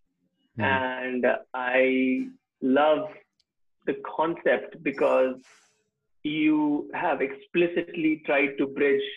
mm. 0.57 0.63
and 0.63 1.25
i 1.53 2.21
love 2.61 3.07
the 3.85 3.95
concept 4.17 4.75
because 4.83 5.35
you 6.23 6.89
have 6.93 7.21
explicitly 7.21 8.21
tried 8.25 8.57
to 8.57 8.67
bridge 8.67 9.09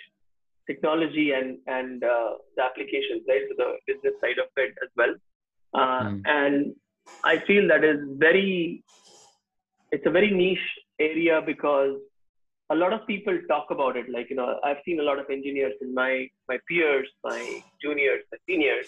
technology 0.67 1.33
and 1.33 1.59
and 1.67 2.05
uh, 2.05 2.33
the 2.57 2.63
applications 2.63 3.23
right 3.29 3.49
to 3.49 3.55
the 3.63 3.71
business 3.87 4.15
side 4.21 4.39
of 4.39 4.49
it 4.57 4.75
as 4.85 4.91
well 4.97 5.15
uh, 5.75 6.05
mm. 6.05 6.23
and 6.27 6.75
I 7.25 7.39
feel 7.47 7.69
that 7.69 7.85
is 7.85 7.99
very, 8.17 8.83
it's 9.91 10.07
a 10.07 10.11
very 10.11 10.31
niche 10.31 10.59
area 11.01 11.41
because 11.45 11.97
a 12.73 12.75
lot 12.75 12.93
of 12.93 13.07
people 13.07 13.39
talk 13.49 13.67
about 13.71 13.97
it. 13.97 14.07
Like, 14.11 14.31
you 14.31 14.37
know, 14.37 14.59
I've 14.65 14.79
seen 14.85 14.99
a 15.01 15.03
lot 15.03 15.19
of 15.19 15.27
engineers 15.31 15.75
in 15.81 15.95
my, 15.95 16.29
my 16.49 16.59
peers, 16.69 17.07
my 17.23 17.63
juniors, 17.81 18.23
my 18.33 18.39
seniors 18.49 18.87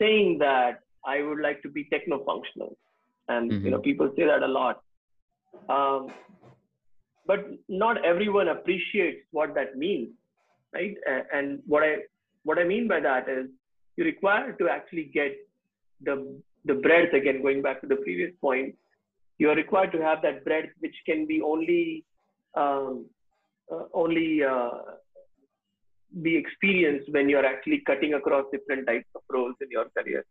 saying 0.00 0.38
that 0.38 0.80
I 1.06 1.22
would 1.22 1.40
like 1.40 1.62
to 1.62 1.68
be 1.68 1.84
techno 1.92 2.24
functional. 2.24 2.76
And, 3.28 3.50
mm-hmm. 3.50 3.64
you 3.64 3.70
know, 3.70 3.78
people 3.78 4.12
say 4.16 4.24
that 4.26 4.42
a 4.42 4.48
lot. 4.48 4.82
Um, 5.68 6.12
but 7.26 7.46
not 7.68 8.04
everyone 8.04 8.48
appreciates 8.48 9.20
what 9.30 9.54
that 9.54 9.76
means, 9.76 10.08
right? 10.74 10.96
And 11.32 11.60
what 11.66 11.82
I, 11.82 11.96
what 12.42 12.58
I 12.58 12.64
mean 12.64 12.88
by 12.88 13.00
that 13.00 13.28
is 13.28 13.46
you 13.96 14.04
require 14.04 14.52
to 14.52 14.68
actually 14.68 15.10
get 15.12 15.36
the 16.00 16.40
the 16.64 16.74
breadth 16.74 17.14
again 17.14 17.42
going 17.42 17.62
back 17.62 17.80
to 17.80 17.86
the 17.86 17.96
previous 17.96 18.32
point 18.40 18.74
you 19.38 19.48
are 19.50 19.56
required 19.56 19.92
to 19.92 20.00
have 20.02 20.20
that 20.22 20.44
breadth 20.44 20.70
which 20.80 20.94
can 21.06 21.26
be 21.26 21.40
only 21.42 22.04
um, 22.54 23.06
uh, 23.72 23.84
only 23.92 24.42
uh, 24.42 24.70
be 26.22 26.36
experienced 26.36 27.12
when 27.12 27.28
you're 27.28 27.44
actually 27.44 27.82
cutting 27.86 28.14
across 28.14 28.44
different 28.52 28.86
types 28.86 29.06
of 29.14 29.22
roles 29.30 29.54
in 29.60 29.68
your 29.70 29.86
career 29.96 30.24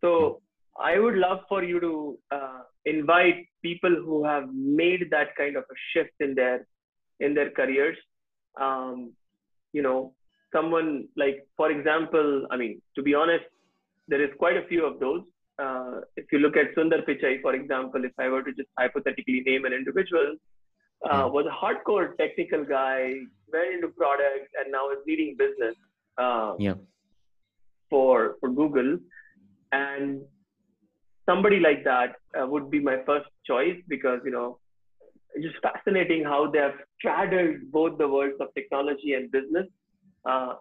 so 0.00 0.40
i 0.78 0.98
would 0.98 1.14
love 1.14 1.40
for 1.48 1.62
you 1.62 1.78
to 1.80 2.18
uh, 2.36 2.62
invite 2.84 3.46
people 3.62 3.94
who 4.06 4.24
have 4.24 4.48
made 4.52 5.04
that 5.10 5.34
kind 5.36 5.56
of 5.56 5.64
a 5.70 5.78
shift 5.92 6.16
in 6.20 6.34
their 6.34 6.66
in 7.20 7.32
their 7.34 7.50
careers 7.50 7.96
um, 8.60 9.12
you 9.72 9.82
know 9.82 10.12
someone 10.54 11.08
like, 11.16 11.46
for 11.56 11.70
example, 11.70 12.46
I 12.50 12.56
mean, 12.56 12.80
to 12.96 13.02
be 13.02 13.14
honest, 13.14 13.44
there 14.08 14.22
is 14.22 14.30
quite 14.38 14.56
a 14.56 14.66
few 14.68 14.86
of 14.86 15.00
those. 15.00 15.22
Uh, 15.58 16.00
if 16.16 16.26
you 16.32 16.38
look 16.38 16.56
at 16.56 16.74
Sundar 16.76 17.04
Pichai, 17.06 17.42
for 17.42 17.54
example, 17.54 18.04
if 18.04 18.12
I 18.18 18.28
were 18.28 18.42
to 18.42 18.52
just 18.52 18.68
hypothetically 18.78 19.42
name 19.44 19.64
an 19.64 19.72
individual, 19.72 20.36
uh, 21.10 21.28
was 21.28 21.46
a 21.46 21.64
hardcore 21.64 22.16
technical 22.16 22.64
guy, 22.64 23.12
went 23.52 23.74
into 23.74 23.88
products, 23.88 24.50
and 24.58 24.72
now 24.72 24.90
is 24.90 24.98
leading 25.06 25.36
business 25.38 25.76
uh, 26.18 26.54
yeah. 26.58 26.74
for 27.90 28.36
for 28.40 28.50
Google. 28.50 28.98
And 29.72 30.22
somebody 31.28 31.58
like 31.60 31.84
that 31.84 32.16
uh, 32.38 32.46
would 32.46 32.70
be 32.70 32.80
my 32.80 32.98
first 33.06 33.26
choice 33.46 33.78
because 33.88 34.20
you 34.24 34.30
know 34.30 34.58
it's 35.34 35.44
just 35.44 35.62
fascinating 35.62 36.24
how 36.24 36.50
they 36.50 36.58
have 36.58 36.74
straddled 36.98 37.56
both 37.72 37.98
the 37.98 38.08
worlds 38.08 38.36
of 38.40 38.48
technology 38.54 39.14
and 39.14 39.30
business. 39.30 39.66
Uh, 40.24 40.54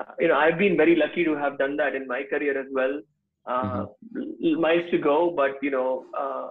uh, 0.00 0.12
you 0.18 0.28
know, 0.28 0.34
I've 0.34 0.58
been 0.58 0.76
very 0.76 0.96
lucky 0.96 1.24
to 1.24 1.36
have 1.36 1.58
done 1.58 1.76
that 1.76 1.94
in 1.94 2.06
my 2.06 2.22
career 2.28 2.58
as 2.58 2.66
well. 2.72 3.00
Uh, 3.46 3.86
mm-hmm. 4.16 4.60
Miles 4.60 4.90
to 4.90 4.98
go, 4.98 5.32
but 5.36 5.52
you 5.62 5.70
know, 5.70 6.06
uh, 6.18 6.48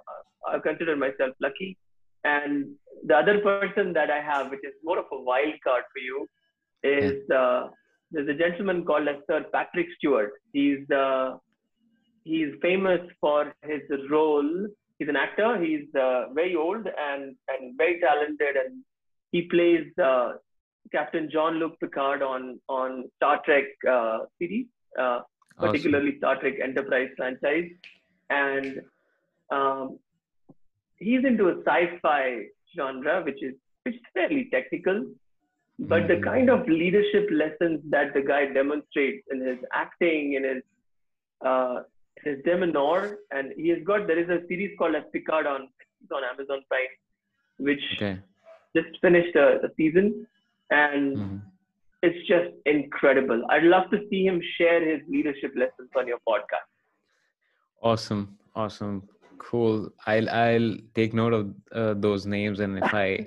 I 0.47 0.59
consider 0.59 0.95
myself 0.95 1.35
lucky. 1.41 1.77
And 2.23 2.75
the 3.05 3.15
other 3.15 3.39
person 3.39 3.93
that 3.93 4.09
I 4.09 4.21
have, 4.21 4.49
which 4.49 4.63
is 4.63 4.73
more 4.83 4.99
of 4.99 5.05
a 5.11 5.21
wild 5.21 5.55
card 5.63 5.83
for 5.91 5.99
you, 5.99 6.27
is 6.83 7.29
uh, 7.29 7.67
there's 8.11 8.29
a 8.29 8.33
gentleman 8.33 8.85
called 8.85 9.07
Sir 9.27 9.45
Patrick 9.51 9.87
Stewart. 9.97 10.31
He's 10.53 10.89
uh, 10.91 11.37
he's 12.23 12.53
famous 12.61 13.01
for 13.19 13.53
his 13.63 13.81
role. 14.09 14.67
He's 14.99 15.09
an 15.09 15.15
actor. 15.15 15.61
He's 15.61 15.87
uh, 15.99 16.25
very 16.33 16.55
old 16.55 16.87
and 16.87 17.35
and 17.47 17.77
very 17.77 17.99
talented, 17.99 18.55
and 18.55 18.83
he 19.31 19.43
plays 19.43 19.87
uh, 20.01 20.33
Captain 20.91 21.29
Jean-Luc 21.31 21.79
Picard 21.79 22.21
on 22.21 22.59
on 22.69 23.09
Star 23.17 23.41
Trek 23.43 23.65
uh, 23.89 24.19
series, 24.39 24.67
uh, 24.99 25.21
particularly 25.57 26.09
awesome. 26.09 26.17
Star 26.19 26.39
Trek 26.39 26.53
Enterprise 26.63 27.09
franchise, 27.17 27.69
and 28.29 28.81
um, 29.49 29.97
he's 30.97 31.23
into 31.25 31.49
a 31.49 31.57
sci-fi 31.65 32.45
genre, 32.75 33.23
which 33.23 33.41
is 33.41 33.53
which 33.83 33.95
is 33.95 34.01
fairly 34.13 34.47
technical, 34.51 35.05
but 35.77 36.07
the 36.07 36.19
kind 36.21 36.49
of 36.49 36.67
leadership 36.67 37.27
lessons 37.31 37.81
that 37.89 38.13
the 38.13 38.21
guy 38.21 38.45
demonstrates 38.45 39.25
in 39.31 39.45
his 39.45 39.57
acting, 39.73 40.33
in 40.33 40.43
his 40.43 40.63
uh, 41.45 41.83
his 42.23 42.37
demeanor, 42.45 43.17
and 43.31 43.51
he 43.57 43.69
has 43.69 43.79
got 43.83 44.07
there 44.07 44.19
is 44.19 44.29
a 44.29 44.45
series 44.47 44.71
called 44.77 44.95
as 44.95 45.03
Picard 45.11 45.47
on 45.47 45.67
on 46.11 46.23
Amazon 46.23 46.61
Prime, 46.69 46.93
which 47.57 47.83
okay. 47.97 48.19
just 48.75 48.99
finished 49.01 49.35
a, 49.35 49.65
a 49.65 49.69
season, 49.75 50.25
and 50.69 51.17
mm-hmm. 51.17 51.37
it's 52.01 52.27
just 52.27 52.55
incredible. 52.65 53.43
I'd 53.49 53.63
love 53.63 53.89
to 53.91 53.99
see 54.09 54.25
him 54.25 54.41
share 54.57 54.83
his 54.87 55.01
leadership 55.09 55.53
lessons 55.55 55.89
on 55.97 56.07
your 56.07 56.19
podcast. 56.27 56.69
Awesome, 57.81 58.37
awesome, 58.55 59.09
cool. 59.43 59.89
I'll 60.05 60.29
I'll 60.29 60.75
take 60.95 61.13
note 61.13 61.33
of 61.33 61.53
uh, 61.71 61.93
those 61.97 62.25
names, 62.25 62.59
and 62.59 62.77
if 62.77 62.93
I. 62.93 63.25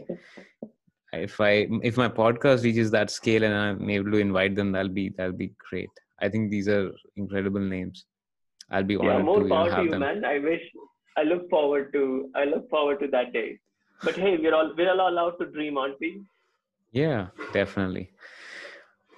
if 1.13 1.41
I 1.41 1.67
if 1.83 1.97
my 1.97 2.09
podcast 2.09 2.65
reaches 2.65 2.91
that 2.91 3.11
scale 3.11 3.45
and 3.45 3.55
I'm 3.55 3.89
able 3.89 4.11
to 4.11 4.19
invite 4.19 4.55
them, 4.55 4.73
that'll 4.73 4.93
be 4.93 5.09
that'll 5.17 5.33
be 5.33 5.53
great. 5.71 5.89
I 6.21 6.29
think 6.29 6.51
these 6.51 6.69
are 6.69 6.91
incredible 7.17 7.61
names. 7.61 8.05
I'll 8.71 8.83
be 8.83 8.97
honored 8.97 9.19
yeah, 9.19 9.23
more 9.23 9.43
to 9.43 9.49
power 9.49 9.71
to 9.77 9.83
you, 9.85 9.91
them. 9.91 10.01
man. 10.01 10.25
I 10.25 10.39
wish. 10.39 10.61
I 11.17 11.23
look 11.23 11.49
forward 11.49 11.93
to. 11.93 12.31
I 12.35 12.45
look 12.45 12.69
forward 12.69 13.01
to 13.01 13.07
that 13.09 13.33
day. 13.33 13.59
But 14.03 14.17
hey, 14.17 14.37
we're 14.37 14.55
all 14.55 14.73
we're 14.77 14.91
all 14.91 15.09
allowed 15.09 15.39
to 15.41 15.47
dream, 15.47 15.79
aren't 15.79 15.99
we? 16.01 16.23
Yeah, 16.93 17.29
definitely. 17.53 18.11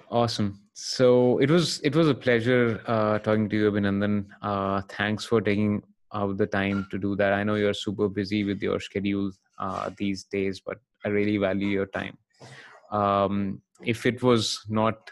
Awesome. 0.09 0.61
So 0.73 1.39
it 1.39 1.51
was 1.51 1.79
it 1.81 1.95
was 1.95 2.07
a 2.07 2.13
pleasure 2.13 2.81
uh, 2.87 3.19
talking 3.19 3.49
to 3.49 3.57
you, 3.57 3.71
Abhinandan. 3.71 4.27
Uh, 4.41 4.81
thanks 4.89 5.25
for 5.25 5.41
taking 5.41 5.83
out 6.13 6.37
the 6.37 6.47
time 6.47 6.87
to 6.91 6.97
do 6.97 7.15
that. 7.15 7.33
I 7.33 7.43
know 7.43 7.55
you're 7.55 7.73
super 7.73 8.09
busy 8.09 8.43
with 8.43 8.61
your 8.61 8.79
schedule 8.79 9.31
uh, 9.59 9.91
these 9.97 10.23
days, 10.23 10.61
but 10.65 10.77
I 11.05 11.09
really 11.09 11.37
value 11.37 11.67
your 11.67 11.85
time. 11.87 12.17
Um, 12.91 13.61
if 13.83 14.05
it 14.05 14.23
was 14.23 14.59
not 14.67 15.11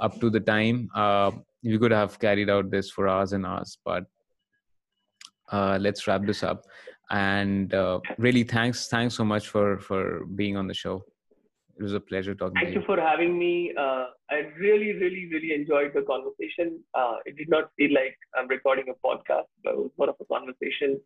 up 0.00 0.20
to 0.20 0.30
the 0.30 0.40
time, 0.40 0.90
uh, 0.94 1.32
we 1.66 1.78
could 1.78 1.90
have 1.90 2.18
carried 2.18 2.48
out 2.48 2.70
this 2.70 2.90
for 2.90 3.08
hours 3.08 3.32
and 3.32 3.44
hours 3.44 3.78
but 3.84 4.04
uh, 5.52 5.78
let's 5.80 6.06
wrap 6.06 6.24
this 6.24 6.42
up 6.42 6.64
and 7.10 7.74
uh, 7.74 8.00
really 8.18 8.42
thanks 8.42 8.88
thanks 8.88 9.14
so 9.14 9.24
much 9.24 9.48
for 9.48 9.78
for 9.80 10.24
being 10.34 10.56
on 10.56 10.66
the 10.66 10.74
show 10.74 11.02
it 11.78 11.82
was 11.82 11.92
a 11.92 12.00
pleasure 12.00 12.34
talking 12.34 12.54
thank 12.54 12.68
to 12.68 12.72
you. 12.72 12.80
Thank 12.80 12.88
you 12.88 12.94
for 12.94 13.00
having 13.00 13.38
me 13.38 13.72
uh, 13.78 14.06
i 14.30 14.38
really 14.58 14.92
really 14.94 15.28
really 15.32 15.52
enjoyed 15.54 15.92
the 15.94 16.02
conversation 16.02 16.80
uh, 16.94 17.16
it 17.24 17.36
did 17.36 17.48
not 17.48 17.70
feel 17.76 17.92
like 17.92 18.16
i'm 18.36 18.48
recording 18.48 18.86
a 18.94 19.06
podcast 19.06 19.50
but 19.64 19.74
it 19.74 19.78
was 19.78 19.90
more 19.98 20.10
of 20.10 20.16
a 20.20 20.28
conversation 20.34 21.00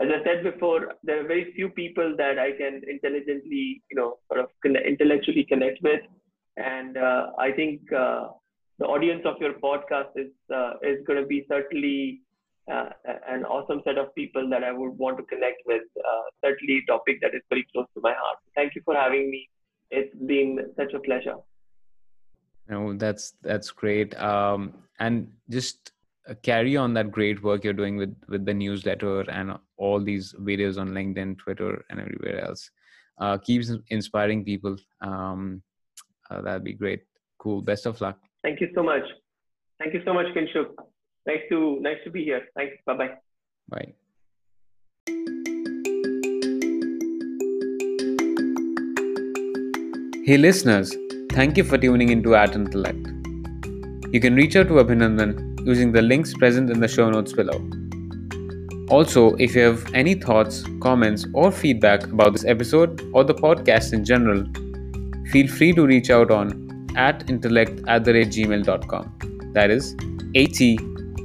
as 0.00 0.08
i 0.16 0.22
said 0.24 0.44
before 0.44 0.94
there 1.02 1.20
are 1.24 1.26
very 1.26 1.52
few 1.56 1.68
people 1.68 2.14
that 2.16 2.38
i 2.38 2.50
can 2.52 2.82
intelligently 2.88 3.82
you 3.90 3.96
know 3.96 4.18
sort 4.28 4.40
of 4.40 4.48
intellectually 4.92 5.44
connect 5.44 5.82
with 5.82 6.00
and 6.56 6.96
uh, 6.96 7.26
i 7.38 7.50
think 7.50 7.92
uh, 7.92 8.28
the 8.78 8.86
audience 8.86 9.22
of 9.24 9.36
your 9.40 9.54
podcast 9.54 10.10
is 10.16 10.32
uh, 10.52 10.74
is 10.82 10.98
going 11.06 11.20
to 11.20 11.26
be 11.26 11.44
certainly 11.48 12.20
uh, 12.70 12.88
an 13.28 13.44
awesome 13.44 13.82
set 13.84 13.98
of 13.98 14.14
people 14.14 14.48
that 14.50 14.64
I 14.64 14.72
would 14.72 14.96
want 14.98 15.18
to 15.18 15.24
connect 15.24 15.62
with. 15.66 15.82
Uh, 15.98 16.22
certainly, 16.44 16.82
a 16.82 16.90
topic 16.90 17.18
that 17.20 17.34
is 17.34 17.42
very 17.50 17.66
close 17.72 17.86
to 17.94 18.00
my 18.00 18.12
heart. 18.12 18.38
Thank 18.54 18.74
you 18.74 18.82
for 18.84 18.94
having 18.94 19.30
me. 19.30 19.48
It's 19.90 20.14
been 20.26 20.58
such 20.76 20.92
a 20.94 21.00
pleasure. 21.00 21.36
No, 22.68 22.94
that's 22.94 23.34
that's 23.42 23.70
great. 23.70 24.18
Um, 24.18 24.74
and 24.98 25.30
just 25.50 25.92
uh, 26.28 26.34
carry 26.42 26.76
on 26.76 26.94
that 26.94 27.10
great 27.10 27.42
work 27.42 27.64
you're 27.64 27.72
doing 27.72 27.96
with 27.96 28.14
with 28.28 28.46
the 28.46 28.54
newsletter 28.54 29.20
and 29.30 29.58
all 29.76 30.00
these 30.00 30.34
videos 30.40 30.78
on 30.78 30.90
LinkedIn, 30.90 31.38
Twitter, 31.38 31.84
and 31.90 32.00
everywhere 32.00 32.44
else. 32.46 32.70
Uh, 33.18 33.38
keeps 33.38 33.70
inspiring 33.90 34.44
people. 34.44 34.76
Um, 35.00 35.62
uh, 36.30 36.40
that'd 36.40 36.64
be 36.64 36.72
great. 36.72 37.02
Cool. 37.38 37.60
Best 37.60 37.86
of 37.86 38.00
luck. 38.00 38.18
Thank 38.42 38.60
you 38.60 38.68
so 38.74 38.82
much. 38.82 39.04
Thank 39.78 39.94
you 39.94 40.02
so 40.04 40.14
much, 40.14 40.26
Kinshuk. 40.34 40.70
Nice 41.26 41.42
to 41.50 41.78
nice 41.80 41.98
to 42.04 42.10
be 42.10 42.24
here. 42.24 42.42
Thanks. 42.56 42.76
Bye 42.86 42.96
bye 42.96 43.10
bye. 43.68 43.94
Hey 50.26 50.38
listeners, 50.38 50.96
thank 51.32 51.58
you 51.58 51.64
for 51.64 51.76
tuning 51.76 52.08
into 52.08 52.34
At 52.34 52.54
Intellect. 52.54 53.08
You 54.10 54.20
can 54.20 54.34
reach 54.34 54.56
out 54.56 54.68
to 54.68 54.82
Abhinandan 54.82 55.66
using 55.66 55.92
the 55.92 56.00
links 56.00 56.32
present 56.32 56.70
in 56.70 56.80
the 56.80 56.88
show 56.88 57.10
notes 57.10 57.34
below. 57.34 57.60
Also, 58.88 59.34
if 59.34 59.54
you 59.54 59.60
have 59.60 59.84
any 59.92 60.14
thoughts, 60.14 60.64
comments, 60.80 61.26
or 61.34 61.52
feedback 61.52 62.04
about 62.04 62.32
this 62.32 62.46
episode 62.46 63.02
or 63.12 63.22
the 63.22 63.34
podcast 63.34 63.92
in 63.92 64.02
general, 64.02 64.46
feel 65.30 65.46
free 65.46 65.74
to 65.74 65.86
reach 65.86 66.08
out 66.08 66.30
on 66.30 66.88
at 66.96 67.28
intellect 67.28 67.82
at 67.86 68.04
the 68.04 68.14
rate 68.14 68.28
gmail.com. 68.28 69.52
That 69.52 69.70
is 69.70 69.92
at 70.34 70.58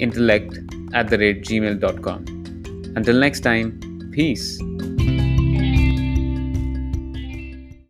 intellect 0.01 0.59
at 0.93 1.07
the 1.07 1.17
rate 1.17 1.45
gmail.com. 1.45 2.25
Until 2.97 3.15
next 3.15 3.39
time, 3.39 3.79
peace. 4.11 4.59